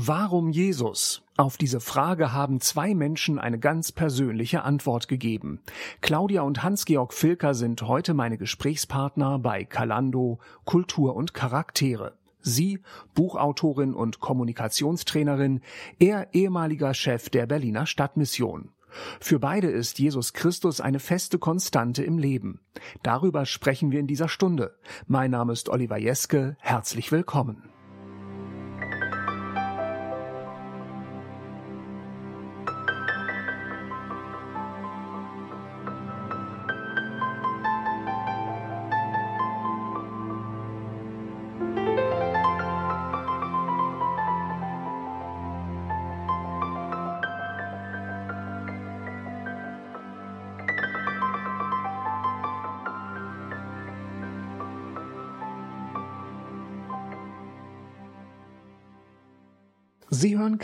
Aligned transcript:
Warum 0.00 0.50
Jesus? 0.50 1.24
Auf 1.36 1.56
diese 1.56 1.80
Frage 1.80 2.32
haben 2.32 2.60
zwei 2.60 2.94
Menschen 2.94 3.40
eine 3.40 3.58
ganz 3.58 3.90
persönliche 3.90 4.62
Antwort 4.62 5.08
gegeben. 5.08 5.60
Claudia 6.02 6.42
und 6.42 6.62
Hans-Georg 6.62 7.12
Filker 7.12 7.52
sind 7.52 7.82
heute 7.82 8.14
meine 8.14 8.38
Gesprächspartner 8.38 9.40
bei 9.40 9.64
Kalando 9.64 10.38
Kultur 10.64 11.16
und 11.16 11.34
Charaktere. 11.34 12.16
Sie, 12.40 12.78
Buchautorin 13.16 13.92
und 13.92 14.20
Kommunikationstrainerin, 14.20 15.62
er 15.98 16.32
ehemaliger 16.32 16.94
Chef 16.94 17.28
der 17.28 17.46
Berliner 17.46 17.86
Stadtmission. 17.86 18.70
Für 19.18 19.40
beide 19.40 19.66
ist 19.66 19.98
Jesus 19.98 20.32
Christus 20.32 20.80
eine 20.80 21.00
feste 21.00 21.40
Konstante 21.40 22.04
im 22.04 22.18
Leben. 22.18 22.60
Darüber 23.02 23.46
sprechen 23.46 23.90
wir 23.90 23.98
in 23.98 24.06
dieser 24.06 24.28
Stunde. 24.28 24.76
Mein 25.08 25.32
Name 25.32 25.52
ist 25.52 25.68
Oliver 25.68 25.98
Jeske. 25.98 26.56
Herzlich 26.60 27.10
willkommen. 27.10 27.64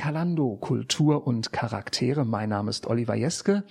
Kalando 0.04 0.58
Kultur 0.58 1.26
und 1.26 1.50
Charaktere. 1.50 2.26
Mein 2.26 2.50
Name 2.50 2.68
ist 2.68 2.86
Oliver 2.86 3.14
Jeske 3.14 3.64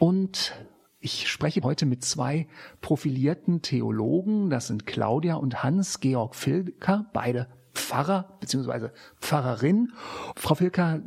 und 0.00 0.52
ich 0.98 1.28
spreche 1.28 1.60
heute 1.62 1.86
mit 1.86 2.04
zwei 2.04 2.48
profilierten 2.80 3.62
Theologen. 3.62 4.50
Das 4.50 4.66
sind 4.66 4.84
Claudia 4.84 5.36
und 5.36 5.62
Hans-Georg 5.62 6.34
Filker, 6.34 7.08
beide 7.12 7.46
Pfarrer 7.72 8.36
bzw. 8.40 8.88
Pfarrerin. 9.20 9.92
Frau 10.34 10.56
Filker, 10.56 11.02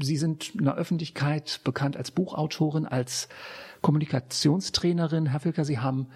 Sie 0.00 0.16
sind 0.16 0.56
in 0.56 0.64
der 0.64 0.74
Öffentlichkeit 0.74 1.60
bekannt 1.62 1.96
als 1.96 2.10
Buchautorin, 2.10 2.86
als 2.86 3.28
Kommunikationstrainerin. 3.80 5.26
Herr 5.26 5.38
Filker, 5.38 5.64
Sie 5.64 5.78
haben 5.78 6.08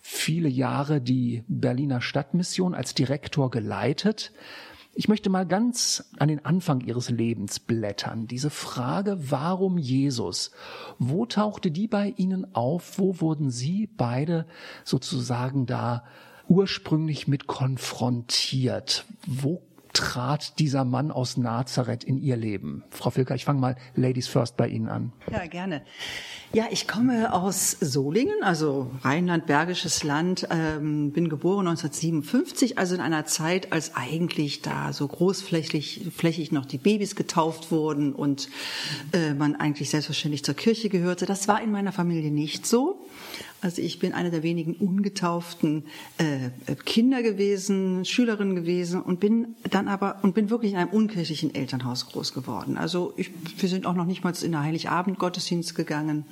viele 0.00 0.48
Jahre 0.48 1.02
die 1.02 1.44
Berliner 1.46 2.00
Stadtmission 2.00 2.74
als 2.74 2.94
Direktor 2.94 3.50
geleitet. 3.50 4.32
Ich 4.94 5.08
möchte 5.08 5.30
mal 5.30 5.46
ganz 5.46 6.10
an 6.18 6.28
den 6.28 6.44
Anfang 6.44 6.82
Ihres 6.82 7.08
Lebens 7.08 7.60
blättern. 7.60 8.26
Diese 8.26 8.50
Frage, 8.50 9.16
warum 9.30 9.78
Jesus? 9.78 10.50
Wo 10.98 11.24
tauchte 11.24 11.70
die 11.70 11.88
bei 11.88 12.12
Ihnen 12.18 12.54
auf? 12.54 12.98
Wo 12.98 13.18
wurden 13.20 13.50
Sie 13.50 13.86
beide 13.86 14.46
sozusagen 14.84 15.64
da 15.64 16.04
ursprünglich 16.46 17.26
mit 17.26 17.46
konfrontiert? 17.46 19.06
Wo 19.26 19.62
trat 19.92 20.58
dieser 20.58 20.84
Mann 20.84 21.10
aus 21.10 21.36
Nazareth 21.36 22.04
in 22.04 22.18
Ihr 22.18 22.36
Leben? 22.36 22.84
Frau 22.90 23.10
Filker, 23.10 23.34
ich 23.34 23.44
fange 23.44 23.60
mal 23.60 23.76
Ladies 23.94 24.28
First 24.28 24.56
bei 24.56 24.68
Ihnen 24.68 24.88
an. 24.88 25.12
Ja, 25.30 25.46
gerne. 25.46 25.82
Ja, 26.52 26.66
ich 26.70 26.86
komme 26.86 27.32
aus 27.32 27.70
Solingen, 27.80 28.42
also 28.42 28.90
Rheinland-Bergisches 29.02 30.04
Land, 30.04 30.46
ähm, 30.50 31.12
bin 31.12 31.30
geboren 31.30 31.66
1957, 31.66 32.76
also 32.76 32.94
in 32.94 33.00
einer 33.00 33.24
Zeit, 33.24 33.72
als 33.72 33.96
eigentlich 33.96 34.60
da 34.60 34.92
so 34.92 35.08
großflächig 35.08 36.12
flächig 36.14 36.52
noch 36.52 36.66
die 36.66 36.78
Babys 36.78 37.16
getauft 37.16 37.70
wurden 37.70 38.12
und 38.12 38.48
äh, 39.12 39.32
man 39.32 39.56
eigentlich 39.56 39.88
selbstverständlich 39.88 40.44
zur 40.44 40.54
Kirche 40.54 40.90
gehörte. 40.90 41.24
Das 41.24 41.48
war 41.48 41.62
in 41.62 41.70
meiner 41.70 41.92
Familie 41.92 42.30
nicht 42.30 42.66
so. 42.66 43.00
Also 43.62 43.80
ich 43.80 44.00
bin 44.00 44.12
eine 44.12 44.32
der 44.32 44.42
wenigen 44.42 44.74
ungetauften 44.74 45.84
äh, 46.18 46.74
Kinder 46.84 47.22
gewesen, 47.22 48.04
Schülerin 48.04 48.56
gewesen 48.56 49.00
und 49.00 49.20
bin 49.20 49.54
dann 49.70 49.86
aber 49.86 50.18
und 50.22 50.34
bin 50.34 50.50
wirklich 50.50 50.72
in 50.72 50.78
einem 50.78 50.90
unkirchlichen 50.90 51.54
Elternhaus 51.54 52.08
groß 52.08 52.34
geworden. 52.34 52.76
Also 52.76 53.14
ich, 53.16 53.30
wir 53.58 53.68
sind 53.68 53.86
auch 53.86 53.94
noch 53.94 54.04
nicht 54.04 54.24
mal 54.24 54.34
in 54.42 54.50
der 54.50 54.62
Heiligabend-Gottesdienst 54.62 55.76
gegangen. 55.76 56.24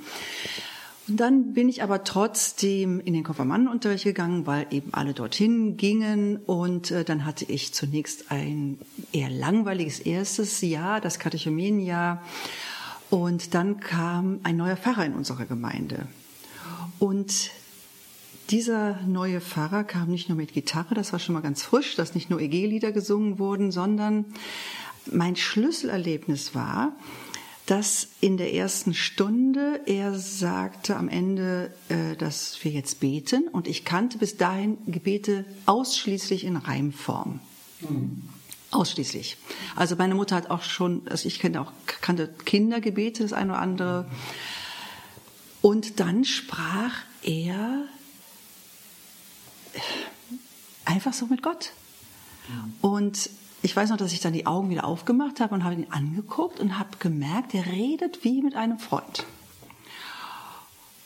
Und 1.06 1.18
dann 1.20 1.54
bin 1.54 1.68
ich 1.68 1.84
aber 1.84 2.02
trotzdem 2.02 2.98
in 2.98 3.14
den 3.14 3.22
Konfirmandenunterricht 3.22 4.04
gegangen, 4.04 4.46
weil 4.46 4.66
eben 4.72 4.92
alle 4.92 5.14
dorthin 5.14 5.76
gingen. 5.76 6.36
Und 6.36 6.90
äh, 6.90 7.04
dann 7.04 7.24
hatte 7.24 7.44
ich 7.44 7.72
zunächst 7.72 8.32
ein 8.32 8.76
eher 9.12 9.30
langweiliges 9.30 10.00
erstes 10.00 10.60
Jahr, 10.62 11.00
das 11.00 11.20
Katechumenenjahr. 11.20 12.24
Und 13.08 13.54
dann 13.54 13.78
kam 13.78 14.40
ein 14.42 14.56
neuer 14.56 14.76
Pfarrer 14.76 15.04
in 15.04 15.14
unserer 15.14 15.46
Gemeinde. 15.46 16.08
Und 17.00 17.50
dieser 18.50 19.00
neue 19.06 19.40
Pfarrer 19.40 19.84
kam 19.84 20.10
nicht 20.10 20.28
nur 20.28 20.36
mit 20.36 20.52
Gitarre, 20.52 20.94
das 20.94 21.12
war 21.12 21.18
schon 21.18 21.32
mal 21.32 21.40
ganz 21.40 21.62
frisch, 21.62 21.96
dass 21.96 22.14
nicht 22.14 22.28
nur 22.30 22.40
EG-Lieder 22.40 22.92
gesungen 22.92 23.38
wurden, 23.38 23.72
sondern 23.72 24.26
mein 25.10 25.34
Schlüsselerlebnis 25.34 26.54
war, 26.54 26.92
dass 27.64 28.08
in 28.20 28.36
der 28.36 28.52
ersten 28.52 28.92
Stunde 28.92 29.80
er 29.86 30.14
sagte 30.14 30.96
am 30.96 31.08
Ende, 31.08 31.72
äh, 31.88 32.16
dass 32.16 32.62
wir 32.62 32.70
jetzt 32.70 33.00
beten 33.00 33.48
und 33.48 33.66
ich 33.66 33.84
kannte 33.84 34.18
bis 34.18 34.36
dahin 34.36 34.76
Gebete 34.86 35.46
ausschließlich 35.66 36.44
in 36.44 36.56
Reimform. 36.56 37.40
Mhm. 37.80 38.22
Ausschließlich. 38.72 39.38
Also 39.74 39.96
meine 39.96 40.14
Mutter 40.14 40.36
hat 40.36 40.50
auch 40.50 40.62
schon, 40.62 41.02
also 41.08 41.26
ich 41.26 41.38
kannte 41.38 41.60
auch 41.60 41.72
kannte 41.86 42.28
Kindergebete, 42.44 43.22
das 43.22 43.32
eine 43.32 43.52
oder 43.52 43.60
andere. 43.62 44.02
Mhm 44.02 44.59
und 45.62 46.00
dann 46.00 46.24
sprach 46.24 46.92
er 47.22 47.84
einfach 50.84 51.12
so 51.12 51.26
mit 51.26 51.42
Gott. 51.42 51.72
Und 52.80 53.30
ich 53.62 53.76
weiß 53.76 53.90
noch, 53.90 53.96
dass 53.96 54.12
ich 54.12 54.20
dann 54.20 54.32
die 54.32 54.46
Augen 54.46 54.70
wieder 54.70 54.84
aufgemacht 54.84 55.40
habe 55.40 55.54
und 55.54 55.64
habe 55.64 55.74
ihn 55.74 55.86
angeguckt 55.90 56.60
und 56.60 56.78
habe 56.78 56.90
gemerkt, 56.98 57.54
er 57.54 57.66
redet 57.66 58.24
wie 58.24 58.42
mit 58.42 58.54
einem 58.54 58.78
Freund. 58.78 59.24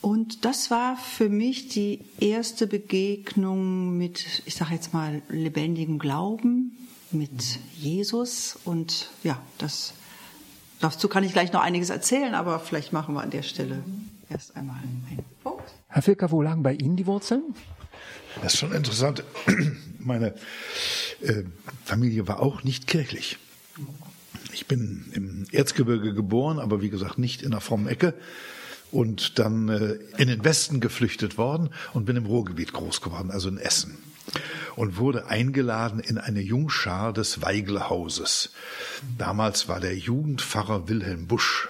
Und 0.00 0.44
das 0.44 0.70
war 0.70 0.96
für 0.96 1.28
mich 1.28 1.68
die 1.68 2.00
erste 2.20 2.66
Begegnung 2.66 3.96
mit, 3.96 4.42
ich 4.44 4.54
sage 4.54 4.74
jetzt 4.74 4.92
mal, 4.92 5.22
lebendigem 5.28 5.98
Glauben, 5.98 6.76
mit 7.10 7.58
Jesus. 7.76 8.58
Und 8.64 9.10
ja, 9.22 9.40
das, 9.58 9.94
dazu 10.80 11.08
kann 11.08 11.24
ich 11.24 11.32
gleich 11.32 11.52
noch 11.52 11.62
einiges 11.62 11.90
erzählen, 11.90 12.34
aber 12.34 12.60
vielleicht 12.60 12.92
machen 12.92 13.14
wir 13.14 13.22
an 13.22 13.30
der 13.30 13.42
Stelle 13.42 13.82
erst 14.34 14.56
einmal 14.56 14.76
einen 14.76 15.24
Punkt. 15.42 15.72
Herr 15.88 16.02
Filker, 16.02 16.30
wo 16.30 16.42
lagen 16.42 16.62
bei 16.62 16.74
Ihnen 16.74 16.96
die 16.96 17.06
Wurzeln? 17.06 17.54
Das 18.42 18.54
ist 18.54 18.58
schon 18.58 18.72
interessant. 18.72 19.22
Meine 19.98 20.34
äh, 21.22 21.44
Familie 21.84 22.26
war 22.28 22.40
auch 22.40 22.64
nicht 22.64 22.86
kirchlich. 22.86 23.38
Ich 24.52 24.66
bin 24.66 25.06
im 25.12 25.46
Erzgebirge 25.52 26.14
geboren, 26.14 26.58
aber 26.58 26.82
wie 26.82 26.90
gesagt 26.90 27.18
nicht 27.18 27.42
in 27.42 27.52
der 27.52 27.60
frommen 27.60 27.86
Ecke 27.86 28.14
und 28.90 29.38
dann 29.38 29.68
äh, 29.68 29.98
in 30.18 30.28
den 30.28 30.44
Westen 30.44 30.80
geflüchtet 30.80 31.38
worden 31.38 31.70
und 31.92 32.04
bin 32.04 32.16
im 32.16 32.26
Ruhrgebiet 32.26 32.72
groß 32.72 33.00
geworden, 33.00 33.30
also 33.30 33.48
in 33.48 33.58
Essen 33.58 33.98
und 34.74 34.96
wurde 34.96 35.26
eingeladen 35.26 36.00
in 36.00 36.18
eine 36.18 36.40
Jungschar 36.40 37.12
des 37.12 37.42
Weiglehauses. 37.42 38.50
Damals 39.18 39.68
war 39.68 39.80
der 39.80 39.96
Jugendpfarrer 39.96 40.88
Wilhelm 40.88 41.26
Busch 41.26 41.68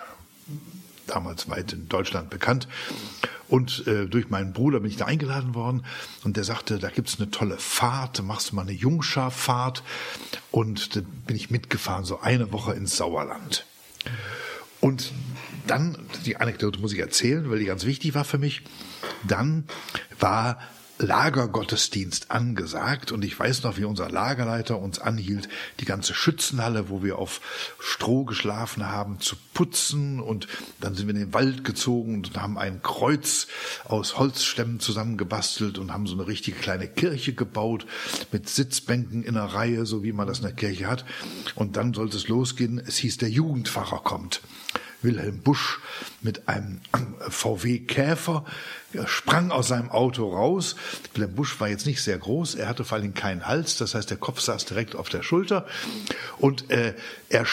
damals 1.06 1.48
weit 1.48 1.72
in 1.72 1.88
Deutschland 1.88 2.30
bekannt. 2.30 2.68
Und 3.48 3.86
äh, 3.86 4.06
durch 4.06 4.30
meinen 4.30 4.52
Bruder 4.52 4.80
bin 4.80 4.90
ich 4.90 4.96
da 4.96 5.04
eingeladen 5.04 5.54
worden 5.54 5.84
und 6.24 6.36
der 6.36 6.44
sagte, 6.44 6.78
da 6.78 6.88
gibt's 6.88 7.20
eine 7.20 7.30
tolle 7.30 7.58
Fahrt, 7.58 8.22
machst 8.22 8.50
du 8.50 8.56
mal 8.56 8.62
eine 8.62 8.72
Jungscharfahrt. 8.72 9.82
Und 10.50 10.96
da 10.96 11.00
bin 11.26 11.36
ich 11.36 11.50
mitgefahren, 11.50 12.04
so 12.04 12.20
eine 12.20 12.52
Woche 12.52 12.72
ins 12.72 12.96
Sauerland. 12.96 13.66
Und 14.80 15.12
dann, 15.66 15.96
die 16.26 16.36
Anekdote 16.36 16.80
muss 16.80 16.92
ich 16.92 16.98
erzählen, 16.98 17.50
weil 17.50 17.58
die 17.58 17.64
ganz 17.64 17.84
wichtig 17.84 18.14
war 18.14 18.24
für 18.24 18.38
mich, 18.38 18.62
dann 19.26 19.64
war 20.18 20.58
Lagergottesdienst 20.98 22.30
angesagt 22.30 23.10
und 23.10 23.24
ich 23.24 23.38
weiß 23.38 23.64
noch, 23.64 23.76
wie 23.76 23.84
unser 23.84 24.08
Lagerleiter 24.08 24.78
uns 24.78 25.00
anhielt, 25.00 25.48
die 25.80 25.84
ganze 25.84 26.14
Schützenhalle, 26.14 26.88
wo 26.88 27.02
wir 27.02 27.18
auf 27.18 27.40
Stroh 27.80 28.24
geschlafen 28.24 28.86
haben, 28.86 29.18
zu 29.18 29.34
putzen 29.54 30.20
und 30.20 30.46
dann 30.80 30.94
sind 30.94 31.08
wir 31.08 31.14
in 31.14 31.20
den 31.20 31.34
Wald 31.34 31.64
gezogen 31.64 32.16
und 32.16 32.36
haben 32.36 32.58
ein 32.58 32.82
Kreuz 32.82 33.48
aus 33.84 34.18
Holzstämmen 34.18 34.78
zusammengebastelt 34.78 35.78
und 35.78 35.92
haben 35.92 36.06
so 36.06 36.14
eine 36.14 36.28
richtige 36.28 36.58
kleine 36.58 36.86
Kirche 36.86 37.34
gebaut 37.34 37.86
mit 38.30 38.48
Sitzbänken 38.48 39.24
in 39.24 39.36
einer 39.36 39.52
Reihe, 39.52 39.86
so 39.86 40.04
wie 40.04 40.12
man 40.12 40.28
das 40.28 40.38
in 40.38 40.44
der 40.44 40.54
Kirche 40.54 40.86
hat. 40.86 41.04
Und 41.56 41.76
dann 41.76 41.92
sollte 41.92 42.16
es 42.16 42.28
losgehen. 42.28 42.78
Es 42.78 42.96
hieß, 42.98 43.16
der 43.18 43.30
Jugendpfarrer 43.30 44.02
kommt. 44.02 44.42
Wilhelm 45.04 45.38
Busch 45.38 45.80
mit 46.22 46.48
einem 46.48 46.80
VW 47.28 47.78
Käfer, 47.80 48.44
er 48.92 49.08
sprang 49.08 49.50
aus 49.50 49.68
seinem 49.68 49.90
Auto 49.90 50.28
raus. 50.32 50.76
Wilhelm 51.14 51.34
Busch 51.34 51.58
war 51.60 51.68
jetzt 51.68 51.86
nicht 51.86 52.02
sehr 52.02 52.18
groß, 52.18 52.54
er 52.54 52.68
hatte 52.68 52.84
vor 52.84 52.98
allem 52.98 53.14
keinen 53.14 53.46
Hals, 53.46 53.76
das 53.76 53.94
heißt, 53.94 54.10
der 54.10 54.16
Kopf 54.16 54.40
saß 54.40 54.64
direkt 54.64 54.96
auf 54.96 55.08
der 55.08 55.22
Schulter 55.22 55.66
und 56.38 56.70
äh, 56.70 56.94
er 57.28 57.46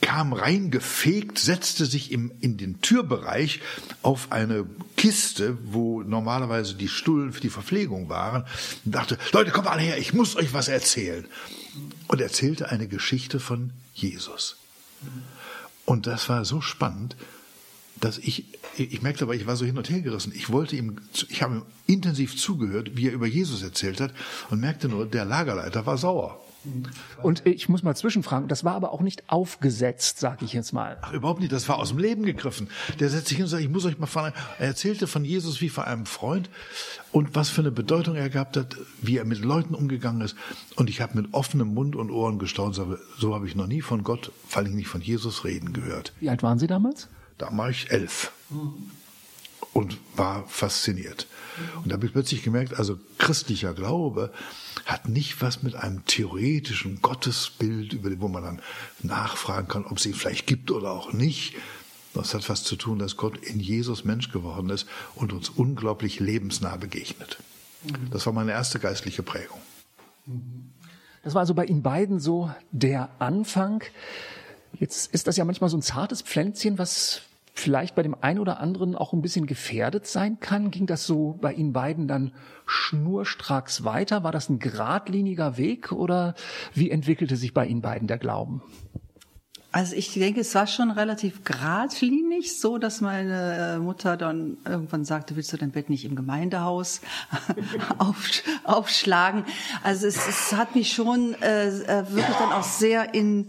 kam 0.00 0.32
reingefegt, 0.32 1.38
setzte 1.38 1.86
sich 1.86 2.10
im, 2.12 2.32
in 2.40 2.56
den 2.56 2.80
Türbereich 2.80 3.60
auf 4.02 4.32
eine 4.32 4.66
Kiste, 4.96 5.56
wo 5.64 6.02
normalerweise 6.02 6.74
die 6.74 6.88
Stullen 6.88 7.32
für 7.32 7.40
die 7.40 7.50
Verpflegung 7.50 8.08
waren, 8.08 8.44
und 8.84 8.94
dachte, 8.94 9.18
Leute, 9.32 9.50
kommt 9.50 9.66
alle 9.66 9.82
her, 9.82 9.98
ich 9.98 10.12
muss 10.12 10.36
euch 10.36 10.52
was 10.52 10.68
erzählen. 10.68 11.26
Und 12.08 12.20
erzählte 12.20 12.70
eine 12.70 12.88
Geschichte 12.88 13.38
von 13.38 13.70
Jesus. 13.94 14.56
Und 15.90 16.06
das 16.06 16.28
war 16.28 16.44
so 16.44 16.60
spannend, 16.60 17.16
dass 18.00 18.16
ich, 18.16 18.44
ich 18.76 19.02
merkte 19.02 19.24
aber, 19.24 19.34
ich 19.34 19.48
war 19.48 19.56
so 19.56 19.64
hin 19.64 19.76
und 19.76 19.90
her 19.90 20.02
gerissen. 20.02 20.32
Ich 20.32 20.48
wollte 20.48 20.76
ihm, 20.76 21.00
ich 21.28 21.42
habe 21.42 21.56
ihm 21.56 21.62
intensiv 21.88 22.36
zugehört, 22.36 22.92
wie 22.94 23.08
er 23.08 23.12
über 23.12 23.26
Jesus 23.26 23.60
erzählt 23.60 24.00
hat 24.00 24.14
und 24.50 24.60
merkte 24.60 24.88
nur, 24.88 25.04
der 25.04 25.24
Lagerleiter 25.24 25.86
war 25.86 25.98
sauer. 25.98 26.40
Und 27.22 27.46
ich 27.46 27.68
muss 27.68 27.82
mal 27.82 27.94
zwischenfragen, 27.94 28.48
das 28.48 28.64
war 28.64 28.74
aber 28.74 28.92
auch 28.92 29.00
nicht 29.00 29.28
aufgesetzt, 29.28 30.18
sage 30.18 30.44
ich 30.44 30.52
jetzt 30.52 30.72
mal. 30.72 30.98
Ach, 31.00 31.12
überhaupt 31.12 31.40
nicht, 31.40 31.52
das 31.52 31.68
war 31.68 31.78
aus 31.78 31.88
dem 31.88 31.98
Leben 31.98 32.24
gegriffen. 32.24 32.68
Der 32.98 33.08
setzt 33.08 33.28
sich 33.28 33.36
hin 33.36 33.44
und 33.44 33.50
sagt, 33.50 33.62
ich 33.62 33.68
muss 33.68 33.84
euch 33.84 33.98
mal 33.98 34.06
fragen, 34.06 34.34
er 34.58 34.66
erzählte 34.66 35.06
von 35.06 35.24
Jesus 35.24 35.60
wie 35.60 35.68
von 35.70 35.84
einem 35.84 36.06
Freund 36.06 36.50
und 37.12 37.34
was 37.34 37.48
für 37.48 37.62
eine 37.62 37.70
Bedeutung 37.70 38.16
er 38.16 38.28
gehabt 38.28 38.56
hat, 38.56 38.76
wie 39.00 39.16
er 39.16 39.24
mit 39.24 39.38
Leuten 39.38 39.74
umgegangen 39.74 40.20
ist. 40.20 40.36
Und 40.76 40.90
ich 40.90 41.00
habe 41.00 41.20
mit 41.20 41.32
offenem 41.32 41.72
Mund 41.74 41.96
und 41.96 42.10
Ohren 42.10 42.38
gestaunt, 42.38 42.74
so 43.18 43.34
habe 43.34 43.46
ich 43.46 43.56
noch 43.56 43.66
nie 43.66 43.80
von 43.80 44.04
Gott, 44.04 44.30
vor 44.46 44.62
allem 44.62 44.74
nicht 44.74 44.88
von 44.88 45.00
Jesus 45.00 45.44
reden 45.44 45.72
gehört. 45.72 46.12
Wie 46.20 46.28
alt 46.28 46.42
waren 46.42 46.58
Sie 46.58 46.66
damals? 46.66 47.08
Da 47.38 47.48
war 47.56 47.70
ich 47.70 47.90
elf 47.90 48.32
und 49.72 49.96
war 50.14 50.46
fasziniert. 50.48 51.26
Und 51.82 51.90
da 51.90 51.94
habe 51.94 52.06
ich 52.06 52.12
plötzlich 52.12 52.42
gemerkt, 52.42 52.74
also 52.74 52.98
christlicher 53.18 53.72
Glaube 53.72 54.32
hat 54.86 55.08
nicht 55.08 55.40
was 55.42 55.62
mit 55.62 55.74
einem 55.74 56.04
theoretischen 56.04 57.00
Gottesbild, 57.02 57.92
über 57.92 58.10
wo 58.20 58.28
man 58.28 58.42
dann 58.42 58.62
nachfragen 59.02 59.68
kann, 59.68 59.86
ob 59.86 59.98
es 59.98 60.06
ihn 60.06 60.14
vielleicht 60.14 60.46
gibt 60.46 60.70
oder 60.70 60.90
auch 60.90 61.12
nicht. 61.12 61.54
Das 62.14 62.34
hat 62.34 62.48
was 62.48 62.64
zu 62.64 62.76
tun, 62.76 62.98
dass 62.98 63.16
Gott 63.16 63.36
in 63.38 63.60
Jesus 63.60 64.04
Mensch 64.04 64.32
geworden 64.32 64.70
ist 64.70 64.86
und 65.14 65.32
uns 65.32 65.48
unglaublich 65.48 66.18
lebensnah 66.18 66.76
begegnet. 66.76 67.38
Das 68.10 68.26
war 68.26 68.32
meine 68.32 68.52
erste 68.52 68.78
geistliche 68.78 69.22
Prägung. 69.22 69.60
Das 71.22 71.34
war 71.34 71.40
also 71.40 71.54
bei 71.54 71.64
Ihnen 71.64 71.82
beiden 71.82 72.18
so 72.18 72.50
der 72.72 73.10
Anfang. 73.18 73.82
Jetzt 74.78 75.12
ist 75.12 75.26
das 75.26 75.36
ja 75.36 75.44
manchmal 75.44 75.70
so 75.70 75.76
ein 75.76 75.82
zartes 75.82 76.22
Pflänzchen, 76.22 76.78
was 76.78 77.22
vielleicht 77.60 77.94
bei 77.94 78.02
dem 78.02 78.16
einen 78.20 78.38
oder 78.38 78.58
anderen 78.60 78.96
auch 78.96 79.12
ein 79.12 79.22
bisschen 79.22 79.46
gefährdet 79.46 80.06
sein 80.06 80.40
kann? 80.40 80.70
Ging 80.70 80.86
das 80.86 81.06
so 81.06 81.38
bei 81.40 81.52
Ihnen 81.52 81.72
beiden 81.72 82.08
dann 82.08 82.32
schnurstracks 82.66 83.84
weiter? 83.84 84.24
War 84.24 84.32
das 84.32 84.48
ein 84.48 84.58
geradliniger 84.58 85.56
Weg 85.56 85.92
oder 85.92 86.34
wie 86.74 86.90
entwickelte 86.90 87.36
sich 87.36 87.54
bei 87.54 87.66
Ihnen 87.66 87.82
beiden 87.82 88.08
der 88.08 88.18
Glauben? 88.18 88.62
Also 89.72 89.94
ich 89.94 90.12
denke, 90.14 90.40
es 90.40 90.52
war 90.56 90.66
schon 90.66 90.90
relativ 90.90 91.44
geradlinig, 91.44 92.58
so 92.58 92.78
dass 92.78 93.00
meine 93.00 93.76
äh, 93.76 93.78
Mutter 93.78 94.16
dann 94.16 94.58
irgendwann 94.64 95.04
sagte, 95.04 95.36
willst 95.36 95.52
du 95.52 95.56
dein 95.56 95.70
Bett 95.70 95.90
nicht 95.90 96.04
im 96.04 96.16
Gemeindehaus 96.16 97.02
aufschlagen? 98.64 99.44
Also 99.84 100.08
es, 100.08 100.26
es 100.26 100.52
hat 100.54 100.74
mich 100.74 100.92
schon 100.92 101.34
äh, 101.40 101.68
äh, 101.68 102.10
wirklich 102.10 102.36
dann 102.36 102.52
auch 102.52 102.64
sehr 102.64 103.14
in 103.14 103.48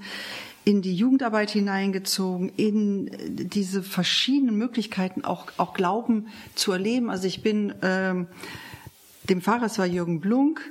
in 0.64 0.82
die 0.82 0.96
Jugendarbeit 0.96 1.52
hineingezogen, 1.52 2.52
in 2.56 3.10
diese 3.28 3.82
verschiedenen 3.84 4.58
Möglichkeiten 4.58 5.24
auch, 5.24 5.48
auch 5.58 5.74
Glauben 5.74 6.28
zu 6.56 6.72
erleben. 6.72 7.10
Also 7.10 7.28
ich 7.28 7.42
bin 7.42 7.74
ähm, 7.82 8.28
dem 9.30 9.42
Pfarrer, 9.42 9.66
es 9.66 9.80
war 9.80 9.86
Jürgen 9.86 10.20
Blunk, 10.20 10.62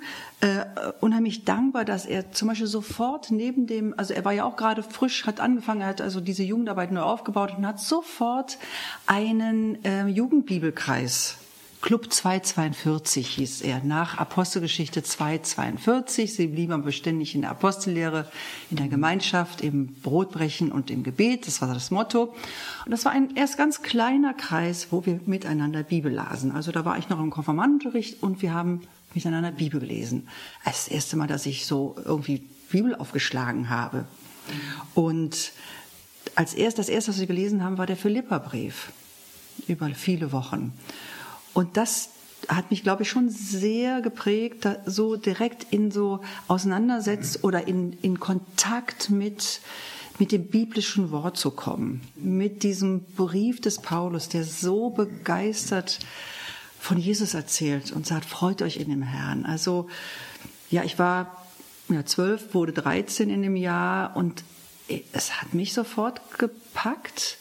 äh, 0.40 0.64
unheimlich 1.00 1.44
dankbar, 1.44 1.84
dass 1.84 2.06
er 2.06 2.32
zum 2.32 2.48
Beispiel 2.48 2.66
sofort 2.66 3.30
neben 3.30 3.66
dem, 3.66 3.94
also 3.96 4.14
er 4.14 4.24
war 4.24 4.32
ja 4.32 4.44
auch 4.44 4.56
gerade 4.56 4.82
frisch, 4.82 5.26
hat 5.26 5.40
angefangen, 5.40 5.80
er 5.80 5.88
hat 5.88 6.00
also 6.00 6.20
diese 6.20 6.42
Jugendarbeit 6.42 6.92
neu 6.92 7.02
aufgebaut 7.02 7.54
und 7.56 7.66
hat 7.66 7.80
sofort 7.80 8.58
einen 9.06 9.84
äh, 9.84 10.06
Jugendbibelkreis 10.06 11.36
Club 11.80 12.12
242 12.12 13.26
hieß 13.26 13.62
er, 13.62 13.82
nach 13.82 14.18
Apostelgeschichte 14.18 15.02
242. 15.02 16.34
Sie 16.34 16.46
blieben 16.46 16.84
beständig 16.84 17.34
in 17.34 17.40
der 17.40 17.52
Apostellehre, 17.52 18.30
in 18.70 18.76
der 18.76 18.88
Gemeinschaft, 18.88 19.62
im 19.62 19.94
Brotbrechen 19.94 20.72
und 20.72 20.90
im 20.90 21.02
Gebet. 21.02 21.46
Das 21.46 21.62
war 21.62 21.72
das 21.72 21.90
Motto. 21.90 22.34
Und 22.84 22.90
das 22.90 23.06
war 23.06 23.12
ein 23.12 23.34
erst 23.34 23.56
ganz 23.56 23.80
kleiner 23.80 24.34
Kreis, 24.34 24.88
wo 24.90 25.06
wir 25.06 25.20
miteinander 25.24 25.82
Bibel 25.82 26.12
lasen. 26.12 26.52
Also 26.52 26.70
da 26.70 26.84
war 26.84 26.98
ich 26.98 27.08
noch 27.08 27.18
im 27.18 27.30
Konfirmandenunterricht 27.30 28.22
und 28.22 28.42
wir 28.42 28.52
haben 28.52 28.82
miteinander 29.14 29.50
Bibel 29.50 29.80
gelesen. 29.80 30.28
Das 30.66 30.86
erste 30.86 31.16
Mal, 31.16 31.28
dass 31.28 31.46
ich 31.46 31.64
so 31.64 31.96
irgendwie 32.04 32.46
Bibel 32.70 32.94
aufgeschlagen 32.94 33.70
habe. 33.70 34.04
Und 34.94 35.52
als 36.34 36.52
erst, 36.52 36.78
das 36.78 36.90
erste, 36.90 37.12
was 37.12 37.20
wir 37.20 37.26
gelesen 37.26 37.64
haben, 37.64 37.78
war 37.78 37.86
der 37.86 37.96
Philipperbrief. 37.96 38.92
Über 39.66 39.88
viele 39.90 40.32
Wochen. 40.32 40.72
Und 41.54 41.76
das 41.76 42.10
hat 42.48 42.70
mich, 42.70 42.82
glaube 42.82 43.02
ich, 43.02 43.10
schon 43.10 43.28
sehr 43.28 44.00
geprägt, 44.00 44.66
so 44.86 45.16
direkt 45.16 45.72
in 45.72 45.90
so 45.90 46.20
Auseinandersetzt 46.48 47.44
oder 47.44 47.68
in, 47.68 47.92
in 48.02 48.18
Kontakt 48.18 49.10
mit, 49.10 49.60
mit 50.18 50.32
dem 50.32 50.46
biblischen 50.46 51.10
Wort 51.10 51.36
zu 51.36 51.50
kommen. 51.50 52.00
Mit 52.16 52.62
diesem 52.62 53.02
Brief 53.02 53.60
des 53.60 53.80
Paulus, 53.80 54.28
der 54.28 54.44
so 54.44 54.90
begeistert 54.90 55.98
von 56.78 56.98
Jesus 56.98 57.34
erzählt 57.34 57.92
und 57.92 58.06
sagt, 58.06 58.24
freut 58.24 58.62
euch 58.62 58.78
in 58.78 58.88
dem 58.88 59.02
Herrn. 59.02 59.44
Also, 59.44 59.88
ja, 60.70 60.82
ich 60.82 60.98
war 60.98 61.44
ja, 61.88 62.04
zwölf, 62.06 62.54
wurde 62.54 62.72
13 62.72 63.28
in 63.28 63.42
dem 63.42 63.56
Jahr 63.56 64.16
und 64.16 64.44
es 65.12 65.40
hat 65.40 65.54
mich 65.54 65.72
sofort 65.72 66.38
gepackt 66.38 67.38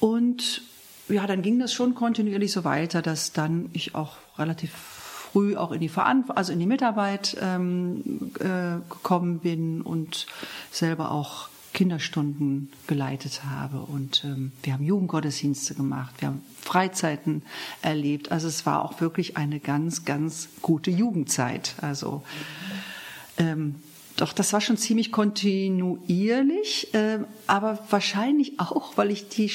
und 0.00 0.62
ja, 1.08 1.26
dann 1.26 1.42
ging 1.42 1.58
das 1.58 1.72
schon 1.72 1.94
kontinuierlich 1.94 2.52
so 2.52 2.64
weiter, 2.64 3.02
dass 3.02 3.32
dann 3.32 3.70
ich 3.72 3.94
auch 3.94 4.16
relativ 4.38 4.72
früh 4.72 5.56
auch 5.56 5.72
in 5.72 5.80
die 5.80 5.88
Verantwortung, 5.88 6.36
also 6.36 6.52
in 6.52 6.58
die 6.58 6.66
Mitarbeit 6.66 7.36
ähm, 7.40 8.32
äh, 8.40 8.80
gekommen 8.88 9.40
bin 9.40 9.82
und 9.82 10.26
selber 10.70 11.10
auch 11.10 11.48
Kinderstunden 11.74 12.72
geleitet 12.86 13.42
habe 13.44 13.80
und 13.80 14.24
ähm, 14.24 14.52
wir 14.62 14.72
haben 14.72 14.84
Jugendgottesdienste 14.84 15.74
gemacht, 15.74 16.14
wir 16.18 16.28
haben 16.28 16.42
Freizeiten 16.60 17.42
erlebt. 17.82 18.32
Also 18.32 18.48
es 18.48 18.66
war 18.66 18.84
auch 18.84 19.00
wirklich 19.00 19.36
eine 19.36 19.60
ganz, 19.60 20.04
ganz 20.04 20.48
gute 20.62 20.90
Jugendzeit. 20.90 21.74
Also 21.80 22.22
ähm, 23.36 23.76
doch, 24.16 24.32
das 24.32 24.52
war 24.52 24.60
schon 24.60 24.76
ziemlich 24.76 25.12
kontinuierlich, 25.12 26.92
äh, 26.94 27.20
aber 27.46 27.78
wahrscheinlich 27.90 28.58
auch, 28.58 28.96
weil 28.96 29.12
ich 29.12 29.28
die 29.28 29.46
äh, 29.46 29.50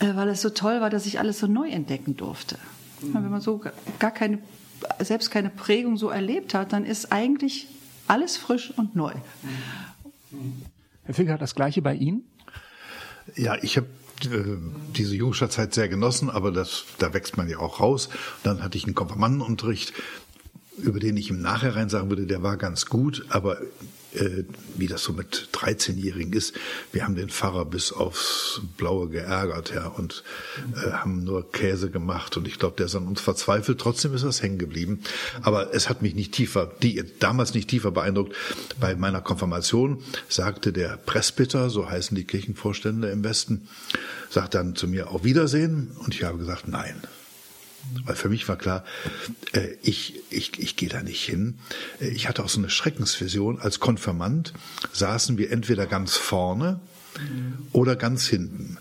weil 0.00 0.28
es 0.28 0.42
so 0.42 0.50
toll 0.50 0.80
war, 0.80 0.90
dass 0.90 1.06
ich 1.06 1.18
alles 1.18 1.38
so 1.38 1.46
neu 1.46 1.68
entdecken 1.68 2.16
durfte. 2.16 2.58
Mhm. 3.00 3.14
Wenn 3.14 3.30
man 3.30 3.40
so 3.40 3.62
gar 3.98 4.10
keine, 4.10 4.38
selbst 5.00 5.30
keine 5.30 5.50
Prägung 5.50 5.96
so 5.96 6.08
erlebt 6.08 6.54
hat, 6.54 6.72
dann 6.72 6.84
ist 6.84 7.12
eigentlich 7.12 7.68
alles 8.06 8.36
frisch 8.36 8.72
und 8.76 8.96
neu. 8.96 9.12
Herr 11.04 11.14
Ficker, 11.14 11.38
das 11.38 11.54
Gleiche 11.54 11.82
bei 11.82 11.94
Ihnen? 11.94 12.24
Ja, 13.36 13.56
ich 13.62 13.76
habe 13.76 13.86
äh, 14.24 14.56
diese 14.94 15.16
Jungstadtzeit 15.16 15.74
sehr 15.74 15.88
genossen, 15.88 16.30
aber 16.30 16.50
das, 16.50 16.84
da 16.98 17.14
wächst 17.14 17.36
man 17.36 17.48
ja 17.48 17.58
auch 17.58 17.80
raus. 17.80 18.08
Dann 18.42 18.62
hatte 18.62 18.76
ich 18.76 18.84
einen 18.84 18.94
Konfirmandenunterricht, 18.94 19.92
über 20.78 21.00
den 21.00 21.16
ich 21.16 21.30
im 21.30 21.40
Nachhinein 21.40 21.88
sagen 21.88 22.10
würde, 22.10 22.26
der 22.26 22.42
war 22.42 22.56
ganz 22.56 22.86
gut, 22.86 23.24
aber 23.30 23.58
äh, 24.14 24.44
wie 24.76 24.86
das 24.86 25.02
so 25.02 25.12
mit 25.12 25.48
13-Jährigen 25.52 26.32
ist. 26.32 26.54
Wir 26.92 27.04
haben 27.04 27.14
den 27.14 27.28
Pfarrer 27.28 27.64
bis 27.64 27.92
aufs 27.92 28.60
Blaue 28.76 29.08
geärgert, 29.08 29.72
ja, 29.74 29.86
und 29.86 30.24
äh, 30.74 30.90
haben 30.90 31.24
nur 31.24 31.50
Käse 31.50 31.90
gemacht. 31.90 32.36
Und 32.36 32.48
ich 32.48 32.58
glaube, 32.58 32.76
der 32.76 32.86
ist 32.86 32.94
an 32.94 33.06
uns 33.06 33.20
verzweifelt. 33.20 33.80
Trotzdem 33.80 34.14
ist 34.14 34.24
das 34.24 34.42
hängen 34.42 34.58
geblieben. 34.58 35.00
Aber 35.42 35.74
es 35.74 35.88
hat 35.88 36.02
mich 36.02 36.14
nicht 36.14 36.32
tiefer, 36.32 36.72
die, 36.82 37.02
damals 37.18 37.54
nicht 37.54 37.68
tiefer 37.68 37.90
beeindruckt. 37.90 38.34
Bei 38.80 38.94
meiner 38.94 39.20
Konfirmation 39.20 40.02
sagte 40.28 40.72
der 40.72 40.96
Presbyter, 40.96 41.70
so 41.70 41.88
heißen 41.88 42.16
die 42.16 42.24
Kirchenvorstände 42.24 43.10
im 43.10 43.24
Westen, 43.24 43.68
sagt 44.30 44.54
dann 44.54 44.76
zu 44.76 44.88
mir 44.88 45.10
auf 45.10 45.24
Wiedersehen. 45.24 45.92
Und 45.98 46.14
ich 46.14 46.24
habe 46.24 46.38
gesagt, 46.38 46.68
nein. 46.68 47.02
Weil 48.04 48.16
für 48.16 48.28
mich 48.28 48.48
war 48.48 48.56
klar, 48.56 48.84
äh, 49.52 49.68
ich, 49.82 50.20
ich, 50.30 50.58
ich 50.58 50.76
gehe 50.76 50.88
da 50.88 51.02
nicht 51.02 51.24
hin. 51.24 51.58
Äh, 52.00 52.08
ich 52.08 52.28
hatte 52.28 52.44
auch 52.44 52.48
so 52.48 52.58
eine 52.58 52.70
Schreckensvision. 52.70 53.60
Als 53.60 53.80
Konfirmand 53.80 54.52
saßen 54.92 55.38
wir 55.38 55.50
entweder 55.50 55.86
ganz 55.86 56.16
vorne 56.16 56.80
oder 57.72 57.96
ganz 57.96 58.26
hinten. 58.26 58.78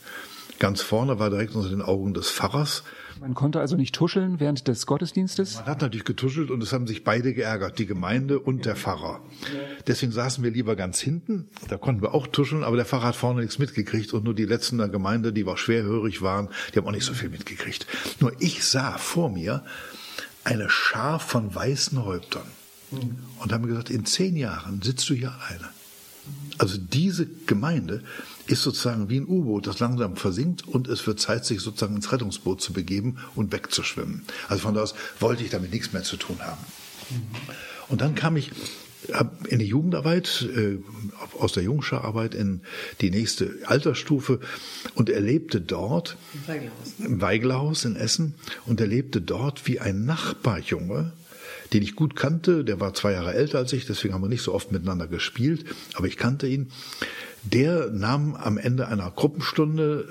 Ganz 0.60 0.82
vorne 0.82 1.20
war 1.20 1.30
direkt 1.30 1.56
unter 1.56 1.70
den 1.70 1.82
Augen 1.82 2.14
des 2.14 2.30
Pfarrers. 2.32 2.84
Man 3.24 3.36
konnte 3.36 3.62
also 3.62 3.78
nicht 3.78 3.96
tuscheln 3.96 4.42
während 4.42 4.68
des 4.68 4.86
Gottesdienstes? 4.86 5.56
Man 5.56 5.68
hat 5.68 5.82
natürlich 5.82 6.04
getuschelt 6.04 6.52
und 6.52 6.62
es 6.62 6.74
haben 6.74 6.88
sich 6.88 7.06
beide 7.06 7.34
geärgert, 7.34 7.80
die 7.80 7.86
Gemeinde 7.86 8.38
und 8.38 8.66
der 8.66 8.76
Pfarrer. 8.76 9.22
Deswegen 9.88 10.12
saßen 10.12 10.44
wir 10.44 10.52
lieber 10.52 10.76
ganz 10.76 11.00
hinten, 11.00 11.48
da 11.70 11.78
konnten 11.78 12.02
wir 12.02 12.14
auch 12.14 12.28
tuscheln, 12.28 12.66
aber 12.66 12.76
der 12.76 12.84
Pfarrer 12.84 13.08
hat 13.08 13.16
vorne 13.16 13.40
nichts 13.40 13.60
mitgekriegt 13.60 14.14
und 14.14 14.26
nur 14.26 14.34
die 14.34 14.44
letzten 14.44 14.78
der 14.78 14.90
Gemeinde, 14.90 15.32
die 15.32 15.46
auch 15.46 15.58
schwerhörig 15.58 16.22
waren, 16.22 16.50
die 16.74 16.80
haben 16.80 16.86
auch 16.86 16.92
nicht 16.92 17.06
so 17.06 17.14
viel 17.14 17.30
mitgekriegt. 17.30 17.88
Nur 18.20 18.34
ich 18.42 18.66
sah 18.66 18.98
vor 18.98 19.30
mir 19.30 19.64
eine 20.44 20.70
Schar 20.70 21.22
von 21.22 21.56
weißen 21.56 22.04
Häuptern 22.04 22.48
und 23.40 23.54
haben 23.54 23.66
gesagt, 23.68 23.90
in 23.90 24.06
zehn 24.06 24.36
Jahren 24.36 24.82
sitzt 24.82 25.10
du 25.10 25.14
hier 25.14 25.32
alleine. 25.32 25.70
Also 26.58 26.78
diese 26.78 27.26
Gemeinde 27.46 28.04
ist 28.48 28.62
sozusagen 28.62 29.10
wie 29.10 29.18
ein 29.18 29.28
U-Boot, 29.28 29.68
das 29.68 29.80
langsam 29.80 30.16
versinkt 30.16 30.68
und 30.68 30.88
es 30.88 31.06
wird 31.08 31.20
Zeit, 31.20 31.46
sich 31.46 31.62
sozusagen 31.62 31.96
ins 31.96 32.12
Rettungsboot 32.12 32.62
zu 32.62 32.74
begeben 32.74 33.18
und 33.36 33.52
wegzuschwimmen. 33.52 34.24
Also 34.50 34.64
von 34.64 34.74
da 34.74 34.82
aus 34.82 34.96
wollte 35.20 35.44
ich 35.44 35.50
damit 35.50 35.72
nichts 35.72 35.94
mehr 35.94 36.04
zu 36.04 36.18
tun 36.18 36.40
haben. 36.42 36.64
Und 37.90 38.02
dann 38.02 38.16
kam 38.16 38.38
ich 38.38 38.52
in 39.50 39.60
die 39.60 39.66
Jugendarbeit, 39.66 40.48
äh, 40.56 40.78
aus 41.38 41.54
der 41.54 41.64
Jungscherarbeit 41.64 42.34
in 42.36 42.62
die 43.02 43.10
nächste 43.10 43.54
Altersstufe 43.66 44.40
und 44.96 45.10
erlebte 45.10 45.60
dort 45.62 46.18
im 47.00 47.22
Weigelhaus 47.22 47.86
in 47.86 47.96
Essen 47.96 48.36
und 48.66 48.80
erlebte 48.80 49.22
dort, 49.22 49.68
wie 49.68 49.80
ein 49.80 50.06
Nachbarjunge 50.06 51.12
den 51.74 51.84
ich 51.84 51.96
gut 51.96 52.16
kannte, 52.16 52.64
der 52.64 52.80
war 52.80 52.94
zwei 52.94 53.14
Jahre 53.14 53.34
älter 53.34 53.58
als 53.58 53.74
ich, 53.74 53.86
deswegen 53.86 54.14
haben 54.14 54.22
wir 54.22 54.30
nicht 54.30 54.44
so 54.44 54.54
oft 54.54 54.72
miteinander 54.72 55.08
gespielt, 55.08 55.66
aber 55.96 56.08
ich 56.08 56.18
kannte 56.18 56.48
ihn. 56.48 56.72
Der 57.44 57.90
nahm 57.90 58.36
am 58.36 58.58
Ende 58.58 58.88
einer 58.88 59.10
Gruppenstunde 59.12 60.08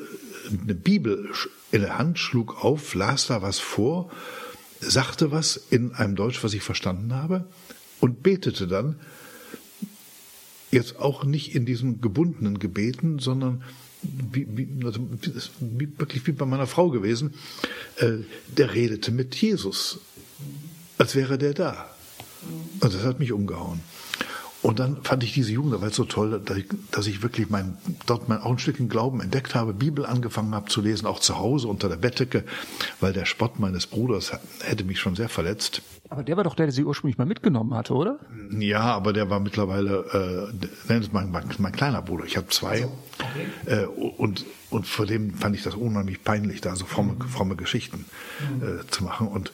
eine 0.50 0.74
Bibel 0.74 1.30
in 1.70 1.82
der 1.82 1.98
Hand, 1.98 2.18
schlug 2.18 2.62
auf, 2.62 2.94
las 2.94 3.26
da 3.28 3.42
was 3.42 3.58
vor, 3.58 4.10
sagte 4.80 5.30
was 5.30 5.56
in 5.56 5.92
einem 5.92 6.16
Deutsch, 6.16 6.42
was 6.42 6.52
ich 6.52 6.62
verstanden 6.62 7.14
habe, 7.14 7.44
und 8.00 8.22
betete 8.22 8.66
dann 8.66 8.96
jetzt 10.72 10.98
auch 10.98 11.24
nicht 11.24 11.54
in 11.54 11.64
diesen 11.64 12.00
gebundenen 12.00 12.58
Gebeten, 12.58 13.18
sondern 13.18 13.62
wie, 14.02 14.46
wie, 14.50 14.84
also 14.84 15.00
wie, 15.60 15.88
wirklich 15.98 16.26
wie 16.26 16.32
bei 16.32 16.44
meiner 16.44 16.66
Frau 16.66 16.90
gewesen, 16.90 17.34
äh, 17.96 18.18
der 18.48 18.74
redete 18.74 19.12
mit 19.12 19.34
Jesus 19.36 20.00
als 20.98 21.14
wäre 21.14 21.38
der 21.38 21.54
da. 21.54 21.86
Und 22.80 22.94
das 22.94 23.02
hat 23.04 23.18
mich 23.18 23.32
umgehauen. 23.32 23.80
Und 24.62 24.78
dann 24.78 25.02
fand 25.02 25.24
ich 25.24 25.32
diese 25.32 25.52
Jugendarbeit 25.52 25.92
so 25.92 26.04
toll, 26.04 26.40
dass 26.44 26.56
ich, 26.56 26.66
dass 26.92 27.06
ich 27.08 27.22
wirklich 27.22 27.50
mein, 27.50 27.76
dort 28.06 28.28
mein, 28.28 28.38
auch 28.38 28.52
ein 28.52 28.58
Stückchen 28.58 28.88
Glauben 28.88 29.20
entdeckt 29.20 29.56
habe, 29.56 29.72
Bibel 29.72 30.06
angefangen 30.06 30.54
habe 30.54 30.68
zu 30.68 30.80
lesen, 30.80 31.06
auch 31.06 31.18
zu 31.18 31.36
Hause 31.36 31.66
unter 31.66 31.88
der 31.88 31.96
Bettdecke, 31.96 32.44
weil 33.00 33.12
der 33.12 33.24
Spott 33.24 33.58
meines 33.58 33.88
Bruders 33.88 34.32
hätte 34.62 34.84
mich 34.84 35.00
schon 35.00 35.16
sehr 35.16 35.28
verletzt. 35.28 35.82
Aber 36.08 36.22
der 36.22 36.36
war 36.36 36.44
doch 36.44 36.54
der, 36.54 36.66
der 36.66 36.72
sie 36.72 36.84
ursprünglich 36.84 37.18
mal 37.18 37.24
mitgenommen 37.24 37.74
hatte, 37.74 37.94
oder? 37.94 38.20
Ja, 38.50 38.82
aber 38.82 39.12
der 39.12 39.30
war 39.30 39.40
mittlerweile, 39.40 40.52
äh, 40.88 40.98
mein, 41.10 41.32
mein, 41.32 41.44
mein 41.58 41.72
kleiner 41.72 42.02
Bruder. 42.02 42.24
Ich 42.26 42.36
habe 42.36 42.48
zwei. 42.48 42.82
Also, 42.82 42.92
okay. 43.66 43.82
äh, 43.82 43.86
und, 43.86 44.44
und 44.70 44.86
vor 44.86 45.06
dem 45.06 45.34
fand 45.34 45.56
ich 45.56 45.62
das 45.62 45.74
unheimlich 45.74 46.22
peinlich, 46.22 46.60
da 46.60 46.76
so 46.76 46.84
fromme, 46.84 47.14
mhm. 47.14 47.22
fromme 47.22 47.56
Geschichten 47.56 48.04
äh, 48.60 48.86
zu 48.90 49.04
machen. 49.04 49.26
Und 49.26 49.52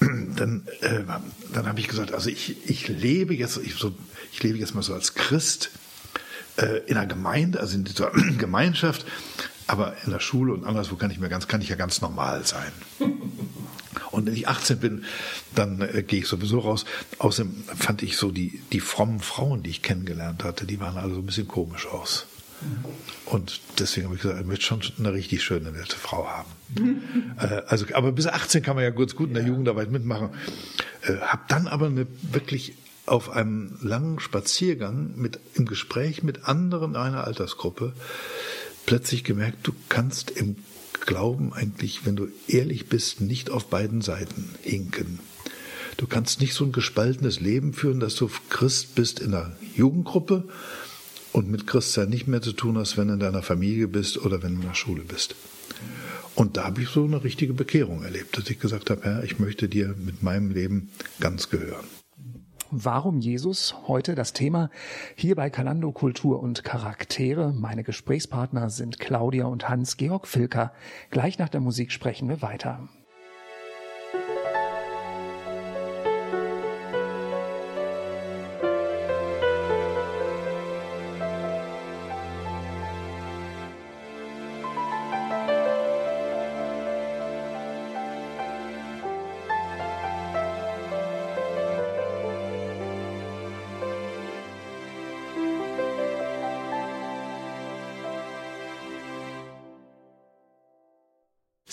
dann, 0.00 0.66
äh, 0.80 1.00
dann 1.52 1.66
habe 1.66 1.80
ich 1.80 1.88
gesagt, 1.88 2.14
also 2.14 2.30
ich, 2.30 2.70
ich 2.70 2.88
lebe 2.88 3.34
jetzt, 3.34 3.58
ich, 3.58 3.74
so, 3.74 3.92
ich 4.36 4.42
lebe 4.42 4.58
jetzt 4.58 4.74
mal 4.74 4.82
so 4.82 4.92
als 4.92 5.14
Christ 5.14 5.70
äh, 6.56 6.80
in 6.86 6.98
einer 6.98 7.06
Gemeinde, 7.06 7.58
also 7.58 7.74
in 7.74 7.84
dieser 7.84 8.10
Gemeinschaft, 8.38 9.06
aber 9.66 9.96
in 10.04 10.10
der 10.12 10.20
Schule 10.20 10.52
und 10.52 10.64
anderswo 10.64 10.96
kann 10.96 11.10
ich 11.10 11.18
mir 11.18 11.30
ganz, 11.30 11.48
kann 11.48 11.62
ich 11.62 11.70
ja 11.70 11.76
ganz 11.76 12.02
normal 12.02 12.44
sein. 12.44 12.70
Und 14.12 14.26
wenn 14.26 14.34
ich 14.34 14.46
18 14.46 14.78
bin, 14.78 15.04
dann 15.54 15.80
äh, 15.80 16.02
gehe 16.02 16.20
ich 16.20 16.26
sowieso 16.28 16.60
raus. 16.60 16.84
Außerdem 17.18 17.64
fand 17.76 18.02
ich 18.02 18.16
so 18.16 18.30
die, 18.30 18.60
die 18.72 18.80
frommen 18.80 19.20
Frauen, 19.20 19.62
die 19.62 19.70
ich 19.70 19.82
kennengelernt 19.82 20.44
hatte, 20.44 20.64
die 20.64 20.80
waren 20.80 20.96
alle 20.96 21.12
so 21.12 21.20
ein 21.20 21.26
bisschen 21.26 21.48
komisch 21.48 21.86
aus. 21.86 22.26
Und 23.26 23.60
deswegen 23.78 24.06
habe 24.06 24.16
ich 24.16 24.22
gesagt, 24.22 24.40
ich 24.40 24.46
möchte 24.46 24.64
schon 24.64 24.80
eine 24.98 25.12
richtig 25.12 25.42
schöne, 25.42 25.72
nette 25.72 25.96
Frau 25.96 26.28
haben. 26.28 26.48
äh, 27.38 27.62
also, 27.66 27.86
aber 27.92 28.12
bis 28.12 28.26
18 28.26 28.62
kann 28.62 28.76
man 28.76 28.84
ja 28.84 28.90
kurz 28.90 29.16
gut 29.16 29.28
in 29.28 29.34
der 29.34 29.44
Jugendarbeit 29.44 29.90
mitmachen. 29.90 30.30
Äh, 31.02 31.16
hab 31.16 31.48
dann 31.48 31.66
aber 31.66 31.86
eine 31.86 32.06
wirklich 32.22 32.74
auf 33.06 33.30
einem 33.30 33.78
langen 33.80 34.20
Spaziergang 34.20 35.14
mit, 35.16 35.38
im 35.54 35.66
Gespräch 35.66 36.22
mit 36.22 36.44
anderen 36.44 36.96
einer 36.96 37.24
Altersgruppe 37.24 37.92
plötzlich 38.84 39.24
gemerkt, 39.24 39.66
du 39.66 39.72
kannst 39.88 40.30
im 40.30 40.56
Glauben 41.04 41.52
eigentlich, 41.52 42.04
wenn 42.04 42.16
du 42.16 42.28
ehrlich 42.48 42.88
bist, 42.88 43.20
nicht 43.20 43.50
auf 43.50 43.66
beiden 43.66 44.02
Seiten 44.02 44.50
hinken. 44.62 45.20
Du 45.96 46.06
kannst 46.06 46.40
nicht 46.40 46.52
so 46.52 46.64
ein 46.64 46.72
gespaltenes 46.72 47.40
Leben 47.40 47.72
führen, 47.72 48.00
dass 48.00 48.16
du 48.16 48.30
Christ 48.50 48.94
bist 48.94 49.20
in 49.20 49.30
der 49.30 49.56
Jugendgruppe 49.74 50.44
und 51.32 51.50
mit 51.50 51.66
Christsein 51.66 52.10
nicht 52.10 52.26
mehr 52.26 52.42
zu 52.42 52.52
tun 52.52 52.76
hast, 52.76 52.96
wenn 52.96 53.08
du 53.08 53.14
in 53.14 53.20
deiner 53.20 53.42
Familie 53.42 53.88
bist 53.88 54.18
oder 54.18 54.42
wenn 54.42 54.56
du 54.56 54.60
in 54.62 54.68
der 54.68 54.74
Schule 54.74 55.02
bist. 55.02 55.36
Und 56.34 56.58
da 56.58 56.64
habe 56.64 56.82
ich 56.82 56.88
so 56.88 57.04
eine 57.04 57.24
richtige 57.24 57.54
Bekehrung 57.54 58.02
erlebt, 58.02 58.36
dass 58.36 58.50
ich 58.50 58.58
gesagt 58.58 58.90
habe, 58.90 59.02
Herr, 59.04 59.24
ich 59.24 59.38
möchte 59.38 59.68
dir 59.68 59.94
mit 59.98 60.22
meinem 60.22 60.50
Leben 60.50 60.90
ganz 61.18 61.48
gehören. 61.48 61.86
Warum 62.72 63.20
Jesus? 63.20 63.76
Heute 63.86 64.16
das 64.16 64.32
Thema 64.32 64.70
hier 65.14 65.36
bei 65.36 65.50
Kalando 65.50 65.92
Kultur 65.92 66.42
und 66.42 66.64
Charaktere. 66.64 67.52
Meine 67.52 67.84
Gesprächspartner 67.84 68.70
sind 68.70 68.98
Claudia 68.98 69.46
und 69.46 69.68
Hans-Georg 69.68 70.26
Filker. 70.26 70.72
Gleich 71.10 71.38
nach 71.38 71.48
der 71.48 71.60
Musik 71.60 71.92
sprechen 71.92 72.28
wir 72.28 72.42
weiter. 72.42 72.88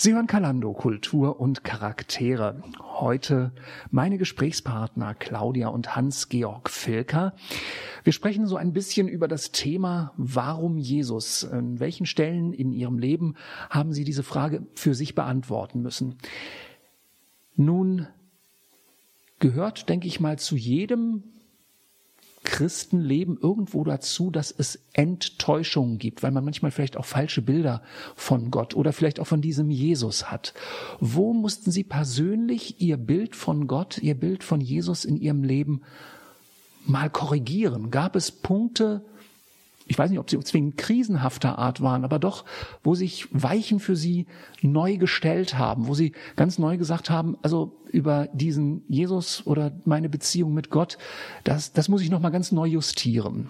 Sie 0.04 0.12
hören 0.12 0.26
Kalando, 0.26 0.74
Kultur 0.74 1.40
und 1.40 1.64
Charaktere. 1.64 2.62
Heute 2.78 3.52
meine 3.90 4.18
Gesprächspartner 4.18 5.14
Claudia 5.14 5.68
und 5.68 5.96
Hans-Georg 5.96 6.68
Filker. 6.68 7.34
Wir 8.02 8.12
sprechen 8.12 8.46
so 8.46 8.56
ein 8.56 8.74
bisschen 8.74 9.08
über 9.08 9.28
das 9.28 9.50
Thema, 9.50 10.12
warum 10.18 10.76
Jesus? 10.76 11.42
In 11.44 11.80
welchen 11.80 12.04
Stellen 12.04 12.52
in 12.52 12.70
Ihrem 12.70 12.98
Leben 12.98 13.36
haben 13.70 13.94
Sie 13.94 14.04
diese 14.04 14.22
Frage 14.22 14.66
für 14.74 14.94
sich 14.94 15.14
beantworten 15.14 15.80
müssen? 15.80 16.18
Nun 17.56 18.06
gehört, 19.38 19.88
denke 19.88 20.06
ich 20.06 20.20
mal, 20.20 20.38
zu 20.38 20.54
jedem 20.54 21.24
Christenleben 22.54 23.36
irgendwo 23.36 23.82
dazu, 23.82 24.30
dass 24.30 24.54
es 24.56 24.78
Enttäuschungen 24.92 25.98
gibt, 25.98 26.22
weil 26.22 26.30
man 26.30 26.44
manchmal 26.44 26.70
vielleicht 26.70 26.96
auch 26.96 27.04
falsche 27.04 27.42
Bilder 27.42 27.82
von 28.14 28.52
Gott 28.52 28.76
oder 28.76 28.92
vielleicht 28.92 29.18
auch 29.18 29.26
von 29.26 29.40
diesem 29.40 29.70
Jesus 29.70 30.30
hat. 30.30 30.54
Wo 31.00 31.32
mussten 31.32 31.72
Sie 31.72 31.82
persönlich 31.82 32.80
Ihr 32.80 32.96
Bild 32.96 33.34
von 33.34 33.66
Gott, 33.66 33.98
Ihr 33.98 34.14
Bild 34.14 34.44
von 34.44 34.60
Jesus 34.60 35.04
in 35.04 35.16
Ihrem 35.16 35.42
Leben 35.42 35.82
mal 36.86 37.10
korrigieren? 37.10 37.90
Gab 37.90 38.14
es 38.14 38.30
Punkte, 38.30 39.04
ich 39.86 39.98
weiß 39.98 40.10
nicht, 40.10 40.18
ob 40.18 40.30
sie 40.30 40.40
zwingend 40.40 40.78
krisenhafter 40.78 41.58
Art 41.58 41.80
waren, 41.80 42.04
aber 42.04 42.18
doch, 42.18 42.44
wo 42.82 42.94
sich 42.94 43.28
Weichen 43.32 43.80
für 43.80 43.96
sie 43.96 44.26
neu 44.62 44.96
gestellt 44.96 45.58
haben, 45.58 45.88
wo 45.88 45.94
sie 45.94 46.12
ganz 46.36 46.58
neu 46.58 46.78
gesagt 46.78 47.10
haben, 47.10 47.36
also 47.42 47.76
über 47.92 48.28
diesen 48.32 48.82
Jesus 48.88 49.46
oder 49.46 49.72
meine 49.84 50.08
Beziehung 50.08 50.54
mit 50.54 50.70
Gott, 50.70 50.96
das, 51.44 51.72
das 51.72 51.88
muss 51.88 52.02
ich 52.02 52.10
nochmal 52.10 52.32
ganz 52.32 52.50
neu 52.50 52.66
justieren. 52.66 53.48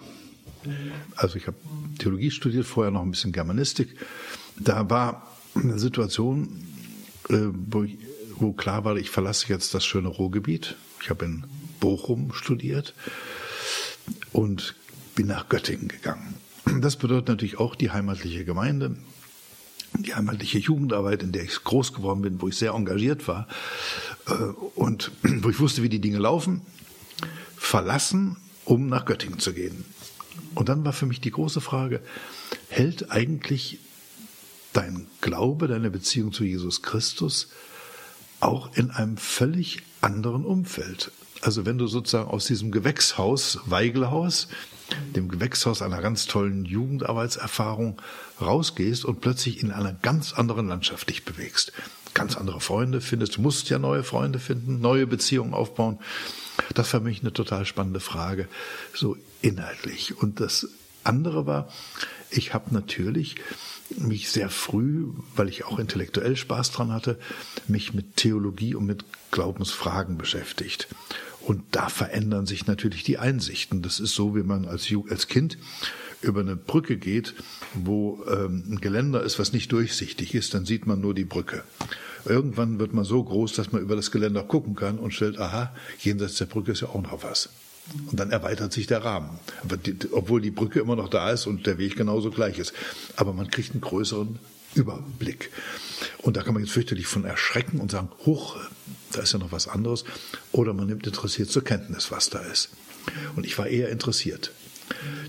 Also 1.15 1.37
ich 1.37 1.47
habe 1.47 1.57
Theologie 1.99 2.31
studiert, 2.31 2.65
vorher 2.65 2.91
noch 2.91 3.01
ein 3.01 3.11
bisschen 3.11 3.31
Germanistik. 3.31 3.95
Da 4.59 4.89
war 4.89 5.27
eine 5.55 5.79
Situation, 5.79 6.65
äh, 7.29 7.37
wo, 7.69 7.83
ich, 7.83 7.97
wo 8.37 8.51
klar 8.51 8.83
war, 8.83 8.97
ich 8.97 9.09
verlasse 9.09 9.47
jetzt 9.49 9.73
das 9.73 9.85
schöne 9.85 10.09
Ruhrgebiet. 10.09 10.75
Ich 11.01 11.09
habe 11.09 11.25
in 11.25 11.45
Bochum 11.79 12.33
studiert 12.33 12.93
und 14.33 14.75
bin 15.15 15.27
nach 15.27 15.49
Göttingen 15.49 15.87
gegangen. 15.87 16.35
Das 16.81 16.97
bedeutet 16.97 17.29
natürlich 17.29 17.57
auch 17.57 17.75
die 17.75 17.91
heimatliche 17.91 18.43
Gemeinde, 18.43 18.95
die 19.93 20.13
heimatliche 20.13 20.59
Jugendarbeit, 20.59 21.23
in 21.23 21.31
der 21.31 21.43
ich 21.43 21.63
groß 21.63 21.93
geworden 21.93 22.21
bin, 22.21 22.41
wo 22.41 22.49
ich 22.49 22.57
sehr 22.57 22.73
engagiert 22.73 23.27
war 23.27 23.47
äh, 24.27 24.33
und 24.75 25.11
wo 25.23 25.49
ich 25.49 25.59
wusste, 25.59 25.83
wie 25.83 25.89
die 25.89 26.01
Dinge 26.01 26.17
laufen, 26.17 26.61
verlassen, 27.55 28.37
um 28.65 28.87
nach 28.87 29.05
Göttingen 29.05 29.39
zu 29.39 29.53
gehen. 29.53 29.85
Und 30.53 30.69
dann 30.69 30.83
war 30.83 30.93
für 30.93 31.05
mich 31.05 31.21
die 31.21 31.31
große 31.31 31.61
Frage, 31.61 32.01
hält 32.67 33.11
eigentlich 33.11 33.79
dein 34.73 35.07
Glaube, 35.21 35.67
deine 35.67 35.89
Beziehung 35.89 36.33
zu 36.33 36.43
Jesus 36.43 36.81
Christus 36.81 37.49
auch 38.41 38.75
in 38.75 38.91
einem 38.91 39.17
völlig 39.17 39.83
anderen 40.01 40.45
Umfeld. 40.45 41.11
Also 41.41 41.65
wenn 41.65 41.77
du 41.77 41.87
sozusagen 41.87 42.29
aus 42.29 42.45
diesem 42.45 42.71
Gewächshaus, 42.71 43.59
Weigelhaus, 43.65 44.49
dem 45.15 45.29
Gewächshaus 45.29 45.81
einer 45.81 46.01
ganz 46.01 46.27
tollen 46.27 46.65
Jugendarbeitserfahrung 46.65 48.01
rausgehst 48.41 49.05
und 49.05 49.21
plötzlich 49.21 49.61
in 49.61 49.71
einer 49.71 49.93
ganz 49.93 50.33
anderen 50.33 50.67
Landschaft 50.67 51.09
dich 51.09 51.25
bewegst. 51.25 51.71
Ganz 52.13 52.37
andere 52.37 52.61
Freunde 52.61 53.01
findest. 53.01 53.37
Du 53.37 53.41
musst 53.41 53.69
ja 53.69 53.79
neue 53.79 54.03
Freunde 54.03 54.39
finden, 54.39 54.79
neue 54.79 55.07
Beziehungen 55.07 55.53
aufbauen. 55.53 55.99
Das 56.73 56.93
war 56.93 57.01
für 57.01 57.05
mich 57.05 57.21
eine 57.21 57.33
total 57.33 57.65
spannende 57.65 57.99
Frage, 57.99 58.47
so 58.93 59.17
inhaltlich. 59.41 60.17
Und 60.17 60.39
das 60.39 60.69
andere 61.03 61.45
war, 61.45 61.69
ich 62.29 62.53
habe 62.53 62.73
natürlich 62.73 63.35
mich 63.89 64.29
sehr 64.29 64.49
früh, 64.49 65.07
weil 65.35 65.49
ich 65.49 65.65
auch 65.65 65.77
intellektuell 65.77 66.35
Spaß 66.35 66.71
dran 66.71 66.91
hatte, 66.91 67.19
mich 67.67 67.93
mit 67.93 68.15
Theologie 68.17 68.75
und 68.75 68.85
mit 68.85 69.05
Glaubensfragen 69.31 70.17
beschäftigt. 70.17 70.87
Und 71.45 71.63
da 71.71 71.89
verändern 71.89 72.47
sich 72.47 72.65
natürlich 72.65 73.03
die 73.03 73.19
Einsichten. 73.19 73.83
Das 73.83 73.99
ist 73.99 74.15
so, 74.15 74.35
wie 74.35 74.41
man 74.41 74.65
als, 74.65 74.91
als 75.09 75.27
Kind 75.27 75.59
über 76.21 76.39
eine 76.39 76.55
Brücke 76.55 76.97
geht, 76.97 77.35
wo 77.75 78.23
ähm, 78.27 78.63
ein 78.67 78.81
Geländer 78.81 79.21
ist, 79.21 79.37
was 79.37 79.53
nicht 79.53 79.71
durchsichtig 79.71 80.33
ist, 80.33 80.55
dann 80.55 80.65
sieht 80.65 80.87
man 80.87 81.01
nur 81.01 81.13
die 81.13 81.23
Brücke. 81.23 81.63
Irgendwann 82.25 82.79
wird 82.79 82.93
man 82.93 83.05
so 83.05 83.23
groß, 83.23 83.53
dass 83.53 83.71
man 83.71 83.83
über 83.83 83.95
das 83.95 84.09
Geländer 84.09 84.41
gucken 84.41 84.73
kann 84.73 84.97
und 84.97 85.13
stellt, 85.13 85.37
aha, 85.37 85.71
jenseits 85.99 86.35
der 86.37 86.45
Brücke 86.45 86.71
ist 86.71 86.81
ja 86.81 86.87
auch 86.87 87.01
noch 87.01 87.23
was. 87.23 87.49
Und 88.09 88.19
dann 88.19 88.31
erweitert 88.31 88.73
sich 88.73 88.87
der 88.87 89.03
Rahmen. 89.03 89.37
Die, 89.85 89.95
obwohl 90.11 90.41
die 90.41 90.49
Brücke 90.49 90.79
immer 90.79 90.95
noch 90.95 91.09
da 91.09 91.29
ist 91.29 91.45
und 91.45 91.67
der 91.67 91.77
Weg 91.77 91.95
genauso 91.95 92.31
gleich 92.31 92.57
ist. 92.57 92.73
Aber 93.15 93.33
man 93.33 93.51
kriegt 93.51 93.73
einen 93.73 93.81
größeren 93.81 94.39
Überblick. 94.75 95.51
Und 96.19 96.37
da 96.37 96.43
kann 96.43 96.53
man 96.53 96.63
jetzt 96.63 96.73
fürchterlich 96.73 97.07
von 97.07 97.25
erschrecken 97.25 97.79
und 97.79 97.91
sagen, 97.91 98.09
hoch, 98.25 98.57
da 99.11 99.21
ist 99.21 99.33
ja 99.33 99.39
noch 99.39 99.51
was 99.51 99.67
anderes. 99.67 100.03
Oder 100.51 100.73
man 100.73 100.87
nimmt 100.87 101.07
interessiert 101.07 101.49
zur 101.49 101.63
Kenntnis, 101.63 102.11
was 102.11 102.29
da 102.29 102.39
ist. 102.39 102.69
Und 103.35 103.45
ich 103.45 103.57
war 103.57 103.67
eher 103.67 103.89
interessiert. 103.89 104.51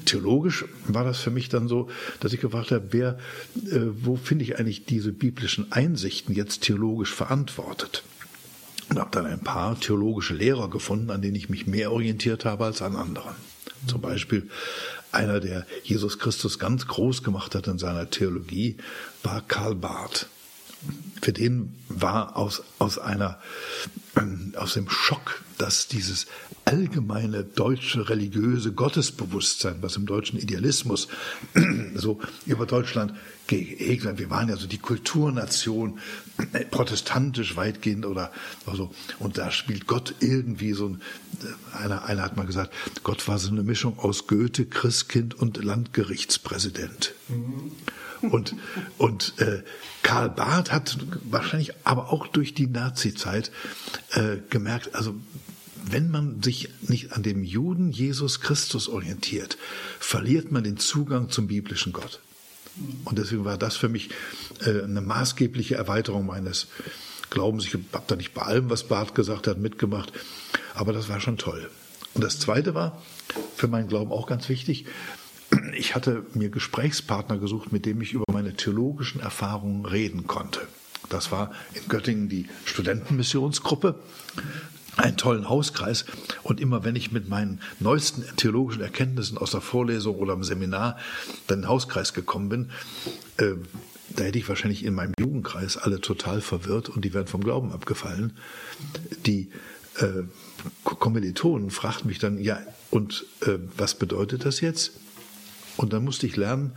Theologisch 0.05 0.65
war 0.87 1.05
das 1.05 1.19
für 1.19 1.31
mich 1.31 1.49
dann 1.49 1.67
so, 1.67 1.89
dass 2.21 2.33
ich 2.33 2.41
gefragt 2.41 2.71
habe, 2.71 2.89
wer, 2.91 3.19
äh, 3.57 3.81
wo 4.03 4.17
finde 4.17 4.45
ich 4.45 4.59
eigentlich 4.59 4.85
diese 4.85 5.13
biblischen 5.13 5.73
Einsichten 5.73 6.35
jetzt 6.35 6.63
theologisch 6.63 7.13
verantwortet? 7.13 8.05
Und 8.89 8.99
habe 8.99 9.11
dann 9.13 9.27
ein 9.27 9.41
paar 9.41 9.79
theologische 9.81 10.35
Lehrer 10.35 10.71
gefunden, 10.71 11.11
an 11.11 11.23
denen 11.23 11.35
ich 11.35 11.49
mich 11.49 11.67
mehr 11.67 11.91
orientiert 11.91 12.45
habe 12.45 12.67
als 12.67 12.83
an 12.83 12.95
anderen. 12.97 13.35
Zum 13.87 14.01
Beispiel 14.01 14.49
einer, 15.17 15.41
der 15.41 15.67
Jesus 15.83 16.19
Christus 16.19 16.59
ganz 16.59 16.87
groß 16.87 17.23
gemacht 17.23 17.55
hat 17.55 17.67
in 17.67 17.79
seiner 17.79 18.11
Theologie, 18.11 18.77
war 19.23 19.43
Karl 19.47 19.75
Barth. 19.75 20.29
Für 21.23 21.33
den 21.33 21.75
war 21.89 22.37
aus, 22.37 22.63
aus 22.79 22.99
einer, 22.99 23.39
äh, 24.17 24.57
aus 24.57 24.75
dem 24.75 24.89
Schock, 24.89 25.43
dass 25.59 25.89
dieses 25.89 26.27
allgemeine 26.65 27.45
deutsche 27.45 28.09
religiöse 28.09 28.73
Gottesbewusstsein, 28.73 29.77
was 29.81 29.97
im 29.97 30.07
deutschen 30.07 30.39
Idealismus 30.39 31.09
so 31.95 32.21
über 32.45 32.67
Deutschland 32.67 33.15
geegnet, 33.47 34.19
wir 34.19 34.31
waren 34.31 34.49
ja 34.49 34.57
so 34.57 34.67
die 34.67 34.79
Kulturnation, 34.79 36.01
äh, 36.53 36.65
protestantisch 36.65 37.57
weitgehend 37.57 38.05
oder 38.05 38.33
so, 38.75 38.91
und 39.21 39.39
da 39.39 39.51
spielt 39.53 39.87
Gott 39.87 40.17
irgendwie 40.21 40.73
so 40.73 40.89
ein, 40.89 41.01
äh, 41.43 41.77
einer, 41.77 42.05
einer 42.05 42.23
hat 42.23 42.37
mal 42.37 42.47
gesagt, 42.47 42.75
Gott 43.05 43.27
war 43.29 43.39
so 43.39 43.51
eine 43.51 43.63
Mischung 43.63 43.99
aus 43.99 44.27
Goethe, 44.27 44.67
Christkind 44.67 45.35
und 45.35 45.63
Landgerichtspräsident. 45.63 47.15
Mhm. 47.29 47.73
Und, 48.23 48.55
und 48.99 49.35
äh, 49.39 49.63
Karl 50.03 50.31
Barth 50.31 50.73
hat 50.73 50.99
wahrscheinlich 51.25 51.73
aber 51.85 52.13
auch 52.13 52.27
durch 52.27 52.55
die 52.55 52.67
Nazi-Zeit 52.67 53.51
äh, 54.13 54.37
gemerkt, 54.51 54.95
also 54.95 55.15
wenn 55.89 56.11
man 56.11 56.43
sich 56.43 56.71
nicht 56.83 57.13
an 57.13 57.23
dem 57.23 57.45
Juden 57.45 57.91
Jesus 57.91 58.41
Christus 58.41 58.89
orientiert, 58.89 59.57
verliert 60.01 60.51
man 60.51 60.65
den 60.65 60.79
Zugang 60.79 61.31
zum 61.31 61.47
biblischen 61.47 61.93
Gott. 61.93 62.21
Und 63.05 63.19
deswegen 63.19 63.45
war 63.45 63.57
das 63.57 63.77
für 63.77 63.89
mich 63.89 64.11
äh, 64.65 64.83
eine 64.83 65.01
maßgebliche 65.01 65.77
Erweiterung 65.77 66.27
meines 66.27 66.67
Glaubens. 67.31 67.65
Ich 67.65 67.75
habe 67.75 67.85
da 68.07 68.17
nicht 68.17 68.35
bei 68.35 68.43
allem, 68.43 68.69
was 68.69 68.85
Barth 68.85 69.15
gesagt 69.15 69.47
hat, 69.47 69.59
mitgemacht, 69.59 70.13
aber 70.75 70.93
das 70.93 71.09
war 71.09 71.21
schon 71.21 71.39
toll. 71.39 71.71
Und 72.15 72.25
das 72.25 72.39
Zweite 72.39 72.75
war 72.75 73.01
für 73.57 73.69
meinen 73.69 73.89
Glauben 73.89 74.11
auch 74.11 74.27
ganz 74.27 74.49
wichtig. 74.49 74.87
Ich 75.77 75.95
hatte 75.95 76.25
mir 76.35 76.51
Gesprächspartner 76.51 77.39
gesucht, 77.39 77.73
mit 77.73 77.87
dem 77.87 78.01
ich 78.01 78.13
über 78.13 78.25
meine 78.33 78.55
theologischen 78.55 79.21
Erfahrungen 79.21 79.85
reden 79.85 80.27
konnte. 80.27 80.67
Das 81.09 81.31
war 81.31 81.53
in 81.75 81.89
Göttingen 81.89 82.29
die 82.29 82.49
Studentenmissionsgruppe 82.65 83.95
einen 84.97 85.17
tollen 85.17 85.49
Hauskreis. 85.49 86.05
Und 86.43 86.61
immer 86.61 86.85
wenn 86.85 86.97
ich 86.97 87.13
mit 87.13 87.29
meinen 87.29 87.61
neuesten 87.81 88.25
theologischen 88.37 88.83
Erkenntnissen 88.83 89.39
aus 89.39 89.51
der 89.51 89.61
Vorlesung 89.61 90.17
oder 90.17 90.35
im 90.35 90.45
Seminar 90.45 90.99
dann 91.47 91.59
in 91.59 91.63
den 91.63 91.69
Hauskreis 91.69 92.15
gekommen 92.15 92.49
bin, 92.49 92.71
äh, 93.37 93.55
da 94.11 94.25
hätte 94.25 94.39
ich 94.39 94.49
wahrscheinlich 94.49 94.85
in 94.85 94.95
meinem 94.95 95.13
Jugendkreis 95.19 95.77
alle 95.77 96.01
total 96.01 96.41
verwirrt 96.41 96.89
und 96.89 97.05
die 97.05 97.13
wären 97.13 97.27
vom 97.27 97.43
Glauben 97.43 97.73
abgefallen. 97.73 98.37
Die 99.27 99.51
äh, 99.99 100.23
Kommilitonen 100.85 101.71
fragten 101.71 102.09
mich 102.09 102.19
dann, 102.19 102.39
ja, 102.39 102.61
und 102.91 103.27
äh, 103.43 103.59
was 103.77 103.97
bedeutet 103.97 104.45
das 104.45 104.61
jetzt? 104.61 104.93
Und 105.77 105.93
dann 105.93 106.05
musste 106.05 106.27
ich 106.27 106.37
lernen, 106.37 106.73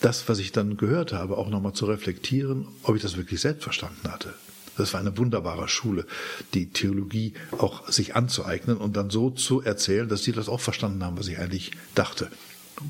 das, 0.00 0.28
was 0.28 0.38
ich 0.38 0.52
dann 0.52 0.76
gehört 0.76 1.12
habe, 1.12 1.36
auch 1.38 1.48
nochmal 1.48 1.72
zu 1.72 1.86
reflektieren, 1.86 2.66
ob 2.82 2.96
ich 2.96 3.02
das 3.02 3.16
wirklich 3.16 3.40
selbst 3.40 3.62
verstanden 3.62 4.10
hatte. 4.10 4.34
Das 4.76 4.94
war 4.94 5.00
eine 5.00 5.16
wunderbare 5.18 5.68
Schule, 5.68 6.06
die 6.54 6.70
Theologie 6.70 7.34
auch 7.58 7.88
sich 7.88 8.16
anzueignen 8.16 8.78
und 8.78 8.96
dann 8.96 9.10
so 9.10 9.30
zu 9.30 9.60
erzählen, 9.60 10.08
dass 10.08 10.24
sie 10.24 10.32
das 10.32 10.48
auch 10.48 10.60
verstanden 10.60 11.04
haben, 11.04 11.18
was 11.18 11.28
ich 11.28 11.38
eigentlich 11.38 11.72
dachte. 11.94 12.30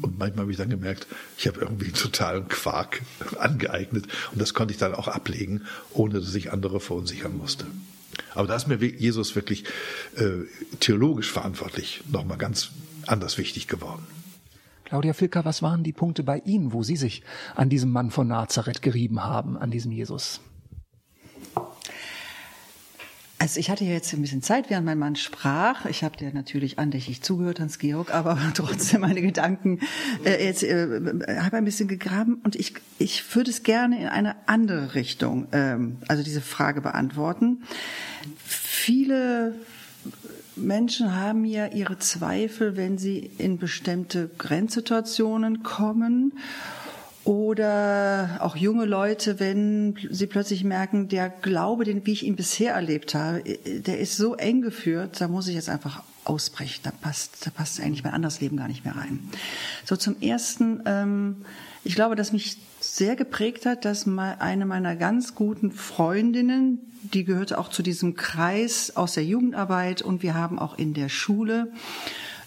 Und 0.01 0.19
manchmal 0.19 0.45
habe 0.45 0.53
ich 0.53 0.59
dann 0.59 0.71
gemerkt, 0.71 1.07
ich 1.37 1.49
habe 1.49 1.61
irgendwie 1.61 1.87
einen 1.87 1.95
totalen 1.95 2.49
Quark 2.49 3.03
angeeignet 3.39 4.07
und 4.31 4.41
das 4.41 4.55
konnte 4.55 4.73
ich 4.73 4.79
dann 4.79 4.95
auch 4.95 5.09
ablegen, 5.09 5.63
ohne 5.91 6.21
dass 6.21 6.35
ich 6.35 6.53
andere 6.53 6.81
verunsichern 6.81 7.37
musste. 7.37 7.67
Aber 8.35 8.47
da 8.47 8.55
ist 8.57 8.69
mir 8.69 8.77
Jesus 8.77 9.35
wirklich 9.35 9.65
äh, 10.17 10.47
theologisch 10.81 11.31
verantwortlich 11.31 12.03
nochmal 12.11 12.39
ganz 12.39 12.71
anders 13.07 13.39
wichtig 13.39 13.69
geworden. 13.69 14.07
Claudia 14.93 15.15
Filker, 15.15 15.47
was 15.47 15.63
waren 15.63 15.85
die 15.85 15.95
Punkte 15.95 16.23
bei 16.23 16.43
Ihnen, 16.45 16.75
wo 16.75 16.83
Sie 16.83 16.97
sich 16.97 17.23
an 17.57 17.71
diesem 17.71 17.93
Mann 17.93 18.11
von 18.11 18.29
Nazareth 18.29 18.83
gerieben 18.83 19.25
haben, 19.25 19.57
an 19.57 19.71
diesem 19.71 19.91
Jesus? 19.91 20.43
Also 23.39 23.59
ich 23.59 23.71
hatte 23.71 23.87
ja 23.87 23.93
jetzt 23.93 24.13
ein 24.13 24.21
bisschen 24.21 24.43
Zeit, 24.43 24.69
während 24.69 24.85
mein 24.85 24.99
Mann 24.99 25.17
sprach. 25.17 25.87
Ich 25.87 26.05
habe 26.05 26.19
dir 26.19 26.31
natürlich 26.35 26.79
andächtig 26.79 27.23
zugehört, 27.23 27.59
Hans-Georg, 27.59 28.13
aber 28.13 28.39
trotzdem 28.55 29.01
meine 29.01 29.23
Gedanken 29.23 29.81
äh, 30.27 30.45
jetzt 30.45 30.63
äh, 30.63 31.01
habe 31.41 31.57
ein 31.57 31.65
bisschen 31.65 31.89
gegraben 31.89 32.43
und 32.45 32.55
ich 32.55 32.75
ich 32.99 33.35
würde 33.35 33.49
es 33.49 33.63
gerne 33.63 33.99
in 33.99 34.09
eine 34.09 34.47
andere 34.47 34.95
Richtung, 34.95 35.47
ähm, 35.53 36.03
also 36.07 36.23
diese 36.23 36.43
Frage 36.43 36.83
beantworten. 36.83 37.63
Viele 38.45 39.55
Menschen 40.57 41.17
haben 41.17 41.45
ja 41.45 41.67
ihre 41.67 41.99
Zweifel, 41.99 42.77
wenn 42.77 42.99
sie 42.99 43.31
in 43.39 43.59
bestimmte 43.59 44.29
Grenzsituationen 44.39 45.63
kommen 45.63 46.33
oder 47.25 48.39
auch 48.41 48.57
junge 48.57 48.85
Leute, 48.85 49.39
wenn 49.39 49.97
sie 50.11 50.27
plötzlich 50.27 50.65
merken, 50.65 51.09
der 51.09 51.31
Glaube, 51.31 51.85
den 51.85 52.05
wie 52.05 52.13
ich 52.13 52.25
ihn 52.25 52.37
bisher 52.37 52.75
erlebt 52.75 53.15
habe, 53.15 53.43
der 53.43 53.99
ist 53.99 54.17
so 54.17 54.35
eng 54.35 54.61
geführt, 54.61 55.21
da 55.21 55.29
muss 55.29 55.47
ich 55.47 55.55
jetzt 55.55 55.69
einfach 55.69 56.03
ausbrechen. 56.25 56.81
Da 56.83 56.91
passt, 56.91 57.47
da 57.47 57.51
passt 57.51 57.81
eigentlich 57.81 58.05
mein 58.05 58.15
anderes 58.15 58.41
Leben 58.41 58.57
gar 58.57 58.69
nicht 58.69 58.85
mehr 58.85 58.97
rein. 58.97 59.21
So 59.85 59.97
zum 59.97 60.21
ersten, 60.21 60.83
ähm, 60.85 61.37
ich 61.85 61.95
glaube, 61.95 62.17
dass 62.17 62.33
mich 62.33 62.59
sehr 62.93 63.17
geprägt 63.17 63.65
hat, 63.65 63.87
dass 63.87 64.05
mal 64.05 64.37
eine 64.41 64.67
meiner 64.67 64.97
ganz 64.97 65.35
guten 65.35 65.73
Freundinnen, 65.73 66.79
die 67.03 67.25
gehörte 67.25 67.59
auch 67.59 67.71
zu 67.71 67.83
diesem 67.83 68.17
Kreis 68.17 68.95
aus 68.97 69.15
der 69.15 69.25
Jugendarbeit 69.25 70.03
und 70.03 70.23
wir 70.23 70.35
haben 70.35 70.59
auch 70.59 70.77
in 70.77 70.93
der 70.93 71.09
Schule 71.09 71.73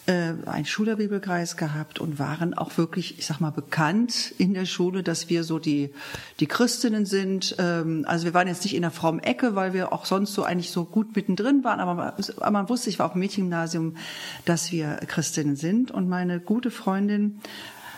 äh, 0.05 0.33
einen 0.45 0.65
Schülerbibelkreis 0.65 1.57
gehabt 1.57 1.97
und 1.97 2.19
waren 2.19 2.53
auch 2.53 2.77
wirklich, 2.77 3.17
ich 3.17 3.25
sag 3.25 3.39
mal, 3.39 3.49
bekannt 3.49 4.35
in 4.37 4.53
der 4.53 4.65
Schule, 4.65 5.01
dass 5.01 5.29
wir 5.29 5.43
so 5.43 5.57
die, 5.57 5.91
die 6.39 6.45
Christinnen 6.45 7.07
sind. 7.07 7.55
Ähm, 7.57 8.05
also 8.07 8.25
wir 8.25 8.35
waren 8.35 8.47
jetzt 8.47 8.63
nicht 8.65 8.75
in 8.75 8.83
der 8.83 8.91
frommen 8.91 9.23
Ecke, 9.23 9.55
weil 9.55 9.73
wir 9.73 9.93
auch 9.93 10.05
sonst 10.05 10.35
so 10.35 10.43
eigentlich 10.43 10.69
so 10.69 10.85
gut 10.85 11.15
mittendrin 11.15 11.63
waren, 11.63 11.79
aber, 11.79 12.17
aber 12.37 12.51
man 12.51 12.69
wusste, 12.69 12.91
ich 12.91 12.99
war 12.99 13.07
auf 13.07 13.13
dem 13.13 13.21
Mädchengymnasium, 13.21 13.97
dass 14.45 14.71
wir 14.71 14.99
Christinnen 15.07 15.55
sind. 15.55 15.89
Und 15.89 16.07
meine 16.07 16.39
gute 16.39 16.69
Freundin 16.69 17.41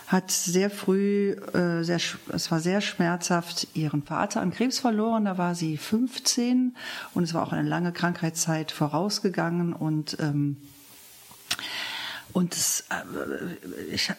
hat 0.07 0.31
sehr 0.31 0.69
früh, 0.69 1.31
äh, 1.31 1.83
sehr, 1.83 1.99
es 2.29 2.49
war 2.49 2.61
sehr 2.61 2.79
schmerzhaft, 2.79 3.67
ihren 3.73 4.03
Vater 4.03 4.39
an 4.39 4.51
Krebs 4.51 4.79
verloren. 4.79 5.25
Da 5.25 5.37
war 5.37 5.53
sie 5.53 5.75
15 5.75 6.75
und 7.13 7.23
es 7.23 7.33
war 7.33 7.43
auch 7.43 7.51
eine 7.51 7.67
lange 7.67 7.91
Krankheitszeit 7.91 8.71
vorausgegangen 8.71 9.73
und 9.73 10.17
ähm, 10.19 10.57
und 12.33 12.53
es, 12.53 12.85
äh, 12.89 13.93
ich, 13.93 14.09
äh, 14.09 14.13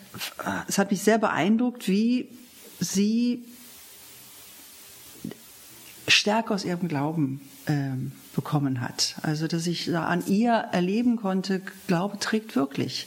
es 0.66 0.76
hat 0.78 0.90
mich 0.90 1.02
sehr 1.02 1.18
beeindruckt, 1.18 1.88
wie 1.88 2.28
sie 2.80 3.44
Stärke 6.08 6.52
aus 6.52 6.64
ihrem 6.64 6.88
Glauben 6.88 7.40
ähm, 7.66 8.12
bekommen 8.34 8.80
hat. 8.80 9.16
Also 9.22 9.46
dass 9.46 9.66
ich 9.66 9.86
da 9.86 10.06
an 10.06 10.26
ihr 10.26 10.52
erleben 10.52 11.16
konnte, 11.16 11.62
Glaube 11.86 12.18
trägt 12.18 12.56
wirklich. 12.56 13.06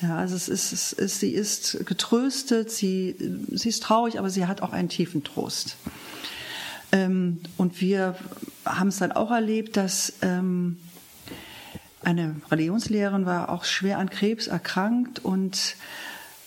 Ja, 0.00 0.16
also 0.16 0.34
es 0.34 0.48
ist, 0.48 0.72
es 0.72 0.92
ist, 0.92 1.20
sie 1.20 1.30
ist 1.30 1.86
getröstet, 1.86 2.70
sie, 2.70 3.14
sie 3.50 3.68
ist 3.68 3.82
traurig, 3.82 4.18
aber 4.18 4.28
sie 4.28 4.46
hat 4.46 4.60
auch 4.60 4.72
einen 4.72 4.88
tiefen 4.88 5.22
Trost. 5.22 5.76
Ähm, 6.92 7.40
und 7.56 7.80
wir 7.80 8.16
haben 8.64 8.88
es 8.88 8.98
dann 8.98 9.12
auch 9.12 9.30
erlebt, 9.30 9.76
dass 9.76 10.14
ähm, 10.22 10.78
eine 12.02 12.36
Religionslehrerin 12.50 13.24
war 13.24 13.48
auch 13.48 13.64
schwer 13.64 13.98
an 13.98 14.10
Krebs 14.10 14.46
erkrankt 14.46 15.24
und 15.24 15.76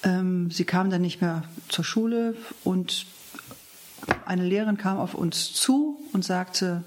ähm, 0.03 0.51
sie 0.51 0.65
kam 0.65 0.89
dann 0.89 1.01
nicht 1.01 1.21
mehr 1.21 1.43
zur 1.69 1.83
Schule 1.83 2.35
und 2.63 3.07
eine 4.25 4.45
Lehrerin 4.45 4.77
kam 4.77 4.97
auf 4.97 5.15
uns 5.15 5.53
zu 5.53 5.99
und 6.13 6.23
sagte, 6.23 6.83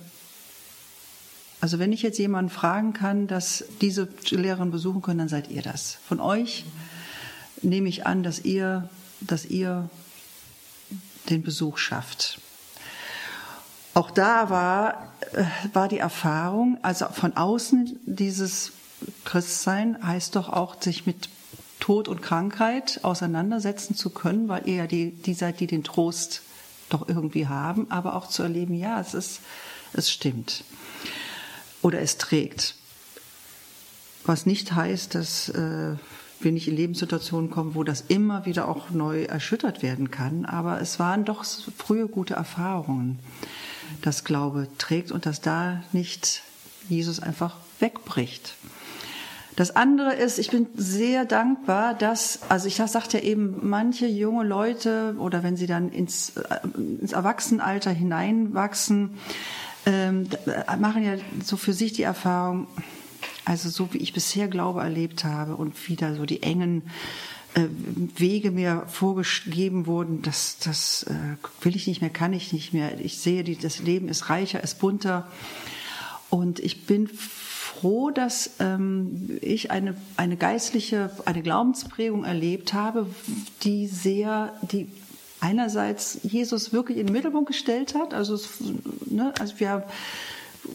also 1.61 1.79
wenn 1.79 1.93
ich 1.93 2.03
jetzt 2.03 2.19
jemanden 2.19 2.51
fragen 2.51 2.93
kann, 2.93 3.27
dass 3.27 3.65
diese 3.81 4.09
Lehrerin 4.31 4.71
besuchen 4.71 5.03
können, 5.03 5.19
dann 5.19 5.29
seid 5.29 5.51
ihr 5.51 5.63
das. 5.63 5.99
Von 6.07 6.21
euch 6.21 6.65
nehme 7.63 7.89
ich 7.89 8.07
an, 8.07 8.23
dass 8.23 8.41
ihr, 8.41 8.89
dass 9.21 9.45
ihr 9.45 9.91
den 11.29 11.43
Besuch 11.43 11.77
schafft. 11.77 12.41
Auch 13.93 14.11
da 14.11 14.49
war, 14.51 15.13
äh, 15.33 15.45
war 15.73 15.89
die 15.89 15.99
Erfahrung, 15.99 16.79
also 16.83 17.07
von 17.09 17.37
außen 17.37 17.99
dieses 18.07 18.73
Christsein 19.25 19.99
heißt 20.03 20.37
doch 20.37 20.49
auch, 20.49 20.81
sich 20.81 21.07
mit 21.07 21.29
Tod 21.81 22.09
und 22.09 22.23
Krankheit 22.23 23.01
auseinandersetzen 23.03 23.95
zu 23.95 24.11
können, 24.11 24.49
weil 24.49 24.69
ihr 24.69 24.77
ja 24.77 24.87
die, 24.87 25.11
die 25.11 25.35
seid, 25.35 25.61
die 25.61 25.67
den 25.67 25.83
Trost 25.83 26.43
doch 26.89 27.09
irgendwie 27.09 27.49
haben, 27.49 27.91
aber 27.91 28.15
auch 28.15 28.29
zu 28.29 28.43
erleben, 28.43 28.75
ja, 28.75 29.01
es 29.01 29.15
ist, 29.15 29.41
es 29.93 30.11
stimmt. 30.11 30.65
Oder 31.83 32.01
es 32.01 32.19
trägt. 32.19 32.75
Was 34.25 34.47
nicht 34.47 34.73
heißt, 34.73 35.15
dass 35.15 35.49
äh, 35.49 35.97
wir 36.41 36.53
nicht 36.53 36.69
in 36.69 36.77
Lebenssituationen 36.77 37.51
kommen, 37.51 37.75
wo 37.75 37.85
das 37.85 38.03
immer 38.09 38.47
wieder 38.47 38.69
auch 38.69 38.91
neu 38.91 39.25
erschüttert 39.25 39.83
werden 39.83 40.11
kann, 40.11 40.45
aber 40.45 40.81
es 40.81 40.99
waren 40.99 41.25
doch 41.25 41.45
frühe 41.45 42.09
gute 42.09 42.35
Erfahrungen, 42.35 43.19
dass 44.03 44.25
Glaube 44.25 44.69
trägt 44.79 45.13
und 45.13 45.27
dass 45.27 45.41
da 45.41 45.83
nicht 45.93 46.43
Jesus 46.89 47.21
einfach 47.21 47.57
wegbricht. 47.79 48.55
Das 49.57 49.77
andere 49.77 50.15
ist, 50.15 50.39
ich 50.39 50.51
bin 50.51 50.69
sehr 50.77 51.25
dankbar, 51.25 51.95
dass, 51.95 52.41
also 52.49 52.67
ich 52.67 52.77
sagte 52.77 53.19
ja 53.19 53.25
eben, 53.25 53.69
manche 53.69 54.07
junge 54.07 54.45
Leute 54.45 55.17
oder 55.19 55.43
wenn 55.43 55.57
sie 55.57 55.67
dann 55.67 55.91
ins, 55.91 56.31
äh, 56.37 56.61
ins 57.01 57.13
Erwachsenenalter 57.13 57.91
hineinwachsen, 57.91 59.19
ähm, 59.87 60.29
machen 60.79 61.05
ja 61.05 61.15
so 61.43 61.57
für 61.57 61.73
sich 61.73 61.93
die 61.93 62.03
Erfahrung, 62.03 62.67
also 63.45 63.69
so 63.69 63.93
wie 63.93 63.99
ich 63.99 64.13
bisher 64.13 64.49
Glaube 64.49 64.81
erlebt 64.81 65.25
habe 65.25 65.57
und 65.57 65.89
wieder 65.89 66.15
so 66.15 66.27
die 66.27 66.43
engen 66.43 66.83
äh, 67.55 67.67
Wege 68.17 68.51
mir 68.51 68.85
vorgegeben 68.87 69.87
wurden, 69.87 70.23
das, 70.23 70.59
das 70.59 71.05
äh, 71.05 71.37
will 71.65 71.75
ich 71.75 71.87
nicht 71.87 72.01
mehr, 72.01 72.11
kann 72.11 72.33
ich 72.33 72.53
nicht 72.53 72.73
mehr. 72.73 73.01
Ich 73.01 73.19
sehe, 73.19 73.43
die, 73.43 73.57
das 73.57 73.81
Leben 73.81 74.09
ist 74.09 74.31
reicher, 74.31 74.63
ist 74.63 74.79
bunter. 74.79 75.27
Und 76.29 76.61
ich 76.61 76.87
bin 76.87 77.09
froh, 77.09 78.11
dass 78.11 78.51
ähm, 78.61 79.39
ich 79.41 79.71
eine, 79.71 79.97
eine 80.17 80.37
geistliche, 80.37 81.11
eine 81.25 81.43
Glaubensprägung 81.43 82.25
erlebt 82.25 82.73
habe, 82.73 83.07
die 83.63 83.89
sehr, 83.89 84.53
die 84.71 84.87
einerseits 85.41 86.21
Jesus 86.23 86.73
wirklich 86.73 86.99
in 86.99 87.07
den 87.07 87.13
Mittelpunkt 87.13 87.49
gestellt 87.49 87.95
hat. 87.95 88.15
Also, 88.15 88.35
es, 88.35 88.49
ne, 89.07 89.33
also 89.39 89.55
wir 89.59 89.71
haben 89.71 89.85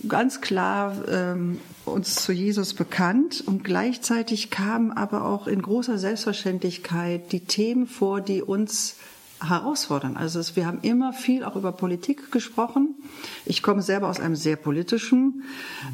ganz 0.07 0.41
klar 0.41 0.95
ähm, 1.07 1.59
uns 1.85 2.15
zu 2.15 2.31
Jesus 2.31 2.73
bekannt 2.73 3.43
und 3.45 3.63
gleichzeitig 3.63 4.49
kamen 4.49 4.91
aber 4.91 5.25
auch 5.25 5.47
in 5.47 5.61
großer 5.61 5.97
Selbstverständlichkeit 5.97 7.31
die 7.31 7.41
Themen 7.41 7.87
vor, 7.87 8.21
die 8.21 8.41
uns 8.41 8.95
herausfordern. 9.43 10.17
Also 10.17 10.39
es, 10.39 10.55
wir 10.55 10.65
haben 10.65 10.79
immer 10.81 11.13
viel 11.13 11.43
auch 11.43 11.55
über 11.55 11.71
Politik 11.71 12.31
gesprochen. 12.31 12.95
Ich 13.45 13.61
komme 13.61 13.81
selber 13.81 14.09
aus 14.09 14.19
einem 14.19 14.35
sehr 14.35 14.55
politischen 14.55 15.43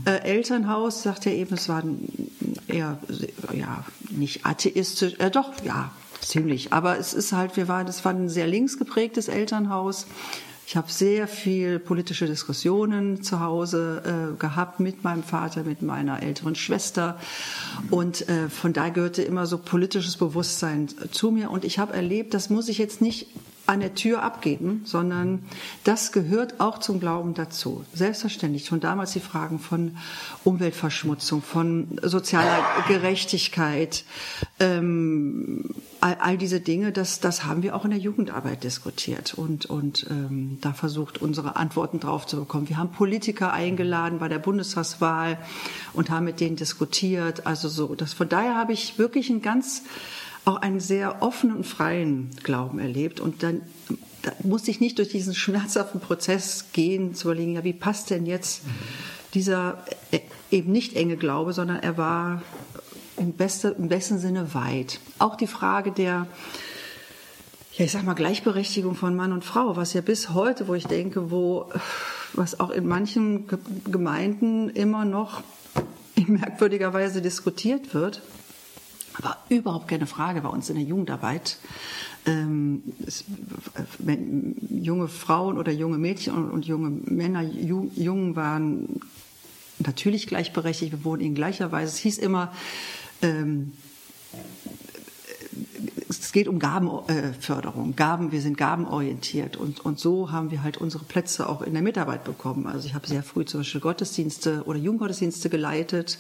äh, 0.06 0.22
Elternhaus, 0.22 1.04
sagt 1.04 1.26
er 1.26 1.34
eben, 1.34 1.56
es 1.56 1.68
war 1.68 1.84
eher 2.68 3.00
ja 3.54 3.84
nicht 4.10 4.46
atheistisch, 4.46 5.16
äh, 5.20 5.32
doch 5.32 5.52
ja 5.66 5.92
ziemlich, 6.22 6.74
aber 6.74 6.98
es 6.98 7.14
ist 7.14 7.34
halt, 7.34 7.58
wir 7.58 7.68
waren, 7.68 7.88
es 7.88 8.04
war 8.06 8.14
ein 8.14 8.30
sehr 8.30 8.48
links 8.48 8.78
geprägtes 8.78 9.28
Elternhaus. 9.28 10.08
Ich 10.72 10.78
habe 10.78 10.90
sehr 10.90 11.28
viel 11.28 11.80
politische 11.80 12.28
Diskussionen 12.28 13.24
zu 13.24 13.42
Hause 13.42 14.32
äh, 14.34 14.40
gehabt 14.40 14.80
mit 14.80 15.04
meinem 15.04 15.22
Vater, 15.24 15.64
mit 15.64 15.82
meiner 15.82 16.24
älteren 16.24 16.56
Schwester. 16.56 17.20
Und 17.90 18.30
äh, 18.30 18.48
von 18.48 18.72
daher 18.72 18.92
gehörte 18.92 19.22
immer 19.22 19.48
so 19.48 19.58
politisches 19.58 20.16
Bewusstsein 20.16 20.88
zu 21.12 21.32
mir. 21.32 21.52
Und 21.52 21.66
ich 21.66 21.78
habe 21.78 21.92
erlebt, 21.94 22.34
das 22.34 22.50
muss 22.50 22.70
ich 22.70 22.78
jetzt 22.78 23.02
nicht 23.02 23.28
an 23.72 23.80
der 23.80 23.96
Tür 23.96 24.22
abgeben, 24.22 24.82
sondern 24.86 25.44
das 25.86 26.12
gehört 26.12 26.60
auch 26.60 26.80
zum 26.80 27.00
Glauben 27.00 27.34
dazu. 27.34 27.86
Selbstverständlich. 27.94 28.66
Schon 28.66 28.82
damals 28.82 29.14
die 29.14 29.22
Fragen 29.22 29.60
von 29.60 29.98
Umweltverschmutzung, 30.44 31.42
von 31.42 32.00
sozialer 32.02 32.60
Gerechtigkeit, 32.90 34.04
ähm, 34.60 35.70
all, 36.02 36.18
all, 36.20 36.38
diese 36.38 36.60
Dinge, 36.60 36.92
das, 36.92 37.22
das 37.22 37.46
haben 37.46 37.64
wir 37.64 37.76
auch 37.76 37.86
in 37.86 37.92
der 37.92 38.00
Jugendarbeit 38.00 38.64
diskutiert 38.64 39.34
und, 39.36 39.68
und 39.68 40.06
ähm, 40.10 40.58
da 40.62 40.74
versucht, 40.74 41.20
unsere 41.22 41.56
Antworten 41.56 42.00
drauf 42.00 42.28
zu 42.28 42.38
bekommen. 42.38 42.68
Wir 42.68 42.78
haben 42.78 42.92
Politiker 42.92 43.54
eingeladen 43.54 44.20
bei 44.20 44.28
der 44.28 44.40
Bundestagswahl 44.40 45.38
und 45.94 46.10
haben 46.10 46.26
mit 46.26 46.42
denen 46.42 46.58
diskutiert. 46.58 47.46
Also 47.48 47.70
so, 47.70 47.96
das, 47.96 48.14
von 48.14 48.28
daher 48.28 48.56
habe 48.56 48.74
ich 48.74 48.98
wirklich 48.98 49.30
ein 49.30 49.42
ganz 49.42 49.84
auch 50.46 50.58
einen 50.58 50.80
sehr 50.80 51.22
offenen 51.22 51.58
und 51.58 51.66
freien 51.66 52.32
Glauben 52.44 52.80
erlebt. 52.80 53.20
Und 53.20 53.44
dann 53.44 53.62
da 54.22 54.32
musste 54.44 54.72
ich 54.72 54.80
nicht 54.80 54.98
durch 54.98 55.10
diesen 55.10 55.34
schmerzhaften 55.34 56.00
Prozess 56.00 56.66
gehen, 56.74 57.16
zu 57.16 57.28
überlegen, 57.28 57.54
ja, 57.54 57.64
wie 57.64 57.74
passt 57.74 58.10
denn 58.10 58.26
jetzt 58.26 58.62
dieser 59.34 59.84
äh, 60.12 60.20
eben 60.52 60.72
nicht 60.72 60.96
enge 60.96 61.18
Glaube, 61.18 61.54
sondern 61.54 61.80
er 61.80 61.98
war 61.98 62.42
im, 63.18 63.34
beste, 63.34 63.70
im 63.70 63.88
besten 63.88 64.20
Sinne 64.20 64.54
weit. 64.54 65.00
Auch 65.20 65.36
die 65.36 65.48
Frage 65.48 65.92
der, 65.92 66.28
ja, 67.74 67.86
ich 67.86 67.92
sag 67.92 68.04
mal, 68.04 68.14
Gleichberechtigung 68.14 68.96
von 68.96 69.16
Mann 69.16 69.32
und 69.32 69.46
Frau, 69.46 69.76
was 69.76 69.94
ja 69.94 70.02
bis 70.02 70.32
heute, 70.32 70.68
wo 70.68 70.76
ich 70.76 70.86
denke, 70.86 71.32
wo, 71.32 71.70
was 72.34 72.60
auch 72.60 72.70
in 72.70 72.88
manchen 72.88 73.48
Gemeinden 73.86 74.70
immer 74.70 75.06
noch 75.06 75.42
in 76.16 76.34
merkwürdiger 76.34 76.94
Weise 76.94 77.22
diskutiert 77.22 77.94
wird, 77.94 78.22
war 79.24 79.38
überhaupt 79.50 79.88
keine 79.88 80.08
Frage 80.08 80.42
bei 80.42 80.50
uns 80.50 80.70
in 80.70 80.76
der 80.76 80.86
Jugendarbeit. 80.86 81.58
Ähm, 82.26 82.84
es, 83.06 83.24
wenn 83.98 84.56
junge 84.70 85.08
Frauen 85.08 85.58
oder 85.58 85.72
junge 85.72 85.98
Mädchen 85.98 86.34
und, 86.34 86.52
und 86.52 86.66
junge 86.66 86.90
Männer, 86.90 87.42
Ju, 87.42 87.90
Jungen 87.96 88.36
waren 88.36 89.00
natürlich 89.80 90.28
gleichberechtigt, 90.28 90.92
wir 90.92 91.04
wurden 91.04 91.22
in 91.22 91.36
gleicher 91.36 91.72
Weise. 91.72 91.94
Es 91.94 91.98
hieß 91.98 92.20
immer, 92.20 92.54
ähm, 93.22 93.74
es 96.10 96.32
geht 96.32 96.48
um 96.48 96.60
Gabenförderung, 96.60 97.96
Gaben, 97.96 98.32
wir 98.32 98.42
sind 98.42 98.58
gabenorientiert 98.58 99.58
und, 99.58 99.84
und 99.84 100.00
so 100.00 100.32
haben 100.32 100.52
wir 100.52 100.64
halt 100.64 100.78
unsere 100.78 101.04
Plätze 101.04 101.50
auch 101.50 101.62
in 101.62 101.74
der 101.74 101.82
Mitarbeit 101.82 102.24
bekommen. 102.24 102.68
Also 102.68 102.88
ich 102.88 102.94
habe 102.94 103.08
sehr 103.08 103.24
früh 103.24 103.46
zum 103.46 103.62
Beispiel 103.62 103.82
Gottesdienste 103.82 104.64
oder 104.66 104.78
Jugendgottesdienste 104.78 105.50
geleitet 105.50 106.20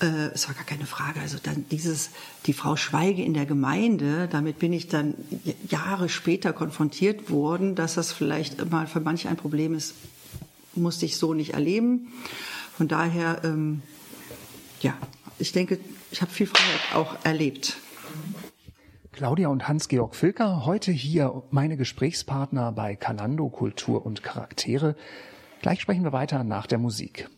äh, 0.00 0.32
es 0.34 0.48
war 0.48 0.54
gar 0.54 0.64
keine 0.64 0.86
Frage. 0.86 1.20
Also 1.20 1.38
dann 1.42 1.64
dieses, 1.70 2.10
die 2.46 2.52
Frau 2.52 2.76
Schweige 2.76 3.22
in 3.22 3.34
der 3.34 3.46
Gemeinde, 3.46 4.28
damit 4.28 4.58
bin 4.58 4.72
ich 4.72 4.88
dann 4.88 5.14
Jahre 5.68 6.08
später 6.08 6.52
konfrontiert 6.52 7.30
worden, 7.30 7.74
dass 7.74 7.94
das 7.94 8.12
vielleicht 8.12 8.70
mal 8.70 8.86
für 8.86 9.00
manche 9.00 9.28
ein 9.28 9.36
Problem 9.36 9.74
ist, 9.74 9.94
musste 10.74 11.06
ich 11.06 11.16
so 11.16 11.34
nicht 11.34 11.54
erleben. 11.54 12.12
Von 12.76 12.88
daher, 12.88 13.40
ähm, 13.44 13.82
ja, 14.80 14.96
ich 15.38 15.52
denke, 15.52 15.78
ich 16.10 16.22
habe 16.22 16.30
viel 16.30 16.46
Freiheit 16.46 16.94
auch 16.94 17.16
erlebt. 17.24 17.76
Claudia 19.12 19.48
und 19.48 19.66
Hans-Georg 19.66 20.14
Filker, 20.14 20.64
heute 20.64 20.92
hier 20.92 21.42
meine 21.50 21.76
Gesprächspartner 21.76 22.70
bei 22.70 22.94
Kalando 22.94 23.48
Kultur 23.48 24.06
und 24.06 24.22
Charaktere. 24.22 24.94
Gleich 25.60 25.80
sprechen 25.80 26.04
wir 26.04 26.12
weiter 26.12 26.44
nach 26.44 26.68
der 26.68 26.78
Musik. 26.78 27.28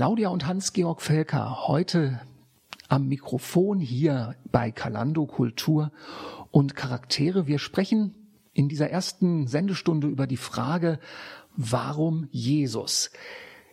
Claudia 0.00 0.30
und 0.30 0.46
Hans-Georg 0.46 1.02
Felker 1.02 1.68
heute 1.68 2.22
am 2.88 3.08
Mikrofon 3.08 3.80
hier 3.80 4.34
bei 4.50 4.70
Kalando 4.70 5.26
Kultur 5.26 5.92
und 6.50 6.74
Charaktere. 6.74 7.46
Wir 7.46 7.58
sprechen 7.58 8.14
in 8.54 8.70
dieser 8.70 8.88
ersten 8.88 9.46
Sendestunde 9.46 10.06
über 10.06 10.26
die 10.26 10.38
Frage, 10.38 11.00
warum 11.54 12.28
Jesus? 12.30 13.10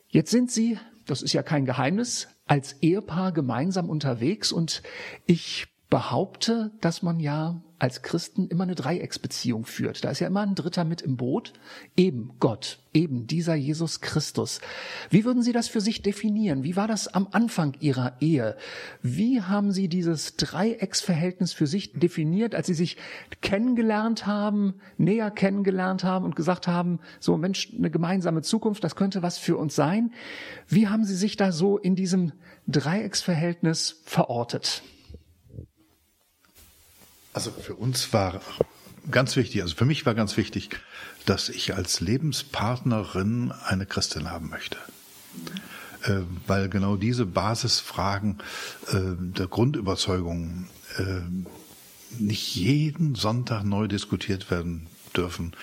Jetzt 0.10 0.32
sind 0.32 0.52
Sie, 0.52 0.78
das 1.06 1.22
ist 1.22 1.32
ja 1.32 1.44
kein 1.44 1.63
Geheimnis, 1.63 2.28
als 2.46 2.74
Ehepaar 2.82 3.32
gemeinsam 3.32 3.90
unterwegs 3.90 4.52
und 4.52 4.84
ich 5.28 5.68
behaupte, 5.90 6.74
dass 6.82 7.04
man 7.04 7.22
ja 7.22 7.62
als 7.80 8.02
Christen 8.02 8.48
immer 8.48 8.63
eine 8.63 8.76
Dreiecksbeziehung 8.76 9.66
führt. 9.66 10.04
Da 10.04 10.10
ist 10.10 10.20
ja 10.20 10.28
immer 10.28 10.42
ein 10.42 10.56
Dritter 10.56 10.84
mit 10.84 11.02
im 11.02 11.16
Boot. 11.16 11.54
Eben 11.96 12.32
Gott, 12.40 12.80
eben 12.94 13.28
dieser 13.28 13.54
Jesus 13.56 14.02
Christus. 14.02 14.62
Wie 15.10 15.26
würden 15.26 15.44
Sie 15.44 15.52
das 15.52 15.68
für 15.68 15.82
sich 15.82 16.02
definieren? 16.02 16.63
Wie 16.63 16.76
war 16.76 16.88
das 16.88 17.08
am 17.08 17.28
Anfang 17.32 17.76
Ihrer 17.80 18.18
Ehe? 18.20 18.58
Wie 19.04 19.42
haben 19.42 19.72
Sie 19.72 19.88
dieses 19.88 20.38
Dreiecksverhältnis 20.38 21.54
für 21.54 21.68
sich 21.68 21.94
definiert, 21.94 22.56
als 22.56 22.68
Sie 22.68 22.74
sich 22.74 22.98
kennengelernt 23.42 24.26
haben, 24.26 24.76
näher 24.98 25.30
kennengelernt 25.30 26.04
haben 26.04 26.26
und 26.26 26.36
gesagt 26.36 26.68
haben, 26.68 27.00
so 27.20 27.38
Mensch, 27.38 27.74
eine 27.78 27.92
gemeinsame 27.92 28.42
Zukunft, 28.42 28.84
das 28.84 28.96
könnte 28.96 29.22
was 29.22 29.38
für 29.38 29.58
uns 29.58 29.76
sein? 29.76 30.12
Wie 30.68 30.88
haben 30.88 31.06
Sie 31.06 31.16
sich 31.16 31.38
da 31.38 31.52
so 31.52 31.78
in 31.78 31.96
diesem 31.96 32.32
Dreiecksverhältnis 32.68 34.02
verortet? 34.04 34.82
Also 37.38 37.52
für 37.52 37.76
uns 37.76 38.13
war 38.13 38.41
ganz 39.12 39.36
wichtig, 39.36 39.62
also 39.62 39.76
für 39.76 39.86
mich 39.86 40.08
war 40.08 40.15
ganz 40.15 40.38
wichtig, 40.38 40.71
dass 41.28 41.50
ich 41.50 41.76
als 41.76 42.00
Lebenspartnerin 42.00 43.52
eine 43.52 43.86
Christin 43.86 44.32
haben 44.32 44.50
möchte. 44.50 44.80
Äh, 46.02 46.21
weil 46.47 46.67
genau 46.67 46.95
diese 46.95 47.28
Basisfragen 47.28 48.39
äh, 48.88 48.95
der 49.19 49.45
Grundüberzeugung 49.45 50.67
äh, 50.97 51.21
nicht 52.17 52.56
jeden 52.56 53.13
Sonntag 53.13 53.63
neu 53.63 53.88
diskutiert 53.88 54.50
werden 54.50 54.88
dürfen. 55.15 55.54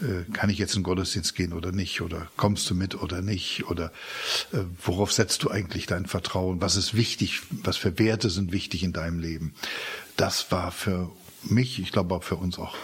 Äh, 0.00 0.30
kann 0.32 0.48
ich 0.48 0.56
jetzt 0.56 0.74
in 0.76 0.80
den 0.80 0.84
Gottesdienst 0.84 1.34
gehen 1.34 1.52
oder 1.52 1.72
nicht? 1.72 2.00
Oder 2.00 2.28
kommst 2.38 2.70
du 2.70 2.74
mit 2.74 2.94
oder 2.94 3.20
nicht? 3.20 3.68
Oder 3.68 3.92
äh, 4.52 4.60
worauf 4.82 5.12
setzt 5.12 5.42
du 5.42 5.50
eigentlich 5.50 5.86
dein 5.86 6.06
Vertrauen? 6.06 6.62
Was 6.62 6.76
ist 6.76 6.94
wichtig? 6.94 7.42
Was 7.50 7.76
für 7.76 7.98
Werte 7.98 8.30
sind 8.30 8.50
wichtig 8.50 8.82
in 8.82 8.94
deinem 8.94 9.18
Leben? 9.18 9.52
Das 10.18 10.50
war 10.50 10.72
für 10.72 11.12
mich, 11.44 11.78
ich 11.78 11.92
glaube 11.92 12.12
auch 12.16 12.24
für 12.24 12.34
uns 12.34 12.58
auch 12.58 12.74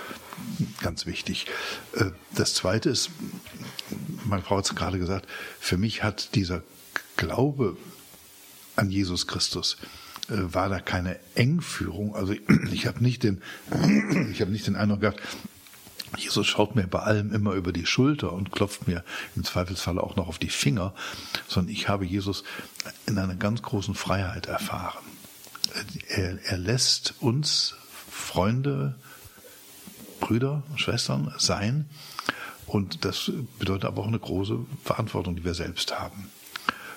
ganz 0.81 1.05
wichtig. 1.05 1.47
Äh, 1.94 2.12
das 2.33 2.55
Zweite 2.55 2.88
ist, 2.88 3.11
meine 4.25 4.42
Frau 4.42 4.57
hat 4.59 4.66
es 4.66 4.75
gerade 4.77 5.01
gesagt, 5.01 5.27
für 5.59 5.77
mich 5.77 6.05
hat 6.05 6.37
dieser 6.37 6.62
Glaube 7.16 7.77
an 8.77 8.88
Jesus 8.88 9.27
Christus 9.27 9.79
äh, 10.29 10.35
war 10.37 10.68
da 10.68 10.79
keine 10.79 11.18
Engführung. 11.35 12.14
Also 12.14 12.35
ich 12.73 12.87
habe 12.87 13.03
nicht 13.03 13.25
den, 13.25 13.42
ich 14.31 14.40
habe 14.40 14.53
nicht 14.53 14.68
den 14.68 14.77
Eindruck 14.77 15.01
gehabt, 15.01 15.20
Jesus 16.16 16.47
schaut 16.47 16.77
mir 16.77 16.87
bei 16.87 17.01
allem 17.01 17.33
immer 17.33 17.55
über 17.55 17.73
die 17.73 17.87
Schulter 17.87 18.33
und 18.33 18.53
klopft 18.53 18.87
mir 18.87 19.03
im 19.35 19.42
Zweifelsfall 19.42 19.99
auch 19.99 20.14
noch 20.14 20.29
auf 20.29 20.38
die 20.38 20.51
Finger, 20.51 20.94
sondern 21.49 21.73
ich 21.73 21.88
habe 21.88 22.05
Jesus 22.05 22.44
in 23.07 23.18
einer 23.18 23.35
ganz 23.35 23.61
großen 23.62 23.97
Freiheit 23.97 24.47
erfahren. 24.47 25.03
Er, 26.09 26.38
er 26.44 26.59
lässt 26.59 27.14
uns 27.20 27.74
Freunde, 28.11 28.94
Brüder, 30.20 30.62
Schwestern 30.77 31.35
sein. 31.38 31.88
Und 32.66 33.05
das 33.05 33.31
bedeutet 33.59 33.85
aber 33.85 34.03
auch 34.03 34.09
eine 34.09 34.18
große 34.18 34.59
Verantwortung, 34.85 35.37
die 35.37 35.44
wir 35.44 35.55
selbst 35.55 35.98
haben. 35.98 36.31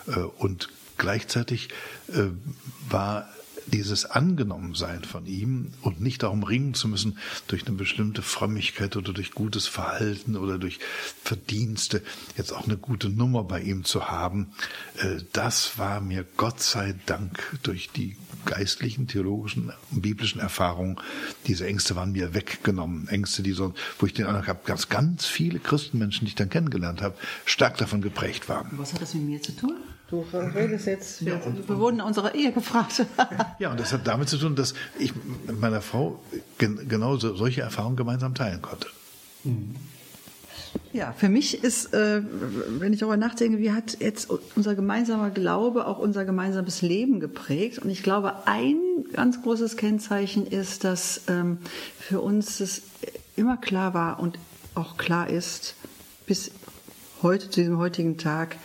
Äh, 0.07 0.19
und 0.19 0.69
gleichzeitig 0.97 1.69
äh, 2.07 2.27
war 2.89 3.29
dieses 3.67 4.05
Angenommensein 4.05 5.03
von 5.03 5.25
ihm 5.25 5.71
und 5.81 6.01
nicht 6.01 6.23
darum 6.23 6.43
ringen 6.43 6.73
zu 6.73 6.87
müssen, 6.87 7.17
durch 7.47 7.67
eine 7.67 7.75
bestimmte 7.75 8.21
Frömmigkeit 8.21 8.95
oder 8.95 9.13
durch 9.13 9.31
gutes 9.31 9.67
Verhalten 9.67 10.35
oder 10.35 10.57
durch 10.57 10.79
Verdienste 11.23 12.01
jetzt 12.37 12.53
auch 12.53 12.65
eine 12.65 12.77
gute 12.77 13.09
Nummer 13.09 13.43
bei 13.43 13.61
ihm 13.61 13.83
zu 13.83 14.09
haben, 14.09 14.53
äh, 14.97 15.17
das 15.33 15.77
war 15.77 16.01
mir 16.01 16.25
Gott 16.37 16.61
sei 16.61 16.95
Dank 17.05 17.57
durch 17.63 17.89
die 17.91 18.15
geistlichen, 18.45 19.07
theologischen, 19.07 19.71
biblischen 19.91 20.39
Erfahrungen, 20.39 20.97
diese 21.47 21.67
Ängste 21.67 21.95
waren 21.95 22.11
mir 22.11 22.33
weggenommen. 22.33 23.07
Ängste, 23.07 23.43
die 23.43 23.51
so, 23.51 23.73
wo 23.99 24.05
ich 24.05 24.13
den 24.13 24.25
Eindruck 24.25 24.47
habe, 24.47 24.59
dass 24.65 24.89
ganz 24.89 25.25
viele 25.25 25.59
Christenmenschen, 25.59 26.25
die 26.25 26.29
ich 26.29 26.35
dann 26.35 26.49
kennengelernt 26.49 27.01
habe, 27.01 27.15
stark 27.45 27.77
davon 27.77 28.01
geprägt 28.01 28.49
waren. 28.49 28.69
Was 28.71 28.93
hat 28.93 29.01
das 29.01 29.13
mit 29.13 29.23
mir 29.23 29.41
zu 29.41 29.55
tun? 29.55 29.75
Du 30.09 30.25
redest 30.31 30.85
jetzt, 30.85 31.25
wir, 31.25 31.41
wir 31.67 31.77
wurden 31.79 31.97
in 31.97 32.01
unserer 32.01 32.33
Ehe 32.33 32.53
gefragt. 32.53 33.05
ja, 33.59 33.71
und 33.71 33.79
das 33.79 33.91
hat 33.91 34.07
damit 34.07 34.29
zu 34.29 34.37
tun, 34.37 34.55
dass 34.55 34.73
ich 34.97 35.13
mit 35.15 35.59
meiner 35.59 35.81
Frau 35.81 36.21
genau 36.57 37.17
solche 37.17 37.61
Erfahrungen 37.61 37.97
gemeinsam 37.97 38.33
teilen 38.33 38.61
konnte. 38.61 38.87
Mhm. 39.43 39.75
Ja, 40.93 41.13
für 41.17 41.29
mich 41.29 41.63
ist, 41.63 41.93
äh, 41.93 42.21
wenn 42.79 42.93
ich 42.93 42.99
darüber 42.99 43.17
nachdenke, 43.17 43.59
wie 43.59 43.71
hat 43.71 43.99
jetzt 43.99 44.29
unser 44.55 44.75
gemeinsamer 44.75 45.29
Glaube 45.29 45.85
auch 45.87 45.99
unser 45.99 46.23
gemeinsames 46.23 46.81
Leben 46.81 47.19
geprägt? 47.19 47.79
Und 47.79 47.89
ich 47.89 48.03
glaube, 48.03 48.47
ein 48.47 48.77
ganz 49.13 49.41
großes 49.41 49.75
Kennzeichen 49.75 50.47
ist, 50.47 50.83
dass 50.83 51.21
ähm, 51.27 51.57
für 51.99 52.21
uns 52.21 52.59
es 52.59 52.83
immer 53.35 53.57
klar 53.57 53.93
war 53.93 54.19
und 54.19 54.39
auch 54.75 54.97
klar 54.97 55.29
ist, 55.29 55.75
bis 56.25 56.51
heute, 57.21 57.49
zu 57.49 57.61
diesem 57.61 57.77
heutigen 57.77 58.17
Tag, 58.17 58.57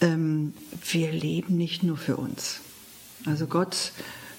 ähm, 0.00 0.52
wir 0.90 1.12
leben 1.12 1.56
nicht 1.56 1.82
nur 1.82 1.96
für 1.96 2.16
uns. 2.16 2.60
Also 3.24 3.46
Gott, 3.46 3.92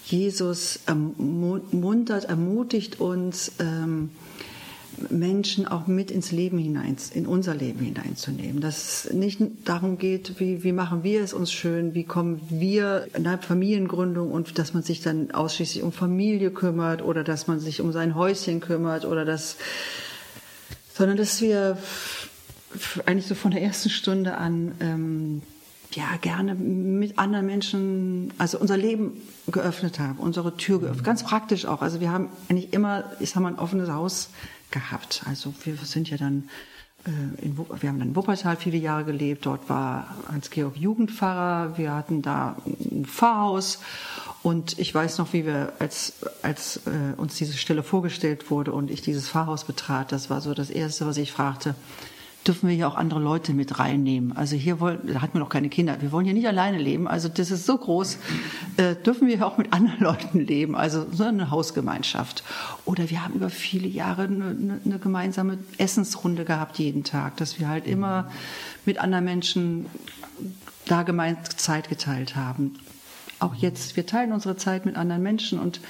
Jesus 0.06 0.80
ermuntert, 0.86 2.26
ermutigt 2.26 3.00
uns, 3.00 3.52
ähm, 3.60 4.10
Menschen 5.10 5.68
auch 5.68 5.88
mit 5.88 6.12
ins 6.12 6.32
Leben 6.32 6.58
hinein, 6.58 6.98
in 7.14 7.26
unser 7.26 7.54
Leben 7.56 7.80
hineinzunehmen. 7.80 8.62
Dass 8.62 9.06
es 9.06 9.14
nicht 9.14 9.40
darum 9.66 9.98
geht, 9.98 10.40
wie, 10.40 10.64
wie 10.64 10.72
machen 10.72 11.04
wir 11.04 11.22
es 11.22 11.34
uns 11.34 11.52
schön, 11.52 11.94
wie 11.94 12.04
kommen 12.04 12.42
wir 12.50 13.08
in 13.14 13.24
der 13.24 13.38
Familiengründung 13.38 14.32
und 14.32 14.58
dass 14.60 14.74
man 14.74 14.84
sich 14.84 15.02
dann 15.02 15.32
ausschließlich 15.32 15.84
um 15.84 15.92
Familie 15.92 16.52
kümmert 16.52 17.02
oder 17.02 17.24
dass 17.24 17.48
man 17.48 17.60
sich 17.60 17.82
um 17.82 17.92
sein 17.92 18.16
Häuschen 18.16 18.60
kümmert 18.60 19.06
oder 19.06 19.26
dass, 19.26 19.58
sondern 20.94 21.18
dass 21.18 21.42
wir 21.42 21.78
eigentlich 23.06 23.28
so 23.28 23.36
von 23.36 23.52
der 23.52 23.62
ersten 23.62 23.90
Stunde 23.90 24.38
an 24.38 24.74
ähm, 24.80 25.42
ja 25.92 26.18
gerne 26.22 26.54
mit 26.56 27.18
anderen 27.18 27.46
Menschen, 27.46 28.32
also 28.38 28.60
unser 28.60 28.78
Leben 28.78 29.22
geöffnet 29.48 30.00
haben, 30.00 30.20
unsere 30.20 30.56
Tür 30.56 30.80
geöffnet, 30.80 31.04
ganz 31.04 31.24
praktisch 31.24 31.66
auch. 31.66 31.82
Also 31.82 32.00
wir 32.00 32.12
haben 32.12 32.30
eigentlich 32.48 32.74
immer, 32.74 33.06
ich 33.20 33.32
sag 33.32 33.42
mal, 33.42 33.54
ein 33.54 33.60
offenes 33.60 33.90
Haus 33.90 34.30
gehabt. 34.72 35.24
Also 35.26 35.54
wir 35.64 35.76
sind 35.78 36.10
ja 36.10 36.18
dann 36.18 36.50
äh, 37.06 37.44
in, 37.44 37.58
wir 37.58 37.90
haben 37.90 38.00
dann 38.00 38.10
in 38.10 38.16
Wuppertal 38.16 38.56
viele 38.56 38.78
Jahre 38.78 39.06
gelebt. 39.06 39.46
Dort 39.46 39.68
war 39.70 40.16
Hans-Georg 40.32 40.78
Jugendpfarrer. 40.78 41.78
Wir 41.78 41.94
hatten 41.96 42.22
da 42.22 42.58
ein 42.68 43.06
Pfarrhaus. 43.06 43.80
Und 44.44 44.78
ich 44.78 44.94
weiß 44.94 45.18
noch, 45.18 45.34
wie 45.34 45.46
wir, 45.46 45.74
als, 45.80 46.14
als 46.44 46.82
äh, 46.86 47.18
uns 47.18 47.36
diese 47.36 47.58
Stelle 47.58 47.84
vorgestellt 47.84 48.52
wurde 48.52 48.72
und 48.72 48.90
ich 48.90 49.02
dieses 49.02 49.28
Pfarrhaus 49.28 49.66
betrat, 49.66 50.12
das 50.12 50.30
war 50.30 50.40
so 50.40 50.54
das 50.54 50.70
Erste, 50.70 51.06
was 51.06 51.18
ich 51.18 51.32
fragte 51.32 51.76
dürfen 52.50 52.68
wir 52.68 52.76
ja 52.76 52.88
auch 52.88 52.96
andere 52.96 53.20
Leute 53.20 53.54
mit 53.54 53.78
reinnehmen. 53.78 54.36
Also 54.36 54.56
hier 54.56 54.80
wollen, 54.80 55.02
da 55.06 55.22
hatten 55.22 55.36
wir 55.36 55.40
noch 55.40 55.50
keine 55.50 55.70
Kinder. 55.70 56.02
Wir 56.02 56.12
wollen 56.12 56.26
hier 56.26 56.34
nicht 56.34 56.48
alleine 56.48 56.80
leben. 56.80 57.08
Also 57.08 57.30
das 57.30 57.52
ist 57.52 57.68
so 57.68 57.78
groß. 57.78 58.18
Äh, 58.78 58.96
dürfen 58.96 59.28
wir 59.28 59.46
auch 59.46 59.60
mit 59.60 59.72
anderen 59.72 60.00
Leuten 60.04 60.40
leben. 60.40 60.76
Also 60.76 61.06
so 61.12 61.26
eine 61.26 61.52
Hausgemeinschaft. 61.52 62.44
Oder 62.86 63.12
wir 63.12 63.24
haben 63.24 63.36
über 63.36 63.52
viele 63.52 63.88
Jahre 63.88 64.24
eine, 64.24 64.80
eine 64.84 64.98
gemeinsame 64.98 65.60
Essensrunde 65.78 66.44
gehabt 66.44 66.80
jeden 66.80 67.04
Tag, 67.04 67.38
dass 67.38 67.60
wir 67.60 67.70
halt 67.70 67.86
immer 67.86 68.32
mit 68.84 68.98
anderen 68.98 69.26
Menschen 69.26 69.86
da 70.88 71.04
gemeint 71.04 71.60
Zeit 71.62 71.88
geteilt 71.88 72.36
haben. 72.36 72.80
Auch 73.38 73.54
jetzt, 73.54 73.96
wir 73.96 74.08
teilen 74.08 74.32
unsere 74.32 74.58
Zeit 74.58 74.88
mit 74.88 74.96
anderen 74.96 75.22
Menschen 75.22 75.60
und 75.60 75.82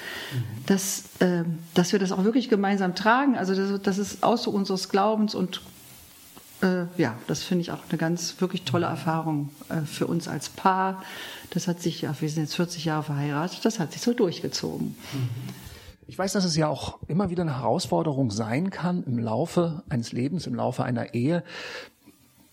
dass, 0.66 1.04
äh, 1.20 1.44
dass 1.72 1.92
wir 1.92 1.98
das 1.98 2.12
auch 2.12 2.22
wirklich 2.22 2.50
gemeinsam 2.50 2.94
tragen, 2.94 3.38
also 3.38 3.54
das, 3.54 3.80
das 3.80 3.96
ist 3.96 4.22
Ausdruck 4.22 4.54
unseres 4.54 4.90
Glaubens 4.90 5.34
und 5.34 5.62
äh, 6.62 6.86
ja, 6.96 7.16
das 7.26 7.42
finde 7.42 7.62
ich 7.62 7.70
auch 7.70 7.82
eine 7.88 7.98
ganz 7.98 8.40
wirklich 8.40 8.62
tolle 8.62 8.86
Erfahrung 8.86 9.50
äh, 9.68 9.82
für 9.82 10.06
uns 10.06 10.28
als 10.28 10.48
Paar. 10.48 11.02
Das 11.50 11.66
hat 11.68 11.80
sich, 11.80 12.02
ja, 12.02 12.14
wir 12.20 12.28
sind 12.28 12.44
jetzt 12.44 12.56
40 12.56 12.84
Jahre 12.84 13.02
verheiratet, 13.04 13.64
das 13.64 13.78
hat 13.78 13.92
sich 13.92 14.02
so 14.02 14.12
durchgezogen. 14.12 14.94
Ich 16.06 16.18
weiß, 16.18 16.32
dass 16.32 16.44
es 16.44 16.56
ja 16.56 16.68
auch 16.68 16.98
immer 17.06 17.30
wieder 17.30 17.42
eine 17.42 17.58
Herausforderung 17.58 18.30
sein 18.30 18.70
kann 18.70 19.04
im 19.04 19.18
Laufe 19.18 19.82
eines 19.88 20.12
Lebens, 20.12 20.46
im 20.46 20.54
Laufe 20.54 20.84
einer 20.84 21.14
Ehe. 21.14 21.44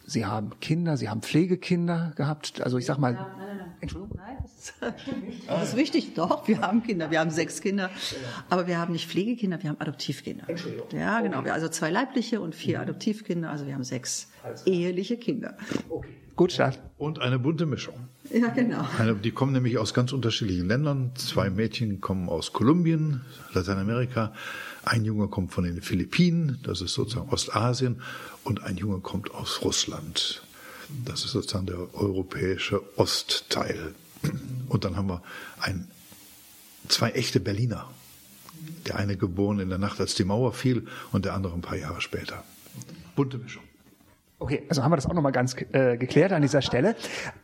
Sie 0.10 0.26
haben 0.26 0.58
Kinder, 0.62 0.96
Sie 0.96 1.10
haben 1.10 1.22
Pflegekinder 1.22 2.14
gehabt. 2.16 2.62
Also 2.62 2.78
ich 2.78 2.86
sag 2.86 2.98
mal, 2.98 3.14
ja, 3.14 3.28
nein, 3.38 3.48
nein, 3.48 3.58
nein. 3.58 3.68
Entschuldigung. 3.82 4.18
Nein, 4.18 4.38
das 4.42 4.54
ist, 4.54 4.74
das 5.48 5.70
ist 5.70 5.76
wichtig. 5.76 6.14
Doch, 6.16 6.48
wir 6.48 6.62
haben 6.62 6.82
Kinder. 6.82 7.12
Wir 7.12 7.20
haben 7.20 7.30
sechs 7.30 7.60
Kinder. 7.60 7.90
Aber 8.50 8.68
wir 8.68 8.80
haben 8.80 8.94
nicht 8.94 9.10
Pflegekinder, 9.10 9.62
wir 9.62 9.70
haben 9.70 9.82
Adoptivkinder. 9.82 10.50
Entschuldigung. 10.50 10.88
Ja, 10.98 11.20
genau. 11.20 11.40
Okay. 11.40 11.50
Also 11.50 11.68
zwei 11.68 11.92
leibliche 11.92 12.40
und 12.40 12.56
vier 12.56 12.78
mhm. 12.78 12.84
Adoptivkinder. 12.84 13.52
Also 13.52 13.68
wir 13.68 13.74
haben 13.74 13.84
sechs 13.84 14.30
eheliche 14.66 15.18
Kinder. 15.18 15.58
Okay. 15.90 16.08
Gut, 16.38 16.52
Start. 16.52 16.80
Und 17.00 17.20
eine 17.20 17.40
bunte 17.40 17.66
Mischung. 17.66 17.96
Ja, 18.32 18.50
genau. 18.50 18.88
Eine, 19.00 19.16
die 19.16 19.32
kommen 19.32 19.54
nämlich 19.54 19.80
aus 19.80 19.96
ganz 19.96 20.14
unterschiedlichen 20.14 20.68
Ländern. 20.68 21.12
Zwei 21.16 21.50
Mädchen 21.50 22.00
kommen 22.00 22.30
aus 22.30 22.54
Kolumbien, 22.54 23.22
Lateinamerika. 23.54 24.34
Ein 24.86 25.04
Junge 25.04 25.30
kommt 25.30 25.52
von 25.52 25.64
den 25.64 25.82
Philippinen, 25.82 26.60
das 26.64 26.82
ist 26.82 26.94
sozusagen 26.94 27.30
Ostasien. 27.30 28.02
Und 28.48 28.64
ein 28.64 28.78
Junge 28.78 29.00
kommt 29.00 29.34
aus 29.36 29.62
Russland. 29.62 30.42
Das 31.04 31.26
ist 31.26 31.32
sozusagen 31.32 31.66
der 31.66 31.94
europäische 31.94 32.82
Ostteil. 32.98 33.94
Und 34.70 34.86
dann 34.86 34.96
haben 34.96 35.10
wir 35.10 35.22
ein, 35.60 35.90
zwei 36.88 37.10
echte 37.10 37.42
Berliner. 37.42 37.90
Der 38.86 38.96
eine 38.96 39.18
geboren 39.18 39.60
in 39.60 39.68
der 39.68 39.80
Nacht, 39.80 40.00
als 40.00 40.16
die 40.16 40.24
Mauer 40.24 40.54
fiel, 40.54 40.88
und 41.12 41.26
der 41.26 41.34
andere 41.34 41.56
ein 41.56 41.62
paar 41.62 41.76
Jahre 41.76 42.00
später. 42.00 42.46
Bunte 43.18 43.38
Mischung. 43.38 43.64
Okay, 44.40 44.64
also 44.70 44.82
haben 44.82 44.94
wir 44.94 44.96
das 44.96 45.08
auch 45.08 45.14
nochmal 45.14 45.34
ganz 45.34 45.54
äh, 45.74 45.98
geklärt 45.98 46.32
an 46.32 46.42
dieser 46.42 46.62
Stelle. 46.62 46.96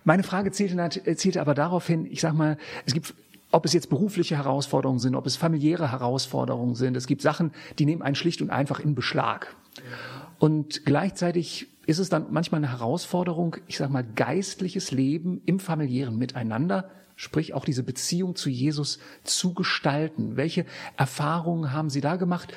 Meine 0.06 0.24
Frage 0.24 0.52
zielte, 0.52 1.18
zielte 1.18 1.42
aber 1.42 1.54
darauf 1.54 1.86
hin, 1.86 2.08
ich 2.10 2.22
sag 2.22 2.34
mal, 2.34 2.58
es 2.86 2.94
gibt 2.94 3.14
ob 3.52 3.66
es 3.66 3.74
jetzt 3.74 3.90
berufliche 3.90 4.38
Herausforderungen 4.38 5.00
sind, 5.00 5.16
ob 5.16 5.28
es 5.28 5.36
familiäre 5.36 5.92
Herausforderungen 5.92 6.76
sind. 6.76 6.96
Es 6.96 7.08
gibt 7.08 7.22
Sachen, 7.22 7.52
die 7.78 7.86
nehmen 7.86 8.02
einen 8.02 8.16
schlicht 8.16 8.42
und 8.42 8.50
einfach 8.50 8.80
in 8.80 8.96
Beschlag. 8.96 9.56
Und 10.44 10.86
gleichzeitig 10.86 11.68
ist 11.86 12.00
es 12.00 12.10
dann 12.10 12.26
manchmal 12.32 12.60
eine 12.60 12.70
Herausforderung, 12.70 13.56
ich 13.68 13.78
sag 13.78 13.90
mal, 13.90 14.04
geistliches 14.04 14.92
Leben 14.92 15.42
im 15.46 15.58
familiären 15.58 16.18
Miteinander, 16.18 16.90
sprich 17.16 17.54
auch 17.54 17.64
diese 17.64 17.82
Beziehung 17.82 18.36
zu 18.36 18.50
Jesus 18.50 19.00
zu 19.24 19.54
gestalten. 19.54 20.36
Welche 20.36 20.66
Erfahrungen 20.98 21.72
haben 21.72 21.90
Sie 21.90 22.02
da 22.02 22.18
gemacht? 22.18 22.54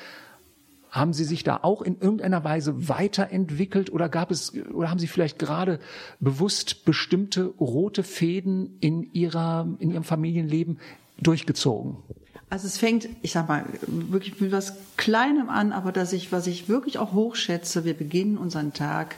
Haben 0.89 1.13
Sie 1.13 1.23
sich 1.23 1.45
da 1.45 1.61
auch 1.61 1.81
in 1.81 1.97
irgendeiner 1.97 2.43
Weise 2.43 2.89
weiterentwickelt 2.89 3.89
oder 3.89 4.09
gab 4.09 4.31
es, 4.31 4.53
oder 4.53 4.89
haben 4.89 4.99
Sie 4.99 5.07
vielleicht 5.07 5.39
gerade 5.39 5.79
bewusst 6.19 6.83
bestimmte 6.83 7.45
rote 7.45 8.03
Fäden 8.03 8.79
in 8.81 9.13
Ihrer, 9.13 9.65
in 9.79 9.91
Ihrem 9.91 10.03
Familienleben 10.03 10.79
durchgezogen? 11.21 11.95
Also 12.49 12.67
es 12.67 12.77
fängt, 12.77 13.09
ich 13.21 13.33
sag 13.33 13.49
mal, 13.49 13.65
wirklich 13.87 14.39
mit 14.39 14.51
was 14.51 14.73
Kleinem 14.95 15.49
an, 15.49 15.73
aber 15.73 15.91
dass 15.91 16.13
ich, 16.13 16.31
was 16.31 16.47
ich 16.47 16.69
wirklich 16.69 16.97
auch 16.97 17.13
hochschätze, 17.13 17.83
wir 17.83 17.93
beginnen 17.93 18.37
unseren 18.37 18.73
Tag 18.73 19.15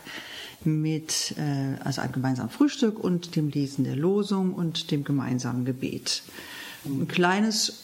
mit 0.63 1.35
äh, 1.37 1.79
also 1.83 2.01
einem 2.01 2.11
gemeinsamen 2.11 2.49
Frühstück 2.49 2.99
und 2.99 3.35
dem 3.35 3.49
Lesen 3.49 3.83
der 3.83 3.95
Losung 3.95 4.53
und 4.53 4.91
dem 4.91 5.03
gemeinsamen 5.03 5.63
Gebet. 5.63 6.23
Ein 6.85 7.07
kleines 7.07 7.83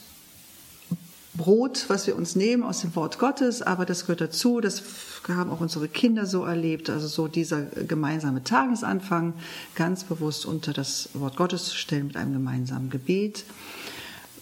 Brot, 1.36 1.86
was 1.90 2.08
wir 2.08 2.16
uns 2.16 2.36
nehmen 2.36 2.64
aus 2.64 2.82
dem 2.82 2.96
Wort 2.96 3.20
Gottes, 3.20 3.62
aber 3.62 3.86
das 3.86 4.02
gehört 4.02 4.22
dazu, 4.22 4.62
das 4.62 4.82
haben 5.28 5.52
auch 5.52 5.60
unsere 5.60 5.88
Kinder 5.88 6.26
so 6.26 6.44
erlebt, 6.44 6.90
also 6.90 7.08
so 7.08 7.28
dieser 7.28 7.62
gemeinsame 7.62 8.44
Tagesanfang 8.44 9.34
ganz 9.76 10.06
bewusst 10.06 10.46
unter 10.46 10.74
das 10.74 11.10
Wort 11.14 11.36
Gottes 11.36 11.66
zu 11.66 11.76
stellen 11.76 12.08
mit 12.08 12.18
einem 12.18 12.34
gemeinsamen 12.34 12.90
Gebet 12.90 13.44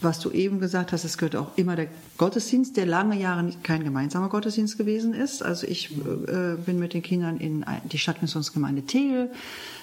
was 0.03 0.19
du 0.19 0.31
eben 0.31 0.59
gesagt 0.59 0.91
hast, 0.91 1.03
es 1.03 1.17
gehört 1.17 1.35
auch 1.35 1.57
immer 1.57 1.75
der 1.75 1.87
Gottesdienst, 2.17 2.77
der 2.77 2.85
lange 2.85 3.19
Jahre 3.19 3.49
kein 3.63 3.83
gemeinsamer 3.83 4.29
Gottesdienst 4.29 4.77
gewesen 4.77 5.13
ist. 5.13 5.43
Also 5.43 5.67
ich 5.67 5.91
äh, 5.91 6.55
bin 6.57 6.79
mit 6.79 6.93
den 6.93 7.01
Kindern 7.01 7.37
in 7.37 7.65
die 7.91 7.97
Stadtmissionsgemeinde 7.97 8.83
Tegel. 8.83 9.31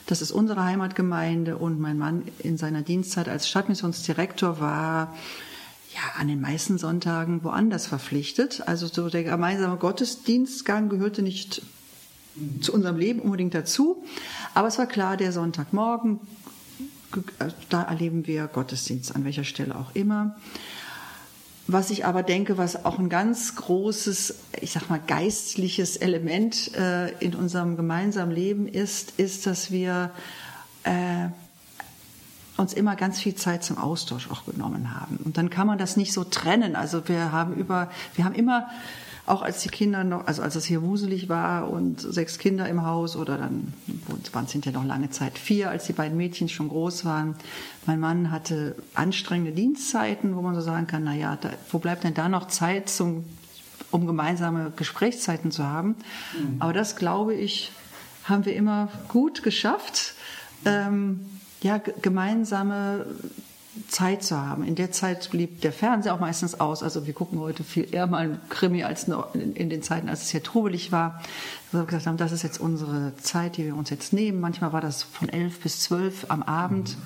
Das 0.07 0.23
ist 0.23 0.33
unsere 0.33 0.65
Heimatgemeinde 0.65 1.57
und 1.57 1.81
mein 1.81 1.99
Mann 1.99 2.23
in 2.39 2.57
seiner 2.57 2.83
Dienstzeit 2.83 3.29
als 3.29 3.49
Stadtmissionsdirektor 3.49 4.61
war 4.61 5.15
ja 5.95 6.21
an 6.21 6.29
den 6.29 6.41
meisten 6.41 6.79
Sonntagen 6.79 7.43
woanders 7.45 7.87
verpflichtet. 7.87 8.63
Also 8.67 8.87
so 8.87 9.09
der 9.09 9.25
gemeinsame 9.25 9.77
Gottesdienstgang 9.77 10.89
gehörte 10.89 11.23
nicht 11.23 11.63
zu 12.61 12.73
unserem 12.73 12.97
Leben 12.97 13.21
unbedingt 13.21 13.55
dazu. 13.55 14.05
Aber 14.55 14.69
es 14.69 14.79
war 14.79 14.87
klar, 14.87 15.17
der 15.17 15.33
Sonntagmorgen 15.33 16.21
da 17.69 17.83
erleben 17.83 18.27
wir 18.27 18.47
Gottesdienst, 18.47 19.15
an 19.15 19.25
welcher 19.25 19.45
Stelle 19.45 19.77
auch 19.77 19.95
immer. 19.95 20.37
Was 21.67 21.91
ich 21.91 22.05
aber 22.05 22.23
denke, 22.25 22.59
was 22.59 22.85
auch 22.85 22.99
ein 22.99 23.09
ganz 23.09 23.55
großes, 23.55 24.35
ich 24.61 24.73
sag 24.73 24.91
mal, 24.91 25.01
geistliches 25.07 25.97
Element 25.97 26.75
äh, 26.75 27.11
in 27.19 27.35
unserem 27.35 27.77
gemeinsamen 27.77 28.33
Leben 28.33 28.67
ist, 28.67 29.13
ist, 29.19 29.47
dass 29.47 29.71
wir 29.71 30.11
äh, 30.83 31.29
uns 32.57 32.73
immer 32.73 32.97
ganz 32.97 33.21
viel 33.21 33.37
Zeit 33.37 33.63
zum 33.63 33.79
Austausch 33.79 34.31
auch 34.31 34.47
genommen 34.47 34.95
haben. 35.01 35.19
Und 35.25 35.39
dann 35.39 35.49
kann 35.49 35.67
man 35.67 35.79
das 35.79 35.97
nicht 35.97 36.13
so 36.13 36.25
trennen. 36.25 36.75
Also 36.75 37.09
wir 37.09 37.31
haben 37.31 37.55
über, 37.55 37.91
wir 38.15 38.25
haben 38.25 38.35
immer 38.35 38.69
auch 39.31 39.43
als 39.43 39.63
die 39.63 39.69
Kinder 39.69 40.03
noch, 40.03 40.27
also 40.27 40.43
als 40.43 40.57
es 40.57 40.65
hier 40.65 40.83
wuselig 40.83 41.29
war 41.29 41.71
und 41.71 42.01
sechs 42.01 42.39
Kinder 42.39 42.69
im 42.69 42.85
Haus 42.85 43.15
oder 43.15 43.39
dann 43.39 43.73
waren 44.33 44.45
es 44.45 44.53
hinterher 44.53 44.81
noch 44.81 44.87
lange 44.87 45.11
Zeit 45.11 45.39
vier, 45.39 45.71
als 45.71 45.87
die 45.87 45.93
beiden 45.93 46.17
Mädchen 46.17 46.49
schon 46.49 46.69
groß 46.69 47.05
waren. 47.05 47.37
Mein 47.87 48.01
Mann 48.01 48.31
hatte 48.33 48.75
anstrengende 48.95 49.53
Dienstzeiten, 49.53 50.37
wo 50.37 50.43
man 50.43 50.55
so 50.57 50.61
sagen 50.61 50.89
kann, 50.89 51.05
na 51.05 51.15
ja, 51.15 51.37
da, 51.37 51.51
wo 51.71 51.79
bleibt 51.79 52.03
denn 52.03 52.15
da 52.15 52.29
noch 52.29 52.49
Zeit 52.49 52.89
zum, 52.89 53.25
um 53.93 54.07
gemeinsame 54.07 54.73
Gesprächszeiten 54.75 55.53
zu 55.53 55.65
haben? 55.65 55.97
Mhm. 56.37 56.57
Aber 56.59 56.73
das 56.73 56.97
glaube 56.97 57.35
ich, 57.35 57.71
haben 58.25 58.45
wir 58.45 58.57
immer 58.57 58.89
gut 59.09 59.45
geschafft. 59.45 60.15
Ähm, 60.65 61.21
ja, 61.63 61.79
gemeinsame 61.79 63.07
Zeit 63.89 64.25
zu 64.25 64.37
haben. 64.37 64.65
In 64.65 64.75
der 64.75 64.91
Zeit 64.91 65.31
blieb 65.31 65.61
der 65.61 65.73
Fernseher 65.73 66.15
auch 66.15 66.21
meistens 66.21 66.59
aus. 66.59 66.83
Also 66.83 67.07
wir 67.07 67.15
gucken 67.15 67.39
heute 67.39 67.63
viel 67.63 67.93
eher 67.93 68.07
mal 68.07 68.19
ein 68.19 68.41
Krimi 68.49 68.83
als 68.83 69.09
in, 69.35 69.71
den 69.71 69.83
Zeiten, 69.83 70.09
als 70.09 70.23
es 70.23 70.31
hier 70.31 70.43
trubelig 70.43 70.91
war. 70.91 71.23
Wir 71.71 71.85
gesagt 71.85 72.07
haben, 72.07 72.17
das 72.17 72.33
ist 72.33 72.43
jetzt 72.43 72.59
unsere 72.59 73.15
Zeit, 73.17 73.57
die 73.57 73.67
wir 73.67 73.77
uns 73.77 73.91
jetzt 73.91 74.13
nehmen. 74.13 74.41
Manchmal 74.41 74.73
war 74.73 74.81
das 74.81 75.05
von 75.05 75.29
elf 75.29 75.61
bis 75.61 75.81
zwölf 75.81 76.27
am 76.29 76.43
Abend. 76.43 76.97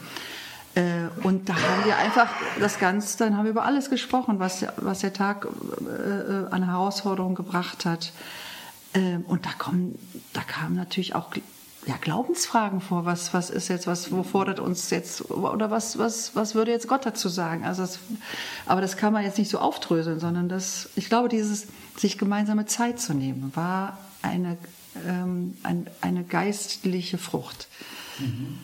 Äh, 0.75 1.09
und 1.23 1.49
da 1.49 1.55
haben 1.55 1.85
wir 1.85 1.99
einfach 1.99 2.29
das 2.59 2.79
Ganze, 2.79 3.19
dann 3.19 3.37
haben 3.37 3.45
wir 3.45 3.51
über 3.51 3.65
alles 3.65 3.91
gesprochen, 3.91 4.41
was, 4.41 4.65
was 4.77 5.01
der 5.01 5.13
Tag 5.13 5.47
äh, 5.47 6.53
an 6.53 6.65
Herausforderungen 6.65 7.35
gebracht 7.35 7.85
hat. 7.85 8.13
Äh, 8.95 9.19
und 9.27 9.45
da 9.45 9.51
kommen, 9.59 9.99
da 10.33 10.41
kamen 10.41 10.77
natürlich 10.77 11.15
auch 11.15 11.31
ja, 11.87 11.97
Glaubensfragen 12.01 12.81
vor. 12.81 13.05
Was, 13.05 13.35
was 13.35 13.51
ist 13.51 13.69
jetzt, 13.69 13.87
was, 13.87 14.11
wo 14.11 14.23
fordert 14.23 14.61
uns 14.61 14.91
jetzt, 14.91 15.31
oder 15.31 15.71
was, 15.71 15.99
was, 15.99 16.35
was 16.35 16.55
würde 16.55 16.71
jetzt 16.71 16.89
Gott 16.89 17.05
dazu 17.05 17.29
sagen? 17.29 17.65
Also 17.65 17.83
das, 17.83 17.99
aber 18.67 18.81
das 18.81 18.97
kann 18.97 19.13
man 19.13 19.25
jetzt 19.25 19.39
nicht 19.39 19.51
so 19.51 19.59
aufdröseln, 19.59 20.21
sondern 20.21 20.49
das, 20.49 20.89
ich 20.97 21.09
glaube, 21.09 21.29
dieses, 21.29 21.67
sich 21.97 22.19
gemeinsame 22.19 22.67
Zeit 22.67 23.01
zu 23.01 23.15
nehmen, 23.15 23.53
war 23.55 23.99
eine, 24.23 24.57
ähm, 25.07 25.57
ein, 25.63 25.87
eine 26.01 26.25
geistliche 26.25 27.19
Frucht. 27.19 27.69
Mhm. 28.19 28.59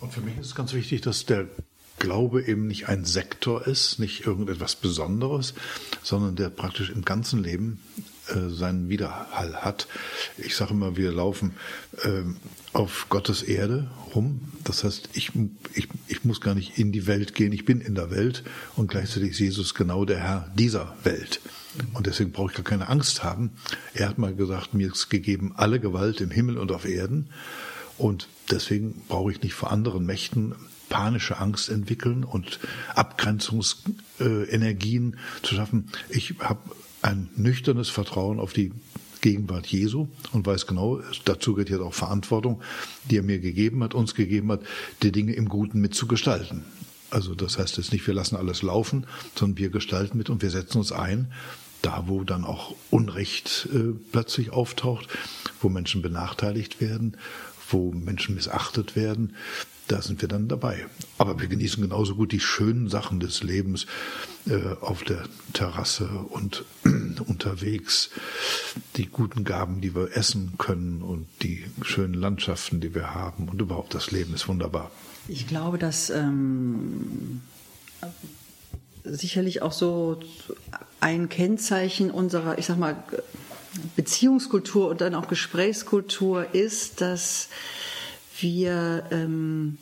Und 0.00 0.12
für 0.12 0.20
mich 0.20 0.36
ist 0.36 0.54
ganz 0.54 0.72
wichtig, 0.74 1.00
dass 1.00 1.24
der 1.24 1.46
Glaube 1.98 2.42
eben 2.42 2.66
nicht 2.66 2.88
ein 2.88 3.04
Sektor 3.04 3.66
ist, 3.66 3.98
nicht 3.98 4.26
irgendetwas 4.26 4.76
Besonderes, 4.76 5.54
sondern 6.02 6.36
der 6.36 6.50
praktisch 6.50 6.90
im 6.90 7.04
ganzen 7.04 7.42
Leben 7.42 7.80
äh, 8.28 8.48
seinen 8.48 8.88
Widerhall 8.88 9.56
hat. 9.56 9.86
Ich 10.38 10.56
sage 10.56 10.72
immer, 10.72 10.96
wir 10.96 11.12
laufen 11.12 11.52
äh, 12.02 12.22
auf 12.72 13.06
Gottes 13.10 13.42
Erde 13.42 13.90
rum. 14.14 14.40
Das 14.64 14.82
heißt, 14.82 15.10
ich, 15.12 15.32
ich, 15.74 15.88
ich 16.08 16.24
muss 16.24 16.40
gar 16.40 16.54
nicht 16.54 16.78
in 16.78 16.90
die 16.90 17.06
Welt 17.06 17.34
gehen, 17.34 17.52
ich 17.52 17.66
bin 17.66 17.80
in 17.80 17.94
der 17.94 18.10
Welt 18.10 18.42
und 18.76 18.88
gleichzeitig 18.88 19.32
ist 19.32 19.40
Jesus 19.40 19.74
genau 19.74 20.04
der 20.04 20.20
Herr 20.20 20.50
dieser 20.54 20.96
Welt. 21.04 21.40
Und 21.92 22.06
deswegen 22.06 22.32
brauche 22.32 22.50
ich 22.50 22.56
gar 22.56 22.64
keine 22.64 22.88
Angst 22.88 23.22
haben. 23.22 23.50
Er 23.92 24.08
hat 24.08 24.16
mal 24.16 24.34
gesagt, 24.34 24.72
mir 24.72 24.90
ist 24.92 25.10
gegeben 25.10 25.52
alle 25.56 25.78
Gewalt 25.78 26.20
im 26.20 26.30
Himmel 26.30 26.56
und 26.56 26.72
auf 26.72 26.86
Erden. 26.86 27.28
Und 27.98 28.28
deswegen 28.50 29.02
brauche 29.06 29.32
ich 29.32 29.42
nicht 29.42 29.54
vor 29.54 29.70
anderen 29.70 30.06
Mächten 30.06 30.54
panische 30.94 31.38
Angst 31.38 31.68
entwickeln 31.70 32.22
und 32.22 32.60
Abgrenzungsenergien 32.94 35.16
zu 35.42 35.56
schaffen. 35.56 35.88
Ich 36.08 36.36
habe 36.38 36.60
ein 37.02 37.28
nüchternes 37.34 37.88
Vertrauen 37.88 38.38
auf 38.38 38.52
die 38.52 38.70
Gegenwart 39.20 39.66
Jesu 39.66 40.06
und 40.30 40.46
weiß 40.46 40.68
genau, 40.68 41.00
dazu 41.24 41.54
gehört 41.54 41.70
jetzt 41.70 41.80
auch 41.80 41.94
Verantwortung, 41.94 42.62
die 43.10 43.16
er 43.16 43.24
mir 43.24 43.40
gegeben 43.40 43.82
hat, 43.82 43.92
uns 43.92 44.14
gegeben 44.14 44.52
hat, 44.52 44.60
die 45.02 45.10
Dinge 45.10 45.32
im 45.32 45.48
Guten 45.48 45.80
mitzugestalten. 45.80 46.62
Also 47.10 47.34
das 47.34 47.58
heißt 47.58 47.76
jetzt 47.76 47.92
nicht, 47.92 48.06
wir 48.06 48.14
lassen 48.14 48.36
alles 48.36 48.62
laufen, 48.62 49.08
sondern 49.34 49.58
wir 49.58 49.70
gestalten 49.70 50.16
mit 50.16 50.30
und 50.30 50.42
wir 50.42 50.50
setzen 50.50 50.78
uns 50.78 50.92
ein, 50.92 51.32
da 51.82 52.04
wo 52.06 52.22
dann 52.22 52.44
auch 52.44 52.76
Unrecht 52.90 53.68
äh, 53.74 53.94
plötzlich 54.12 54.52
auftaucht, 54.52 55.08
wo 55.60 55.68
Menschen 55.68 56.02
benachteiligt 56.02 56.80
werden, 56.80 57.16
wo 57.68 57.90
Menschen 57.90 58.36
missachtet 58.36 58.94
werden, 58.94 59.34
da 59.88 60.00
sind 60.00 60.20
wir 60.22 60.28
dann 60.28 60.48
dabei. 60.48 60.86
Aber 61.18 61.40
wir 61.40 61.48
genießen 61.48 61.82
genauso 61.82 62.14
gut 62.14 62.32
die 62.32 62.40
schönen 62.40 62.88
Sachen 62.88 63.20
des 63.20 63.42
Lebens 63.42 63.86
äh, 64.46 64.76
auf 64.80 65.04
der 65.04 65.24
Terrasse 65.52 66.08
und 66.30 66.64
unterwegs, 67.26 68.10
die 68.96 69.06
guten 69.06 69.44
Gaben, 69.44 69.80
die 69.80 69.94
wir 69.94 70.16
essen 70.16 70.54
können 70.58 71.02
und 71.02 71.26
die 71.42 71.64
schönen 71.82 72.14
Landschaften, 72.14 72.80
die 72.80 72.94
wir 72.94 73.14
haben 73.14 73.48
und 73.48 73.60
überhaupt 73.60 73.94
das 73.94 74.10
Leben 74.10 74.34
ist 74.34 74.48
wunderbar. 74.48 74.90
Ich 75.28 75.46
glaube, 75.46 75.78
dass 75.78 76.10
ähm, 76.10 77.42
sicherlich 79.04 79.62
auch 79.62 79.72
so 79.72 80.20
ein 81.00 81.28
Kennzeichen 81.28 82.10
unserer, 82.10 82.58
ich 82.58 82.66
sag 82.66 82.78
mal, 82.78 82.96
Beziehungskultur 83.96 84.88
und 84.88 85.00
dann 85.00 85.14
auch 85.14 85.28
Gesprächskultur 85.28 86.54
ist, 86.54 87.00
dass 87.00 87.48
wir 88.40 89.04
ähm, 89.10 89.78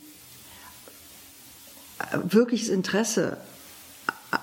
wirkliches 2.23 2.69
Interesse 2.69 3.37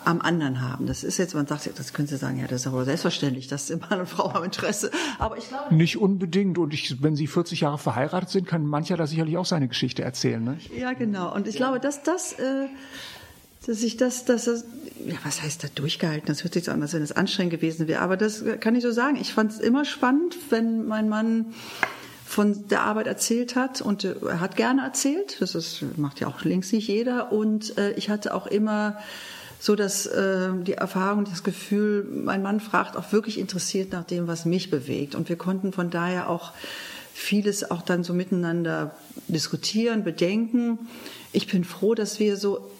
am 0.04 0.20
anderen 0.20 0.60
haben. 0.60 0.86
Das 0.86 1.02
ist 1.02 1.18
jetzt, 1.18 1.34
man 1.34 1.46
sagt, 1.46 1.70
das 1.78 1.92
können 1.92 2.06
Sie 2.06 2.16
sagen, 2.16 2.38
ja, 2.38 2.46
das 2.46 2.62
ist 2.62 2.66
aber 2.66 2.84
selbstverständlich, 2.84 3.48
dass 3.48 3.70
Mann 3.90 4.00
und 4.00 4.08
Frau 4.08 4.32
haben 4.32 4.44
Interesse. 4.44 4.90
Aber 5.18 5.36
ich 5.36 5.48
glaube. 5.48 5.74
Nicht 5.74 5.98
unbedingt. 5.98 6.58
Und 6.58 6.72
ich, 6.72 7.02
wenn 7.02 7.16
Sie 7.16 7.26
40 7.26 7.62
Jahre 7.62 7.78
verheiratet 7.78 8.30
sind, 8.30 8.46
kann 8.46 8.64
mancher 8.64 8.96
da 8.96 9.06
sicherlich 9.06 9.36
auch 9.36 9.46
seine 9.46 9.68
Geschichte 9.68 10.02
erzählen, 10.02 10.42
ne? 10.42 10.58
Ja, 10.76 10.92
genau. 10.92 11.34
Und 11.34 11.48
ich 11.48 11.56
glaube, 11.56 11.80
dass 11.80 12.02
das, 12.02 12.32
äh, 12.34 12.66
dass 13.66 13.82
ich 13.82 13.96
das, 13.96 14.24
dass 14.24 14.44
das, 14.44 14.64
ja, 15.04 15.16
was 15.24 15.42
heißt 15.42 15.64
da 15.64 15.68
durchgehalten? 15.74 16.26
Das 16.26 16.44
hört 16.44 16.54
sich 16.54 16.64
so 16.64 16.72
an, 16.72 16.82
als 16.82 16.92
wenn 16.92 17.02
es 17.02 17.12
anstrengend 17.12 17.52
gewesen 17.52 17.88
wäre. 17.88 18.00
Aber 18.00 18.16
das 18.16 18.44
kann 18.60 18.74
ich 18.74 18.82
so 18.82 18.92
sagen. 18.92 19.16
Ich 19.16 19.32
fand 19.32 19.52
es 19.52 19.58
immer 19.58 19.84
spannend, 19.84 20.36
wenn 20.50 20.86
mein 20.86 21.08
Mann 21.08 21.46
von 22.30 22.68
der 22.68 22.82
Arbeit 22.82 23.08
erzählt 23.08 23.56
hat 23.56 23.80
und 23.80 24.04
äh, 24.04 24.14
er 24.24 24.38
hat 24.38 24.54
gerne 24.54 24.82
erzählt. 24.82 25.38
Das 25.40 25.56
ist, 25.56 25.84
macht 25.96 26.20
ja 26.20 26.28
auch 26.28 26.44
längst 26.44 26.72
nicht 26.72 26.86
jeder. 26.86 27.32
Und 27.32 27.76
äh, 27.76 27.90
ich 27.94 28.08
hatte 28.08 28.34
auch 28.34 28.46
immer 28.46 28.98
so 29.58 29.74
dass 29.74 30.06
äh, 30.06 30.48
die 30.62 30.74
Erfahrung, 30.74 31.24
das 31.24 31.42
Gefühl, 31.42 32.04
mein 32.04 32.40
Mann 32.40 32.60
fragt 32.60 32.96
auch 32.96 33.12
wirklich 33.12 33.36
interessiert 33.36 33.92
nach 33.92 34.04
dem, 34.04 34.28
was 34.28 34.44
mich 34.44 34.70
bewegt. 34.70 35.16
Und 35.16 35.28
wir 35.28 35.36
konnten 35.36 35.72
von 35.72 35.90
daher 35.90 36.30
auch 36.30 36.52
vieles 37.12 37.68
auch 37.68 37.82
dann 37.82 38.04
so 38.04 38.14
miteinander 38.14 38.94
diskutieren, 39.26 40.04
bedenken. 40.04 40.78
Ich 41.32 41.48
bin 41.48 41.64
froh, 41.64 41.96
dass 41.96 42.20
wir 42.20 42.36
so 42.36 42.70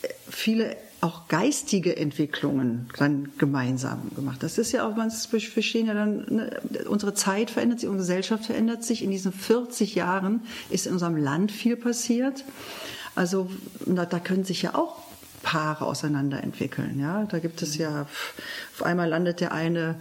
äh, 0.00 0.08
viele 0.30 0.76
auch 1.06 1.28
geistige 1.28 1.96
Entwicklungen 1.96 2.88
dann 2.98 3.30
gemeinsam 3.38 4.10
gemacht. 4.14 4.42
Das 4.42 4.58
ist 4.58 4.72
ja 4.72 4.86
auch, 4.86 4.96
man 4.96 5.10
verstehen 5.10 5.86
ja 5.86 5.94
dann, 5.94 6.26
ne, 6.28 6.60
unsere 6.88 7.14
Zeit 7.14 7.50
verändert 7.50 7.80
sich, 7.80 7.88
unsere 7.88 8.06
Gesellschaft 8.06 8.46
verändert 8.46 8.84
sich. 8.84 9.02
In 9.02 9.10
diesen 9.10 9.32
40 9.32 9.94
Jahren 9.94 10.42
ist 10.70 10.86
in 10.86 10.92
unserem 10.92 11.16
Land 11.16 11.52
viel 11.52 11.76
passiert. 11.76 12.44
Also 13.14 13.48
da 13.86 14.18
können 14.18 14.44
sich 14.44 14.62
ja 14.62 14.74
auch 14.74 15.02
Paare 15.42 15.86
auseinanderentwickeln. 15.86 16.98
Ja, 16.98 17.24
da 17.24 17.38
gibt 17.38 17.62
es 17.62 17.78
ja, 17.78 18.02
auf 18.02 18.82
einmal 18.82 19.08
landet 19.08 19.40
der 19.40 19.52
eine 19.52 19.94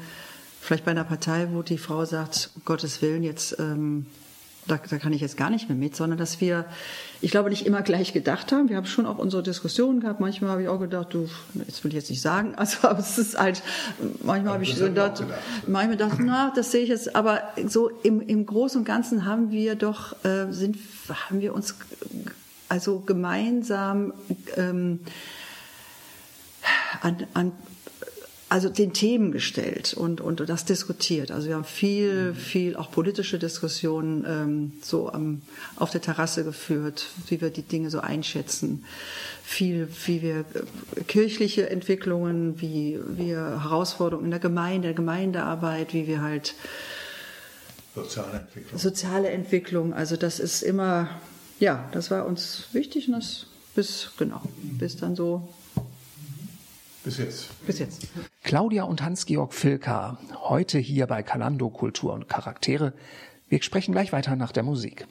vielleicht 0.59 0.85
bei 0.85 0.91
einer 0.91 1.03
Partei, 1.03 1.49
wo 1.51 1.61
die 1.61 1.77
Frau 1.77 2.05
sagt, 2.05 2.49
um 2.55 2.63
Gottes 2.65 3.01
Willen, 3.01 3.23
jetzt, 3.23 3.57
ähm, 3.59 4.07
da, 4.67 4.77
da 4.77 4.97
kann 4.97 5.13
ich 5.13 5.21
jetzt 5.21 5.37
gar 5.37 5.49
nicht 5.49 5.69
mehr 5.69 5.77
mit, 5.77 5.95
sondern 5.95 6.17
dass 6.17 6.41
wir, 6.41 6.65
ich 7.21 7.31
glaube, 7.31 7.49
nicht 7.49 7.65
immer 7.65 7.81
gleich 7.81 8.13
gedacht 8.13 8.51
haben. 8.51 8.69
Wir 8.69 8.77
haben 8.77 8.85
schon 8.85 9.05
auch 9.05 9.17
unsere 9.17 9.43
Diskussionen 9.43 9.99
gehabt. 9.99 10.19
Manchmal 10.19 10.49
habe 10.51 10.63
ich 10.63 10.67
auch 10.67 10.79
gedacht, 10.79 11.13
du, 11.13 11.29
das 11.53 11.83
will 11.83 11.89
ich 11.89 11.95
jetzt 11.95 12.09
nicht 12.09 12.21
sagen, 12.21 12.53
also 12.57 12.87
aber 12.87 12.99
es 12.99 13.17
ist 13.17 13.37
halt, 13.37 13.61
manchmal 14.23 14.53
habe 14.53 14.63
ich 14.63 14.75
so 14.75 14.85
gedacht, 14.85 15.23
manchmal 15.67 15.97
gedacht, 15.97 16.17
na, 16.19 16.51
das 16.55 16.71
sehe 16.71 16.83
ich 16.83 16.89
jetzt, 16.89 17.15
aber 17.15 17.41
so 17.67 17.89
im, 18.03 18.21
im 18.21 18.45
Großen 18.45 18.79
und 18.79 18.85
Ganzen 18.85 19.25
haben 19.25 19.51
wir 19.51 19.75
doch, 19.75 20.23
äh, 20.25 20.51
sind, 20.51 20.77
haben 21.29 21.41
wir 21.41 21.53
uns 21.53 21.75
also 22.67 22.99
gemeinsam 22.99 24.13
ähm, 24.57 24.99
an, 27.01 27.27
an 27.33 27.51
also 28.47 28.69
den 28.69 28.93
Themen 28.93 29.31
gestellt 29.31 29.95
und, 29.95 30.21
und 30.21 30.47
das 30.47 30.65
diskutiert. 30.65 31.31
Also 31.31 31.47
wir 31.47 31.55
haben 31.55 31.63
viel, 31.63 32.35
viel 32.35 32.75
auch 32.75 32.91
politische 32.91 33.39
Diskussionen 33.39 34.23
ähm, 34.27 34.73
so 34.83 35.11
am, 35.11 35.41
auf 35.77 35.89
der 35.89 36.01
Terrasse 36.01 36.43
geführt, 36.43 37.07
wie 37.27 37.41
wir 37.41 37.49
die 37.49 37.63
Dinge 37.63 37.89
so 37.89 38.01
einschätzen. 38.01 38.85
Viel, 39.43 39.87
wie 40.05 40.21
wir 40.21 40.39
äh, 40.39 41.03
kirchliche 41.07 41.69
Entwicklungen, 41.71 42.61
wie 42.61 42.99
wir 43.07 43.63
Herausforderungen 43.63 44.25
in 44.25 44.31
der 44.31 44.39
Gemeinde, 44.39 44.89
der 44.89 44.95
Gemeindearbeit, 44.95 45.93
wie 45.93 46.05
wir 46.05 46.21
halt 46.21 46.53
soziale 47.95 48.39
Entwicklung. 48.39 48.79
Soziale 48.79 49.29
Entwicklung. 49.29 49.93
Also 49.93 50.17
das 50.17 50.39
ist 50.39 50.61
immer, 50.61 51.09
ja, 51.59 51.89
das 51.93 52.11
war 52.11 52.27
uns 52.27 52.65
wichtig 52.73 53.07
und 53.07 53.15
das 53.15 53.47
bis, 53.73 54.11
genau, 54.17 54.41
bis 54.79 54.97
dann 54.97 55.15
so 55.15 55.49
bis 57.05 57.17
jetzt. 57.19 57.65
Bis 57.65 57.79
jetzt. 57.79 58.07
Claudia 58.43 58.83
und 58.83 59.01
Hans-Georg 59.01 59.53
Filka, 59.53 60.17
heute 60.43 60.79
hier 60.79 61.07
bei 61.07 61.23
Kalando 61.23 61.69
Kultur 61.69 62.13
und 62.13 62.27
Charaktere. 62.27 62.93
Wir 63.47 63.61
sprechen 63.61 63.91
gleich 63.93 64.11
weiter 64.11 64.35
nach 64.35 64.51
der 64.51 64.63
Musik. 64.63 65.07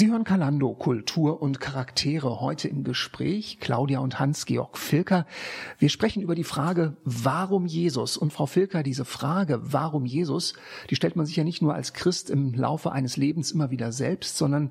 Sie 0.00 0.10
hören 0.10 0.24
Kalando, 0.24 0.72
Kultur 0.72 1.42
und 1.42 1.60
Charaktere. 1.60 2.40
Heute 2.40 2.68
im 2.68 2.84
Gespräch 2.84 3.58
Claudia 3.60 3.98
und 3.98 4.18
Hans-Georg 4.18 4.78
Filker. 4.78 5.26
Wir 5.78 5.90
sprechen 5.90 6.22
über 6.22 6.34
die 6.34 6.42
Frage, 6.42 6.96
warum 7.04 7.66
Jesus? 7.66 8.16
Und 8.16 8.32
Frau 8.32 8.46
Filker, 8.46 8.82
diese 8.82 9.04
Frage, 9.04 9.60
warum 9.62 10.06
Jesus, 10.06 10.54
die 10.88 10.96
stellt 10.96 11.16
man 11.16 11.26
sich 11.26 11.36
ja 11.36 11.44
nicht 11.44 11.60
nur 11.60 11.74
als 11.74 11.92
Christ 11.92 12.30
im 12.30 12.54
Laufe 12.54 12.92
eines 12.92 13.18
Lebens 13.18 13.52
immer 13.52 13.70
wieder 13.70 13.92
selbst, 13.92 14.38
sondern 14.38 14.70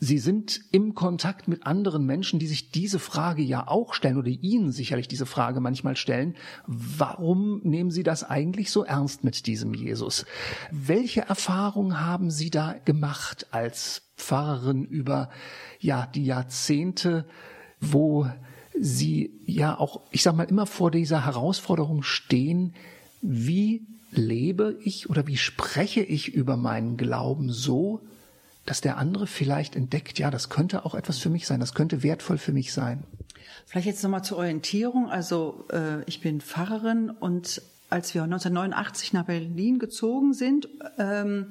Sie 0.00 0.18
sind 0.18 0.60
im 0.72 0.94
Kontakt 0.94 1.48
mit 1.48 1.66
anderen 1.66 2.04
Menschen, 2.04 2.38
die 2.38 2.46
sich 2.46 2.70
diese 2.70 2.98
Frage 2.98 3.42
ja 3.42 3.68
auch 3.68 3.94
stellen 3.94 4.18
oder 4.18 4.28
Ihnen 4.28 4.72
sicherlich 4.72 5.08
diese 5.08 5.24
Frage 5.24 5.60
manchmal 5.60 5.96
stellen. 5.96 6.34
Warum 6.66 7.60
nehmen 7.62 7.90
Sie 7.90 8.02
das 8.02 8.24
eigentlich 8.24 8.70
so 8.70 8.84
ernst 8.84 9.24
mit 9.24 9.46
diesem 9.46 9.72
Jesus? 9.72 10.26
Welche 10.70 11.22
Erfahrungen 11.22 12.00
haben 12.00 12.30
Sie 12.30 12.50
da 12.50 12.74
gemacht 12.84 13.46
als 13.52 14.02
Pfarrerin 14.16 14.84
über 14.84 15.30
ja 15.78 16.06
die 16.06 16.24
Jahrzehnte, 16.24 17.24
wo 17.80 18.26
Sie 18.78 19.40
ja 19.46 19.78
auch, 19.78 20.02
ich 20.10 20.22
sag 20.22 20.34
mal, 20.34 20.44
immer 20.44 20.66
vor 20.66 20.90
dieser 20.90 21.24
Herausforderung 21.24 22.02
stehen, 22.02 22.74
wie 23.22 23.86
lebe 24.10 24.76
ich 24.82 25.08
oder 25.08 25.26
wie 25.26 25.36
spreche 25.36 26.02
ich 26.02 26.34
über 26.34 26.56
meinen 26.56 26.96
Glauben 26.96 27.50
so, 27.50 28.00
dass 28.66 28.80
der 28.80 28.96
andere 28.96 29.26
vielleicht 29.26 29.76
entdeckt, 29.76 30.18
ja, 30.18 30.30
das 30.30 30.48
könnte 30.48 30.84
auch 30.84 30.94
etwas 30.94 31.18
für 31.18 31.30
mich 31.30 31.46
sein, 31.46 31.60
das 31.60 31.74
könnte 31.74 32.02
wertvoll 32.02 32.38
für 32.38 32.52
mich 32.52 32.72
sein. 32.72 33.04
Vielleicht 33.66 33.86
jetzt 33.86 34.02
nochmal 34.02 34.24
zur 34.24 34.38
Orientierung. 34.38 35.10
Also 35.10 35.66
äh, 35.72 36.02
ich 36.06 36.20
bin 36.20 36.40
Pfarrerin 36.40 37.10
und 37.10 37.62
als 37.90 38.14
wir 38.14 38.22
1989 38.24 39.12
nach 39.12 39.26
Berlin 39.26 39.78
gezogen 39.78 40.34
sind, 40.34 40.68
ähm, 40.98 41.46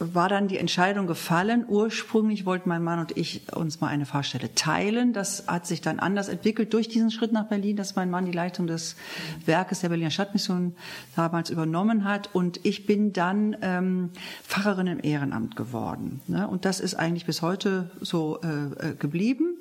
war 0.00 0.30
dann 0.30 0.48
die 0.48 0.56
Entscheidung 0.56 1.06
gefallen. 1.06 1.64
Ursprünglich 1.68 2.46
wollten 2.46 2.68
mein 2.70 2.82
Mann 2.82 2.98
und 2.98 3.16
ich 3.16 3.42
uns 3.54 3.80
mal 3.80 3.88
eine 3.88 4.06
Fahrstelle 4.06 4.54
teilen. 4.54 5.12
Das 5.12 5.46
hat 5.46 5.66
sich 5.66 5.82
dann 5.82 6.00
anders 6.00 6.28
entwickelt 6.28 6.72
durch 6.72 6.88
diesen 6.88 7.10
Schritt 7.10 7.32
nach 7.32 7.44
Berlin, 7.44 7.76
dass 7.76 7.96
mein 7.96 8.10
Mann 8.10 8.24
die 8.24 8.32
Leitung 8.32 8.66
des 8.66 8.96
Werkes 9.44 9.80
der 9.80 9.90
Berliner 9.90 10.10
Stadtmission 10.10 10.74
damals 11.16 11.50
übernommen 11.50 12.04
hat. 12.04 12.30
Und 12.34 12.64
ich 12.64 12.86
bin 12.86 13.12
dann 13.12 13.56
ähm, 13.60 14.10
Pfarrerin 14.42 14.86
im 14.86 15.00
Ehrenamt 15.02 15.54
geworden. 15.54 16.20
Ne? 16.26 16.48
Und 16.48 16.64
das 16.64 16.80
ist 16.80 16.94
eigentlich 16.94 17.26
bis 17.26 17.42
heute 17.42 17.90
so 18.00 18.40
äh, 18.42 18.90
äh 18.90 18.94
geblieben. 18.94 19.54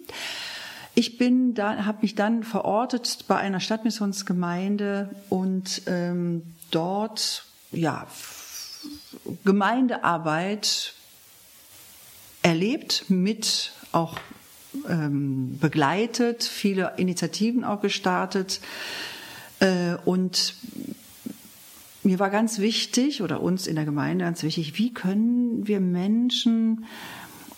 Ich 0.96 1.18
bin 1.18 1.54
da, 1.54 1.86
habe 1.86 2.00
mich 2.02 2.16
dann 2.16 2.44
verortet 2.44 3.26
bei 3.28 3.38
einer 3.38 3.60
Stadtmissionsgemeinde 3.60 5.10
und 5.30 5.84
ähm, 5.86 6.44
dort 6.72 7.46
ja 7.72 8.08
Gemeindearbeit 9.46 10.94
erlebt, 12.42 13.06
mit 13.10 13.74
auch 13.92 14.18
ähm, 14.88 15.58
begleitet, 15.60 16.44
viele 16.44 16.94
Initiativen 16.98 17.64
auch 17.64 17.82
gestartet. 17.82 18.62
Äh, 19.60 19.96
und 20.06 20.56
mir 22.04 22.20
war 22.20 22.30
ganz 22.30 22.60
wichtig, 22.60 23.22
oder 23.22 23.42
uns 23.42 23.68
in 23.68 23.76
der 23.76 23.86
Gemeinde 23.86 24.26
ganz 24.26 24.44
wichtig, 24.44 24.78
wie 24.78 24.94
können 24.94 25.68
wir 25.68 25.80
Menschen 25.80 26.86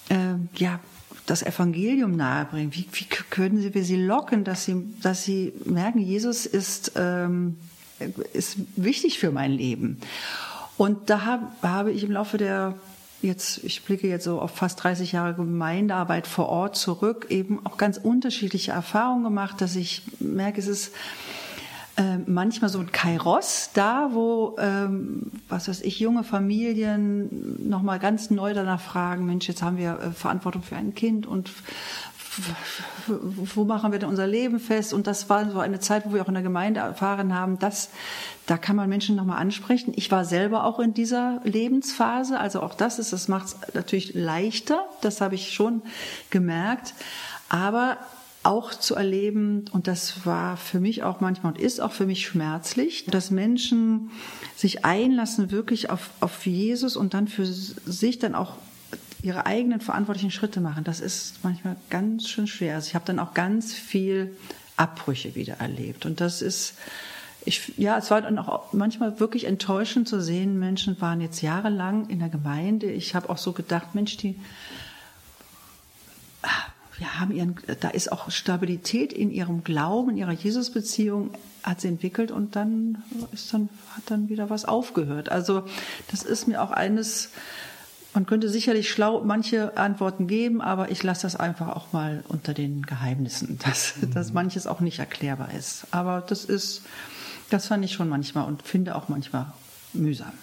äh, 0.10 0.36
ja, 0.56 0.80
das 1.26 1.44
Evangelium 1.44 2.16
nahebringen? 2.16 2.74
Wie, 2.74 2.88
wie 2.92 3.06
können 3.06 3.74
wir 3.74 3.84
sie 3.84 3.98
locken, 3.98 4.44
dass 4.44 4.66
sie, 4.66 4.84
dass 5.02 5.24
sie 5.24 5.54
merken, 5.66 6.00
Jesus 6.00 6.46
ist, 6.46 6.94
ähm, 6.96 7.58
ist 8.34 8.58
wichtig 8.76 9.20
für 9.20 9.32
mein 9.32 9.52
Leben? 9.52 10.00
Und 10.82 11.12
da 11.12 11.26
hab, 11.28 11.62
habe 11.62 11.92
ich 11.92 12.04
im 12.04 12.12
Laufe 12.12 12.40
der 12.40 12.74
jetzt, 13.22 13.64
ich 13.64 13.84
blicke 13.84 14.08
jetzt 14.08 14.24
so 14.24 14.42
auf 14.42 14.50
fast 14.50 14.84
30 14.84 15.12
Jahre 15.12 15.36
Gemeindearbeit 15.36 16.26
vor 16.26 16.50
Ort 16.50 16.76
zurück, 16.76 17.28
eben 17.30 17.64
auch 17.68 17.78
ganz 17.78 17.98
unterschiedliche 17.98 18.72
Erfahrungen 18.72 19.24
gemacht, 19.24 19.62
dass 19.62 19.76
ich 19.76 20.02
merke, 20.20 20.60
es 20.60 20.66
ist 20.66 20.92
äh, 21.98 22.18
manchmal 22.26 22.72
so 22.72 22.80
ein 22.80 22.92
Kairos 22.92 23.70
da, 23.76 24.10
wo, 24.14 24.56
ähm, 24.58 25.32
was 25.50 25.68
weiß 25.68 25.82
ich, 25.82 26.00
junge 26.00 26.24
Familien 26.24 27.70
nochmal 27.70 28.00
ganz 28.00 28.32
neu 28.32 28.56
danach 28.56 28.82
fragen, 28.82 29.28
Mensch, 29.28 29.48
jetzt 29.48 29.62
haben 29.62 29.78
wir 29.78 30.00
äh, 30.00 30.12
Verantwortung 30.12 30.64
für 30.64 30.78
ein 30.78 30.96
Kind 30.96 31.28
und 31.28 31.52
wo 33.08 33.66
machen 33.66 33.92
wir 33.92 34.00
denn 34.00 34.10
unser 34.10 34.28
Leben 34.28 34.60
fest? 34.60 34.94
Und 34.94 35.08
das 35.08 35.30
war 35.30 35.50
so 35.50 35.60
eine 35.60 35.80
Zeit, 35.80 36.04
wo 36.06 36.14
wir 36.14 36.22
auch 36.22 36.28
in 36.28 36.34
der 36.34 36.44
Gemeinde 36.44 36.80
erfahren 36.80 37.36
haben, 37.36 37.60
dass 37.60 37.90
da 38.46 38.58
kann 38.58 38.76
man 38.76 38.90
Menschen 38.90 39.16
nochmal 39.16 39.40
ansprechen. 39.40 39.94
Ich 39.96 40.12
war 40.12 40.26
selber 40.26 40.64
auch 40.64 40.80
in 40.80 40.94
dieser 40.94 41.42
Lebensphase, 41.44 42.40
also 42.40 42.62
auch 42.62 42.74
das 42.74 43.00
ist, 43.00 43.14
das 43.14 43.28
macht 43.28 43.48
es 43.48 43.58
natürlich 43.74 44.14
leichter. 44.14 44.86
Das 45.02 45.22
habe 45.22 45.36
ich 45.36 45.54
schon 45.54 45.82
gemerkt. 46.30 46.94
Aber 47.50 47.98
auch 48.44 48.74
zu 48.74 48.96
erleben, 48.96 49.66
und 49.72 49.88
das 49.88 50.26
war 50.26 50.58
für 50.58 50.80
mich 50.80 51.04
auch 51.04 51.20
manchmal 51.20 51.54
und 51.54 51.60
ist 51.62 51.80
auch 51.80 51.92
für 51.92 52.08
mich 52.08 52.26
schmerzlich, 52.26 53.06
dass 53.06 53.30
Menschen 53.30 54.10
sich 54.56 54.84
einlassen 54.84 55.52
wirklich 55.52 55.90
auf, 55.90 56.10
auf 56.22 56.46
Jesus 56.46 56.96
und 56.96 57.14
dann 57.14 57.28
für 57.28 57.46
sich 57.46 58.18
dann 58.18 58.34
auch 58.34 58.56
ihre 59.24 59.46
eigenen 59.46 59.82
verantwortlichen 59.82 60.32
Schritte 60.32 60.62
machen, 60.62 60.84
das 60.84 61.00
ist 61.00 61.44
manchmal 61.44 61.76
ganz 61.90 62.28
schön 62.28 62.48
schwer. 62.48 62.76
Also 62.76 62.88
ich 62.88 62.96
habe 62.96 63.06
dann 63.06 63.20
auch 63.20 63.34
ganz 63.34 63.74
viel 63.74 64.36
Abbrüche 64.78 65.36
wieder 65.36 65.56
erlebt. 65.56 66.06
Und 66.06 66.22
das 66.22 66.42
ist, 66.42 66.74
ich, 67.46 67.74
ja, 67.78 67.98
es 67.98 68.10
war 68.10 68.22
dann 68.22 68.40
auch 68.40 68.74
manchmal 68.74 69.20
wirklich 69.20 69.46
enttäuschend 69.46 70.08
zu 70.08 70.22
sehen, 70.22 70.60
Menschen 70.60 71.00
waren 71.02 71.22
jetzt 71.22 71.42
jahrelang 71.42 72.10
in 72.10 72.20
der 72.20 72.30
Gemeinde. 72.30 72.90
Ich 72.92 73.14
habe 73.14 73.30
auch 73.30 73.38
so 73.38 73.52
gedacht, 73.52 73.94
Mensch, 73.94 74.18
die 74.18 74.40
ja, 77.02 77.20
haben 77.20 77.32
ihren, 77.32 77.56
da 77.80 77.90
ist 77.90 78.12
auch 78.12 78.30
Stabilität 78.30 79.12
in 79.12 79.32
ihrem 79.32 79.64
Glauben, 79.64 80.12
in 80.12 80.18
ihrer 80.18 80.32
Jesusbeziehung 80.32 81.32
hat 81.64 81.82
sie 81.82 81.88
entwickelt 81.88 82.32
und 82.32 82.56
dann 82.56 83.04
ist 83.32 83.54
dann, 83.54 83.70
hat 83.96 84.04
dann 84.08 84.30
wieder 84.30 84.50
was 84.50 84.66
aufgehört. 84.66 85.30
Also 85.30 85.64
das 86.10 86.24
ist 86.24 86.48
mir 86.48 86.62
auch 86.62 86.72
eines, 86.72 87.32
man 88.14 88.26
könnte 88.26 88.50
sicherlich 88.50 88.90
schlau 88.90 89.24
manche 89.24 89.78
Antworten 89.78 90.28
geben, 90.28 90.62
aber 90.62 90.92
ich 90.92 91.02
lasse 91.04 91.24
das 91.24 91.36
einfach 91.36 91.70
auch 91.70 91.94
mal 91.94 92.24
unter 92.28 92.54
den 92.54 92.82
Geheimnissen, 92.84 93.58
dass, 93.66 93.96
mhm. 94.02 94.12
dass 94.12 94.34
manches 94.34 94.68
auch 94.68 94.80
nicht 94.80 95.00
erklärbar 95.00 95.54
ist. 95.54 95.88
Aber 95.92 96.22
das 96.22 96.46
ist, 96.46 96.84
das 97.50 97.68
fand 97.68 97.86
ich 97.86 97.94
schon 97.94 98.10
manchmal 98.10 98.48
und 98.48 98.64
finde 98.64 98.96
auch 98.96 99.10
manchmal 99.10 99.54
mühsam. 99.94 100.34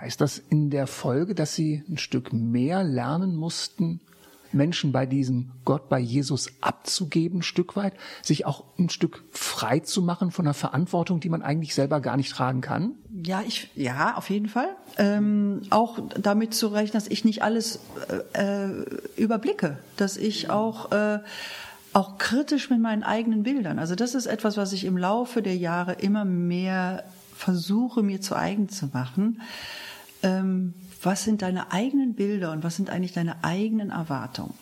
Heißt 0.00 0.20
das 0.20 0.38
in 0.38 0.70
der 0.70 0.86
Folge, 0.86 1.34
dass 1.34 1.54
Sie 1.54 1.82
ein 1.88 1.98
Stück 1.98 2.32
mehr 2.32 2.82
lernen 2.82 3.36
mussten, 3.36 4.00
Menschen 4.52 4.92
bei 4.92 5.06
diesem 5.06 5.52
Gott, 5.64 5.88
bei 5.88 5.98
Jesus 5.98 6.48
abzugeben, 6.60 7.40
ein 7.40 7.42
Stück 7.42 7.76
weit, 7.76 7.94
sich 8.22 8.46
auch 8.46 8.64
ein 8.78 8.88
Stück 8.88 9.24
frei 9.30 9.80
zu 9.80 10.02
machen 10.02 10.30
von 10.30 10.46
einer 10.46 10.54
Verantwortung, 10.54 11.20
die 11.20 11.28
man 11.28 11.42
eigentlich 11.42 11.74
selber 11.74 12.00
gar 12.00 12.16
nicht 12.16 12.32
tragen 12.32 12.60
kann? 12.60 12.94
Ja, 13.24 13.42
ich, 13.46 13.68
ja, 13.74 14.16
auf 14.16 14.30
jeden 14.30 14.48
Fall. 14.48 14.68
Ähm, 14.96 15.62
auch 15.70 15.98
damit 16.20 16.54
zu 16.54 16.68
rechnen, 16.68 16.92
dass 16.92 17.08
ich 17.08 17.24
nicht 17.24 17.42
alles 17.42 17.80
äh, 18.34 18.66
äh, 18.68 18.84
überblicke, 19.16 19.78
dass 19.96 20.16
ich 20.16 20.50
auch 20.50 20.92
äh, 20.92 21.18
auch 21.92 22.18
kritisch 22.18 22.70
mit 22.70 22.80
meinen 22.80 23.02
eigenen 23.02 23.42
Bildern. 23.42 23.78
Also 23.78 23.94
das 23.94 24.14
ist 24.14 24.26
etwas, 24.26 24.56
was 24.56 24.72
ich 24.72 24.84
im 24.84 24.96
Laufe 24.96 25.42
der 25.42 25.56
Jahre 25.56 25.94
immer 25.94 26.24
mehr 26.24 27.04
versuche, 27.34 28.02
mir 28.02 28.20
zu 28.20 28.36
eigen 28.36 28.68
zu 28.68 28.90
machen. 28.92 29.40
Ähm, 30.22 30.74
was 31.02 31.24
sind 31.24 31.42
deine 31.42 31.72
eigenen 31.72 32.14
Bilder 32.14 32.52
und 32.52 32.62
was 32.62 32.76
sind 32.76 32.90
eigentlich 32.90 33.12
deine 33.12 33.42
eigenen 33.42 33.90
Erwartungen? 33.90 34.54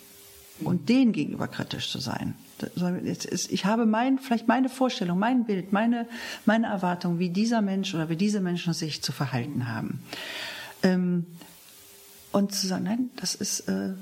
Und 0.64 0.88
denen 0.88 1.12
gegenüber 1.12 1.48
kritisch 1.48 1.90
zu 1.90 1.98
sein. 1.98 2.34
Ich 3.50 3.64
habe 3.64 3.86
mein, 3.86 4.18
vielleicht 4.18 4.48
meine 4.48 4.68
Vorstellung, 4.68 5.18
mein 5.18 5.44
Bild, 5.44 5.72
meine, 5.72 6.06
meine 6.46 6.66
Erwartung, 6.66 7.18
wie 7.18 7.30
dieser 7.30 7.62
Mensch 7.62 7.94
oder 7.94 8.08
wie 8.08 8.16
diese 8.16 8.40
Menschen 8.40 8.72
sich 8.72 9.02
zu 9.02 9.12
verhalten 9.12 9.68
haben. 9.68 10.00
Ähm, 10.82 11.26
und 12.32 12.52
zu 12.52 12.66
sagen, 12.66 12.84
nein, 12.84 13.10
das 13.16 13.34
ist, 13.34 13.60
äh, 13.68 13.94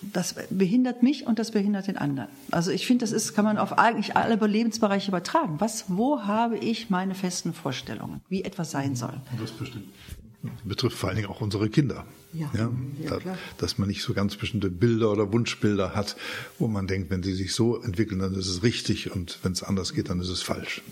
das 0.00 0.36
behindert 0.50 1.02
mich 1.02 1.26
und 1.26 1.38
das 1.38 1.50
behindert 1.50 1.88
den 1.88 1.98
anderen. 1.98 2.28
Also 2.50 2.70
ich 2.70 2.86
finde, 2.86 3.02
das 3.04 3.12
ist, 3.12 3.34
kann 3.34 3.44
man 3.44 3.58
auf 3.58 3.78
eigentlich 3.78 4.16
alle 4.16 4.34
Lebensbereiche 4.46 5.08
übertragen. 5.10 5.56
Was, 5.58 5.86
wo 5.88 6.22
habe 6.22 6.56
ich 6.56 6.90
meine 6.90 7.14
festen 7.14 7.52
Vorstellungen, 7.52 8.20
wie 8.28 8.44
etwas 8.44 8.70
sein 8.70 8.94
soll? 8.94 9.14
Das 9.38 9.50
bestimmt 9.50 9.88
betrifft 10.64 10.96
vor 10.96 11.08
allen 11.08 11.16
Dingen 11.16 11.28
auch 11.28 11.40
unsere 11.40 11.68
Kinder. 11.68 12.06
Ja, 12.32 12.50
ja, 12.54 12.70
ja 13.02 13.18
da, 13.18 13.38
dass 13.58 13.78
man 13.78 13.88
nicht 13.88 14.02
so 14.02 14.14
ganz 14.14 14.36
bestimmte 14.36 14.70
Bilder 14.70 15.10
oder 15.10 15.32
Wunschbilder 15.32 15.94
hat, 15.94 16.16
wo 16.58 16.68
man 16.68 16.86
denkt, 16.86 17.10
wenn 17.10 17.22
sie 17.22 17.34
sich 17.34 17.54
so 17.54 17.80
entwickeln, 17.80 18.20
dann 18.20 18.34
ist 18.34 18.48
es 18.48 18.62
richtig 18.62 19.10
und 19.10 19.38
wenn 19.42 19.52
es 19.52 19.62
anders 19.62 19.94
geht, 19.94 20.10
dann 20.10 20.20
ist 20.20 20.28
es 20.28 20.42
falsch. 20.42 20.82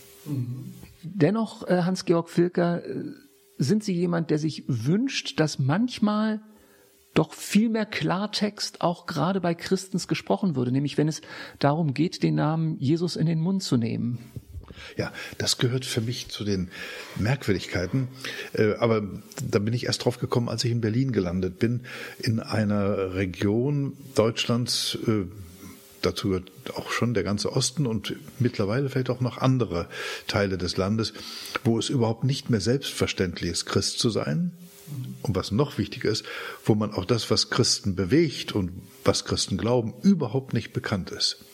Dennoch, 1.03 1.67
äh, 1.69 1.83
Hans-Georg 1.83 2.29
Filker, 2.29 2.85
äh, 2.85 3.05
sind 3.59 3.85
Sie 3.85 3.95
jemand, 3.95 4.31
der 4.31 4.39
sich 4.39 4.65
wünscht, 4.67 5.41
dass 5.41 5.59
manchmal 5.59 6.41
doch 7.15 7.33
viel 7.33 7.71
mehr 7.71 7.87
Klartext 7.87 8.83
auch 8.83 9.07
gerade 9.07 9.41
bei 9.41 9.55
Christens 9.55 10.09
gesprochen 10.09 10.55
würde, 10.55 10.73
nämlich 10.73 10.99
wenn 10.99 11.09
es 11.09 11.23
darum 11.59 11.95
geht, 11.95 12.23
den 12.23 12.35
Namen 12.35 12.79
Jesus 12.79 13.17
in 13.17 13.27
den 13.27 13.41
Mund 13.41 13.63
zu 13.63 13.79
nehmen. 13.79 14.19
Ja, 14.97 15.12
das 15.39 15.59
gehört 15.59 15.85
für 15.85 16.01
mich 16.01 16.29
zu 16.29 16.45
den 16.45 16.70
Merkwürdigkeiten. 17.16 18.09
Äh, 18.53 18.74
aber 18.74 19.03
da 19.43 19.59
bin 19.59 19.74
ich 19.74 19.87
erst 19.87 20.05
drauf 20.05 20.18
gekommen, 20.18 20.49
als 20.49 20.64
ich 20.64 20.70
in 20.70 20.81
Berlin 20.81 21.12
gelandet 21.12 21.59
bin, 21.59 21.83
in 22.18 22.41
einer 22.41 23.14
Region 23.14 23.97
Deutschlands, 24.14 24.99
äh, 25.07 25.24
dazu 26.03 26.29
gehört 26.29 26.51
auch 26.74 26.91
schon 26.91 27.14
der 27.14 27.24
ganze 27.24 27.53
Osten 27.53 27.87
und 27.87 28.14
mittlerweile 28.39 28.89
vielleicht 28.89 29.11
auch 29.11 29.20
noch 29.20 29.39
andere 29.39 29.89
Teile 30.27 30.59
des 30.59 30.77
Landes, 30.77 31.12
wo 31.64 31.79
es 31.79 31.89
überhaupt 31.89 32.24
nicht 32.24 32.51
mehr 32.51 32.61
selbstverständlich 32.61 33.51
ist, 33.51 33.66
Christ 33.66 33.99
zu 33.99 34.11
sein. 34.11 34.53
Und 35.22 35.35
was 35.35 35.51
noch 35.51 35.79
wichtiger 35.79 36.11
ist, 36.11 36.24
wo 36.64 36.77
man 36.77 36.93
auch 36.93 37.05
das, 37.05 37.29
was 37.29 37.51
Christen 37.51 37.97
bewegt 37.97 38.53
und 38.53 38.70
was 39.05 39.24
Christen 39.24 39.57
glauben, 39.57 39.95
überhaupt 40.03 40.53
nicht 40.53 40.72
bekannt 40.72 41.11
ist. 41.11 41.45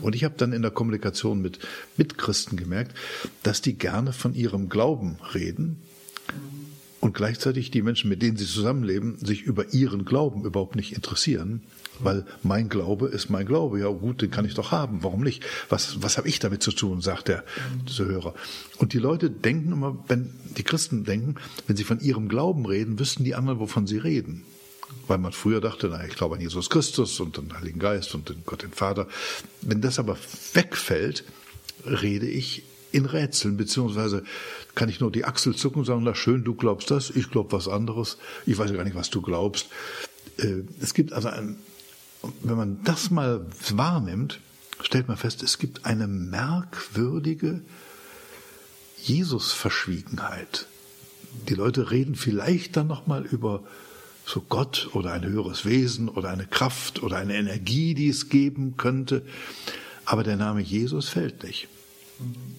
Und 0.00 0.14
ich 0.14 0.24
habe 0.24 0.34
dann 0.36 0.52
in 0.52 0.62
der 0.62 0.70
Kommunikation 0.70 1.40
mit 1.40 1.58
Mitchristen 1.96 2.56
gemerkt, 2.56 2.96
dass 3.42 3.62
die 3.62 3.74
gerne 3.74 4.12
von 4.12 4.34
ihrem 4.34 4.68
Glauben 4.68 5.18
reden 5.34 5.78
und 7.00 7.14
gleichzeitig 7.14 7.70
die 7.70 7.82
Menschen, 7.82 8.08
mit 8.08 8.22
denen 8.22 8.36
sie 8.36 8.46
zusammenleben, 8.46 9.18
sich 9.18 9.42
über 9.42 9.72
ihren 9.72 10.04
Glauben 10.04 10.44
überhaupt 10.44 10.74
nicht 10.74 10.94
interessieren, 10.94 11.62
weil 12.00 12.26
mein 12.42 12.68
Glaube 12.68 13.06
ist 13.08 13.30
mein 13.30 13.46
Glaube. 13.46 13.78
Ja 13.78 13.88
gut, 13.88 14.20
den 14.20 14.30
kann 14.30 14.44
ich 14.44 14.54
doch 14.54 14.72
haben. 14.72 15.02
Warum 15.02 15.22
nicht? 15.22 15.44
Was, 15.68 16.02
was 16.02 16.18
habe 16.18 16.28
ich 16.28 16.40
damit 16.40 16.62
zu 16.62 16.72
tun, 16.72 17.00
sagt 17.00 17.28
der 17.28 17.44
Zuhörer. 17.86 18.34
Und 18.78 18.92
die 18.92 18.98
Leute 18.98 19.30
denken 19.30 19.72
immer, 19.72 20.04
wenn 20.08 20.30
die 20.56 20.64
Christen 20.64 21.04
denken, 21.04 21.36
wenn 21.66 21.76
sie 21.76 21.84
von 21.84 22.00
ihrem 22.00 22.28
Glauben 22.28 22.66
reden, 22.66 22.98
wüssten 22.98 23.24
die 23.24 23.34
anderen, 23.36 23.60
wovon 23.60 23.86
sie 23.86 23.98
reden 23.98 24.44
weil 25.08 25.18
man 25.18 25.32
früher 25.32 25.60
dachte, 25.60 25.88
na, 25.90 26.04
ich 26.06 26.14
glaube 26.14 26.36
an 26.36 26.40
Jesus 26.40 26.70
Christus 26.70 27.18
und 27.20 27.36
den 27.36 27.56
Heiligen 27.58 27.78
Geist 27.78 28.14
und 28.14 28.28
den 28.28 28.42
Gott 28.44 28.62
den 28.62 28.72
Vater. 28.72 29.08
Wenn 29.62 29.80
das 29.80 29.98
aber 29.98 30.16
wegfällt, 30.52 31.24
rede 31.84 32.26
ich 32.26 32.62
in 32.92 33.06
Rätseln, 33.06 33.56
beziehungsweise 33.56 34.22
kann 34.74 34.88
ich 34.88 35.00
nur 35.00 35.10
die 35.10 35.24
Achsel 35.24 35.54
zucken 35.54 35.80
und 35.80 35.84
sagen, 35.84 36.02
na 36.02 36.14
schön, 36.14 36.44
du 36.44 36.54
glaubst 36.54 36.90
das, 36.90 37.10
ich 37.10 37.30
glaube 37.30 37.52
was 37.52 37.68
anderes, 37.68 38.16
ich 38.46 38.56
weiß 38.56 38.72
gar 38.72 38.84
nicht, 38.84 38.96
was 38.96 39.10
du 39.10 39.20
glaubst. 39.20 39.68
Äh, 40.38 40.62
es 40.80 40.94
gibt 40.94 41.12
also 41.12 41.28
ein, 41.28 41.56
wenn 42.42 42.56
man 42.56 42.82
das 42.84 43.10
mal 43.10 43.44
wahrnimmt, 43.70 44.40
stellt 44.80 45.08
man 45.08 45.16
fest, 45.16 45.42
es 45.42 45.58
gibt 45.58 45.84
eine 45.84 46.06
merkwürdige 46.06 47.62
Jesus-Verschwiegenheit. 49.02 50.66
Die 51.48 51.54
Leute 51.54 51.90
reden 51.90 52.14
vielleicht 52.14 52.76
dann 52.76 52.86
nochmal 52.86 53.24
über 53.24 53.62
so 54.28 54.42
Gott 54.46 54.90
oder 54.92 55.12
ein 55.12 55.24
höheres 55.24 55.64
Wesen 55.64 56.10
oder 56.10 56.28
eine 56.28 56.46
Kraft 56.46 57.02
oder 57.02 57.16
eine 57.16 57.34
Energie, 57.34 57.94
die 57.94 58.08
es 58.08 58.28
geben 58.28 58.76
könnte. 58.76 59.22
Aber 60.04 60.22
der 60.22 60.36
Name 60.36 60.60
Jesus 60.60 61.08
fällt 61.08 61.44
nicht. 61.44 61.68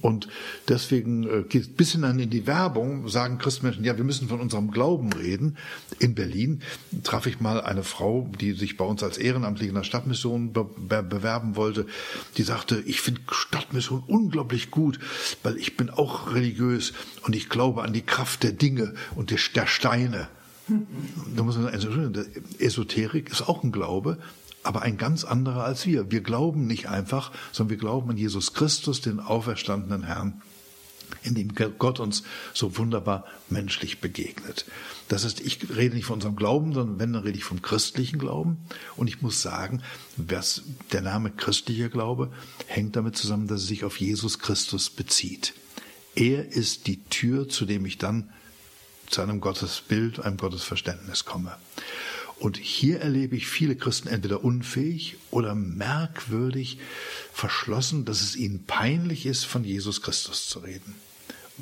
Und 0.02 0.30
deswegen 0.68 1.24
äh, 1.28 1.44
geht 1.44 1.62
es 1.62 1.68
bis 1.68 1.92
hinein 1.92 2.18
in 2.18 2.30
die 2.30 2.48
Werbung, 2.48 3.10
sagen 3.10 3.38
Christenmenschen, 3.38 3.84
ja, 3.84 3.98
wir 3.98 4.06
müssen 4.06 4.30
von 4.30 4.40
unserem 4.40 4.72
Glauben 4.72 5.12
reden. 5.12 5.58
In 6.00 6.16
Berlin 6.16 6.62
traf 7.04 7.28
ich 7.28 7.42
mal 7.42 7.62
eine 7.62 7.84
Frau, 7.84 8.32
die 8.40 8.54
sich 8.54 8.78
bei 8.78 8.86
uns 8.86 9.04
als 9.04 9.18
Ehrenamtliche 9.18 9.70
in 9.70 9.76
der 9.76 9.84
Stadtmission 9.84 10.54
be 10.54 10.64
be 10.64 11.04
bewerben 11.04 11.56
wollte. 11.56 11.86
Die 12.38 12.44
sagte, 12.44 12.82
ich 12.86 13.02
finde 13.02 13.22
Stadtmission 13.30 14.02
unglaublich 14.08 14.72
gut, 14.72 14.98
weil 15.44 15.58
ich 15.58 15.76
bin 15.76 15.90
auch 15.90 16.34
religiös 16.34 16.94
und 17.24 17.36
ich 17.36 17.50
glaube 17.50 17.84
an 17.84 17.94
die 17.94 18.02
Kraft 18.02 18.44
der 18.44 18.54
Dinge 18.54 18.96
und 19.16 19.30
der 19.30 19.68
Steine. 19.68 20.30
Da 21.36 21.44
muss 21.44 21.58
man 21.58 21.66
sagen, 21.66 21.76
also, 21.76 22.24
Esoterik 22.60 23.30
ist 23.30 23.48
auch 23.48 23.64
ein 23.64 23.72
Glaube, 23.72 24.18
aber 24.64 24.82
ein 24.82 24.98
ganz 24.98 25.24
anderer 25.24 25.64
als 25.64 25.86
wir. 25.86 26.12
Wir 26.12 26.22
glauben 26.22 26.68
nicht 26.68 26.88
einfach, 26.90 27.32
sondern 27.52 27.72
wir 27.72 27.78
glauben 27.78 28.10
an 28.10 28.18
Jesus 28.18 28.54
Christus, 28.54 29.02
den 29.02 29.20
auferstandenen 29.20 30.04
Herrn. 30.04 30.42
in 31.24 31.36
dem 31.36 31.54
Gott 31.56 32.00
uns 32.00 32.24
so 32.54 32.78
wunderbar 32.78 33.26
menschlich 33.50 34.00
begegnet. 34.00 34.66
Das 35.08 35.26
heißt, 35.26 35.42
ich 35.42 35.76
rede 35.76 35.96
nicht 35.96 36.06
von 36.06 36.16
unserem 36.16 36.36
Glauben, 36.36 36.74
sondern 36.74 37.00
wenn, 37.00 37.14
dann 37.14 37.24
rede 37.24 37.38
ich 37.38 37.44
vom 37.44 37.62
christlichen 37.62 38.20
Glauben. 38.20 38.58
Und 38.96 39.08
ich 39.08 39.22
muss 39.22 39.42
sagen, 39.42 39.82
was, 40.18 40.62
der 40.92 41.02
Name 41.02 41.32
christlicher 41.32 41.90
Glaube 41.90 42.32
hängt 42.68 42.96
damit 42.96 43.18
zusammen, 43.18 43.48
dass 43.48 43.62
es 43.62 43.68
sich 43.68 43.84
auf 43.84 44.00
Jesus 44.00 44.40
Christus 44.40 44.90
bezieht. 44.90 45.56
Er 46.16 46.48
ist 46.48 46.88
die 46.88 47.04
Tür, 47.06 47.50
zu 47.50 47.66
dem 47.66 47.86
ich 47.86 47.98
dann 47.98 48.30
zu 49.10 49.22
einem 49.22 49.42
Gottesbild, 49.42 50.20
einem 50.20 50.38
Gottesverständnis 50.38 51.26
komme. 51.26 51.56
Und 52.40 52.56
hier 52.56 53.02
erlebe 53.02 53.36
ich 53.36 53.48
viele 53.48 53.76
Christen 53.76 54.08
entweder 54.08 54.44
unfähig 54.46 55.18
oder 55.30 55.56
merkwürdig 55.56 56.80
verschlossen, 57.34 58.06
dass 58.06 58.22
es 58.22 58.38
ihnen 58.38 58.64
peinlich 58.66 59.26
ist, 59.26 59.44
von 59.44 59.66
Jesus 59.66 60.02
Christus 60.02 60.48
zu 60.48 60.60
reden. 60.60 60.96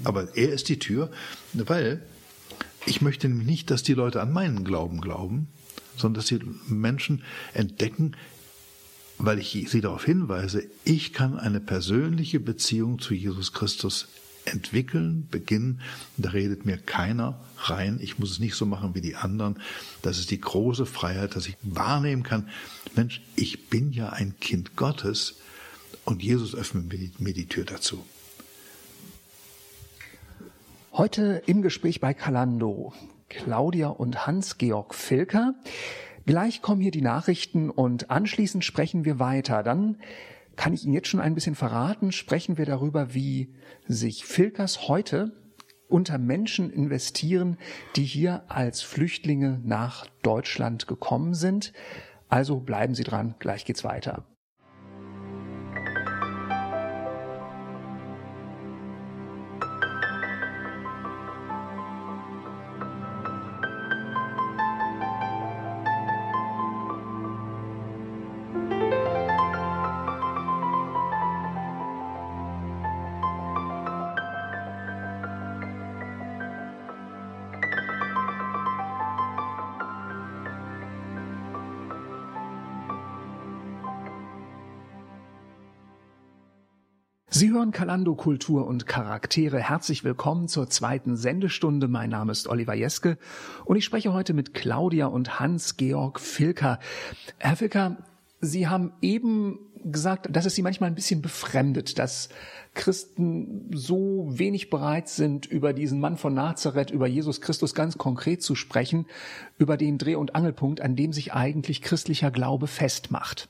Aber 0.04 0.38
er 0.38 0.50
ist 0.50 0.70
die 0.70 0.78
Tür, 0.78 1.12
weil 1.54 2.04
ich 2.86 3.02
möchte 3.02 3.28
nämlich 3.28 3.48
nicht, 3.48 3.72
dass 3.72 3.82
die 3.82 3.96
Leute 3.96 4.22
an 4.22 4.32
meinen 4.32 4.64
Glauben 4.64 5.02
glauben, 5.02 5.48
sondern 5.96 6.22
dass 6.22 6.28
die 6.28 6.40
Menschen 6.68 7.24
entdecken, 7.54 8.16
weil 9.18 9.40
ich 9.40 9.66
sie 9.68 9.82
darauf 9.82 10.06
hinweise, 10.06 10.64
ich 10.84 11.12
kann 11.12 11.40
eine 11.40 11.60
persönliche 11.60 12.40
Beziehung 12.40 13.00
zu 13.00 13.16
Jesus 13.16 13.52
Christus 13.52 14.08
entwickeln, 14.48 15.28
beginnen. 15.30 15.82
Da 16.18 16.30
redet 16.30 16.66
mir 16.66 16.78
keiner 16.78 17.40
rein. 17.58 18.00
Ich 18.02 18.20
muss 18.20 18.32
es 18.32 18.40
nicht 18.40 18.56
so 18.56 18.66
machen 18.66 18.96
wie 18.96 19.02
die 19.02 19.16
anderen. 19.16 19.60
Das 20.02 20.20
ist 20.20 20.32
die 20.32 20.42
große 20.42 20.86
Freiheit, 20.86 21.36
dass 21.36 21.48
ich 21.48 21.58
wahrnehmen 21.62 22.24
kann, 22.24 22.50
Mensch, 22.96 23.22
ich 23.36 23.70
bin 23.70 23.92
ja 23.92 24.10
ein 24.10 24.36
Kind 24.40 24.76
Gottes 24.76 25.36
und 26.06 26.24
Jesus 26.24 26.56
öffnet 26.56 27.20
mir 27.20 27.34
die 27.34 27.48
Tür 27.48 27.66
dazu. 27.66 28.04
Heute 30.94 31.44
im 31.46 31.62
Gespräch 31.62 32.00
bei 32.00 32.16
Kalando 32.16 32.94
Claudia 33.30 33.90
und 33.90 34.26
Hans-Georg 34.26 34.96
Filker. 34.96 35.54
Gleich 36.26 36.62
kommen 36.62 36.82
hier 36.82 36.92
die 36.92 37.02
Nachrichten 37.02 37.70
und 37.70 38.10
anschließend 38.10 38.66
sprechen 38.66 39.06
wir 39.06 39.20
weiter. 39.20 39.64
Dann 39.64 39.98
kann 40.58 40.74
ich 40.74 40.84
Ihnen 40.84 40.94
jetzt 40.94 41.08
schon 41.08 41.22
ein 41.22 41.36
bisschen 41.36 41.56
verraten, 41.56 42.12
sprechen 42.12 42.58
wir 42.58 42.66
darüber, 42.66 43.14
wie 43.14 43.54
sich 43.88 44.26
Filkers 44.26 44.90
heute 44.90 45.32
unter 45.88 46.18
Menschen 46.18 46.70
investieren, 46.70 47.58
die 47.96 48.04
hier 48.04 48.44
als 48.50 48.82
Flüchtlinge 48.82 49.62
nach 49.64 50.06
Deutschland 50.24 50.88
gekommen 50.88 51.34
sind. 51.34 51.72
Also 52.28 52.60
bleiben 52.60 52.94
Sie 52.94 53.06
dran, 53.06 53.36
gleich 53.40 53.64
geht's 53.64 53.86
weiter. 53.86 54.26
Sie 87.38 87.52
hören 87.52 87.70
Kalando 87.70 88.16
Kultur 88.16 88.66
und 88.66 88.88
Charaktere. 88.88 89.60
Herzlich 89.60 90.04
willkommen 90.04 90.48
zur 90.48 90.72
zweiten 90.72 91.16
Sendestunde. 91.16 91.88
Mein 91.88 92.10
Name 92.10 92.32
ist 92.32 92.48
Oliver 92.48 92.74
Jeske 92.74 93.20
und 93.64 93.76
ich 93.76 93.86
spreche 93.86 94.12
heute 94.12 94.34
mit 94.34 94.56
Claudia 94.56 95.06
und 95.06 95.40
Hans-Georg 95.40 96.20
Filker. 96.20 96.80
Herr 97.38 97.56
Filker, 97.56 97.98
Sie 98.42 98.68
haben 98.68 98.92
eben 99.04 99.60
gesagt, 99.84 100.36
dass 100.36 100.48
es 100.48 100.56
Sie 100.56 100.64
manchmal 100.64 100.90
ein 100.90 100.96
bisschen 100.96 101.22
befremdet, 101.22 102.00
dass 102.00 102.30
Christen 102.74 103.70
so 103.72 104.26
wenig 104.32 104.72
bereit 104.72 105.08
sind, 105.08 105.46
über 105.46 105.74
diesen 105.74 106.00
Mann 106.00 106.18
von 106.18 106.34
Nazareth, 106.34 106.90
über 106.90 107.06
Jesus 107.06 107.40
Christus 107.40 107.76
ganz 107.76 108.00
konkret 108.00 108.42
zu 108.42 108.56
sprechen, 108.56 109.06
über 109.60 109.78
den 109.78 110.00
Dreh- 110.00 110.16
und 110.16 110.34
Angelpunkt, 110.34 110.82
an 110.82 110.96
dem 110.96 111.14
sich 111.14 111.34
eigentlich 111.34 111.84
christlicher 111.84 112.32
Glaube 112.32 112.66
festmacht. 112.66 113.48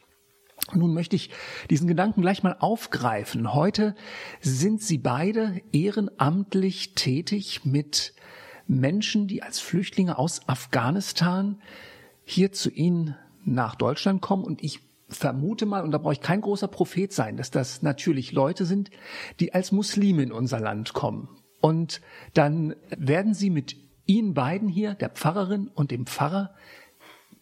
Nun 0.74 0.94
möchte 0.94 1.16
ich 1.16 1.30
diesen 1.70 1.88
Gedanken 1.88 2.22
gleich 2.22 2.44
mal 2.44 2.58
aufgreifen. 2.60 3.54
Heute 3.54 3.96
sind 4.42 4.82
Sie 4.82 4.98
beide 4.98 5.62
ehrenamtlich 5.72 6.94
tätig 6.94 7.64
mit 7.64 8.14
Menschen, 8.68 9.28
die 9.28 9.44
als 9.44 9.60
Flüchtlinge 9.60 10.18
aus 10.18 10.48
Afghanistan 10.48 11.62
hier 12.26 12.52
zu 12.52 12.70
Ihnen 12.70 13.16
nach 13.46 13.76
Deutschland 13.76 14.22
kommen. 14.22 14.44
Und 14.44 14.62
ich 14.62 14.82
vermute 15.08 15.66
mal, 15.66 15.84
und 15.84 15.92
da 15.92 15.98
brauche 15.98 16.14
ich 16.14 16.22
kein 16.22 16.42
großer 16.42 16.68
Prophet 16.68 17.14
sein, 17.14 17.38
dass 17.38 17.50
das 17.50 17.82
natürlich 17.82 18.34
Leute 18.34 18.66
sind, 18.66 18.92
die 19.40 19.54
als 19.54 19.72
Muslime 19.72 20.24
in 20.24 20.34
unser 20.34 20.60
Land 20.60 20.94
kommen. 20.94 21.30
Und 21.62 22.02
dann 22.34 22.76
werden 22.90 23.34
Sie 23.34 23.50
mit 23.50 23.78
Ihnen 24.06 24.34
beiden 24.34 24.70
hier, 24.70 24.94
der 24.96 25.10
Pfarrerin 25.10 25.70
und 25.74 25.92
dem 25.92 26.06
Pfarrer, 26.06 26.54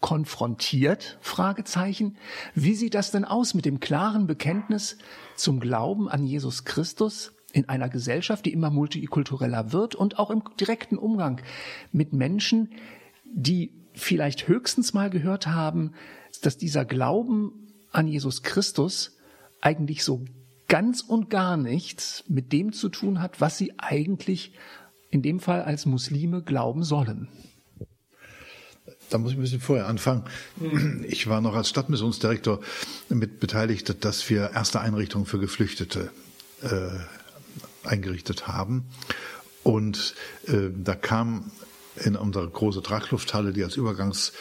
konfrontiert? 0.05 1.17
Fragezeichen. 1.19 2.15
Wie 2.53 2.75
sieht 2.75 2.93
das 2.93 3.09
denn 3.09 3.25
aus 3.25 3.55
mit 3.55 3.65
dem 3.65 3.79
klaren 3.79 4.27
Bekenntnis 4.27 4.99
zum 5.35 5.59
Glauben 5.59 6.07
an 6.09 6.27
Jesus 6.27 6.63
Christus 6.63 7.33
in 7.53 7.69
einer 7.69 7.89
Gesellschaft, 7.89 8.45
die 8.45 8.53
immer 8.53 8.69
multikultureller 8.69 9.71
wird 9.71 9.95
und 9.95 10.19
auch 10.19 10.29
im 10.29 10.43
direkten 10.59 10.99
Umgang 10.99 11.41
mit 11.91 12.13
Menschen, 12.13 12.69
die 13.23 13.71
vielleicht 13.95 14.47
höchstens 14.47 14.93
mal 14.93 15.09
gehört 15.09 15.47
haben, 15.47 15.93
dass 16.43 16.59
dieser 16.59 16.85
Glauben 16.85 17.73
an 17.91 18.07
Jesus 18.07 18.43
Christus 18.43 19.17
eigentlich 19.59 20.03
so 20.03 20.23
ganz 20.67 21.01
und 21.01 21.31
gar 21.31 21.57
nichts 21.57 22.25
mit 22.27 22.53
dem 22.53 22.73
zu 22.73 22.89
tun 22.89 23.23
hat, 23.23 23.41
was 23.41 23.57
sie 23.57 23.73
eigentlich 23.79 24.53
in 25.09 25.23
dem 25.23 25.39
Fall 25.39 25.63
als 25.63 25.87
Muslime 25.87 26.43
glauben 26.43 26.83
sollen. 26.83 27.27
Da 29.09 29.17
muss 29.17 29.31
ich 29.31 29.37
ein 29.37 29.41
bisschen 29.41 29.61
vorher 29.61 29.87
anfangen. 29.87 30.23
Ich 31.07 31.27
war 31.27 31.41
noch 31.41 31.55
als 31.55 31.69
Stadtmissionsdirektor 31.69 32.59
mit 33.09 33.39
beteiligt, 33.39 34.03
dass 34.03 34.29
wir 34.29 34.51
erste 34.53 34.81
Einrichtungen 34.81 35.25
für 35.25 35.39
Geflüchtete 35.39 36.11
äh, 36.61 36.89
eingerichtet 37.83 38.47
haben. 38.47 38.85
Und 39.63 40.15
äh, 40.47 40.69
da 40.75 40.95
kam 40.95 41.51
in 42.03 42.15
unsere 42.15 42.49
große 42.49 42.81
Traglufthalle, 42.81 43.53
die 43.53 43.63
als 43.63 43.75
Übergangsstelle 43.77 44.31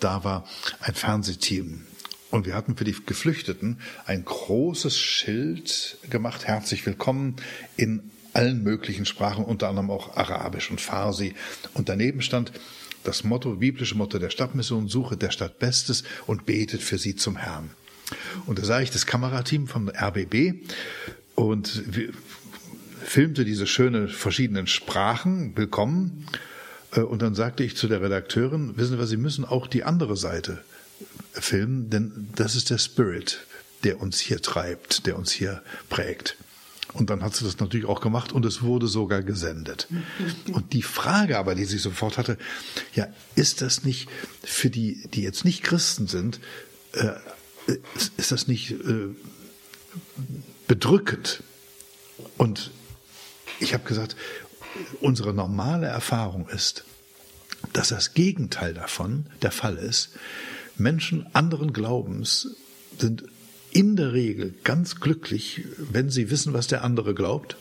da 0.00 0.24
war, 0.24 0.46
ein 0.80 0.94
Fernsehteam. 0.94 1.82
Und 2.30 2.46
wir 2.46 2.54
hatten 2.54 2.76
für 2.76 2.84
die 2.84 2.96
Geflüchteten 3.04 3.78
ein 4.06 4.24
großes 4.24 4.98
Schild 4.98 5.98
gemacht, 6.08 6.46
herzlich 6.46 6.86
willkommen 6.86 7.36
in 7.76 8.10
allen 8.32 8.62
möglichen 8.62 9.04
Sprachen, 9.04 9.44
unter 9.44 9.68
anderem 9.68 9.90
auch 9.90 10.16
Arabisch 10.16 10.70
und 10.70 10.80
Farsi. 10.80 11.34
Und 11.74 11.90
daneben 11.90 12.22
stand, 12.22 12.52
das 13.04 13.24
Motto, 13.24 13.56
biblische 13.56 13.96
Motto 13.96 14.18
der 14.18 14.30
Stadtmission, 14.30 14.88
suche 14.88 15.16
der 15.16 15.30
Stadt 15.30 15.58
Bestes 15.58 16.04
und 16.26 16.46
betet 16.46 16.82
für 16.82 16.98
sie 16.98 17.16
zum 17.16 17.36
Herrn. 17.36 17.70
Und 18.46 18.58
da 18.58 18.64
sah 18.64 18.80
ich 18.80 18.90
das 18.90 19.06
Kamerateam 19.06 19.66
vom 19.66 19.88
RBB 19.88 20.54
und 21.34 21.82
filmte 23.02 23.44
diese 23.44 23.66
schönen 23.66 24.08
verschiedenen 24.08 24.66
Sprachen, 24.66 25.56
willkommen. 25.56 26.26
Äh, 26.92 27.00
und 27.00 27.22
dann 27.22 27.34
sagte 27.34 27.64
ich 27.64 27.76
zu 27.76 27.88
der 27.88 28.02
Redakteurin, 28.02 28.76
wissen 28.76 28.98
was, 28.98 29.08
Sie 29.08 29.16
müssen 29.16 29.44
auch 29.44 29.66
die 29.66 29.84
andere 29.84 30.16
Seite 30.16 30.62
filmen, 31.32 31.90
denn 31.90 32.28
das 32.36 32.54
ist 32.54 32.70
der 32.70 32.78
Spirit, 32.78 33.46
der 33.84 34.00
uns 34.00 34.20
hier 34.20 34.40
treibt, 34.40 35.06
der 35.06 35.18
uns 35.18 35.32
hier 35.32 35.62
prägt. 35.88 36.36
Und 36.94 37.08
dann 37.08 37.22
hat 37.22 37.34
sie 37.34 37.44
das 37.44 37.58
natürlich 37.58 37.86
auch 37.86 38.00
gemacht 38.00 38.32
und 38.32 38.44
es 38.44 38.62
wurde 38.62 38.86
sogar 38.86 39.22
gesendet. 39.22 39.88
Und 40.52 40.72
die 40.74 40.82
Frage 40.82 41.38
aber, 41.38 41.54
die 41.54 41.64
sie 41.64 41.78
sofort 41.78 42.18
hatte, 42.18 42.36
ja, 42.94 43.08
ist 43.34 43.62
das 43.62 43.84
nicht 43.84 44.08
für 44.42 44.68
die, 44.68 45.08
die 45.08 45.22
jetzt 45.22 45.44
nicht 45.44 45.62
Christen 45.62 46.06
sind, 46.06 46.38
äh, 46.92 47.12
ist 48.16 48.32
das 48.32 48.46
nicht 48.46 48.72
äh, 48.72 49.08
bedrückend? 50.66 51.42
Und 52.36 52.70
ich 53.58 53.72
habe 53.72 53.84
gesagt, 53.84 54.16
unsere 55.00 55.32
normale 55.32 55.86
Erfahrung 55.86 56.48
ist, 56.48 56.84
dass 57.72 57.88
das 57.88 58.14
Gegenteil 58.14 58.74
davon 58.74 59.26
der 59.40 59.52
Fall 59.52 59.76
ist. 59.76 60.10
Menschen 60.76 61.26
anderen 61.34 61.72
Glaubens 61.72 62.56
sind 62.98 63.24
in 63.72 63.96
der 63.96 64.12
Regel 64.12 64.54
ganz 64.64 65.00
glücklich, 65.00 65.64
wenn 65.78 66.10
sie 66.10 66.30
wissen, 66.30 66.52
was 66.52 66.66
der 66.66 66.84
andere 66.84 67.14
glaubt 67.14 67.56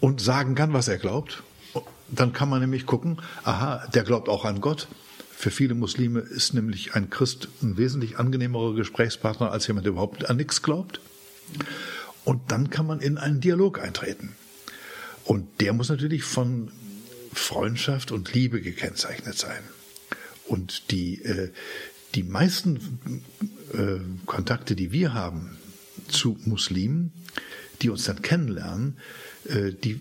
und 0.00 0.20
sagen 0.20 0.54
kann, 0.54 0.72
was 0.72 0.88
er 0.88 0.98
glaubt. 0.98 1.42
Dann 2.10 2.32
kann 2.32 2.48
man 2.48 2.60
nämlich 2.60 2.86
gucken, 2.86 3.20
aha, 3.44 3.86
der 3.92 4.04
glaubt 4.04 4.28
auch 4.28 4.44
an 4.44 4.60
Gott. 4.60 4.88
Für 5.30 5.50
viele 5.50 5.74
Muslime 5.74 6.20
ist 6.20 6.54
nämlich 6.54 6.94
ein 6.94 7.10
Christ 7.10 7.48
ein 7.62 7.76
wesentlich 7.76 8.18
angenehmerer 8.18 8.74
Gesprächspartner 8.74 9.52
als 9.52 9.66
jemand, 9.66 9.84
der 9.84 9.92
überhaupt 9.92 10.28
an 10.28 10.36
nichts 10.36 10.62
glaubt. 10.62 11.00
Und 12.24 12.50
dann 12.50 12.70
kann 12.70 12.86
man 12.86 13.00
in 13.00 13.18
einen 13.18 13.40
Dialog 13.40 13.80
eintreten. 13.80 14.34
Und 15.24 15.60
der 15.60 15.72
muss 15.72 15.90
natürlich 15.90 16.24
von 16.24 16.70
Freundschaft 17.32 18.10
und 18.10 18.32
Liebe 18.32 18.60
gekennzeichnet 18.60 19.36
sein. 19.36 19.62
Und 20.46 20.90
die, 20.90 21.22
äh, 21.22 21.50
die 22.14 22.22
meisten 22.22 23.22
äh, 23.72 24.00
Kontakte, 24.26 24.74
die 24.74 24.92
wir 24.92 25.14
haben 25.14 25.56
zu 26.08 26.38
Muslimen, 26.44 27.12
die 27.82 27.90
uns 27.90 28.04
dann 28.04 28.22
kennenlernen, 28.22 28.96
äh, 29.46 29.72
die 29.72 30.00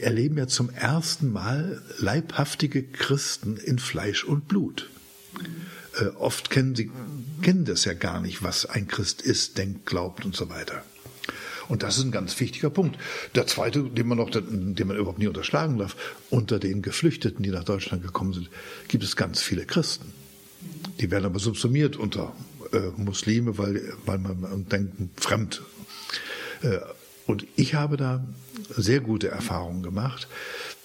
erleben 0.00 0.36
ja 0.36 0.46
zum 0.46 0.70
ersten 0.70 1.32
Mal 1.32 1.82
leibhaftige 1.98 2.82
Christen 2.82 3.56
in 3.56 3.78
Fleisch 3.78 4.24
und 4.24 4.48
Blut. 4.48 4.90
Äh, 5.98 6.06
oft 6.16 6.50
kennen 6.50 6.74
sie 6.74 6.90
kennen 7.42 7.64
das 7.64 7.84
ja 7.84 7.94
gar 7.94 8.20
nicht, 8.20 8.42
was 8.42 8.66
ein 8.66 8.86
Christ 8.86 9.22
ist, 9.22 9.58
denkt, 9.58 9.86
glaubt 9.86 10.24
und 10.24 10.36
so 10.36 10.48
weiter. 10.48 10.84
Und 11.68 11.82
das 11.82 11.96
ist 11.96 12.04
ein 12.04 12.12
ganz 12.12 12.38
wichtiger 12.38 12.70
Punkt. 12.70 12.98
Der 13.34 13.46
zweite, 13.46 13.84
den 13.84 14.06
man 14.06 14.18
noch, 14.18 14.30
den 14.30 14.86
man 14.86 14.96
überhaupt 14.96 15.18
nie 15.18 15.26
unterschlagen 15.26 15.78
darf, 15.78 15.96
unter 16.28 16.58
den 16.58 16.82
Geflüchteten, 16.82 17.42
die 17.42 17.50
nach 17.50 17.64
Deutschland 17.64 18.02
gekommen 18.02 18.34
sind, 18.34 18.50
gibt 18.88 19.04
es 19.04 19.16
ganz 19.16 19.40
viele 19.40 19.64
Christen. 19.64 20.12
Die 21.02 21.10
werden 21.10 21.24
aber 21.26 21.40
subsumiert 21.40 21.96
unter 21.96 22.32
äh, 22.72 22.78
Muslime, 22.96 23.58
weil, 23.58 23.92
weil 24.06 24.18
man 24.18 24.66
denkt, 24.68 25.20
fremd. 25.20 25.62
Äh, 26.62 26.78
und 27.26 27.44
ich 27.56 27.74
habe 27.74 27.96
da 27.96 28.24
sehr 28.70 29.00
gute 29.00 29.28
Erfahrungen 29.28 29.82
gemacht, 29.82 30.28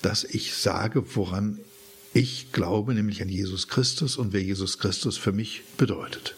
dass 0.01 0.23
ich 0.23 0.55
sage, 0.55 1.15
woran 1.15 1.59
ich 2.13 2.51
glaube, 2.51 2.95
nämlich 2.95 3.21
an 3.21 3.29
Jesus 3.29 3.67
Christus 3.67 4.17
und 4.17 4.33
wer 4.33 4.41
Jesus 4.41 4.79
Christus 4.79 5.17
für 5.17 5.31
mich 5.31 5.61
bedeutet. 5.77 6.35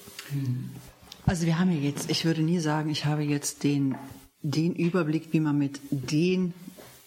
Also 1.26 1.46
wir 1.46 1.58
haben 1.58 1.72
ja 1.72 1.80
jetzt, 1.80 2.12
ich 2.12 2.26
würde 2.26 2.42
nie 2.42 2.60
sagen, 2.60 2.90
ich 2.90 3.06
habe 3.06 3.24
jetzt 3.24 3.64
den, 3.64 3.96
den 4.42 4.76
Überblick, 4.76 5.30
wie 5.32 5.40
man 5.40 5.58
mit 5.58 5.80
den 5.90 6.54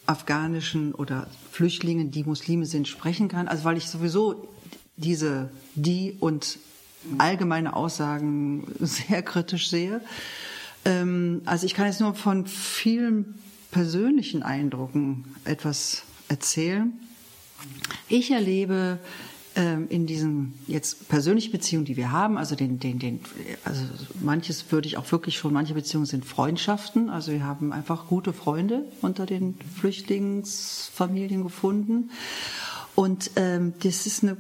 afghanischen 0.07 0.95
oder 0.95 1.29
Flüchtlingen, 1.51 2.11
die 2.11 2.25
Muslime 2.25 2.65
sind, 2.65 2.89
sprechen 2.89 3.29
kann. 3.29 3.47
Also 3.47 3.65
weil 3.65 3.77
ich 3.77 3.89
sowieso 3.89 4.49
diese 4.97 5.51
die 5.75 6.17
und 6.21 6.59
allgemeine 7.19 7.75
Aussagen 7.75 8.65
sehr 8.81 9.23
kritisch 9.23 9.69
sehe. 9.71 10.01
Ähm, 10.85 11.43
also 11.45 11.67
ich 11.67 11.75
kann 11.75 11.87
jetzt 11.87 12.01
nur 12.01 12.15
von 12.15 12.47
vielen 12.47 13.35
persönlichen 13.71 14.43
Eindrücken 14.43 15.37
etwas 15.45 16.03
erzählen. 16.29 16.93
Ich 18.09 18.31
erlebe 18.31 18.99
ähm, 19.55 19.87
in 19.89 20.07
diesen 20.07 20.55
jetzt 20.67 21.09
persönlichen 21.09 21.53
Beziehungen, 21.53 21.85
die 21.85 21.97
wir 21.97 22.11
haben, 22.11 22.39
also 22.39 22.55
den, 22.55 22.79
den, 22.79 22.99
den, 22.99 23.21
also 23.65 23.83
manches 24.21 24.73
würde 24.73 24.89
ich 24.89 24.97
auch 24.97 25.11
wirklich 25.13 25.37
schon, 25.37 25.53
manche 25.53 25.75
Beziehungen 25.75 26.07
sind 26.07 26.25
Freundschaften, 26.25 27.11
also 27.11 27.33
wir 27.33 27.45
haben 27.45 27.73
einfach 27.73 28.07
gute 28.07 28.33
Freunde 28.33 28.87
unter 29.03 29.27
den 29.27 29.57
Flüchtlingsfamilien 29.79 31.43
gefunden 31.43 32.11
und 32.95 33.31
ähm, 33.37 33.75
das 33.83 34.07
ist 34.07 34.23
eine 34.23 34.37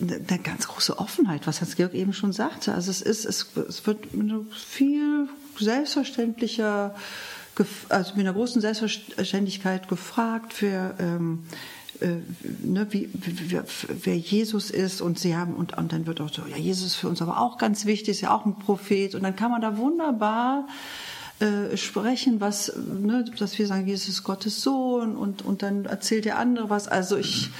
eine 0.00 0.38
ganz 0.38 0.68
große 0.68 0.98
Offenheit, 0.98 1.46
was 1.46 1.60
Hans-Georg 1.60 1.94
eben 1.94 2.12
schon 2.12 2.32
sagte. 2.32 2.74
Also 2.74 2.90
es 2.90 3.02
ist, 3.02 3.24
es, 3.24 3.46
es 3.56 3.86
wird 3.86 4.06
viel 4.54 5.28
selbstverständlicher, 5.58 6.94
also 7.88 8.14
mit 8.14 8.26
einer 8.26 8.34
großen 8.34 8.60
Selbstverständlichkeit 8.60 9.88
gefragt 9.88 10.52
für 10.52 10.94
ähm, 10.98 11.44
äh, 12.00 12.20
ne, 12.62 12.86
wie, 12.90 13.08
wie, 13.12 13.60
wer 13.88 14.16
Jesus 14.16 14.70
ist 14.70 15.00
und 15.00 15.18
sie 15.18 15.36
haben 15.36 15.54
und, 15.54 15.76
und 15.76 15.92
dann 15.92 16.06
wird 16.06 16.20
auch 16.20 16.32
so, 16.32 16.42
ja 16.48 16.56
Jesus 16.56 16.86
ist 16.86 16.94
für 16.94 17.08
uns 17.08 17.20
aber 17.20 17.40
auch 17.40 17.58
ganz 17.58 17.86
wichtig, 17.86 18.10
ist 18.10 18.20
ja 18.20 18.32
auch 18.32 18.46
ein 18.46 18.56
Prophet 18.58 19.14
und 19.14 19.22
dann 19.24 19.34
kann 19.34 19.50
man 19.50 19.60
da 19.60 19.76
wunderbar 19.76 20.68
äh, 21.40 21.76
sprechen, 21.76 22.40
was, 22.40 22.72
ne, 22.76 23.24
dass 23.38 23.58
wir 23.58 23.66
sagen, 23.68 23.86
Jesus 23.86 24.08
ist 24.08 24.24
Gottes 24.24 24.60
Sohn 24.60 25.16
und, 25.16 25.42
und 25.42 25.62
dann 25.62 25.84
erzählt 25.84 26.24
der 26.24 26.36
andere 26.36 26.68
was. 26.68 26.88
Also 26.88 27.16
ich 27.16 27.50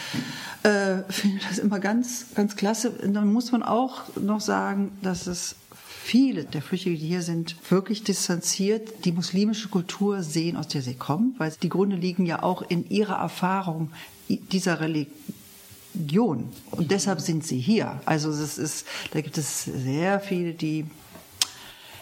äh, 0.64 1.03
finde 1.09 1.41
das 1.49 1.59
immer 1.59 1.79
ganz, 1.79 2.26
ganz 2.35 2.57
klasse. 2.57 2.91
Und 2.91 3.14
dann 3.14 3.33
muss 3.33 3.53
man 3.53 3.62
auch 3.62 4.03
noch 4.16 4.41
sagen, 4.41 4.91
dass 5.03 5.29
es 5.29 5.55
viele 6.03 6.45
der 6.45 6.62
Flüchtlinge, 6.62 6.99
die 6.99 7.07
hier 7.07 7.22
sind, 7.22 7.55
wirklich 7.70 8.03
distanziert 8.03 9.05
die 9.05 9.12
muslimische 9.12 9.68
Kultur 9.68 10.22
sehen, 10.22 10.57
aus 10.57 10.66
der 10.66 10.83
sie 10.83 10.95
kommen, 10.95 11.35
weil 11.39 11.53
die 11.62 11.68
Gründe 11.68 11.97
liegen 11.97 12.26
ja 12.26 12.43
auch 12.43 12.62
in 12.62 12.89
ihrer 12.89 13.18
Erfahrung 13.18 13.93
dieser 14.29 14.81
Religion. 14.81 16.49
Und 16.72 16.91
deshalb 16.91 17.20
sind 17.20 17.47
sie 17.47 17.61
hier. 17.61 18.01
Also 18.07 18.31
es 18.31 18.59
ist, 18.59 18.87
da 19.12 19.20
gibt 19.20 19.39
es 19.39 19.64
sehr 19.64 20.18
viele, 20.18 20.55
die 20.55 20.87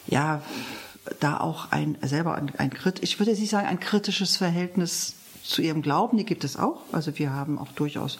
ja 0.06 0.40
da 1.20 1.38
auch 1.40 1.72
ein 1.72 1.96
selber 2.02 2.34
ein, 2.34 2.52
ein 2.58 2.72
ich 3.00 3.18
würde 3.18 3.32
nicht 3.32 3.50
sagen 3.50 3.66
ein 3.66 3.80
kritisches 3.80 4.36
Verhältnis 4.36 5.14
zu 5.42 5.62
ihrem 5.62 5.82
Glauben, 5.82 6.16
die 6.16 6.24
gibt 6.24 6.44
es 6.44 6.56
auch. 6.56 6.80
Also 6.92 7.18
wir 7.18 7.32
haben 7.32 7.58
auch 7.58 7.72
durchaus 7.72 8.18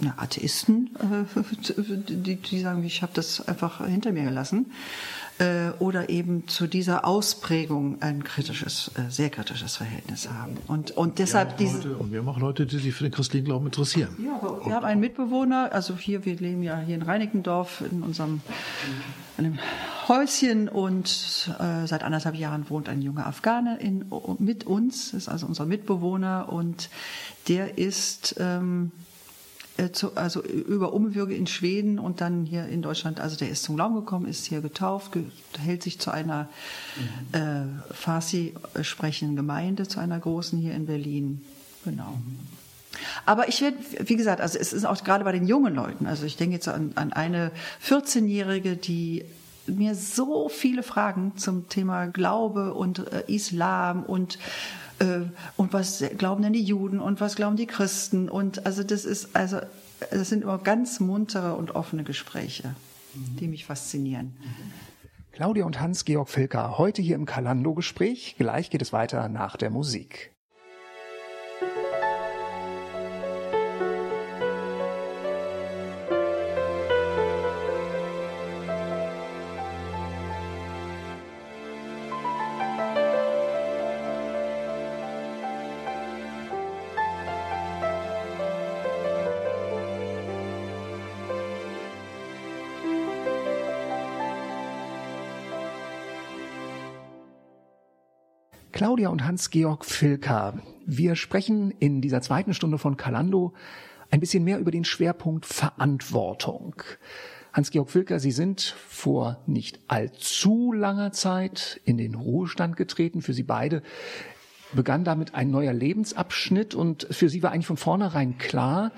na, 0.00 0.14
Atheisten, 0.16 0.90
äh, 1.00 1.74
die, 2.08 2.36
die 2.36 2.60
sagen, 2.60 2.84
ich 2.84 3.02
habe 3.02 3.12
das 3.14 3.46
einfach 3.46 3.84
hinter 3.86 4.12
mir 4.12 4.24
gelassen. 4.24 4.66
Äh, 5.38 5.70
oder 5.80 6.10
eben 6.10 6.46
zu 6.46 6.68
dieser 6.68 7.04
Ausprägung 7.04 8.00
ein 8.02 8.22
kritisches, 8.22 8.92
äh, 8.94 9.10
sehr 9.10 9.30
kritisches 9.30 9.76
Verhältnis 9.76 10.28
haben. 10.30 10.56
Und, 10.68 10.92
und 10.92 11.18
deshalb 11.18 11.56
diese. 11.56 11.78
Leute, 11.78 11.96
und 11.96 12.12
wir 12.12 12.20
haben 12.20 12.28
auch 12.28 12.38
Leute, 12.38 12.66
die 12.66 12.78
sich 12.78 12.94
für 12.94 13.02
den 13.02 13.12
christlichen 13.12 13.44
Glauben 13.44 13.66
interessieren. 13.66 14.16
Ja, 14.24 14.36
aber 14.40 14.64
wir 14.64 14.72
haben 14.72 14.84
einen 14.84 15.00
Mitbewohner, 15.00 15.70
also 15.72 15.96
hier, 15.96 16.24
wir 16.24 16.36
leben 16.36 16.62
ja 16.62 16.78
hier 16.78 16.94
in 16.94 17.02
Reinickendorf 17.02 17.82
in 17.90 18.02
unserem 18.02 18.42
einem 19.36 19.58
Häuschen 20.06 20.68
und 20.68 21.50
äh, 21.58 21.86
seit 21.86 22.04
anderthalb 22.04 22.36
Jahren 22.36 22.70
wohnt 22.70 22.88
ein 22.88 23.02
junger 23.02 23.26
Afghane 23.26 23.78
in, 23.78 24.04
mit 24.38 24.64
uns, 24.64 25.12
ist 25.12 25.28
also 25.28 25.46
unser 25.46 25.66
Mitbewohner 25.66 26.52
und 26.52 26.90
der 27.48 27.76
ist 27.76 28.36
ähm, 28.38 28.92
äh, 28.92 29.03
zu, 29.92 30.16
also 30.16 30.42
über 30.42 30.92
Umwürge 30.92 31.34
in 31.34 31.46
Schweden 31.46 31.98
und 31.98 32.20
dann 32.20 32.44
hier 32.44 32.66
in 32.66 32.80
Deutschland, 32.80 33.20
also 33.20 33.36
der 33.36 33.50
ist 33.50 33.64
zum 33.64 33.76
Glauben 33.76 33.96
gekommen, 33.96 34.26
ist 34.26 34.46
hier 34.46 34.60
getauft, 34.60 35.12
ge 35.12 35.24
hält 35.58 35.82
sich 35.82 35.98
zu 35.98 36.12
einer 36.12 36.48
mhm. 37.32 37.40
äh, 37.40 37.94
Farsi 37.94 38.54
sprechenden 38.82 39.36
Gemeinde, 39.36 39.88
zu 39.88 39.98
einer 39.98 40.18
großen 40.18 40.58
hier 40.58 40.74
in 40.74 40.86
Berlin. 40.86 41.44
Genau. 41.84 42.18
Aber 43.26 43.48
ich 43.48 43.60
werde, 43.60 43.76
wie 44.04 44.16
gesagt, 44.16 44.40
also 44.40 44.58
es 44.58 44.72
ist 44.72 44.84
auch 44.84 45.02
gerade 45.02 45.24
bei 45.24 45.32
den 45.32 45.46
jungen 45.46 45.74
Leuten, 45.74 46.06
also 46.06 46.24
ich 46.24 46.36
denke 46.36 46.54
jetzt 46.54 46.68
an, 46.68 46.92
an 46.94 47.12
eine 47.12 47.50
14-Jährige, 47.84 48.76
die 48.76 49.24
mir 49.66 49.94
so 49.94 50.48
viele 50.48 50.82
Fragen 50.82 51.32
zum 51.36 51.68
Thema 51.68 52.06
Glaube 52.06 52.74
und 52.74 53.12
äh, 53.12 53.24
Islam 53.26 54.04
und 54.04 54.36
äh, 54.36 54.38
und 55.56 55.72
was 55.72 56.04
glauben 56.18 56.42
denn 56.42 56.52
die 56.52 56.62
Juden 56.62 57.00
und 57.00 57.20
was 57.20 57.36
glauben 57.36 57.56
die 57.56 57.66
Christen 57.66 58.28
und 58.28 58.66
also 58.66 58.82
das 58.82 59.04
ist 59.04 59.34
also 59.34 59.60
das 60.10 60.28
sind 60.28 60.42
immer 60.42 60.58
ganz 60.58 61.00
muntere 61.00 61.54
und 61.54 61.74
offene 61.74 62.04
Gespräche, 62.04 62.74
die 63.14 63.48
mich 63.48 63.64
faszinieren. 63.64 64.36
Claudia 65.32 65.64
und 65.64 65.80
Hans-Georg 65.80 66.28
Filker 66.28 66.78
heute 66.78 67.02
hier 67.02 67.16
im 67.16 67.26
Kalando-Gespräch. 67.26 68.36
Gleich 68.38 68.70
geht 68.70 68.82
es 68.82 68.92
weiter 68.92 69.28
nach 69.28 69.56
der 69.56 69.70
Musik. 69.70 70.33
Claudia 98.74 99.08
und 99.08 99.24
Hans-Georg 99.24 99.84
Filka. 99.84 100.54
Wir 100.84 101.14
sprechen 101.14 101.70
in 101.78 102.00
dieser 102.00 102.22
zweiten 102.22 102.54
Stunde 102.54 102.76
von 102.76 102.96
Kalando 102.96 103.52
ein 104.10 104.18
bisschen 104.18 104.42
mehr 104.42 104.58
über 104.58 104.72
den 104.72 104.84
Schwerpunkt 104.84 105.46
Verantwortung. 105.46 106.74
Hans-Georg 107.52 107.88
Filker, 107.88 108.18
Sie 108.18 108.32
sind 108.32 108.62
vor 108.62 109.38
nicht 109.46 109.78
allzu 109.86 110.72
langer 110.72 111.12
Zeit 111.12 111.80
in 111.84 111.98
den 111.98 112.16
Ruhestand 112.16 112.76
getreten. 112.76 113.22
Für 113.22 113.32
Sie 113.32 113.44
beide 113.44 113.80
begann 114.72 115.04
damit 115.04 115.36
ein 115.36 115.52
neuer 115.52 115.72
Lebensabschnitt 115.72 116.74
und 116.74 117.06
für 117.12 117.28
Sie 117.28 117.44
war 117.44 117.52
eigentlich 117.52 117.68
von 117.68 117.76
vornherein 117.76 118.38
klar, 118.38 118.90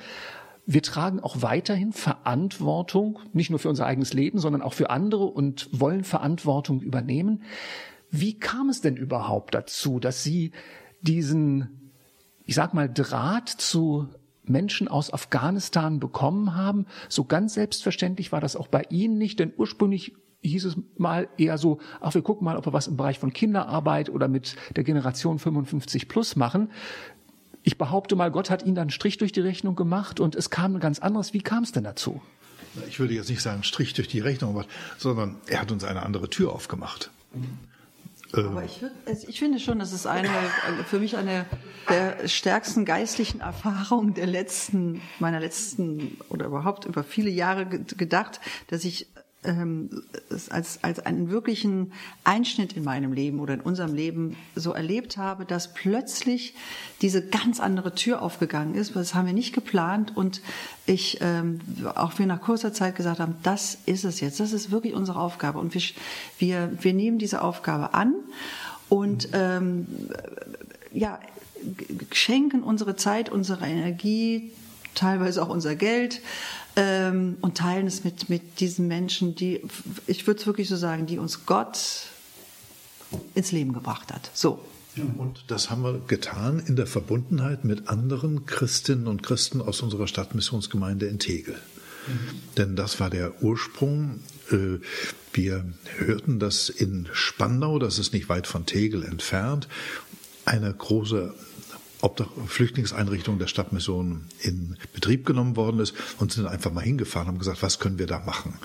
wir 0.64 0.82
tragen 0.82 1.20
auch 1.20 1.42
weiterhin 1.42 1.92
Verantwortung, 1.92 3.18
nicht 3.34 3.50
nur 3.50 3.58
für 3.58 3.68
unser 3.68 3.84
eigenes 3.84 4.14
Leben, 4.14 4.38
sondern 4.38 4.62
auch 4.62 4.72
für 4.72 4.88
andere 4.88 5.26
und 5.26 5.68
wollen 5.70 6.02
Verantwortung 6.02 6.80
übernehmen. 6.80 7.42
Wie 8.10 8.38
kam 8.38 8.68
es 8.68 8.80
denn 8.80 8.96
überhaupt 8.96 9.54
dazu, 9.54 9.98
dass 9.98 10.22
Sie 10.22 10.52
diesen, 11.00 11.92
ich 12.44 12.54
sag 12.54 12.74
mal, 12.74 12.88
Draht 12.92 13.48
zu 13.48 14.08
Menschen 14.44 14.88
aus 14.88 15.12
Afghanistan 15.12 16.00
bekommen 16.00 16.54
haben? 16.54 16.86
So 17.08 17.24
ganz 17.24 17.54
selbstverständlich 17.54 18.32
war 18.32 18.40
das 18.40 18.56
auch 18.56 18.68
bei 18.68 18.84
Ihnen 18.90 19.18
nicht, 19.18 19.40
denn 19.40 19.52
ursprünglich 19.56 20.14
hieß 20.42 20.64
es 20.64 20.76
mal 20.96 21.28
eher 21.36 21.58
so, 21.58 21.78
ach, 22.00 22.14
wir 22.14 22.22
gucken 22.22 22.44
mal, 22.44 22.56
ob 22.56 22.66
wir 22.66 22.72
was 22.72 22.86
im 22.86 22.96
Bereich 22.96 23.18
von 23.18 23.32
Kinderarbeit 23.32 24.10
oder 24.10 24.28
mit 24.28 24.56
der 24.76 24.84
Generation 24.84 25.38
55 25.38 26.08
plus 26.08 26.36
machen. 26.36 26.70
Ich 27.62 27.78
behaupte 27.78 28.14
mal, 28.14 28.30
Gott 28.30 28.48
hat 28.48 28.62
ihnen 28.64 28.76
dann 28.76 28.82
einen 28.82 28.90
Strich 28.90 29.18
durch 29.18 29.32
die 29.32 29.40
Rechnung 29.40 29.74
gemacht 29.74 30.20
und 30.20 30.36
es 30.36 30.50
kam 30.50 30.78
ganz 30.78 31.00
anderes. 31.00 31.34
Wie 31.34 31.42
kam 31.42 31.64
es 31.64 31.72
denn 31.72 31.84
dazu? 31.84 32.22
Ich 32.88 33.00
würde 33.00 33.14
jetzt 33.14 33.28
nicht 33.28 33.42
sagen 33.42 33.64
Strich 33.64 33.94
durch 33.94 34.06
die 34.06 34.20
Rechnung 34.20 34.52
gemacht, 34.52 34.68
sondern 34.98 35.36
er 35.46 35.60
hat 35.62 35.72
uns 35.72 35.82
eine 35.82 36.04
andere 36.04 36.30
Tür 36.30 36.52
aufgemacht. 36.52 37.10
Aber 38.44 38.64
ich, 38.64 38.82
ich, 39.28 39.38
finde 39.38 39.58
schon, 39.58 39.78
das 39.78 39.92
ist 39.92 40.06
eine, 40.06 40.28
für 40.88 40.98
mich 40.98 41.16
eine 41.16 41.46
der 41.88 42.28
stärksten 42.28 42.84
geistlichen 42.84 43.40
Erfahrungen 43.40 44.14
der 44.14 44.26
letzten, 44.26 45.00
meiner 45.18 45.40
letzten 45.40 46.18
oder 46.28 46.46
überhaupt 46.46 46.84
über 46.84 47.04
viele 47.04 47.30
Jahre 47.30 47.66
gedacht, 47.66 48.40
dass 48.68 48.84
ich 48.84 49.08
ähm, 49.46 50.02
als, 50.50 50.82
als 50.82 51.00
einen 51.00 51.30
wirklichen 51.30 51.92
Einschnitt 52.24 52.74
in 52.74 52.84
meinem 52.84 53.12
Leben 53.12 53.40
oder 53.40 53.54
in 53.54 53.60
unserem 53.60 53.94
Leben 53.94 54.36
so 54.54 54.72
erlebt 54.72 55.16
habe, 55.16 55.44
dass 55.44 55.72
plötzlich 55.72 56.54
diese 57.00 57.26
ganz 57.26 57.60
andere 57.60 57.94
Tür 57.94 58.22
aufgegangen 58.22 58.74
ist. 58.74 58.94
Das 58.94 59.14
haben 59.14 59.26
wir 59.26 59.32
nicht 59.32 59.54
geplant 59.54 60.16
und 60.16 60.42
ich 60.84 61.18
ähm, 61.20 61.60
auch 61.94 62.18
wir 62.18 62.26
nach 62.26 62.40
kurzer 62.40 62.72
Zeit 62.72 62.96
gesagt 62.96 63.20
haben, 63.20 63.36
das 63.42 63.78
ist 63.86 64.04
es 64.04 64.20
jetzt, 64.20 64.40
das 64.40 64.52
ist 64.52 64.70
wirklich 64.70 64.94
unsere 64.94 65.20
Aufgabe 65.20 65.58
und 65.58 65.74
wir, 65.74 65.82
wir, 66.38 66.72
wir 66.80 66.92
nehmen 66.92 67.18
diese 67.18 67.42
Aufgabe 67.42 67.94
an 67.94 68.14
und 68.88 69.28
ähm, 69.32 69.86
ja, 70.92 71.18
schenken 72.12 72.62
unsere 72.62 72.96
Zeit, 72.96 73.30
unsere 73.30 73.66
Energie, 73.66 74.52
teilweise 74.94 75.42
auch 75.42 75.48
unser 75.48 75.74
Geld 75.74 76.20
ähm, 76.76 77.38
und 77.40 77.56
teilen 77.56 77.86
es 77.86 78.04
mit, 78.04 78.28
mit 78.28 78.60
diesen 78.60 78.86
Menschen, 78.86 79.34
die, 79.34 79.62
ich 80.06 80.26
würde 80.26 80.40
es 80.40 80.46
wirklich 80.46 80.68
so 80.68 80.76
sagen, 80.76 81.06
die 81.06 81.18
uns 81.18 81.46
Gott 81.46 81.78
ins 83.34 83.52
Leben 83.52 83.72
gebracht 83.72 84.12
hat. 84.12 84.30
So. 84.34 84.60
Und 85.18 85.44
das 85.48 85.68
haben 85.68 85.82
wir 85.82 86.00
getan 86.06 86.58
in 86.58 86.76
der 86.76 86.86
Verbundenheit 86.86 87.64
mit 87.64 87.88
anderen 87.88 88.46
Christinnen 88.46 89.08
und 89.08 89.22
Christen 89.22 89.60
aus 89.60 89.82
unserer 89.82 90.06
Stadtmissionsgemeinde 90.06 91.06
in 91.06 91.18
Tegel. 91.18 91.54
Mhm. 92.06 92.54
Denn 92.56 92.76
das 92.76 92.98
war 92.98 93.10
der 93.10 93.42
Ursprung. 93.42 94.20
Äh, 94.50 94.78
wir 95.34 95.66
hörten, 95.98 96.38
dass 96.38 96.70
in 96.70 97.08
Spandau, 97.12 97.78
das 97.78 97.98
ist 97.98 98.14
nicht 98.14 98.30
weit 98.30 98.46
von 98.46 98.64
Tegel 98.64 99.04
entfernt, 99.04 99.68
eine 100.46 100.72
große 100.72 101.34
Obdach 102.00 102.28
Flüchtlingseinrichtung 102.46 103.38
der 103.38 103.46
Stadtmission 103.46 104.26
in 104.40 104.76
Betrieb 104.92 105.24
genommen 105.24 105.56
worden 105.56 105.80
ist 105.80 105.94
und 106.18 106.32
sind 106.32 106.46
einfach 106.46 106.72
mal 106.72 106.82
hingefahren, 106.82 107.28
haben 107.28 107.38
gesagt, 107.38 107.62
was 107.62 107.78
können 107.78 107.98
wir 107.98 108.06
da 108.06 108.20
machen? 108.20 108.58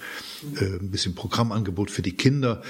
Äh, 0.60 0.80
ein 0.80 0.92
bisschen 0.92 1.16
Programmangebot 1.16 1.92
für 1.92 2.02
die 2.02 2.16
Kinder, 2.16 2.62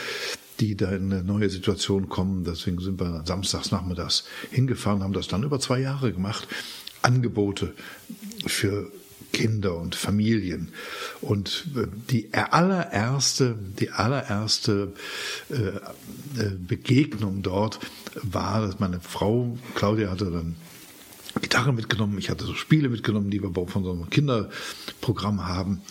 die 0.60 0.76
da 0.76 0.92
in 0.92 1.12
eine 1.12 1.24
neue 1.24 1.50
Situation 1.50 2.10
kommen. 2.10 2.44
Deswegen 2.44 2.80
sind 2.80 3.00
wir 3.00 3.24
samstags 3.26 3.72
nachmittags 3.72 4.26
hingefahren, 4.52 5.04
haben 5.04 5.14
das 5.14 5.28
dann 5.28 5.44
über 5.44 5.60
zwei 5.60 5.80
Jahre 5.80 6.14
gemacht. 6.14 6.48
Angebote 7.02 7.74
für 8.46 8.92
Kinder 9.32 9.76
und 9.78 9.96
Familien. 9.96 10.70
Und 11.22 11.68
äh, 11.76 11.88
die 12.10 12.34
allererste, 12.34 13.56
die 13.80 13.92
allererste 13.92 14.94
äh, 15.50 15.56
äh, 15.56 16.52
Begegnung 16.68 17.42
dort 17.42 17.80
war, 18.22 18.62
dass 18.62 18.80
meine 18.80 19.00
Frau 19.00 19.58
Claudia 19.76 20.12
hatte 20.12 20.32
dann 20.32 20.56
Gitarre 21.42 21.72
mitgenommen, 21.72 22.18
ich 22.18 22.30
hatte 22.30 22.44
so 22.44 22.54
Spiele 22.56 22.90
mitgenommen, 22.90 23.32
die 23.32 23.42
wir 23.42 23.52
von 23.66 23.86
so 23.86 23.92
einem 23.92 24.10
Kinderprogramm 24.10 25.48
haben. 25.48 25.82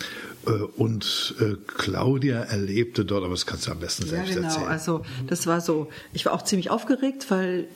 Und 0.76 1.34
Claudia 1.78 2.40
erlebte 2.40 3.06
dort, 3.06 3.24
aber 3.24 3.32
das 3.32 3.46
kannst 3.46 3.66
du 3.66 3.70
am 3.70 3.80
besten 3.80 4.06
selbst 4.06 4.30
ja, 4.30 4.34
genau. 4.34 4.48
erzählen. 4.48 4.68
Also 4.68 5.02
das 5.26 5.46
war 5.46 5.62
so, 5.62 5.88
ich 6.12 6.26
war 6.26 6.34
auch 6.34 6.42
ziemlich 6.42 6.68
aufgeregt, 6.68 7.30
weil 7.30 7.68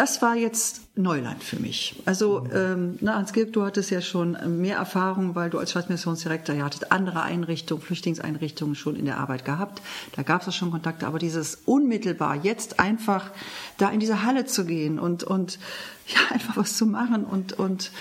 das 0.00 0.22
war 0.22 0.34
jetzt 0.34 0.80
Neuland 0.96 1.44
für 1.44 1.60
mich. 1.60 1.94
Also 2.06 2.46
ähm, 2.54 2.96
na, 3.02 3.16
Hans 3.16 3.34
Gilg, 3.34 3.52
du 3.52 3.64
hattest 3.64 3.90
ja 3.90 4.00
schon 4.00 4.34
mehr 4.58 4.78
Erfahrung, 4.78 5.34
weil 5.34 5.50
du 5.50 5.58
als 5.58 5.72
Stadtmissionsdirektor 5.72 6.54
ja 6.54 6.64
hattet 6.64 6.90
andere 6.90 7.20
Einrichtungen, 7.20 7.82
Flüchtlingseinrichtungen 7.82 8.74
schon 8.76 8.96
in 8.96 9.04
der 9.04 9.18
Arbeit 9.18 9.44
gehabt. 9.44 9.82
Da 10.16 10.22
gab 10.22 10.48
es 10.48 10.54
schon 10.54 10.70
Kontakte, 10.70 11.06
aber 11.06 11.18
dieses 11.18 11.56
unmittelbar 11.66 12.36
jetzt 12.36 12.80
einfach 12.80 13.30
da 13.76 13.90
in 13.90 14.00
diese 14.00 14.22
Halle 14.22 14.46
zu 14.46 14.64
gehen 14.64 14.98
und 14.98 15.22
und 15.22 15.58
ja 16.06 16.34
einfach 16.34 16.56
was 16.56 16.78
zu 16.78 16.86
machen 16.86 17.26
und 17.26 17.52
und 17.52 17.92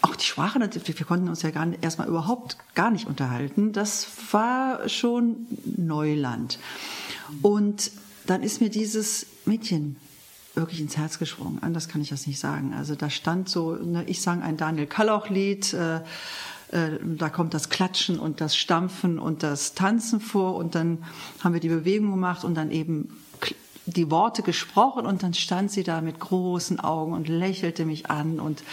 auch 0.00 0.16
die 0.16 0.24
Sprache, 0.24 0.58
wir 0.58 1.06
konnten 1.06 1.28
uns 1.28 1.42
ja 1.42 1.50
gar 1.50 1.66
nicht, 1.66 1.84
erstmal 1.84 2.08
überhaupt 2.08 2.56
gar 2.74 2.90
nicht 2.90 3.06
unterhalten. 3.06 3.74
Das 3.74 4.06
war 4.32 4.88
schon 4.88 5.46
Neuland. 5.76 6.58
Und 7.42 7.90
dann 8.24 8.42
ist 8.42 8.62
mir 8.62 8.70
dieses 8.70 9.26
Mädchen 9.44 9.96
wirklich 10.56 10.80
ins 10.80 10.96
Herz 10.96 11.18
gesprungen. 11.18 11.58
Anders 11.62 11.88
kann 11.88 12.00
ich 12.00 12.08
das 12.08 12.26
nicht 12.26 12.38
sagen. 12.38 12.74
Also 12.74 12.94
da 12.94 13.10
stand 13.10 13.48
so, 13.48 13.74
ne, 13.74 14.04
ich 14.06 14.22
sang 14.22 14.42
ein 14.42 14.56
Daniel 14.56 14.86
Kalloch-Lied, 14.86 15.74
äh, 15.74 15.96
äh, 16.72 16.98
da 17.02 17.28
kommt 17.28 17.54
das 17.54 17.68
Klatschen 17.68 18.18
und 18.18 18.40
das 18.40 18.56
Stampfen 18.56 19.18
und 19.18 19.42
das 19.42 19.74
Tanzen 19.74 20.20
vor 20.20 20.56
und 20.56 20.74
dann 20.74 21.04
haben 21.42 21.52
wir 21.52 21.60
die 21.60 21.68
Bewegung 21.68 22.10
gemacht 22.10 22.44
und 22.44 22.54
dann 22.54 22.70
eben 22.70 23.16
die 23.86 24.10
Worte 24.10 24.42
gesprochen 24.42 25.06
und 25.06 25.22
dann 25.22 25.32
stand 25.32 25.70
sie 25.70 25.84
da 25.84 26.00
mit 26.00 26.18
großen 26.18 26.80
Augen 26.80 27.12
und 27.12 27.28
lächelte 27.28 27.84
mich 27.84 28.10
an 28.10 28.40
und 28.40 28.64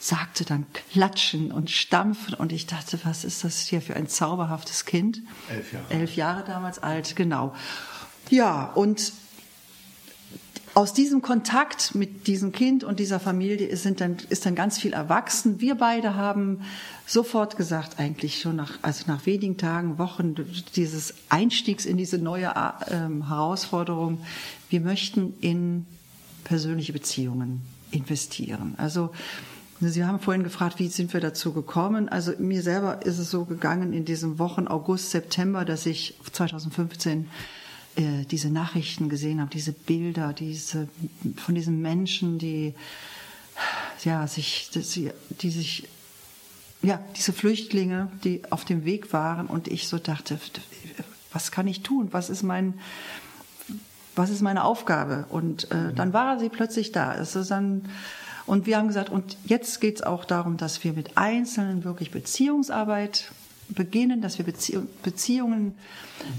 sagte 0.00 0.44
dann 0.44 0.66
Klatschen 0.90 1.52
und 1.52 1.70
Stampfen 1.70 2.34
und 2.34 2.52
ich 2.52 2.66
dachte, 2.66 2.98
was 3.04 3.24
ist 3.24 3.44
das 3.44 3.60
hier 3.60 3.80
für 3.80 3.94
ein 3.94 4.08
zauberhaftes 4.08 4.84
Kind? 4.84 5.22
Elf 5.48 5.72
Jahre. 5.72 5.84
Elf 5.90 6.16
Jahre 6.16 6.44
damals 6.44 6.80
alt, 6.80 7.14
genau. 7.14 7.54
Ja, 8.28 8.72
und 8.74 9.12
aus 10.76 10.92
diesem 10.92 11.22
Kontakt 11.22 11.94
mit 11.94 12.26
diesem 12.26 12.52
Kind 12.52 12.84
und 12.84 13.00
dieser 13.00 13.18
Familie 13.18 13.66
ist, 13.66 13.86
dann, 13.98 14.18
ist 14.28 14.44
dann 14.44 14.54
ganz 14.54 14.76
viel 14.76 14.92
erwachsen. 14.92 15.58
Wir 15.58 15.76
beide 15.76 16.16
haben 16.16 16.60
sofort 17.06 17.56
gesagt, 17.56 17.98
eigentlich 17.98 18.38
schon 18.42 18.56
nach, 18.56 18.72
also 18.82 19.04
nach 19.06 19.24
wenigen 19.24 19.56
Tagen, 19.56 19.96
Wochen 19.96 20.34
dieses 20.76 21.14
Einstiegs 21.30 21.86
in 21.86 21.96
diese 21.96 22.18
neue 22.18 22.52
ähm, 22.90 23.26
Herausforderung, 23.26 24.18
wir 24.68 24.82
möchten 24.82 25.32
in 25.40 25.86
persönliche 26.44 26.92
Beziehungen 26.92 27.62
investieren. 27.90 28.74
Also 28.76 29.12
Sie 29.80 30.04
haben 30.04 30.20
vorhin 30.20 30.42
gefragt, 30.42 30.78
wie 30.78 30.88
sind 30.88 31.14
wir 31.14 31.20
dazu 31.20 31.54
gekommen? 31.54 32.10
Also 32.10 32.32
mir 32.38 32.62
selber 32.62 33.00
ist 33.04 33.18
es 33.18 33.30
so 33.30 33.46
gegangen 33.46 33.94
in 33.94 34.04
diesen 34.04 34.38
Wochen 34.38 34.68
August, 34.68 35.10
September, 35.10 35.64
dass 35.64 35.86
ich 35.86 36.18
2015 36.32 37.28
äh, 37.96 38.24
diese 38.30 38.50
Nachrichten 38.50 39.08
gesehen 39.08 39.40
habe, 39.40 39.50
diese 39.50 39.72
Bilder, 39.72 40.32
diese 40.32 40.88
von 41.36 41.54
diesen 41.54 41.80
Menschen, 41.80 42.38
die 42.38 42.74
ja 44.04 44.26
sich, 44.26 44.70
die, 44.74 45.10
die 45.40 45.50
sich 45.50 45.88
ja 46.82 47.00
diese 47.16 47.32
Flüchtlinge, 47.32 48.10
die 48.22 48.42
auf 48.50 48.64
dem 48.64 48.84
Weg 48.84 49.12
waren 49.12 49.46
und 49.46 49.68
ich 49.68 49.88
so 49.88 49.98
dachte, 49.98 50.38
was 51.32 51.50
kann 51.50 51.66
ich 51.66 51.82
tun? 51.82 52.08
Was 52.12 52.30
ist 52.30 52.42
mein 52.42 52.74
was 54.14 54.30
ist 54.30 54.40
meine 54.40 54.64
Aufgabe? 54.64 55.26
Und 55.28 55.70
äh, 55.70 55.92
dann 55.94 56.14
war 56.14 56.38
sie 56.38 56.48
plötzlich 56.48 56.90
da. 56.92 57.14
Es 57.14 57.36
ist 57.36 57.50
dann 57.50 57.88
und 58.46 58.66
wir 58.66 58.78
haben 58.78 58.86
gesagt, 58.86 59.10
und 59.10 59.36
jetzt 59.44 59.80
geht 59.80 59.96
es 59.96 60.02
auch 60.02 60.24
darum, 60.24 60.56
dass 60.56 60.84
wir 60.84 60.92
mit 60.92 61.16
Einzelnen 61.16 61.82
wirklich 61.82 62.12
Beziehungsarbeit 62.12 63.32
beginnen, 63.68 64.22
dass 64.22 64.38
wir 64.38 64.44
Beziehungen, 64.44 65.74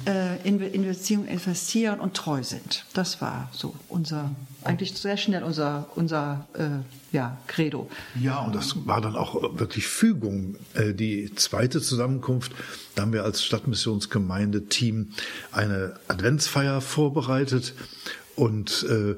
äh, 0.05 0.41
in, 0.47 0.59
in 0.59 0.83
Beziehungen 0.83 1.27
investieren 1.27 1.99
und 1.99 2.13
treu 2.13 2.43
sind. 2.43 2.85
Das 2.93 3.21
war 3.21 3.49
so 3.51 3.75
unser, 3.89 4.31
eigentlich 4.63 4.93
sehr 4.93 5.17
schnell 5.17 5.43
unser, 5.43 5.87
unser 5.95 6.47
äh, 6.53 7.15
ja, 7.15 7.37
Credo. 7.47 7.89
Ja, 8.19 8.39
und 8.39 8.55
das 8.55 8.87
war 8.87 9.01
dann 9.01 9.15
auch 9.15 9.59
wirklich 9.59 9.87
Fügung. 9.87 10.57
Äh, 10.73 10.93
die 10.93 11.33
zweite 11.35 11.81
Zusammenkunft, 11.81 12.51
da 12.95 13.03
haben 13.03 13.13
wir 13.13 13.23
als 13.23 13.43
Stadtmissionsgemeinde-Team 13.43 15.11
eine 15.51 15.99
Adventsfeier 16.07 16.81
vorbereitet 16.81 17.73
und 18.37 18.85
äh, 18.87 19.15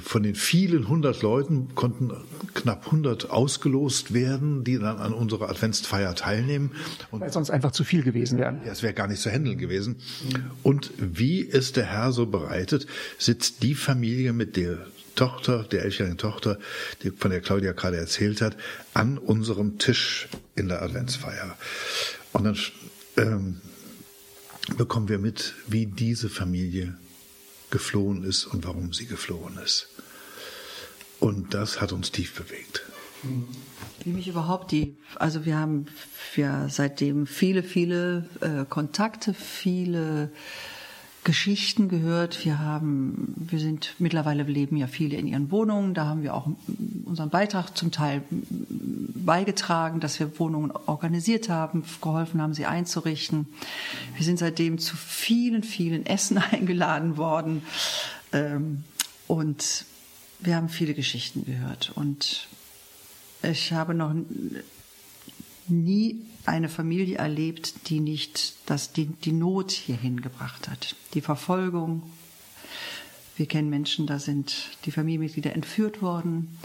von 0.00 0.22
den 0.22 0.36
vielen 0.36 0.88
hundert 0.88 1.22
Leuten 1.22 1.74
konnten 1.74 2.12
knapp 2.54 2.92
hundert 2.92 3.30
ausgelost 3.30 4.14
werden, 4.14 4.62
die 4.62 4.78
dann 4.78 4.98
an 4.98 5.12
unserer 5.12 5.50
Adventsfeier 5.50 6.14
teilnehmen. 6.14 6.70
Und 7.10 7.20
Weil 7.20 7.32
sonst 7.32 7.50
einfach 7.50 7.72
zu 7.72 7.82
viel 7.82 8.04
gewesen 8.04 8.38
wären. 8.38 8.60
Ja, 8.64 8.70
es 8.70 8.84
wäre 8.84 8.94
gar 8.94 9.08
nicht 9.08 9.20
zu 9.20 9.28
handeln 9.28 9.58
gewesen. 9.58 9.96
Und 10.62 10.92
wie 10.98 11.48
es 11.48 11.72
der 11.72 11.86
Herr 11.86 12.12
so 12.12 12.26
bereitet, 12.26 12.86
sitzt 13.18 13.64
die 13.64 13.74
Familie 13.74 14.32
mit 14.32 14.56
der 14.56 14.86
Tochter, 15.16 15.64
der 15.64 15.84
elfjährigen 15.84 16.16
Tochter, 16.16 16.60
die 17.02 17.10
von 17.10 17.32
der 17.32 17.40
Claudia 17.40 17.72
gerade 17.72 17.96
erzählt 17.96 18.40
hat, 18.40 18.56
an 18.94 19.18
unserem 19.18 19.78
Tisch 19.78 20.28
in 20.54 20.68
der 20.68 20.80
Adventsfeier. 20.80 21.56
Und 22.32 22.44
dann 22.44 22.56
ähm, 23.16 23.60
bekommen 24.76 25.08
wir 25.08 25.18
mit, 25.18 25.54
wie 25.66 25.86
diese 25.86 26.28
Familie 26.28 26.94
geflohen 27.72 28.22
ist 28.22 28.46
und 28.46 28.64
warum 28.64 28.92
sie 28.92 29.06
geflohen 29.06 29.58
ist. 29.58 29.88
Und 31.18 31.54
das 31.54 31.80
hat 31.80 31.92
uns 31.92 32.12
tief 32.12 32.34
bewegt. 32.34 32.82
Wie 34.04 34.10
mich 34.10 34.28
überhaupt 34.28 34.70
die, 34.72 34.96
also 35.16 35.44
wir 35.44 35.56
haben 35.56 35.86
ja 36.36 36.68
seitdem 36.68 37.26
viele, 37.26 37.62
viele 37.62 38.28
äh, 38.40 38.64
Kontakte, 38.64 39.32
viele 39.32 40.30
Geschichten 41.24 41.88
gehört. 41.88 42.44
Wir 42.44 42.58
haben, 42.58 43.34
wir 43.36 43.60
sind 43.60 43.94
mittlerweile 43.98 44.42
leben 44.42 44.76
ja 44.76 44.88
viele 44.88 45.16
in 45.16 45.28
ihren 45.28 45.50
Wohnungen. 45.52 45.94
Da 45.94 46.06
haben 46.06 46.22
wir 46.22 46.34
auch 46.34 46.48
unseren 47.04 47.30
Beitrag 47.30 47.76
zum 47.76 47.92
Teil 47.92 48.22
beigetragen, 48.28 50.00
dass 50.00 50.18
wir 50.18 50.38
Wohnungen 50.40 50.72
organisiert 50.86 51.48
haben, 51.48 51.84
geholfen 52.00 52.42
haben, 52.42 52.54
sie 52.54 52.66
einzurichten. 52.66 53.46
Wir 54.16 54.24
sind 54.24 54.40
seitdem 54.40 54.78
zu 54.78 54.96
vielen, 54.96 55.62
vielen 55.62 56.06
Essen 56.06 56.38
eingeladen 56.50 57.16
worden 57.16 57.62
ähm, 58.32 58.82
und 59.28 59.84
wir 60.40 60.56
haben 60.56 60.68
viele 60.68 60.94
Geschichten 60.94 61.44
gehört. 61.44 61.92
Und 61.94 62.48
ich 63.42 63.72
habe 63.72 63.94
noch 63.94 64.12
nie 65.68 66.20
eine 66.44 66.68
Familie 66.68 67.18
erlebt, 67.18 67.88
die 67.88 68.00
nicht 68.00 68.54
das, 68.66 68.92
die, 68.92 69.06
die 69.06 69.32
Not 69.32 69.70
hierhin 69.70 70.20
gebracht 70.20 70.68
hat. 70.68 70.96
Die 71.14 71.20
Verfolgung. 71.20 72.02
Wir 73.36 73.46
kennen 73.46 73.70
Menschen, 73.70 74.06
da 74.06 74.18
sind 74.18 74.54
die 74.84 74.90
Familienmitglieder 74.90 75.54
entführt 75.54 76.02
worden, 76.02 76.58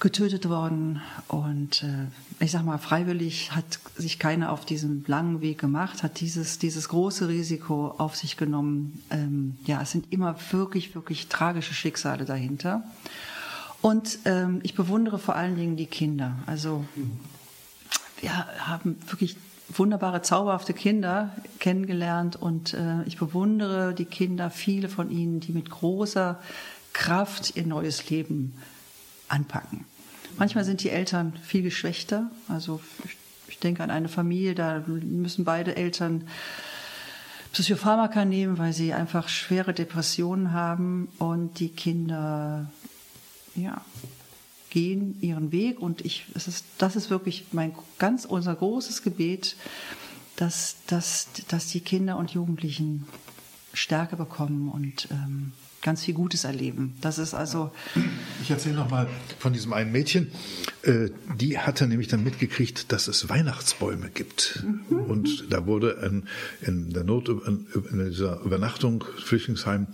getötet 0.00 0.48
worden. 0.48 1.00
Und 1.28 1.82
äh, 1.82 2.44
ich 2.44 2.50
sag 2.50 2.64
mal, 2.64 2.78
freiwillig 2.78 3.52
hat 3.52 3.78
sich 3.96 4.18
keiner 4.18 4.52
auf 4.52 4.66
diesen 4.66 5.04
langen 5.06 5.40
Weg 5.40 5.58
gemacht, 5.58 6.02
hat 6.02 6.20
dieses, 6.20 6.58
dieses 6.58 6.88
große 6.88 7.28
Risiko 7.28 7.94
auf 7.98 8.16
sich 8.16 8.36
genommen. 8.36 9.02
Ähm, 9.10 9.56
ja, 9.64 9.80
es 9.80 9.92
sind 9.92 10.12
immer 10.12 10.36
wirklich, 10.50 10.94
wirklich 10.94 11.28
tragische 11.28 11.72
Schicksale 11.72 12.24
dahinter. 12.24 12.84
Und 13.80 14.18
ähm, 14.24 14.60
ich 14.62 14.74
bewundere 14.74 15.18
vor 15.18 15.36
allen 15.36 15.56
Dingen 15.56 15.76
die 15.76 15.86
Kinder. 15.86 16.38
Also 16.46 16.84
wir 18.20 18.32
haben 18.66 18.96
wirklich 19.06 19.36
wunderbare, 19.68 20.22
zauberhafte 20.22 20.74
Kinder 20.74 21.34
kennengelernt 21.58 22.36
und 22.36 22.74
äh, 22.74 23.02
ich 23.06 23.18
bewundere 23.18 23.94
die 23.94 24.04
Kinder, 24.04 24.50
viele 24.50 24.88
von 24.88 25.10
ihnen, 25.10 25.40
die 25.40 25.52
mit 25.52 25.70
großer 25.70 26.40
Kraft 26.92 27.56
ihr 27.56 27.66
neues 27.66 28.08
Leben 28.10 28.54
anpacken. 29.28 29.84
Manchmal 30.36 30.64
sind 30.64 30.82
die 30.82 30.90
Eltern 30.90 31.34
viel 31.42 31.62
geschwächter. 31.62 32.30
Also 32.48 32.80
ich, 33.04 33.16
ich 33.48 33.58
denke 33.58 33.82
an 33.82 33.90
eine 33.90 34.08
Familie, 34.08 34.54
da 34.54 34.82
müssen 34.86 35.44
beide 35.44 35.76
Eltern 35.76 36.28
Psychopharmaka 37.52 38.24
nehmen, 38.24 38.58
weil 38.58 38.72
sie 38.72 38.92
einfach 38.92 39.28
schwere 39.28 39.72
Depressionen 39.72 40.52
haben 40.52 41.08
und 41.18 41.60
die 41.60 41.68
Kinder 41.68 42.68
ja, 43.54 43.80
gehen 44.74 45.16
ihren 45.20 45.52
Weg 45.52 45.80
und 45.80 46.04
ich, 46.04 46.26
es 46.34 46.48
ist, 46.48 46.64
das 46.78 46.96
ist 46.96 47.08
wirklich 47.08 47.46
mein 47.52 47.74
ganz 48.00 48.24
unser 48.24 48.56
großes 48.56 49.02
Gebet, 49.02 49.56
dass, 50.34 50.76
dass, 50.88 51.28
dass 51.46 51.68
die 51.68 51.80
Kinder 51.80 52.16
und 52.18 52.32
Jugendlichen 52.32 53.06
Stärke 53.72 54.16
bekommen 54.16 54.68
und 54.68 55.08
ähm, 55.12 55.52
ganz 55.80 56.02
viel 56.02 56.14
Gutes 56.14 56.42
erleben. 56.42 56.94
Das 57.02 57.18
ist 57.18 57.34
also. 57.34 57.70
Ich 58.42 58.50
erzähle 58.50 58.74
noch 58.74 58.90
mal 58.90 59.06
von 59.38 59.52
diesem 59.52 59.72
einen 59.72 59.92
Mädchen. 59.92 60.32
Äh, 60.82 61.10
die 61.38 61.58
hatte 61.58 61.86
nämlich 61.86 62.08
dann 62.08 62.24
mitgekriegt, 62.24 62.90
dass 62.90 63.06
es 63.06 63.28
Weihnachtsbäume 63.28 64.10
gibt. 64.10 64.64
Mhm. 64.88 64.98
Und 64.98 65.44
da 65.50 65.66
wurde 65.66 66.02
ein, 66.02 66.28
in 66.62 66.92
der 66.92 67.04
Not 67.04 67.28
in 67.28 68.06
dieser 68.06 68.40
Übernachtung 68.40 69.04
Flüchtlingsheim 69.24 69.86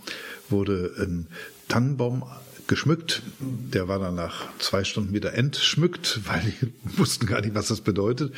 wurde 0.49 0.95
ein 0.97 1.27
Tannenbaum 1.67 2.23
geschmückt. 2.71 3.21
Der 3.39 3.89
war 3.89 3.99
dann 3.99 4.15
nach 4.15 4.47
zwei 4.57 4.85
Stunden 4.85 5.13
wieder 5.13 5.33
entschmückt, 5.33 6.21
weil 6.25 6.41
die 6.41 6.73
wussten 6.97 7.25
gar 7.25 7.41
nicht, 7.41 7.53
was 7.53 7.67
das 7.67 7.81
bedeutet. 7.81 8.33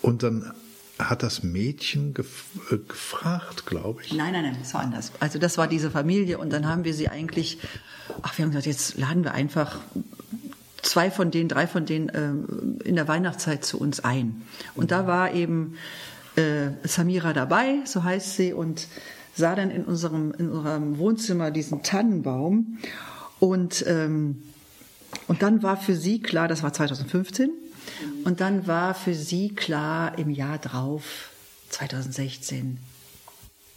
Und 0.00 0.22
dann 0.22 0.52
hat 0.98 1.22
das 1.22 1.42
Mädchen 1.42 2.14
gef 2.14 2.44
äh, 2.70 2.78
gefragt, 2.78 3.66
glaube 3.66 4.00
ich. 4.02 4.14
Nein, 4.14 4.32
nein, 4.32 4.44
nein, 4.44 4.56
das 4.58 4.72
war 4.72 4.80
anders. 4.80 5.12
Also 5.20 5.38
das 5.38 5.58
war 5.58 5.68
diese 5.68 5.90
Familie 5.90 6.38
und 6.38 6.50
dann 6.50 6.66
haben 6.66 6.84
wir 6.84 6.94
sie 6.94 7.08
eigentlich, 7.08 7.58
ach, 8.22 8.38
wir 8.38 8.44
haben 8.44 8.52
gesagt, 8.52 8.66
jetzt 8.66 8.96
laden 8.96 9.22
wir 9.22 9.34
einfach 9.34 9.80
zwei 10.80 11.10
von 11.10 11.30
denen, 11.30 11.50
drei 11.50 11.66
von 11.66 11.84
denen 11.84 12.08
äh, 12.08 12.88
in 12.88 12.96
der 12.96 13.06
Weihnachtszeit 13.06 13.66
zu 13.66 13.78
uns 13.78 14.00
ein. 14.00 14.42
Und 14.74 14.92
da 14.92 15.06
war 15.06 15.34
eben 15.34 15.74
äh, 16.36 16.70
Samira 16.84 17.34
dabei, 17.34 17.80
so 17.84 18.02
heißt 18.02 18.34
sie, 18.36 18.54
und 18.54 18.88
sah 19.34 19.54
dann 19.54 19.70
in 19.70 19.84
unserem, 19.84 20.32
in 20.38 20.50
unserem 20.50 20.96
Wohnzimmer 20.96 21.50
diesen 21.50 21.82
Tannenbaum 21.82 22.78
und, 23.42 23.84
ähm, 23.88 24.40
und 25.26 25.42
dann 25.42 25.64
war 25.64 25.76
für 25.76 25.96
sie 25.96 26.22
klar, 26.22 26.46
das 26.46 26.62
war 26.62 26.72
2015, 26.72 27.50
und 28.22 28.40
dann 28.40 28.68
war 28.68 28.94
für 28.94 29.14
sie 29.14 29.48
klar 29.48 30.16
im 30.16 30.30
Jahr 30.30 30.58
drauf, 30.58 31.30
2016, 31.70 32.78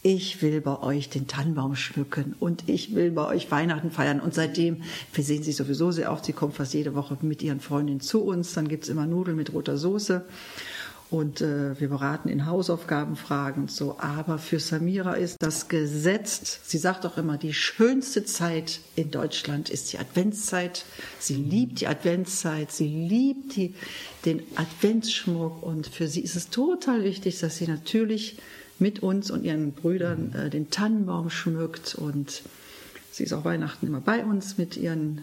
ich 0.03 0.43
will 0.43 0.61
bei 0.61 0.79
euch 0.83 1.09
den 1.09 1.25
Tannenbaum 1.25 1.75
schmücken 1.75 2.35
und 2.39 2.69
ich 2.69 2.93
will 2.93 3.09
bei 3.09 3.25
euch 3.25 3.49
Weihnachten 3.49 3.89
feiern. 3.89 4.19
Und 4.19 4.35
seitdem, 4.35 4.83
wir 5.13 5.23
sehen 5.23 5.41
sie 5.41 5.51
sowieso 5.51 5.89
sehr 5.89 6.11
oft, 6.11 6.25
sie 6.25 6.33
kommt 6.33 6.53
fast 6.53 6.75
jede 6.75 6.93
Woche 6.93 7.17
mit 7.21 7.41
ihren 7.41 7.59
Freundinnen 7.59 8.01
zu 8.01 8.23
uns, 8.23 8.53
dann 8.53 8.67
gibt's 8.67 8.87
immer 8.87 9.07
Nudeln 9.07 9.35
mit 9.35 9.51
roter 9.51 9.77
Soße 9.77 10.23
und 11.11 11.41
äh, 11.41 11.79
wir 11.79 11.89
beraten 11.89 12.29
in 12.29 12.45
Hausaufgabenfragen 12.45 13.63
und 13.63 13.71
so. 13.71 13.97
Aber 13.99 14.37
für 14.39 14.59
Samira 14.59 15.13
ist 15.13 15.37
das 15.39 15.67
gesetzt. 15.67 16.61
Sie 16.65 16.77
sagt 16.77 17.05
auch 17.05 17.17
immer, 17.17 17.37
die 17.37 17.53
schönste 17.53 18.25
Zeit 18.25 18.79
in 18.95 19.11
Deutschland 19.11 19.69
ist 19.69 19.93
die 19.93 19.99
Adventszeit. 19.99 20.83
Sie 21.19 21.35
liebt 21.35 21.81
die 21.81 21.87
Adventszeit, 21.87 22.71
sie 22.71 22.87
liebt 22.87 23.55
die, 23.55 23.75
den 24.25 24.41
Adventsschmuck 24.55 25.61
und 25.61 25.87
für 25.87 26.07
sie 26.07 26.21
ist 26.21 26.35
es 26.35 26.49
total 26.49 27.03
wichtig, 27.03 27.39
dass 27.39 27.57
sie 27.57 27.67
natürlich 27.67 28.37
mit 28.79 29.03
uns 29.03 29.31
und 29.31 29.43
ihren 29.43 29.73
Brüdern 29.73 30.33
äh, 30.33 30.49
den 30.49 30.69
Tannenbaum 30.69 31.29
schmückt 31.29 31.95
und 31.95 32.41
sie 33.11 33.23
ist 33.23 33.33
auch 33.33 33.45
Weihnachten 33.45 33.87
immer 33.87 34.01
bei 34.01 34.25
uns 34.25 34.57
mit 34.57 34.75
ihren 34.75 35.21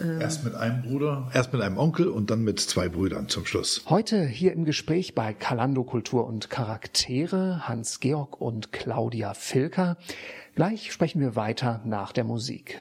erst 0.00 0.44
mit 0.44 0.54
einem 0.54 0.82
Bruder, 0.82 1.30
erst 1.34 1.52
mit 1.52 1.62
einem 1.62 1.78
Onkel 1.78 2.08
und 2.08 2.30
dann 2.30 2.42
mit 2.42 2.60
zwei 2.60 2.88
Brüdern 2.88 3.28
zum 3.28 3.46
Schluss. 3.46 3.82
Heute 3.88 4.24
hier 4.24 4.52
im 4.52 4.64
Gespräch 4.64 5.14
bei 5.14 5.34
Kalando 5.34 5.84
Kultur 5.84 6.26
und 6.26 6.50
Charaktere 6.50 7.68
Hans-Georg 7.68 8.40
und 8.40 8.72
Claudia 8.72 9.34
Filker. 9.34 9.96
Gleich 10.54 10.92
sprechen 10.92 11.20
wir 11.20 11.36
weiter 11.36 11.80
nach 11.84 12.12
der 12.12 12.24
Musik. 12.24 12.80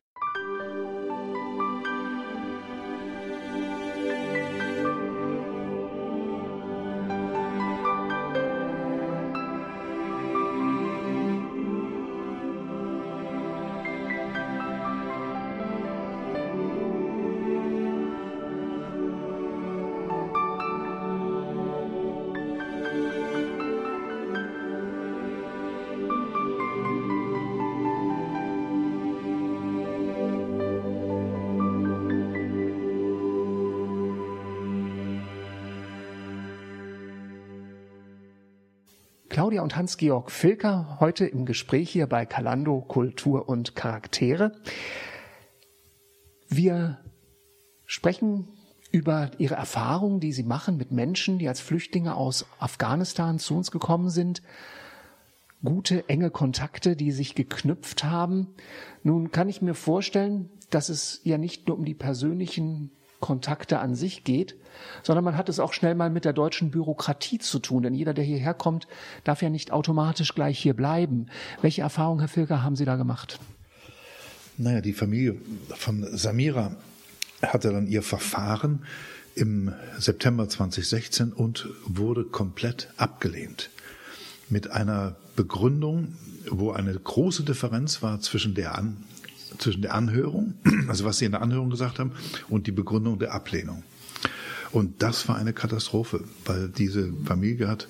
Claudia 39.52 39.64
und 39.64 39.76
Hans-Georg 39.76 40.32
Filker 40.32 40.96
heute 41.02 41.26
im 41.26 41.46
Gespräch 41.46 41.90
hier 41.90 42.08
bei 42.08 42.26
Kalando 42.26 42.80
Kultur 42.80 43.50
und 43.50 43.76
Charaktere. 43.76 44.54
Wir 46.48 47.00
sprechen 47.86 48.48
über 48.94 49.32
ihre 49.40 49.56
Erfahrungen, 49.56 50.22
die 50.22 50.32
sie 50.32 50.44
machen 50.44 50.78
mit 50.78 50.94
Menschen, 50.94 51.38
die 51.38 51.50
als 51.50 51.60
Flüchtlinge 51.60 52.16
aus 52.16 52.46
Afghanistan 52.60 53.40
zu 53.40 53.58
uns 53.58 53.72
gekommen 53.72 54.10
sind. 54.10 54.42
Gute, 55.66 56.08
enge 56.08 56.32
Kontakte, 56.32 56.96
die 56.96 57.12
sich 57.12 57.36
geknüpft 57.36 58.06
haben. 58.06 58.56
Nun 59.04 59.32
kann 59.32 59.50
ich 59.50 59.62
mir 59.62 59.74
vorstellen, 59.74 60.50
dass 60.70 60.88
es 60.88 61.20
ja 61.26 61.38
nicht 61.38 61.68
nur 61.68 61.78
um 61.78 61.84
die 61.84 61.94
persönlichen 61.94 62.92
Kontakte 63.22 63.80
an 63.80 63.96
sich 63.96 64.26
geht, 64.26 64.56
sondern 65.04 65.24
man 65.24 65.38
hat 65.38 65.48
es 65.48 65.60
auch 65.60 65.72
schnell 65.72 65.96
mal 65.96 66.10
mit 66.10 66.26
der 66.26 66.34
deutschen 66.34 66.72
Bürokratie 66.72 67.40
zu 67.40 67.60
tun. 67.60 67.84
Denn 67.84 67.94
jeder, 67.94 68.14
der 68.14 68.26
hierher 68.26 68.54
kommt, 68.54 68.88
darf 69.24 69.42
ja 69.42 69.50
nicht 69.50 69.72
automatisch 69.72 70.36
gleich 70.36 70.60
hier 70.60 70.74
bleiben. 70.74 71.28
Welche 71.62 71.84
Erfahrungen, 71.84 72.20
Herr 72.20 72.28
Filger, 72.28 72.64
haben 72.64 72.76
Sie 72.76 72.86
da 72.86 72.98
gemacht? 72.98 73.40
Naja, 74.58 74.82
die 74.82 74.94
Familie 74.94 75.38
von 75.70 76.06
Samira 76.12 76.76
hatte 77.42 77.72
dann 77.72 77.88
ihr 77.88 78.04
Verfahren 78.04 78.84
im 79.34 79.74
September 79.98 80.50
2016 80.50 81.32
und 81.32 81.70
wurde 81.86 82.26
komplett 82.26 82.90
abgelehnt. 82.98 83.70
Mit 84.50 84.70
einer 84.70 85.16
Begründung, 85.36 86.16
wo 86.50 86.72
eine 86.72 86.94
große 86.94 87.44
Differenz 87.44 88.02
war 88.02 88.20
zwischen 88.20 88.54
der 88.54 88.76
zwischen 89.58 89.82
der 89.82 89.94
Anhörung, 89.94 90.56
also 90.88 91.06
was 91.06 91.18
sie 91.18 91.26
in 91.26 91.32
der 91.32 91.42
Anhörung 91.42 91.70
gesagt 91.70 92.00
haben, 92.00 92.12
und 92.50 92.68
die 92.68 92.72
Begründung 92.72 93.20
der 93.20 93.34
Ablehnung. 93.34 93.84
Und 94.72 95.02
das 95.02 95.28
war 95.28 95.36
eine 95.36 95.54
Katastrophe, 95.54 96.24
weil 96.46 96.70
diese 96.70 97.12
Familie 97.26 97.68
hat, 97.68 97.88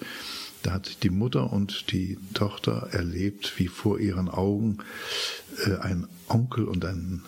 da 0.63 0.73
hat 0.73 1.03
die 1.03 1.09
Mutter 1.09 1.51
und 1.51 1.91
die 1.91 2.17
Tochter 2.33 2.89
erlebt, 2.91 3.53
wie 3.57 3.67
vor 3.67 3.99
ihren 3.99 4.29
Augen 4.29 4.79
äh, 5.65 5.77
ein 5.77 6.07
Onkel 6.27 6.65
und 6.65 6.85
ein 6.85 7.23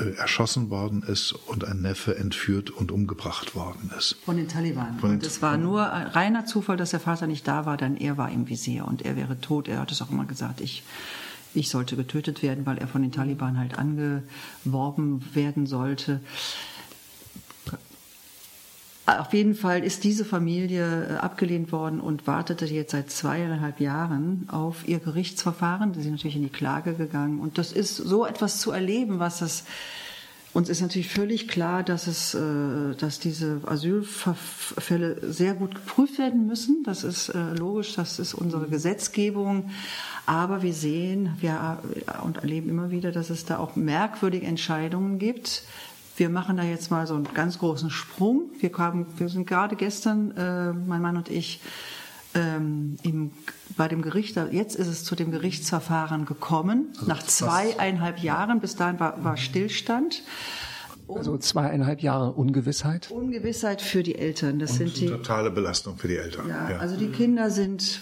äh, 0.00 0.14
erschossen 0.14 0.70
worden 0.70 1.02
ist 1.02 1.32
und 1.32 1.64
ein 1.64 1.82
Neffe 1.82 2.16
entführt 2.16 2.70
und 2.70 2.90
umgebracht 2.90 3.54
worden 3.54 3.90
ist. 3.96 4.16
Von 4.24 4.36
den 4.36 4.48
Taliban. 4.48 4.98
Von 4.98 5.10
den 5.10 5.18
und 5.18 5.26
es 5.26 5.42
war 5.42 5.56
nur 5.56 5.82
reiner 5.82 6.46
Zufall, 6.46 6.76
dass 6.76 6.90
der 6.90 7.00
Vater 7.00 7.26
nicht 7.26 7.46
da 7.46 7.66
war, 7.66 7.76
denn 7.76 7.96
er 7.96 8.16
war 8.16 8.30
im 8.30 8.48
Visier 8.48 8.86
und 8.86 9.02
er 9.02 9.16
wäre 9.16 9.40
tot. 9.40 9.68
Er 9.68 9.80
hat 9.80 9.92
es 9.92 10.00
auch 10.00 10.10
immer 10.10 10.24
gesagt, 10.24 10.60
ich, 10.60 10.82
ich 11.54 11.68
sollte 11.68 11.96
getötet 11.96 12.42
werden, 12.42 12.66
weil 12.66 12.78
er 12.78 12.88
von 12.88 13.02
den 13.02 13.12
Taliban 13.12 13.58
halt 13.58 13.78
angeworben 13.78 15.24
werden 15.34 15.66
sollte. 15.66 16.20
Auf 19.04 19.32
jeden 19.32 19.56
Fall 19.56 19.82
ist 19.82 20.04
diese 20.04 20.24
Familie 20.24 21.08
äh, 21.08 21.14
abgelehnt 21.14 21.72
worden 21.72 22.00
und 22.00 22.28
wartete 22.28 22.66
jetzt 22.66 22.92
seit 22.92 23.10
zweieinhalb 23.10 23.80
Jahren 23.80 24.48
auf 24.48 24.86
ihr 24.86 25.00
Gerichtsverfahren. 25.00 25.92
Sie 25.92 26.02
sind 26.02 26.12
natürlich 26.12 26.36
in 26.36 26.44
die 26.44 26.48
Klage 26.48 26.94
gegangen. 26.94 27.40
Und 27.40 27.58
das 27.58 27.72
ist 27.72 27.96
so 27.96 28.24
etwas 28.24 28.60
zu 28.60 28.70
erleben, 28.70 29.18
was 29.18 29.40
das 29.40 29.64
uns 30.52 30.68
ist 30.68 30.80
natürlich 30.80 31.08
völlig 31.08 31.48
klar, 31.48 31.82
dass 31.82 32.06
es, 32.06 32.34
äh, 32.34 32.94
dass 32.98 33.18
diese 33.18 33.60
Asylfälle 33.66 35.32
sehr 35.32 35.54
gut 35.54 35.74
geprüft 35.74 36.18
werden 36.18 36.46
müssen. 36.46 36.82
Das 36.84 37.04
ist 37.04 37.30
äh, 37.30 37.54
logisch, 37.54 37.94
das 37.94 38.18
ist 38.18 38.34
unsere 38.34 38.68
Gesetzgebung. 38.68 39.70
Aber 40.26 40.62
wir 40.62 40.72
sehen, 40.72 41.30
wir 41.40 41.78
und 42.22 42.38
erleben 42.38 42.68
immer 42.68 42.90
wieder, 42.90 43.10
dass 43.10 43.30
es 43.30 43.44
da 43.44 43.58
auch 43.58 43.74
merkwürdige 43.76 44.46
Entscheidungen 44.46 45.18
gibt 45.18 45.64
wir 46.16 46.28
machen 46.28 46.56
da 46.56 46.62
jetzt 46.62 46.90
mal 46.90 47.06
so 47.06 47.14
einen 47.14 47.28
ganz 47.34 47.58
großen 47.58 47.90
Sprung. 47.90 48.50
Wir, 48.60 48.70
haben, 48.76 49.06
wir 49.16 49.28
sind 49.28 49.46
gerade 49.46 49.76
gestern, 49.76 50.36
äh, 50.36 50.72
mein 50.72 51.00
Mann 51.00 51.16
und 51.16 51.30
ich, 51.30 51.60
ähm, 52.34 52.96
im, 53.02 53.30
bei 53.76 53.88
dem 53.88 54.02
Gericht, 54.02 54.36
jetzt 54.50 54.76
ist 54.76 54.88
es 54.88 55.04
zu 55.04 55.14
dem 55.14 55.30
Gerichtsverfahren 55.30 56.24
gekommen, 56.24 56.88
also 56.94 57.06
nach 57.06 57.22
zweieinhalb 57.22 58.18
Jahren, 58.20 58.60
bis 58.60 58.76
dahin 58.76 58.98
war, 59.00 59.22
war 59.24 59.36
Stillstand. 59.36 60.22
also 61.08 61.36
zweieinhalb 61.38 62.00
Jahre 62.00 62.32
Ungewissheit? 62.32 63.10
Ungewissheit 63.10 63.82
für 63.82 64.02
die 64.02 64.16
Eltern. 64.16 64.58
Das 64.58 64.72
und 64.72 64.78
sind 64.78 65.00
die 65.00 65.06
totale 65.06 65.50
Belastung 65.50 65.96
für 65.98 66.08
die 66.08 66.16
Eltern. 66.16 66.48
Ja, 66.48 66.70
ja, 66.70 66.78
also 66.78 66.96
die 66.96 67.08
Kinder 67.08 67.50
sind, 67.50 68.00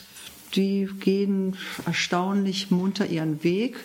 die 0.54 0.88
gehen 1.00 1.56
erstaunlich 1.86 2.70
munter 2.70 3.06
ihren 3.06 3.42
Weg 3.42 3.76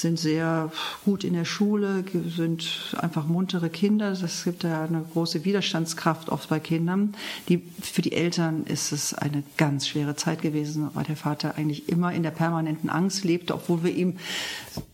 sind 0.00 0.18
sehr 0.18 0.72
gut 1.04 1.24
in 1.24 1.34
der 1.34 1.44
Schule, 1.44 2.04
sind 2.36 2.94
einfach 2.98 3.26
muntere 3.26 3.68
Kinder. 3.68 4.12
Es 4.12 4.44
gibt 4.44 4.64
ja 4.64 4.84
eine 4.84 5.04
große 5.12 5.44
Widerstandskraft 5.44 6.30
oft 6.30 6.48
bei 6.48 6.60
Kindern. 6.60 7.14
Die, 7.48 7.62
für 7.80 8.02
die 8.02 8.12
Eltern 8.12 8.64
ist 8.64 8.92
es 8.92 9.14
eine 9.14 9.42
ganz 9.56 9.86
schwere 9.88 10.16
Zeit 10.16 10.42
gewesen, 10.42 10.88
weil 10.94 11.04
der 11.04 11.16
Vater 11.16 11.56
eigentlich 11.56 11.88
immer 11.88 12.12
in 12.12 12.22
der 12.22 12.30
permanenten 12.30 12.88
Angst 12.88 13.24
lebte, 13.24 13.54
obwohl 13.54 13.84
wir 13.84 13.94
ihm 13.94 14.16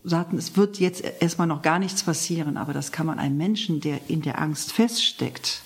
sagten, 0.03 0.37
es 0.37 0.57
wird 0.57 0.79
jetzt 0.79 1.03
erstmal 1.19 1.47
noch 1.47 1.61
gar 1.61 1.79
nichts 1.79 2.03
passieren. 2.03 2.57
Aber 2.57 2.73
das 2.73 2.91
kann 2.91 3.05
man 3.05 3.19
einem 3.19 3.37
Menschen, 3.37 3.79
der 3.79 4.09
in 4.09 4.21
der 4.21 4.41
Angst 4.41 4.73
feststeckt, 4.73 5.61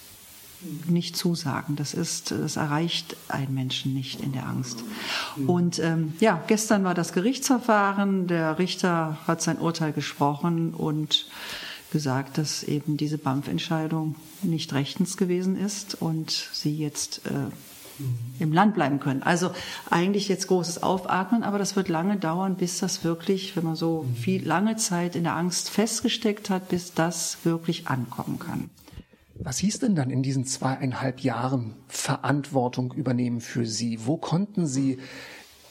nicht 0.88 1.16
zusagen. 1.16 1.76
Das 1.76 1.94
ist, 1.94 2.32
das 2.32 2.56
erreicht 2.56 3.16
einen 3.28 3.54
Menschen 3.54 3.94
nicht 3.94 4.22
in 4.22 4.32
der 4.32 4.48
Angst. 4.48 4.84
Und 5.48 5.80
ähm, 5.80 6.14
ja, 6.20 6.42
gestern 6.48 6.84
war 6.84 6.94
das 6.94 7.14
Gerichtsverfahren. 7.14 8.28
Der 8.28 8.60
Richter 8.60 9.18
hat 9.28 9.42
sein 9.42 9.58
Urteil 9.58 9.94
gesprochen 9.94 10.74
und 10.74 11.28
gesagt, 11.92 12.38
dass 12.38 12.64
eben 12.64 12.98
diese 12.98 13.18
BAMF-Entscheidung 13.18 14.16
nicht 14.42 14.74
rechtens 14.74 15.18
gewesen 15.18 15.58
ist 15.58 16.02
und 16.02 16.32
sie 16.54 16.76
jetzt 16.78 17.22
äh, 17.26 17.52
im 18.40 18.54
Land 18.54 18.74
bleiben 18.74 19.00
können. 19.00 19.22
Also 19.24 19.52
eigentlich 19.90 20.28
jetzt 20.28 20.48
großes 20.48 20.82
Aufatmen, 20.82 21.44
aber 21.44 21.60
das 21.60 21.76
wird 21.76 21.90
lange 21.90 22.18
dauern, 22.18 22.56
bis 22.56 22.80
das 22.80 23.04
wirklich, 23.04 23.56
wenn 23.56 23.64
man 23.64 23.76
so 23.76 24.06
viel 24.20 24.46
lange 24.46 24.78
Zeit 24.78 25.16
in 25.16 25.24
der 25.24 25.36
Angst 25.36 25.70
festgesteckt 25.70 26.50
hat, 26.50 26.70
bis 26.70 26.94
das 26.94 27.38
wirklich 27.44 27.88
ankommen 27.88 28.40
kann. 28.40 28.70
Was 29.44 29.58
hieß 29.58 29.80
denn 29.80 29.96
dann 29.96 30.10
in 30.10 30.24
diesen 30.24 30.46
zweieinhalb 30.46 31.22
Jahren 31.22 31.76
Verantwortung 31.88 32.94
übernehmen 32.94 33.42
für 33.42 33.66
Sie? 33.66 34.06
Wo 34.06 34.18
konnten 34.18 34.68
Sie 34.68 35.00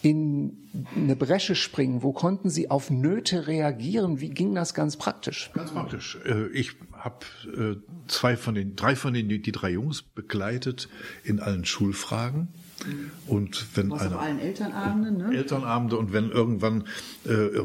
in 0.02 0.56
eine 0.96 1.14
Bresche 1.14 1.54
springen? 1.54 2.02
Wo 2.02 2.12
konnten 2.12 2.48
Sie 2.50 2.70
auf 2.70 2.90
Nöte 2.90 3.46
reagieren? 3.46 4.20
Wie 4.20 4.30
ging 4.30 4.54
das 4.54 4.74
ganz 4.74 4.96
praktisch? 4.96 5.50
Ganz 5.52 5.72
praktisch. 5.72 6.18
Äh, 6.24 6.48
ich 6.48 6.72
habe 6.92 7.26
äh, 7.56 7.76
zwei 8.08 8.36
von 8.36 8.54
den, 8.54 8.76
drei 8.76 8.96
von 8.96 9.14
den, 9.14 9.28
die 9.28 9.52
drei 9.52 9.70
Jungs 9.70 10.02
begleitet 10.02 10.88
in 11.22 11.40
allen 11.40 11.64
Schulfragen. 11.64 12.48
Und 13.26 13.66
wenn 13.74 13.90
Was 13.90 14.02
einer, 14.02 14.16
auf 14.16 14.22
allen 14.22 14.38
Elternabenden, 14.38 15.18
ne? 15.18 15.36
Elternabende 15.36 15.96
und 15.98 16.12
wenn 16.12 16.30
irgendwann 16.30 16.84
äh, 17.24 17.60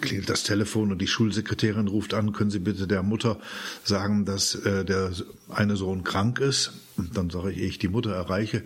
klingelt 0.00 0.28
das 0.28 0.42
Telefon 0.42 0.92
und 0.92 1.00
die 1.00 1.06
Schulsekretärin 1.06 1.88
ruft 1.88 2.14
an, 2.14 2.32
können 2.32 2.50
Sie 2.50 2.58
bitte 2.58 2.86
der 2.86 3.02
Mutter 3.02 3.38
sagen, 3.84 4.24
dass 4.24 4.54
äh, 4.54 4.84
der 4.84 5.12
eine 5.48 5.76
Sohn 5.76 6.04
krank 6.04 6.40
ist. 6.40 6.72
Und 6.96 7.16
dann 7.16 7.30
sage 7.30 7.52
ich, 7.52 7.58
ehe 7.58 7.68
ich 7.68 7.78
die 7.78 7.88
Mutter 7.88 8.12
erreiche, 8.12 8.64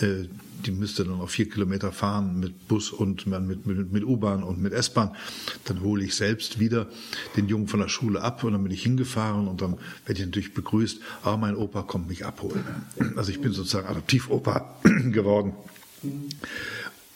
äh, 0.00 0.24
die 0.66 0.70
müsste 0.70 1.04
dann 1.04 1.18
noch 1.18 1.30
vier 1.30 1.48
Kilometer 1.48 1.92
fahren 1.92 2.40
mit 2.40 2.68
Bus 2.68 2.90
und 2.90 3.26
mit, 3.26 3.66
mit, 3.66 3.92
mit 3.92 4.04
U-Bahn 4.04 4.42
und 4.42 4.60
mit 4.60 4.72
S-Bahn. 4.72 5.14
Dann 5.64 5.80
hole 5.80 6.04
ich 6.04 6.14
selbst 6.14 6.58
wieder 6.58 6.88
den 7.36 7.48
Jungen 7.48 7.68
von 7.68 7.80
der 7.80 7.88
Schule 7.88 8.20
ab 8.22 8.44
und 8.44 8.52
dann 8.52 8.62
bin 8.62 8.72
ich 8.72 8.82
hingefahren 8.82 9.48
und 9.48 9.62
dann 9.62 9.78
werde 10.06 10.20
ich 10.20 10.26
natürlich 10.26 10.54
begrüßt, 10.54 11.00
ah, 11.22 11.36
mein 11.36 11.56
Opa 11.56 11.82
kommt 11.82 12.08
mich 12.08 12.24
abholen. 12.24 12.64
Also 13.16 13.30
ich 13.30 13.40
bin 13.40 13.52
sozusagen 13.52 13.86
Adoptivopa 13.86 14.80
geworden. 14.82 15.54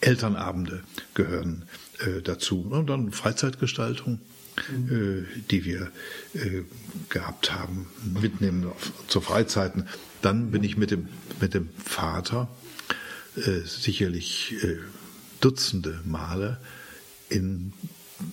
Elternabende 0.00 0.82
gehören 1.14 1.64
äh, 2.00 2.22
dazu. 2.22 2.66
Und 2.68 2.88
dann 2.88 3.12
Freizeitgestaltung, 3.12 4.18
äh, 4.90 5.22
die 5.50 5.64
wir 5.64 5.90
äh, 6.34 6.62
gehabt 7.08 7.54
haben, 7.54 7.86
mitnehmen 8.20 8.66
auf, 8.66 8.92
zu 9.06 9.20
Freizeiten. 9.20 9.86
Dann 10.20 10.50
bin 10.50 10.64
ich 10.64 10.76
mit 10.76 10.90
dem, 10.90 11.08
mit 11.40 11.54
dem 11.54 11.68
Vater 11.84 12.48
sicherlich 13.34 14.54
äh, 14.62 14.78
Dutzende 15.40 16.00
Male 16.04 16.58
im 17.28 17.72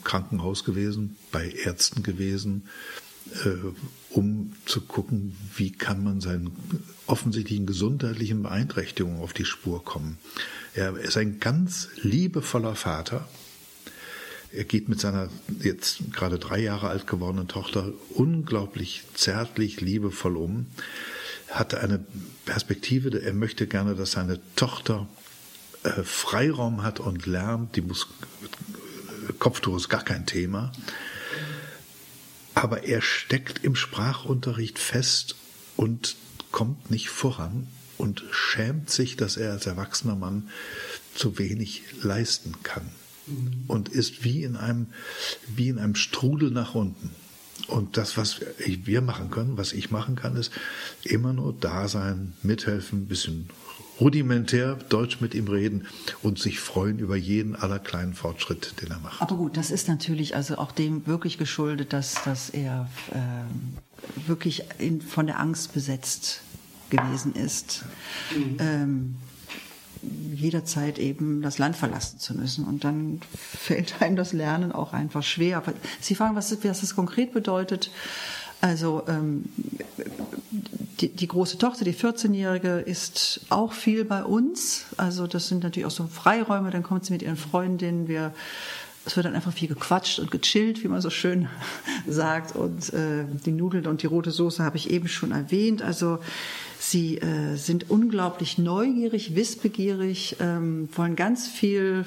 Krankenhaus 0.04 0.64
gewesen, 0.64 1.18
bei 1.32 1.50
Ärzten 1.50 2.04
gewesen, 2.04 2.64
äh, 3.46 3.56
um 4.12 4.54
zu 4.66 4.82
gucken, 4.82 5.36
wie 5.56 5.72
kann 5.72 6.04
man 6.04 6.22
seinen 6.22 6.52
offensichtlichen 7.08 7.66
gesundheitlichen 7.66 8.44
Beeinträchtigungen 8.44 9.22
auf 9.22 9.34
die 9.34 9.46
Spur 9.46 9.84
kommen. 9.84 10.18
Er 10.74 10.96
ist 10.98 11.18
ein 11.18 11.40
ganz 11.40 11.90
liebevoller 12.02 12.76
Vater. 12.76 13.28
Er 14.52 14.64
geht 14.64 14.90
mit 14.90 15.00
seiner 15.00 15.30
jetzt 15.62 16.12
gerade 16.12 16.40
drei 16.40 16.60
Jahre 16.60 16.90
alt 16.90 17.08
gewordenen 17.08 17.48
Tochter 17.48 17.92
unglaublich 18.10 19.04
zärtlich, 19.14 19.82
liebevoll 19.82 20.38
um 20.38 20.66
hatte 21.50 21.80
eine 21.80 22.00
Perspektive, 22.46 23.22
er 23.22 23.34
möchte 23.34 23.68
gerne, 23.68 23.96
dass 23.96 24.12
seine 24.12 24.40
Tochter 24.56 25.08
äh, 25.84 26.04
Freiraum 26.04 26.84
hat 26.84 27.00
und 27.00 27.26
lernt. 27.26 27.76
Die 27.76 27.82
muss, 27.82 28.08
Kopftuch 29.40 29.78
ist 29.78 29.90
gar 29.90 30.04
kein 30.04 30.26
Thema. 30.26 30.72
Aber 32.54 32.84
er 32.84 33.02
steckt 33.02 33.64
im 33.64 33.76
Sprachunterricht 33.76 34.80
fest 34.80 35.36
und 35.78 36.16
kommt 36.52 36.92
nicht 36.92 37.10
voran 37.10 37.68
und 37.98 38.24
schämt 38.32 38.90
sich, 38.90 39.16
dass 39.16 39.38
er 39.38 39.52
als 39.52 39.66
erwachsener 39.66 40.16
Mann 40.16 40.50
zu 41.16 41.38
wenig 41.38 41.84
leisten 42.02 42.56
kann. 42.64 42.90
Mhm. 43.28 43.64
Und 43.68 43.90
ist 43.90 44.24
wie 44.24 44.44
in 44.44 44.56
einem, 44.56 44.88
wie 45.48 45.70
in 45.70 45.80
einem 45.80 45.96
Strudel 45.96 46.52
nach 46.52 46.76
unten. 46.76 47.12
Und 47.70 47.98
das, 47.98 48.18
was 48.18 48.42
wir 48.58 49.02
machen 49.02 49.30
können, 49.30 49.58
was 49.58 49.74
ich 49.74 49.92
machen 49.92 50.16
kann, 50.16 50.36
ist 50.36 50.52
immer 51.04 51.34
nur 51.34 51.54
da 51.54 51.88
sein, 51.88 52.34
mithelfen, 52.42 53.04
ein 53.04 53.08
bisschen 53.08 53.50
rudimentär 54.00 54.76
Deutsch 54.88 55.20
mit 55.20 55.36
ihm 55.36 55.48
reden 55.48 55.86
und 56.24 56.40
sich 56.40 56.60
freuen 56.60 57.00
über 57.00 57.16
jeden 57.16 57.56
aller 57.56 57.80
kleinen 57.80 58.14
Fortschritt, 58.14 58.82
den 58.82 58.92
er 58.92 59.00
macht. 59.00 59.22
Aber 59.22 59.36
gut, 59.36 59.58
das 59.58 59.72
ist 59.72 59.88
natürlich 59.88 60.36
also 60.36 60.58
auch 60.58 60.72
dem 60.72 61.06
wirklich 61.06 61.38
geschuldet, 61.38 61.94
dass, 61.94 62.24
dass 62.24 62.50
er 62.50 62.90
äh, 63.12 64.28
wirklich 64.28 64.64
in, 64.78 65.02
von 65.02 65.28
der 65.28 65.40
Angst 65.40 65.74
besetzt 65.74 66.42
gewesen 66.90 67.36
ist. 67.36 67.84
Mhm. 68.36 68.58
Ähm, 68.60 69.16
jederzeit 70.34 71.00
eben 71.00 71.42
das 71.42 71.58
Land 71.58 71.76
verlassen 71.76 72.20
zu 72.20 72.36
müssen. 72.36 72.66
Und 72.66 72.84
dann 72.84 73.22
fällt 73.34 74.02
einem 74.02 74.16
das 74.16 74.34
Lernen 74.34 74.72
auch 74.72 74.94
einfach 74.94 75.24
schwer. 75.24 75.58
Aber 75.58 75.74
Sie 76.00 76.16
fragen, 76.16 76.36
was, 76.36 76.52
was 76.64 76.82
das 76.82 76.96
konkret 76.96 77.34
bedeutet. 77.34 77.92
Also 78.62 79.04
ähm, 79.08 79.46
die, 81.00 81.10
die 81.10 81.28
große 81.28 81.58
Tochter, 81.58 81.86
die 81.86 81.94
14-Jährige, 81.94 82.80
ist 82.80 83.42
auch 83.50 83.72
viel 83.72 84.04
bei 84.04 84.24
uns. 84.24 84.86
Also 84.98 85.28
das 85.28 85.48
sind 85.48 85.64
natürlich 85.64 85.86
auch 85.86 85.92
so 85.92 86.08
Freiräume. 86.08 86.72
Dann 86.72 86.84
kommt 86.84 87.06
sie 87.06 87.14
mit 87.14 87.22
ihren 87.22 87.38
Freundinnen. 87.38 88.08
Wir 88.08 88.34
es 89.10 89.16
wird 89.16 89.26
dann 89.26 89.36
einfach 89.36 89.54
viel 89.54 89.68
gequatscht 89.68 90.20
und 90.20 90.30
gechillt, 90.30 90.84
wie 90.84 90.88
man 90.88 91.02
so 91.02 91.10
schön 91.10 91.50
sagt. 92.08 92.56
Und 92.56 92.94
äh, 92.94 93.26
die 93.46 93.52
Nudeln 93.52 93.88
und 93.88 94.04
die 94.04 94.08
rote 94.08 94.30
Soße 94.30 94.64
habe 94.64 94.78
ich 94.78 94.92
eben 94.92 95.08
schon 95.08 95.32
erwähnt. 95.32 95.82
Also 95.82 96.20
sie 96.80 97.18
äh, 97.18 97.56
sind 97.56 97.90
unglaublich 97.90 98.60
neugierig, 98.60 99.36
wissbegierig, 99.36 100.38
ähm, 100.40 100.90
wollen 100.96 101.16
ganz 101.16 101.48
viel 101.48 102.06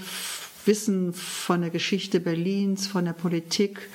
wissen 0.65 1.12
von 1.12 1.62
der 1.62 1.70
Geschichte 1.70 2.20
Berlins, 2.20 2.87
von 2.87 3.05
der 3.05 3.15
Politik. 3.15 3.89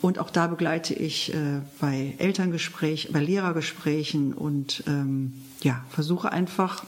Und 0.00 0.18
auch 0.18 0.30
da 0.30 0.46
begleite 0.46 0.94
ich 0.94 1.34
äh, 1.34 1.60
bei 1.78 2.14
Elterngesprächen, 2.16 3.12
bei 3.12 3.20
Lehrergesprächen 3.20 4.32
und 4.32 4.82
ähm, 4.86 5.34
ja, 5.60 5.84
versuche 5.90 6.32
einfach 6.32 6.84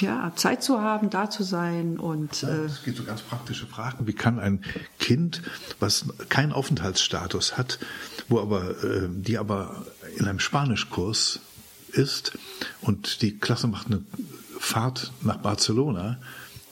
ja, 0.00 0.32
Zeit 0.36 0.62
zu 0.62 0.80
haben, 0.80 1.10
da 1.10 1.30
zu 1.30 1.42
sein 1.42 1.98
und 1.98 2.42
ja, 2.42 2.48
es 2.64 2.82
geht 2.82 2.96
so 2.96 3.04
ganz 3.04 3.22
praktische 3.22 3.66
Fragen. 3.66 4.06
Wie 4.06 4.12
kann 4.12 4.38
ein 4.38 4.62
Kind, 4.98 5.42
was 5.80 6.06
keinen 6.28 6.52
Aufenthaltsstatus 6.52 7.56
hat, 7.56 7.78
wo 8.28 8.40
aber 8.40 8.70
äh, 8.82 9.08
die 9.08 9.38
aber 9.38 9.84
in 10.16 10.26
einem 10.26 10.40
Spanischkurs 10.40 11.40
ist 11.92 12.32
und 12.80 13.22
die 13.22 13.38
Klasse 13.38 13.68
macht 13.68 13.86
eine 13.86 14.02
Fahrt 14.58 15.12
nach 15.22 15.36
Barcelona, 15.38 16.18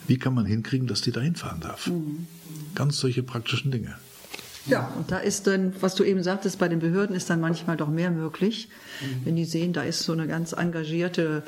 wie 0.07 0.19
kann 0.19 0.35
man 0.35 0.47
hinkriegen, 0.47 0.87
dass 0.87 1.01
die 1.01 1.13
da 1.13 1.21
hinfahren 1.21 1.61
darf? 1.61 1.87
Mhm. 1.87 2.27
Ganz 2.75 2.99
solche 2.99 3.23
praktischen 3.23 3.71
Dinge. 3.71 3.95
Ja, 4.67 4.93
und 4.97 5.11
da 5.11 5.19
ist 5.19 5.47
dann, 5.47 5.75
was 5.81 5.95
du 5.97 6.05
eben 6.05 6.23
sagtest, 6.23 6.59
bei 6.59 6.69
den 6.69 6.79
Behörden 6.79 7.17
ist 7.17 7.29
dann 7.31 7.41
manchmal 7.41 7.77
doch 7.77 7.89
mehr 7.89 8.11
möglich, 8.11 8.69
mhm. 9.01 9.25
wenn 9.25 9.37
die 9.37 9.45
sehen, 9.45 9.73
da 9.73 9.83
ist 9.83 10.01
so 10.01 10.13
eine 10.13 10.29
ganz 10.29 10.53
engagierte 10.53 11.43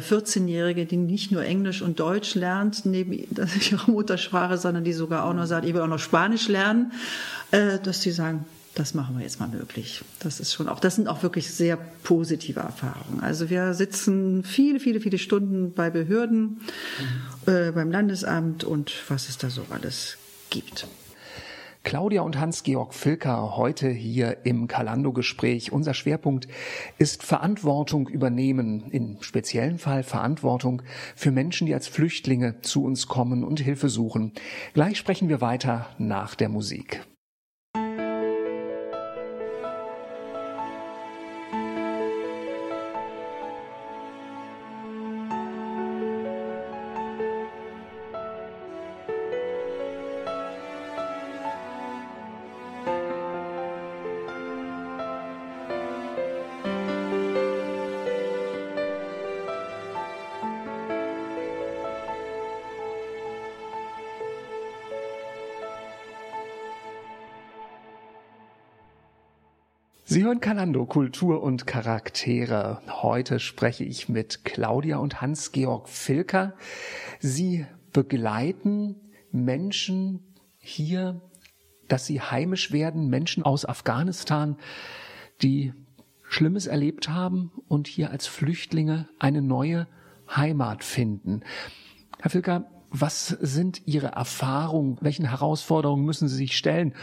14-Jährige, 0.00 0.82
äh, 0.82 0.86
die 0.86 0.96
nicht 0.96 1.32
nur 1.32 1.44
Englisch 1.44 1.82
und 1.82 2.00
Deutsch 2.00 2.34
lernt, 2.34 2.84
neben 2.86 3.12
ihrer 3.70 3.90
Muttersprache, 3.90 4.58
sondern 4.58 4.84
die 4.84 4.92
sogar 4.92 5.24
auch 5.24 5.34
noch 5.34 5.46
sagt, 5.46 5.66
ich 5.66 5.74
will 5.74 5.80
auch 5.80 5.88
noch 5.88 5.98
Spanisch 5.98 6.48
lernen, 6.48 6.92
äh, 7.50 7.78
dass 7.78 8.02
sie 8.02 8.10
sagen, 8.10 8.44
das 8.74 8.92
machen 8.92 9.16
wir 9.16 9.22
jetzt 9.22 9.38
mal 9.38 9.48
möglich. 9.48 10.02
Das 10.18 10.40
ist 10.40 10.52
schon 10.52 10.68
auch, 10.68 10.80
das 10.80 10.96
sind 10.96 11.06
auch 11.06 11.22
wirklich 11.22 11.50
sehr 11.52 11.76
positive 11.76 12.60
Erfahrungen. 12.60 13.20
Also 13.20 13.48
wir 13.48 13.72
sitzen 13.74 14.42
viele, 14.42 14.80
viele, 14.80 15.00
viele 15.00 15.18
Stunden 15.18 15.72
bei 15.72 15.90
Behörden, 15.90 16.60
mhm. 17.46 17.52
äh, 17.52 17.70
beim 17.70 17.90
Landesamt 17.92 18.64
und 18.64 18.92
was 19.08 19.28
es 19.28 19.38
da 19.38 19.48
so 19.48 19.64
alles 19.70 20.16
gibt. 20.50 20.88
Claudia 21.84 22.22
und 22.22 22.40
Hans-Georg 22.40 22.94
Filker 22.94 23.56
heute 23.56 23.88
hier 23.90 24.38
im 24.44 24.66
Kalando-Gespräch. 24.66 25.70
Unser 25.70 25.94
Schwerpunkt 25.94 26.48
ist 26.98 27.22
Verantwortung 27.22 28.08
übernehmen, 28.08 28.90
im 28.90 29.18
speziellen 29.20 29.78
Fall 29.78 30.02
Verantwortung 30.02 30.82
für 31.14 31.30
Menschen, 31.30 31.66
die 31.66 31.74
als 31.74 31.86
Flüchtlinge 31.86 32.62
zu 32.62 32.84
uns 32.84 33.06
kommen 33.06 33.44
und 33.44 33.60
Hilfe 33.60 33.90
suchen. 33.90 34.32
Gleich 34.72 34.96
sprechen 34.96 35.28
wir 35.28 35.42
weiter 35.42 35.90
nach 35.98 36.34
der 36.34 36.48
Musik. 36.48 37.06
Sie 70.14 70.22
hören 70.22 70.38
Kalando, 70.38 70.86
Kultur 70.86 71.42
und 71.42 71.66
Charaktere. 71.66 72.80
Heute 73.02 73.40
spreche 73.40 73.82
ich 73.82 74.08
mit 74.08 74.44
Claudia 74.44 74.98
und 74.98 75.20
Hans-Georg 75.20 75.88
Filker. 75.88 76.54
Sie 77.18 77.66
begleiten 77.92 78.94
Menschen 79.32 80.36
hier, 80.58 81.20
dass 81.88 82.06
sie 82.06 82.20
heimisch 82.20 82.70
werden, 82.70 83.08
Menschen 83.08 83.42
aus 83.42 83.64
Afghanistan, 83.64 84.56
die 85.42 85.72
Schlimmes 86.22 86.68
erlebt 86.68 87.08
haben 87.08 87.50
und 87.66 87.88
hier 87.88 88.12
als 88.12 88.28
Flüchtlinge 88.28 89.08
eine 89.18 89.42
neue 89.42 89.88
Heimat 90.30 90.84
finden. 90.84 91.40
Herr 92.20 92.30
Filker, 92.30 92.70
was 92.96 93.26
sind 93.40 93.82
Ihre 93.86 94.08
Erfahrungen? 94.08 94.98
Welchen 95.00 95.28
Herausforderungen 95.28 96.04
müssen 96.04 96.28
Sie 96.28 96.36
sich 96.36 96.56
stellen? 96.56 96.94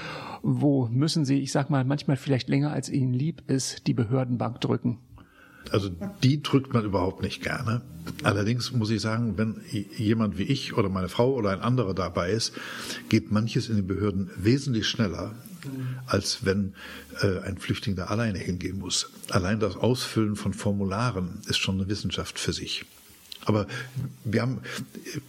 Wo 0.42 0.88
müssen 0.88 1.26
Sie, 1.26 1.40
ich 1.40 1.52
sag 1.52 1.70
mal, 1.70 1.84
manchmal 1.84 2.16
vielleicht 2.16 2.48
länger 2.48 2.72
als 2.72 2.90
Ihnen 2.90 3.14
lieb 3.14 3.44
ist, 3.48 3.88
die 3.88 3.94
Behördenbank 3.94 4.62
drücken? 4.62 5.00
Also 5.70 5.90
die 6.24 6.42
drückt 6.42 6.74
man 6.74 6.86
überhaupt 6.86 7.22
nicht 7.22 7.44
gerne. 7.44 7.82
Allerdings 8.24 8.72
muss 8.72 8.90
ich 8.90 9.02
sagen, 9.02 9.38
wenn 9.38 9.62
jemand 9.70 10.38
wie 10.38 10.44
ich 10.44 10.78
oder 10.78 10.90
meine 10.90 11.10
Frau 11.10 11.34
oder 11.34 11.52
ein 11.52 11.60
anderer 11.60 11.94
dabei 11.94 12.32
ist, 12.32 12.54
geht 13.10 13.32
manches 13.32 13.70
in 13.70 13.76
den 13.76 13.86
Behörden 13.86 14.32
wesentlich 14.38 14.88
schneller, 14.88 15.36
als 16.08 16.46
wenn 16.46 16.74
äh, 17.22 17.40
ein 17.42 17.58
Flüchtling 17.58 17.96
da 17.96 18.06
alleine 18.06 18.40
hingehen 18.40 18.80
muss. 18.80 19.12
Allein 19.30 19.60
das 19.60 19.76
Ausfüllen 19.76 20.36
von 20.38 20.54
Formularen 20.54 21.42
ist 21.48 21.58
schon 21.58 21.76
eine 21.76 21.90
Wissenschaft 21.90 22.40
für 22.40 22.54
sich. 22.54 22.86
Aber 23.46 23.68
wir 24.24 24.42
haben 24.42 24.62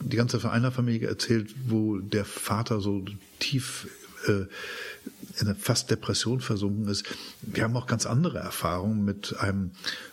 die 0.01 0.17
ganze 0.17 0.41
Familie 0.41 1.09
erzählt, 1.09 1.55
wo 1.67 1.99
der 1.99 2.25
Vater 2.25 2.81
so 2.81 3.05
tief 3.39 3.89
äh, 4.27 4.47
in 5.41 5.49
eine 5.49 5.55
fast 5.55 5.91
Depression 5.91 6.41
versunken 6.41 6.89
ist. 6.89 7.05
Wir 7.41 7.65
haben 7.65 7.77
auch 7.77 7.87
ganz 7.87 8.07
andere 8.07 8.39
Erfahrungen 8.39 9.05
mit 9.05 9.37
einem 9.39 9.71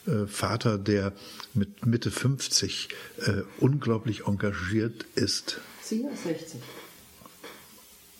äh, 0.07 0.25
Vater, 0.27 0.77
der 0.77 1.13
mit 1.53 1.85
Mitte 1.85 2.09
50 2.09 2.89
äh, 3.25 3.41
unglaublich 3.59 4.27
engagiert 4.27 5.05
ist 5.15 5.59
60. 5.83 6.61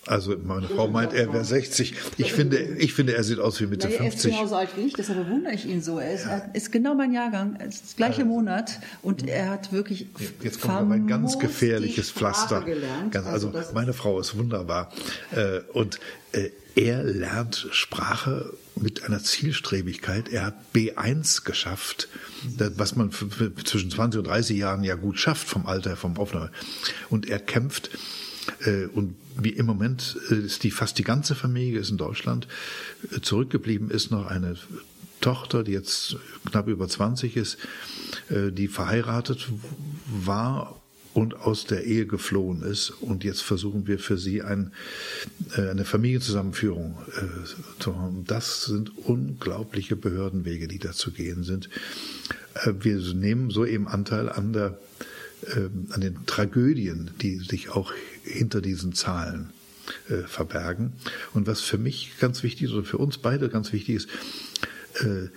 Also 0.06 0.36
meine 0.44 0.68
Frau 0.68 0.88
meint, 0.88 1.14
er 1.14 1.32
wäre 1.32 1.46
60. 1.46 1.94
Ich 2.18 2.34
finde, 2.34 2.58
ich 2.58 2.94
finde, 2.94 3.16
er 3.16 3.24
sieht 3.24 3.40
aus 3.40 3.60
wie 3.62 3.68
Mitte 3.68 3.88
naja, 3.88 4.00
50. 4.00 4.26
Er 4.26 4.30
ist 4.30 4.38
genauso 4.38 4.56
alt 4.56 4.70
wie 4.76 4.82
ich, 4.82 4.94
deshalb 4.94 5.26
bewundere 5.26 5.54
ich 5.54 5.66
ihn 5.66 5.82
so. 5.82 6.00
Er 6.00 6.14
ist, 6.14 6.26
ja. 6.26 6.38
ist 6.54 6.72
genau 6.72 6.96
mein 6.96 7.14
Jahrgang, 7.14 7.58
ist 7.58 7.84
das 7.84 7.96
gleiche 7.96 8.26
Monat 8.26 8.80
und 9.02 9.28
er 9.28 9.50
hat 9.50 9.72
wirklich 9.72 10.08
Jetzt 10.42 10.62
kommt 10.62 10.74
aber 10.74 10.94
ein 10.96 11.08
ganz 11.08 11.38
gefährliches 11.38 12.12
Pflaster. 12.12 12.66
Ganz, 13.12 13.28
also, 13.28 13.50
also 13.50 13.74
meine 13.74 13.94
Frau 13.94 14.20
ist 14.20 14.38
wunderbar 14.38 14.92
äh, 15.32 15.60
und 15.74 16.00
äh, 16.32 16.50
er 16.76 17.04
lernt 17.04 17.68
Sprache 17.72 18.54
mit 18.76 19.04
einer 19.04 19.22
Zielstrebigkeit. 19.22 20.30
Er 20.30 20.46
hat 20.46 20.56
B1 20.74 21.44
geschafft, 21.44 22.08
was 22.58 22.96
man 22.96 23.12
zwischen 23.12 23.92
20 23.92 24.20
und 24.20 24.28
30 24.28 24.58
Jahren 24.58 24.84
ja 24.84 24.96
gut 24.96 25.20
schafft 25.20 25.48
vom 25.48 25.66
Alter, 25.66 25.98
vom 25.98 26.18
Aufnahme. 26.18 26.52
Und 27.10 27.28
er 27.28 27.40
kämpft 27.40 27.90
äh, 28.66 28.86
und 28.86 29.16
wie 29.41 29.49
im 29.49 29.66
Moment 29.66 30.18
äh, 30.30 30.36
ist 30.36 30.64
die 30.64 30.72
fast 30.72 30.98
die 30.98 31.03
ganze 31.03 31.36
Familie 31.36 31.80
ist 31.80 31.90
in 31.90 31.98
Deutschland. 31.98 32.48
Äh, 33.11 33.22
zurückgeblieben 33.22 33.90
ist 33.90 34.11
noch 34.11 34.26
eine 34.26 34.56
Tochter, 35.22 35.64
die 35.64 35.74
jetzt 35.74 36.18
knapp 36.45 36.70
über 36.70 36.88
20 36.88 37.36
ist, 37.36 37.57
die 38.30 38.70
verheiratet 38.70 39.49
war 40.07 40.80
und 41.14 41.36
aus 41.36 41.66
der 41.66 41.84
Ehe 41.84 42.06
geflohen 42.06 42.61
ist. 42.61 42.91
Und 43.02 43.26
jetzt 43.26 43.41
versuchen 43.41 43.86
wir 43.86 43.99
für 43.99 44.18
sie 44.18 44.41
ein, 44.41 44.72
eine 45.57 45.84
Familienzusammenführung 45.84 46.98
zu 47.80 47.98
haben. 47.98 48.24
Das 48.28 48.64
sind 48.64 48.98
unglaubliche 48.98 49.98
Behördenwege, 49.98 50.70
die 50.70 50.80
da 50.80 50.94
zu 50.94 51.11
gehen 51.11 51.44
sind. 51.44 51.70
Wir 52.80 52.95
nehmen 53.14 53.49
so 53.49 53.66
eben 53.66 53.90
Anteil 53.90 54.30
an 54.30 54.53
der 54.53 54.80
an 55.56 56.02
den 56.02 56.26
Tragödien, 56.26 57.11
die 57.22 57.38
sich 57.38 57.70
auch 57.70 57.94
hinter 58.30 58.61
diesen 58.61 58.93
Zahlen 58.93 59.51
äh, 60.10 60.27
verbergen. 60.27 60.93
Und 61.34 61.47
was 61.47 61.61
für 61.61 61.77
mich 61.77 62.14
ganz 62.19 62.43
wichtig 62.43 62.69
ist 62.69 62.73
und 62.73 62.88
für 62.88 62.97
uns 62.97 63.18
beide 63.18 63.49
ganz 63.49 63.73
wichtig 63.73 63.95
ist, 63.95 64.10
äh, 65.01 65.30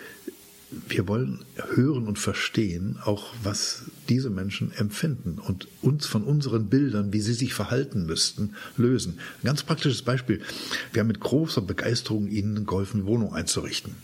wir 0.89 1.07
wollen 1.07 1.45
hören 1.75 2.07
und 2.07 2.19
verstehen, 2.19 2.99
auch 3.05 3.35
was 3.43 3.85
diese 4.09 4.31
Menschen 4.31 4.73
empfinden 4.73 5.39
und 5.39 5.69
uns 5.83 6.07
von 6.07 6.25
unseren 6.25 6.69
Bildern, 6.69 7.13
wie 7.13 7.21
sie 7.21 7.35
sich 7.35 7.53
verhalten 7.53 8.07
müssten, 8.07 8.55
lösen. 8.79 9.19
Ein 9.43 9.47
ganz 9.47 9.63
praktisches 9.63 10.03
Beispiel. 10.03 10.41
Wir 10.93 11.01
haben 11.01 11.09
mit 11.09 11.21
großer 11.21 11.61
Begeisterung 11.61 12.29
ihnen 12.29 12.65
geholfen, 12.65 13.05
Wohnung 13.05 13.35
einzurichten 13.35 13.95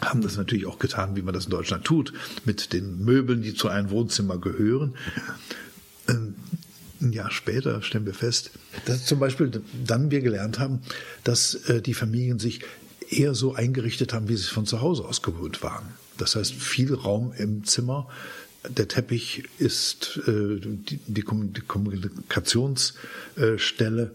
haben 0.00 0.20
das 0.20 0.36
natürlich 0.36 0.66
auch 0.66 0.80
getan, 0.80 1.14
wie 1.14 1.22
man 1.22 1.32
das 1.32 1.44
in 1.44 1.52
Deutschland 1.52 1.84
tut, 1.84 2.12
mit 2.44 2.72
den 2.72 3.04
Möbeln, 3.04 3.42
die 3.42 3.54
zu 3.54 3.68
einem 3.68 3.90
Wohnzimmer 3.90 4.36
gehören. 4.36 4.94
Ein 7.02 7.12
Jahr 7.12 7.30
später 7.30 7.82
stellen 7.82 8.06
wir 8.06 8.14
fest, 8.14 8.52
dass 8.86 9.04
zum 9.04 9.18
Beispiel 9.18 9.50
dann 9.84 10.10
wir 10.10 10.20
gelernt 10.20 10.58
haben, 10.58 10.80
dass 11.24 11.54
äh, 11.68 11.82
die 11.82 11.94
Familien 11.94 12.38
sich 12.38 12.60
eher 13.10 13.34
so 13.34 13.54
eingerichtet 13.54 14.12
haben, 14.12 14.28
wie 14.28 14.36
sie 14.36 14.44
von 14.44 14.66
zu 14.66 14.80
Hause 14.80 15.04
aus 15.04 15.20
gewohnt 15.20 15.62
waren. 15.62 15.84
Das 16.16 16.36
heißt, 16.36 16.54
viel 16.54 16.94
Raum 16.94 17.32
im 17.36 17.64
Zimmer, 17.64 18.08
der 18.68 18.86
Teppich 18.86 19.42
ist 19.58 20.20
äh, 20.28 20.60
die, 20.60 21.22
Kommunikationsstelle. 21.22 24.12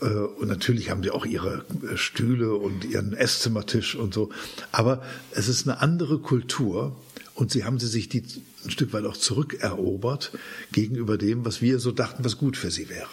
Äh, 0.00 0.06
und 0.06 0.48
natürlich 0.48 0.90
haben 0.90 1.02
sie 1.02 1.10
auch 1.10 1.26
ihre 1.26 1.66
Stühle 1.96 2.54
und 2.54 2.86
ihren 2.86 3.12
Esszimmertisch 3.12 3.94
und 3.94 4.14
so. 4.14 4.30
Aber 4.70 5.02
es 5.32 5.48
ist 5.48 5.68
eine 5.68 5.82
andere 5.82 6.20
Kultur. 6.20 6.96
Und 7.34 7.50
sie 7.50 7.64
haben 7.64 7.78
sie 7.78 7.86
sich 7.86 8.08
die 8.08 8.22
ein 8.64 8.70
Stück 8.70 8.92
weit 8.92 9.04
auch 9.04 9.16
zurückerobert 9.16 10.32
gegenüber 10.72 11.18
dem, 11.18 11.44
was 11.44 11.60
wir 11.60 11.78
so 11.78 11.92
dachten, 11.92 12.24
was 12.24 12.38
gut 12.38 12.56
für 12.56 12.70
sie 12.70 12.88
wäre. 12.88 13.08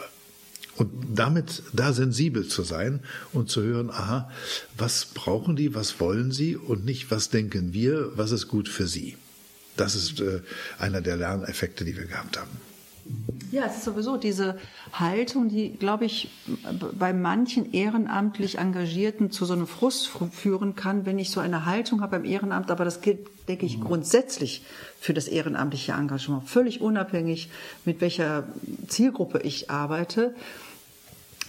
Und 0.76 0.92
damit 1.14 1.64
da 1.74 1.92
sensibel 1.92 2.48
zu 2.48 2.64
sein 2.64 3.02
und 3.34 3.50
zu 3.50 3.62
hören, 3.62 3.90
aha, 3.90 4.32
was 4.78 5.06
brauchen 5.06 5.58
die, 5.58 5.76
was 5.76 6.00
wollen 6.00 6.32
sie 6.32 6.56
und 6.56 6.86
nicht, 6.86 7.12
was 7.12 7.30
denken 7.30 7.74
wir, 7.74 8.12
was 8.16 8.32
ist 8.32 8.48
gut 8.48 8.70
für 8.70 8.88
sie. 8.88 9.18
Das 9.76 9.96
ist 9.96 10.22
äh, 10.22 10.42
einer 10.78 11.02
der 11.02 11.18
Lerneffekte, 11.18 11.84
die 11.84 11.98
wir 11.98 12.06
gehabt 12.06 12.40
haben. 12.40 12.69
Ja, 13.52 13.64
es 13.66 13.78
ist 13.78 13.86
sowieso 13.86 14.18
diese 14.18 14.60
Haltung, 14.94 15.50
die, 15.50 15.72
glaube 15.72 16.06
ich, 16.06 16.30
bei 16.98 17.14
manchen 17.14 17.74
ehrenamtlich 17.74 18.60
Engagierten 18.60 19.32
zu 19.32 19.46
so 19.46 19.54
einem 19.54 19.66
Frust 19.66 20.12
führen 20.32 20.76
kann, 20.76 21.08
wenn 21.08 21.18
ich 21.18 21.32
so 21.32 21.40
eine 21.40 21.66
Haltung 21.66 22.02
habe 22.02 22.20
beim 22.20 22.26
Ehrenamt. 22.26 22.70
Aber 22.70 22.86
das 22.86 23.02
gilt, 23.02 23.28
denke 23.48 23.66
ich, 23.66 23.82
grundsätzlich 23.82 24.64
für 25.00 25.16
das 25.16 25.28
ehrenamtliche 25.28 25.94
Engagement, 25.94 26.48
völlig 26.48 26.80
unabhängig, 26.82 27.50
mit 27.86 28.02
welcher 28.02 28.44
Zielgruppe 28.88 29.40
ich 29.40 29.72
arbeite 29.72 30.36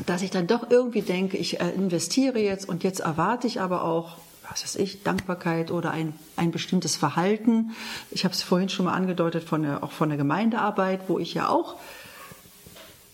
dass 0.07 0.23
ich 0.23 0.31
dann 0.31 0.47
doch 0.47 0.71
irgendwie 0.71 1.03
denke, 1.03 1.37
ich 1.37 1.61
äh, 1.61 1.71
investiere 1.71 2.39
jetzt 2.39 2.67
und 2.67 2.85
jetzt 2.85 3.01
erwarte 3.01 3.47
ich 3.47 3.61
aber 3.61 3.85
auch, 3.85 4.17
was 4.51 4.65
weiß 4.65 4.77
ich, 4.77 5.03
Dankbarkeit 5.03 5.71
oder 5.71 5.93
ein, 5.93 6.13
ein 6.37 6.51
bestimmtes 6.51 6.97
Verhalten. 6.97 7.71
Ich 8.11 8.25
habe 8.25 8.35
es 8.35 8.43
vorhin 8.43 8.69
schon 8.69 8.87
mal 8.87 8.95
angedeutet, 8.95 9.45
von 9.45 9.63
der, 9.63 9.85
auch 9.85 9.93
von 9.93 10.09
der 10.09 10.19
Gemeindearbeit, 10.19 11.03
wo 11.09 11.19
ich 11.19 11.35
ja 11.35 11.49
auch 11.49 11.77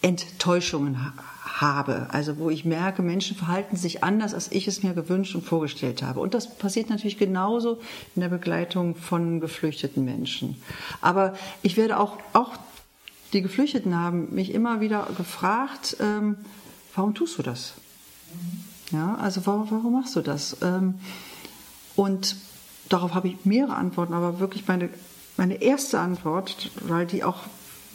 Enttäuschungen 0.03 1.13
habe. 1.61 2.09
Also 2.11 2.39
wo 2.39 2.51
ich 2.51 2.65
merke, 2.65 3.03
Menschen 3.03 3.37
verhalten 3.37 3.77
sich 3.77 4.05
anders, 4.05 4.35
als 4.35 4.53
ich 4.53 4.69
es 4.69 4.83
mir 4.83 4.95
gewünscht 4.95 5.35
und 5.35 5.45
vorgestellt 5.45 6.03
habe. 6.03 6.21
Und 6.21 6.35
das 6.35 6.57
passiert 6.57 6.91
natürlich 6.91 7.19
genauso 7.19 7.81
in 8.15 8.23
der 8.23 8.29
Begleitung 8.29 8.95
von 8.95 9.41
geflüchteten 9.41 10.05
Menschen. 10.05 10.61
Aber 11.01 11.35
ich 11.63 11.77
werde 11.77 11.99
auch, 11.99 12.19
auch 12.33 12.53
die 13.33 13.43
Geflüchteten 13.43 13.95
haben 13.95 14.35
mich 14.35 14.53
immer 14.53 14.81
wieder 14.81 15.09
gefragt, 15.17 15.97
ähm, 16.01 16.37
warum 16.95 17.15
tust 17.15 17.39
du 17.39 17.43
das? 17.43 17.75
Ja, 18.93 19.17
also 19.17 19.45
warum, 19.47 19.71
warum 19.71 19.93
machst 19.93 20.15
du 20.15 20.21
das? 20.21 20.59
Ähm, 20.63 20.95
und 21.97 22.37
darauf 22.89 23.15
habe 23.15 23.29
ich 23.29 23.45
mehrere 23.45 23.75
Antworten, 23.75 24.15
aber 24.15 24.39
wirklich 24.39 24.67
meine, 24.69 24.89
meine 25.37 25.61
erste 25.63 25.99
Antwort, 25.99 26.71
weil 26.83 27.07
die 27.07 27.25
auch 27.25 27.41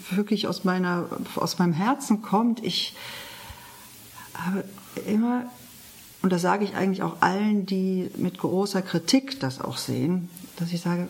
wirklich 0.10 0.48
aus, 0.48 0.64
meiner, 0.64 1.06
aus 1.36 1.60
meinem 1.60 1.74
Herzen 1.74 2.22
kommt, 2.22 2.64
ich 2.64 2.96
habe 4.34 4.64
immer, 5.08 5.46
und 6.22 6.32
das 6.32 6.42
sage 6.42 6.66
ich 6.66 6.76
eigentlich 6.76 7.04
auch 7.04 7.22
allen, 7.22 7.66
die 7.66 8.10
mit 8.18 8.38
großer 8.40 8.82
Kritik 8.82 9.40
das 9.40 9.62
auch 9.62 9.78
sehen, 9.78 10.30
dass 10.58 10.74
ich 10.74 10.82
sage, 10.82 11.08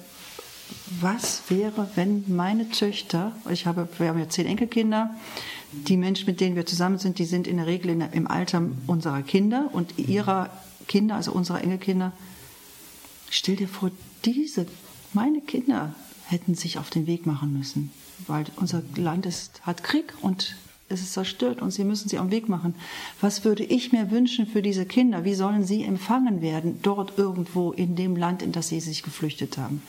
was 0.99 1.43
wäre, 1.49 1.89
wenn 1.95 2.25
meine 2.27 2.69
Töchter, 2.69 3.33
ich 3.49 3.65
habe, 3.65 3.87
wir 3.97 4.09
haben 4.09 4.19
ja 4.19 4.29
zehn 4.29 4.45
Enkelkinder, 4.45 5.11
die 5.71 5.97
Menschen, 5.97 6.25
mit 6.25 6.41
denen 6.41 6.55
wir 6.55 6.65
zusammen 6.65 6.97
sind, 6.97 7.19
die 7.19 7.25
sind 7.25 7.47
in 7.47 7.57
der 7.57 7.65
Regel 7.65 7.89
im 8.11 8.27
Alter 8.27 8.61
unserer 8.87 9.21
Kinder 9.21 9.69
und 9.71 9.97
ihrer 9.97 10.49
Kinder, 10.87 11.15
also 11.15 11.31
unserer 11.31 11.61
Enkelkinder. 11.61 12.11
Stell 13.33 13.55
dir 13.55 13.69
vor, 13.69 13.91
diese, 14.25 14.67
meine 15.13 15.39
Kinder 15.39 15.95
hätten 16.25 16.53
sich 16.53 16.77
auf 16.77 16.89
den 16.89 17.07
Weg 17.07 17.25
machen 17.25 17.57
müssen, 17.57 17.89
weil 18.27 18.45
unser 18.57 18.83
Land 18.97 19.25
ist, 19.25 19.65
hat 19.65 19.83
Krieg 19.83 20.13
und 20.21 20.57
es 20.91 21.01
ist 21.01 21.13
zerstört 21.13 21.61
und 21.61 21.71
sie 21.71 21.83
müssen 21.83 22.09
sie 22.09 22.17
am 22.17 22.31
Weg 22.31 22.49
machen. 22.49 22.75
Was 23.19 23.43
würde 23.43 23.63
ich 23.63 23.91
mir 23.91 24.11
wünschen 24.11 24.45
für 24.45 24.61
diese 24.61 24.85
Kinder? 24.85 25.25
Wie 25.25 25.33
sollen 25.33 25.63
sie 25.63 25.83
empfangen 25.83 26.41
werden 26.41 26.79
dort 26.81 27.17
irgendwo 27.17 27.71
in 27.71 27.95
dem 27.95 28.15
Land, 28.15 28.41
in 28.41 28.51
das 28.51 28.69
sie 28.69 28.79
sich 28.79 29.03
geflüchtet 29.03 29.57
haben? 29.57 29.81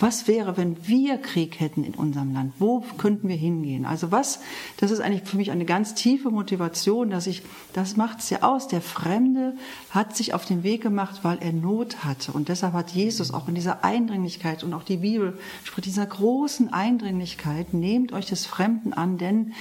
Was 0.00 0.26
wäre, 0.26 0.56
wenn 0.56 0.76
wir 0.86 1.18
Krieg 1.18 1.60
hätten 1.60 1.84
in 1.84 1.94
unserem 1.94 2.32
Land? 2.32 2.54
Wo 2.58 2.84
könnten 2.98 3.28
wir 3.28 3.36
hingehen? 3.36 3.84
Also 3.84 4.10
was, 4.10 4.40
das 4.78 4.90
ist 4.90 5.00
eigentlich 5.00 5.28
für 5.28 5.36
mich 5.36 5.50
eine 5.50 5.64
ganz 5.64 5.94
tiefe 5.94 6.30
Motivation, 6.30 7.10
dass 7.10 7.26
ich, 7.26 7.42
das 7.72 7.96
macht 7.96 8.20
es 8.20 8.30
ja 8.30 8.42
aus. 8.42 8.68
Der 8.68 8.80
Fremde 8.80 9.54
hat 9.90 10.16
sich 10.16 10.34
auf 10.34 10.44
den 10.44 10.62
Weg 10.62 10.82
gemacht, 10.82 11.20
weil 11.22 11.38
er 11.40 11.52
Not 11.52 12.04
hatte. 12.04 12.32
Und 12.32 12.48
deshalb 12.48 12.72
hat 12.72 12.90
Jesus 12.90 13.32
auch 13.32 13.48
in 13.48 13.54
dieser 13.54 13.84
Eindringlichkeit 13.84 14.64
und 14.64 14.74
auch 14.74 14.82
die 14.82 14.96
Bibel 14.96 15.38
spricht 15.62 15.84
dieser 15.86 16.06
großen 16.06 16.72
Eindringlichkeit, 16.72 17.74
nehmt 17.74 18.12
euch 18.12 18.26
des 18.26 18.46
Fremden 18.46 18.92
an, 18.92 19.18
denn 19.18 19.52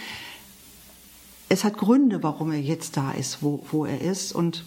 es 1.53 1.63
hat 1.63 1.77
Gründe, 1.77 2.23
warum 2.23 2.51
er 2.51 2.59
jetzt 2.59 2.97
da 2.97 3.11
ist, 3.11 3.43
wo, 3.43 3.63
wo 3.71 3.85
er 3.85 4.01
ist. 4.01 4.33
Und 4.33 4.65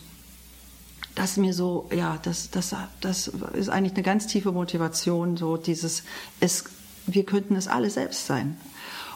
das 1.17 1.37
mir 1.37 1.53
so, 1.53 1.91
ja, 1.93 2.19
das, 2.23 2.51
das, 2.51 2.77
das 3.01 3.29
ist 3.55 3.69
eigentlich 3.69 3.95
eine 3.95 4.05
ganz 4.05 4.29
tiefe 4.29 4.53
Motivation, 4.53 5.37
so 5.37 5.57
dieses, 5.57 6.05
es, 6.39 6.65
wir 7.09 7.25
könnten 7.25 7.57
es 7.57 7.67
alle 7.67 7.91
selbst 7.91 8.27
sein. 8.27 8.57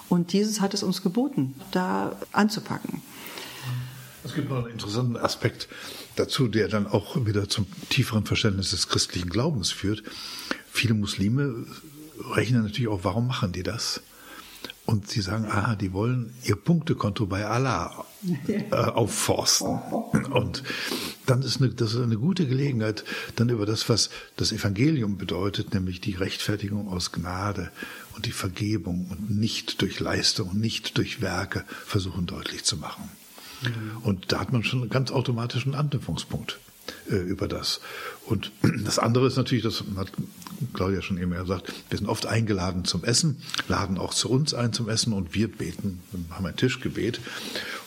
Und 0.08 0.32
dieses 0.32 0.60
hat 0.60 0.74
es 0.74 0.82
uns 0.82 1.00
geboten, 1.02 1.54
da 1.70 2.16
anzupacken. 2.32 3.02
Es 4.24 4.34
gibt 4.34 4.50
noch 4.50 4.64
einen 4.64 4.72
interessanten 4.72 5.16
Aspekt 5.16 5.68
dazu, 6.16 6.48
der 6.48 6.66
dann 6.66 6.88
auch 6.88 7.24
wieder 7.24 7.48
zum 7.48 7.66
tieferen 7.88 8.26
Verständnis 8.26 8.70
des 8.70 8.88
christlichen 8.88 9.30
Glaubens 9.30 9.70
führt. 9.70 10.02
Viele 10.72 10.94
Muslime 10.94 11.66
rechnen 12.34 12.64
natürlich 12.64 12.88
auch, 12.88 13.04
warum 13.04 13.28
machen 13.28 13.52
die 13.52 13.62
das? 13.62 14.02
Und 14.90 15.08
sie 15.08 15.20
sagen, 15.20 15.44
aha, 15.44 15.76
die 15.76 15.92
wollen 15.92 16.34
ihr 16.42 16.56
Punktekonto 16.56 17.26
bei 17.26 17.46
Allah 17.46 18.04
äh, 18.48 18.74
aufforsten. 18.74 19.68
Und 20.32 20.64
dann 21.26 21.42
ist 21.42 21.60
eine, 21.60 21.70
das 21.70 21.94
ist 21.94 22.00
eine 22.00 22.16
gute 22.16 22.44
Gelegenheit, 22.48 23.04
dann 23.36 23.50
über 23.50 23.66
das, 23.66 23.88
was 23.88 24.10
das 24.34 24.50
Evangelium 24.50 25.16
bedeutet, 25.16 25.72
nämlich 25.74 26.00
die 26.00 26.14
Rechtfertigung 26.14 26.88
aus 26.88 27.12
Gnade 27.12 27.70
und 28.16 28.26
die 28.26 28.32
Vergebung 28.32 29.06
und 29.12 29.30
nicht 29.30 29.80
durch 29.80 30.00
Leistung 30.00 30.48
und 30.48 30.60
nicht 30.60 30.98
durch 30.98 31.20
Werke 31.20 31.64
versuchen 31.86 32.26
deutlich 32.26 32.64
zu 32.64 32.76
machen. 32.76 33.08
Mhm. 33.62 34.02
Und 34.02 34.32
da 34.32 34.40
hat 34.40 34.52
man 34.52 34.64
schon 34.64 34.80
einen 34.80 34.90
ganz 34.90 35.12
automatischen 35.12 35.76
Anknüpfungspunkt 35.76 36.58
äh, 37.10 37.16
über 37.16 37.48
das. 37.48 37.80
Und 38.26 38.52
das 38.84 38.98
andere 38.98 39.26
ist 39.26 39.36
natürlich, 39.36 39.64
das 39.64 39.84
hat 39.96 40.12
Claudia 40.74 41.02
schon 41.02 41.18
eben 41.18 41.30
gesagt, 41.30 41.72
wir 41.88 41.98
sind 41.98 42.08
oft 42.08 42.26
eingeladen 42.26 42.84
zum 42.84 43.04
Essen, 43.04 43.42
laden 43.68 43.98
auch 43.98 44.14
zu 44.14 44.30
uns 44.30 44.54
ein 44.54 44.72
zum 44.72 44.88
Essen 44.88 45.12
und 45.12 45.34
wir 45.34 45.48
beten, 45.48 46.00
wir 46.12 46.36
haben 46.36 46.46
ein 46.46 46.56
Tischgebet. 46.56 47.20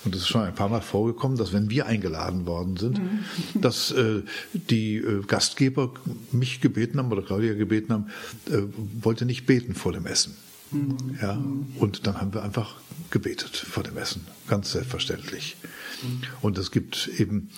Und 0.06 0.16
es 0.16 0.22
ist 0.22 0.28
schon 0.28 0.42
ein 0.42 0.56
paar 0.56 0.70
Mal 0.70 0.82
vorgekommen, 0.82 1.38
dass 1.38 1.54
wenn 1.54 1.70
wir 1.70 1.86
eingeladen 1.86 2.46
worden 2.46 2.78
sind, 2.78 3.00
mhm. 3.00 3.20
dass 3.62 3.92
äh, 3.92 4.22
die 4.54 4.98
äh, 4.98 5.22
Gastgeber 5.26 5.94
mich 6.32 6.62
gebeten 6.62 7.00
haben 7.00 7.12
oder 7.12 7.22
Claudia 7.22 7.54
gebeten 7.54 7.94
haben, 7.94 8.06
äh, 8.50 8.64
wollte 9.02 9.26
nicht 9.26 9.46
beten 9.46 9.76
vor 9.76 9.94
dem 9.94 10.06
Essen. 10.06 10.36
Mhm. 10.72 11.18
Ja, 11.22 11.42
und 11.80 12.08
dann 12.08 12.20
haben 12.20 12.34
wir 12.34 12.44
einfach 12.44 12.76
gebetet 13.12 13.56
vor 13.56 13.84
dem 13.84 13.98
Essen, 13.98 14.26
ganz 14.48 14.72
selbstverständlich. 14.72 15.56
Mhm. 16.02 16.22
Und 16.42 16.58
es 16.58 16.72
gibt 16.72 17.10
eben, 17.18 17.50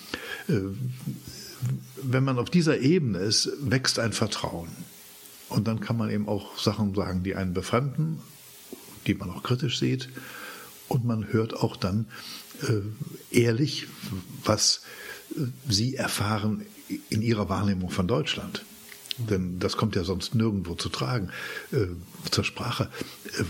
äh, 0.48 0.60
wenn 2.02 2.24
man 2.24 2.38
auf 2.38 2.50
dieser 2.50 2.78
Ebene 2.78 3.18
ist, 3.18 3.50
wächst 3.60 3.98
ein 3.98 4.12
Vertrauen. 4.12 4.68
Und 5.48 5.68
dann 5.68 5.80
kann 5.80 5.96
man 5.96 6.10
eben 6.10 6.28
auch 6.28 6.58
Sachen 6.58 6.94
sagen, 6.94 7.22
die 7.22 7.36
einen 7.36 7.54
befremden, 7.54 8.18
die 9.06 9.14
man 9.14 9.30
auch 9.30 9.42
kritisch 9.42 9.78
sieht. 9.78 10.08
Und 10.88 11.04
man 11.04 11.32
hört 11.32 11.54
auch 11.54 11.76
dann 11.76 12.06
äh, 12.62 13.36
ehrlich, 13.36 13.86
was 14.44 14.82
äh, 15.34 15.40
sie 15.68 15.96
erfahren 15.96 16.64
in 17.10 17.22
ihrer 17.22 17.48
Wahrnehmung 17.48 17.90
von 17.90 18.08
Deutschland. 18.08 18.64
Denn 19.18 19.58
das 19.58 19.76
kommt 19.76 19.96
ja 19.96 20.04
sonst 20.04 20.34
nirgendwo 20.34 20.74
zu 20.74 20.88
tragen, 20.88 21.30
äh, 21.72 21.86
zur 22.30 22.44
Sprache. 22.44 22.90
Äh, 23.38 23.44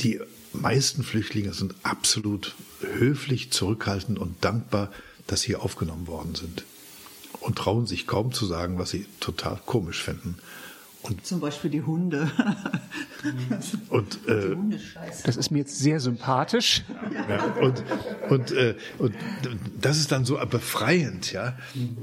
die 0.00 0.20
meisten 0.52 1.02
Flüchtlinge 1.02 1.52
sind 1.52 1.74
absolut 1.82 2.54
höflich, 2.80 3.50
zurückhaltend 3.52 4.18
und 4.18 4.42
dankbar, 4.44 4.90
dass 5.26 5.42
sie 5.42 5.56
aufgenommen 5.56 6.06
worden 6.06 6.34
sind. 6.34 6.64
Und 7.40 7.56
trauen 7.56 7.86
sich 7.86 8.06
kaum 8.06 8.32
zu 8.32 8.46
sagen, 8.46 8.78
was 8.78 8.90
sie 8.90 9.06
total 9.20 9.60
komisch 9.64 10.02
finden. 10.02 10.36
Und 11.02 11.24
Zum 11.24 11.40
Beispiel 11.40 11.70
die 11.70 11.82
Hunde. 11.82 12.30
und, 13.88 14.18
äh, 14.26 14.56
das 15.24 15.36
ist 15.36 15.50
mir 15.50 15.58
jetzt 15.58 15.78
sehr 15.78 16.00
sympathisch. 16.00 16.82
Ja, 17.28 17.44
und, 17.60 17.84
und, 18.28 18.50
äh, 18.50 18.74
und 18.98 19.14
das 19.80 19.98
ist 19.98 20.10
dann 20.10 20.24
so 20.24 20.38
befreiend, 20.50 21.32
ja, 21.32 21.56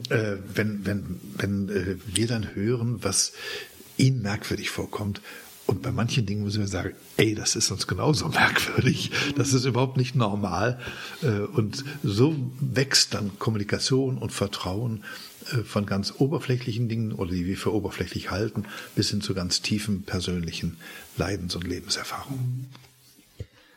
äh, 0.10 0.38
wenn, 0.53 0.86
wenn, 0.86 1.20
wenn 1.38 1.70
äh, 1.70 1.98
wir 2.06 2.28
dann 2.28 2.56
hören, 2.56 3.03
was 3.03 3.34
ihnen 3.98 4.22
merkwürdig 4.22 4.70
vorkommt 4.70 5.22
Und 5.68 5.82
bei 5.82 5.92
manchen 5.92 6.26
Dingen 6.26 6.44
müssen 6.44 6.60
wir 6.60 6.68
sagen, 6.68 6.94
ey, 7.18 7.34
das 7.34 7.56
ist 7.56 7.72
uns 7.72 7.88
genauso 7.88 8.28
merkwürdig, 8.30 9.12
das 9.36 9.54
ist 9.54 9.66
überhaupt 9.66 9.98
nicht 9.98 10.16
normal. 10.16 10.80
Äh, 11.22 11.40
und 11.40 11.84
so 12.04 12.36
wächst 12.60 13.14
dann 13.14 13.40
Kommunikation 13.40 14.18
und 14.18 14.32
Vertrauen 14.32 15.04
äh, 15.52 15.64
von 15.64 15.86
ganz 15.86 16.14
oberflächlichen 16.18 16.88
Dingen 16.88 17.14
oder 17.14 17.32
die 17.32 17.46
wir 17.46 17.58
für 17.58 17.74
oberflächlich 17.74 18.32
halten, 18.32 18.66
bis 18.96 19.10
hin 19.10 19.22
zu 19.22 19.34
ganz 19.34 19.62
tiefen 19.62 20.04
persönlichen 20.04 20.78
Leidens- 21.18 21.56
und 21.56 21.66
Lebenserfahrungen. 21.66 22.68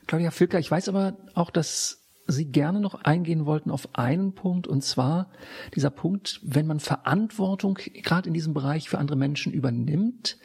Claudia 0.07 0.31
Filker, 0.31 0.59
ich 0.59 0.71
weiß 0.71 0.89
aber 0.89 1.17
auch, 1.35 1.51
dass 1.51 1.99
Sie 2.31 2.45
gerne 2.45 2.79
noch 2.79 3.05
eingehen 3.05 3.47
wollten 3.47 3.71
auf 3.71 3.89
einen 3.95 4.35
Punkt, 4.35 4.67
und 4.67 4.85
zwar 4.85 5.31
dieser 5.75 5.89
Punkt, 5.89 6.41
wenn 6.43 6.67
man 6.67 6.79
Verantwortung 6.79 7.79
gerade 8.03 8.29
in 8.29 8.35
diesem 8.35 8.53
Bereich 8.53 8.91
für 8.91 8.99
andere 8.99 9.17
Menschen 9.17 9.51
übernimmt, 9.51 10.37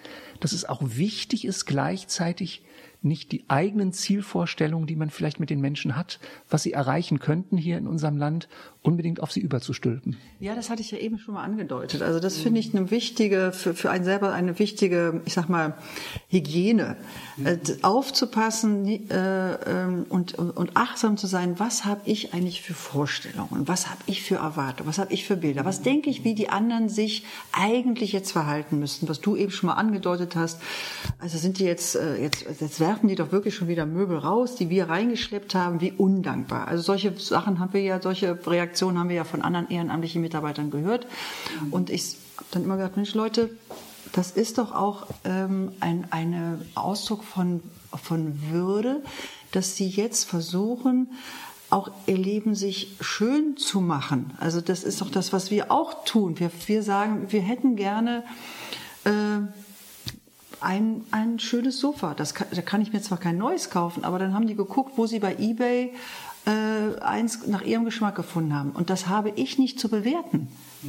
dass 0.43 0.51
es 0.51 0.65
auch 0.65 0.81
wichtig 0.83 1.45
ist, 1.45 1.65
gleichzeitig 1.65 2.63
nicht 3.03 3.31
die 3.31 3.45
eigenen 3.47 3.93
Zielvorstellungen, 3.93 4.87
die 4.87 4.95
man 4.95 5.09
vielleicht 5.09 5.39
mit 5.39 5.49
den 5.49 5.61
Menschen 5.61 5.95
hat, 5.95 6.19
was 6.49 6.63
sie 6.63 6.73
erreichen 6.73 7.19
könnten 7.19 7.57
hier 7.57 7.77
in 7.77 7.87
unserem 7.87 8.17
Land, 8.17 8.47
unbedingt 8.81 9.21
auf 9.21 9.31
sie 9.31 9.39
überzustülpen. 9.39 10.17
Ja, 10.39 10.55
das 10.55 10.69
hatte 10.69 10.81
ich 10.81 10.91
ja 10.91 10.97
eben 10.97 11.17
schon 11.17 11.33
mal 11.33 11.43
angedeutet. 11.43 12.01
Also 12.01 12.19
das 12.19 12.37
finde 12.37 12.59
ich 12.59 12.75
eine 12.75 12.91
wichtige, 12.91 13.51
für, 13.53 13.73
für 13.73 13.89
einen 13.89 14.03
selber 14.03 14.33
eine 14.33 14.59
wichtige, 14.59 15.21
ich 15.25 15.33
sag 15.33 15.49
mal, 15.49 15.75
Hygiene. 16.27 16.97
Äh, 17.43 17.57
aufzupassen 17.81 18.85
äh, 19.09 19.53
ähm, 19.65 20.05
und, 20.09 20.35
und, 20.35 20.75
achtsam 20.75 21.17
zu 21.17 21.27
sein, 21.27 21.59
was 21.59 21.85
habe 21.85 22.01
ich 22.05 22.33
eigentlich 22.33 22.61
für 22.61 22.73
Vorstellungen, 22.73 23.67
was 23.67 23.89
habe 23.89 24.01
ich 24.05 24.21
für 24.21 24.35
Erwartungen, 24.35 24.87
was 24.87 24.97
habe 24.99 25.13
ich 25.13 25.25
für 25.25 25.37
Bilder, 25.37 25.65
was 25.65 25.81
denke 25.81 26.09
ich, 26.09 26.23
wie 26.23 26.35
die 26.35 26.49
anderen 26.49 26.89
sich 26.89 27.25
eigentlich 27.51 28.11
jetzt 28.11 28.31
verhalten 28.31 28.79
müssten, 28.79 29.07
was 29.07 29.21
du 29.21 29.35
eben 29.35 29.51
schon 29.51 29.67
mal 29.67 29.73
angedeutet 29.73 30.35
hast. 30.35 30.61
Also 31.19 31.37
sind 31.37 31.59
die 31.59 31.65
jetzt, 31.65 31.95
äh, 31.95 32.21
jetzt, 32.21 32.45
jetzt 32.59 32.79
werfen 32.93 33.09
die 33.09 33.15
doch 33.15 33.31
wirklich 33.31 33.55
schon 33.55 33.67
wieder 33.67 33.87
Möbel 33.87 34.19
raus, 34.19 34.55
die 34.55 34.69
wir 34.69 34.87
reingeschleppt 34.87 35.55
haben, 35.55 35.81
wie 35.81 35.91
undankbar. 35.91 36.67
Also 36.67 36.83
solche 36.83 37.17
Sachen 37.17 37.59
haben 37.59 37.73
wir 37.73 37.81
ja, 37.81 37.99
solche 37.99 38.37
Reaktionen 38.45 38.99
haben 38.99 39.09
wir 39.09 39.15
ja 39.15 39.23
von 39.23 39.41
anderen 39.41 39.67
ehrenamtlichen 39.71 40.21
Mitarbeitern 40.21 40.69
gehört. 40.69 41.07
Und 41.71 41.89
ich 41.89 42.17
habe 42.37 42.45
dann 42.51 42.65
immer 42.65 42.77
gesagt, 42.77 42.95
Mensch 42.95 43.15
Leute, 43.15 43.49
das 44.11 44.29
ist 44.29 44.59
doch 44.59 44.73
auch 44.75 45.07
ähm, 45.23 45.71
ein 45.79 46.05
eine 46.11 46.61
Ausdruck 46.75 47.23
von, 47.23 47.63
von 47.99 48.39
Würde, 48.51 49.01
dass 49.51 49.75
sie 49.75 49.87
jetzt 49.87 50.25
versuchen, 50.25 51.09
auch 51.71 51.89
ihr 52.05 52.17
Leben 52.17 52.53
sich 52.53 52.95
schön 53.01 53.57
zu 53.57 53.81
machen. 53.81 54.35
Also 54.39 54.61
das 54.61 54.83
ist 54.83 55.01
doch 55.01 55.09
das, 55.09 55.33
was 55.33 55.49
wir 55.49 55.71
auch 55.71 56.05
tun. 56.05 56.37
Wir, 56.37 56.51
wir 56.67 56.83
sagen, 56.83 57.31
wir 57.31 57.41
hätten 57.41 57.75
gerne 57.75 58.23
äh, 59.05 59.09
ein, 60.63 61.03
ein 61.11 61.39
schönes 61.39 61.79
Sofa. 61.79 62.13
Das 62.13 62.33
kann, 62.33 62.47
da 62.51 62.61
kann 62.61 62.81
ich 62.81 62.93
mir 62.93 63.01
zwar 63.01 63.17
kein 63.17 63.37
neues 63.37 63.69
kaufen, 63.69 64.03
aber 64.03 64.19
dann 64.19 64.33
haben 64.33 64.47
die 64.47 64.55
geguckt, 64.55 64.93
wo 64.95 65.05
sie 65.05 65.19
bei 65.19 65.35
eBay 65.35 65.93
äh, 66.45 66.99
eins 67.01 67.47
nach 67.47 67.61
ihrem 67.61 67.85
Geschmack 67.85 68.15
gefunden 68.15 68.53
haben. 68.53 68.71
Und 68.71 68.89
das 68.89 69.07
habe 69.07 69.31
ich 69.35 69.57
nicht 69.57 69.79
zu 69.79 69.89
bewerten. 69.89 70.47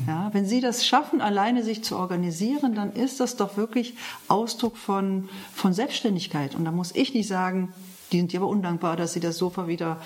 Ja, 0.09 0.31
wenn 0.33 0.45
Sie 0.45 0.61
das 0.61 0.85
schaffen, 0.85 1.21
alleine 1.21 1.63
sich 1.63 1.85
zu 1.85 1.97
organisieren, 1.97 2.75
dann 2.75 2.93
ist 2.93 3.21
das 3.21 3.37
doch 3.37 3.57
wirklich 3.57 3.95
Ausdruck 4.27 4.77
von, 4.77 5.29
von 5.55 5.73
Selbstständigkeit. 5.73 6.57
Und 6.57 6.65
da 6.65 6.73
muss 6.73 6.93
ich 6.97 7.15
nicht 7.15 7.29
sagen, 7.29 7.73
die 8.11 8.19
sind 8.19 8.33
ja 8.33 8.41
aber 8.41 8.49
undankbar, 8.49 8.97
dass 8.97 9.13
Sie 9.13 9.21
das 9.21 9.39
Sofa 9.39 9.69
wieder 9.69 10.01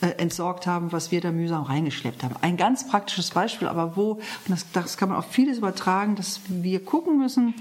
äh, 0.00 0.10
entsorgt 0.18 0.66
haben, 0.68 0.92
was 0.92 1.10
wir 1.10 1.20
da 1.20 1.32
mühsam 1.32 1.64
reingeschleppt 1.64 2.22
haben. 2.22 2.36
Ein 2.40 2.56
ganz 2.56 2.86
praktisches 2.86 3.30
Beispiel, 3.30 3.66
aber 3.66 3.96
wo, 3.96 4.12
und 4.12 4.22
das, 4.46 4.66
das 4.72 4.96
kann 4.96 5.08
man 5.08 5.18
auf 5.18 5.26
vieles 5.26 5.58
übertragen, 5.58 6.14
dass 6.14 6.40
wir 6.48 6.84
gucken 6.84 7.18
müssen, 7.18 7.54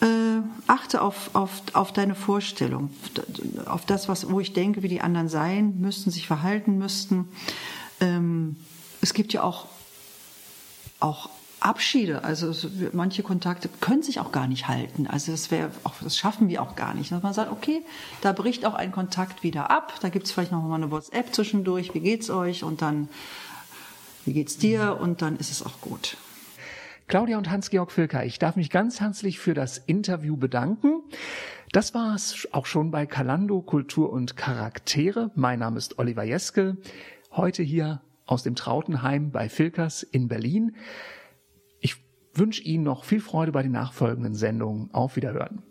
äh, 0.00 0.42
achte 0.66 1.00
auf, 1.02 1.30
auf, 1.34 1.62
auf 1.72 1.92
deine 1.92 2.14
Vorstellung, 2.14 2.90
auf 3.66 3.86
das, 3.86 4.08
was, 4.08 4.30
wo 4.30 4.40
ich 4.40 4.52
denke, 4.52 4.82
wie 4.82 4.88
die 4.88 5.00
anderen 5.00 5.28
sein 5.28 5.78
müssten, 5.80 6.10
sich 6.10 6.26
verhalten 6.26 6.78
müssten. 6.78 7.28
Ähm, 8.00 8.56
es 9.00 9.14
gibt 9.14 9.32
ja 9.32 9.42
auch, 9.42 9.66
auch 11.00 11.30
Abschiede, 11.60 12.22
also 12.22 12.52
manche 12.92 13.22
Kontakte 13.22 13.68
können 13.80 14.02
sich 14.02 14.20
auch 14.20 14.30
gar 14.30 14.46
nicht 14.46 14.68
halten. 14.68 15.06
Also 15.06 15.32
das 15.32 15.50
wäre 15.50 15.70
auch, 15.84 15.94
das 16.02 16.16
schaffen 16.16 16.48
wir 16.48 16.62
auch 16.62 16.76
gar 16.76 16.94
nicht. 16.94 17.10
Dass 17.10 17.22
man 17.22 17.32
sagt, 17.32 17.50
okay, 17.50 17.82
da 18.20 18.32
bricht 18.32 18.66
auch 18.66 18.74
ein 18.74 18.92
Kontakt 18.92 19.42
wieder 19.42 19.70
ab. 19.70 19.94
Da 20.00 20.10
gibt 20.10 20.26
es 20.26 20.32
vielleicht 20.32 20.52
noch 20.52 20.62
mal 20.62 20.74
eine 20.74 20.90
WhatsApp 20.90 21.34
zwischendurch. 21.34 21.94
Wie 21.94 22.00
geht's 22.00 22.28
euch? 22.28 22.62
Und 22.62 22.82
dann, 22.82 23.08
wie 24.26 24.34
geht's 24.34 24.58
dir? 24.58 24.98
Und 25.00 25.22
dann 25.22 25.36
ist 25.36 25.50
es 25.50 25.64
auch 25.64 25.80
gut. 25.80 26.18
Claudia 27.08 27.38
und 27.38 27.48
Hans-Georg 27.48 27.92
Filker, 27.92 28.24
ich 28.24 28.40
darf 28.40 28.56
mich 28.56 28.68
ganz 28.68 29.00
herzlich 29.00 29.38
für 29.38 29.54
das 29.54 29.78
Interview 29.78 30.36
bedanken. 30.36 31.02
Das 31.70 31.94
war 31.94 32.16
es 32.16 32.48
auch 32.50 32.66
schon 32.66 32.90
bei 32.90 33.06
Kalando 33.06 33.62
Kultur 33.62 34.12
und 34.12 34.36
Charaktere. 34.36 35.30
Mein 35.36 35.60
Name 35.60 35.78
ist 35.78 36.00
Oliver 36.00 36.24
Jeske. 36.24 36.76
Heute 37.30 37.62
hier 37.62 38.02
aus 38.24 38.42
dem 38.42 38.56
Trautenheim 38.56 39.30
bei 39.30 39.48
Filkers 39.48 40.02
in 40.02 40.26
Berlin. 40.26 40.74
Ich 41.78 41.94
wünsche 42.34 42.64
Ihnen 42.64 42.82
noch 42.82 43.04
viel 43.04 43.20
Freude 43.20 43.52
bei 43.52 43.62
den 43.62 43.72
nachfolgenden 43.72 44.34
Sendungen. 44.34 44.92
Auf 44.92 45.14
Wiederhören. 45.14 45.62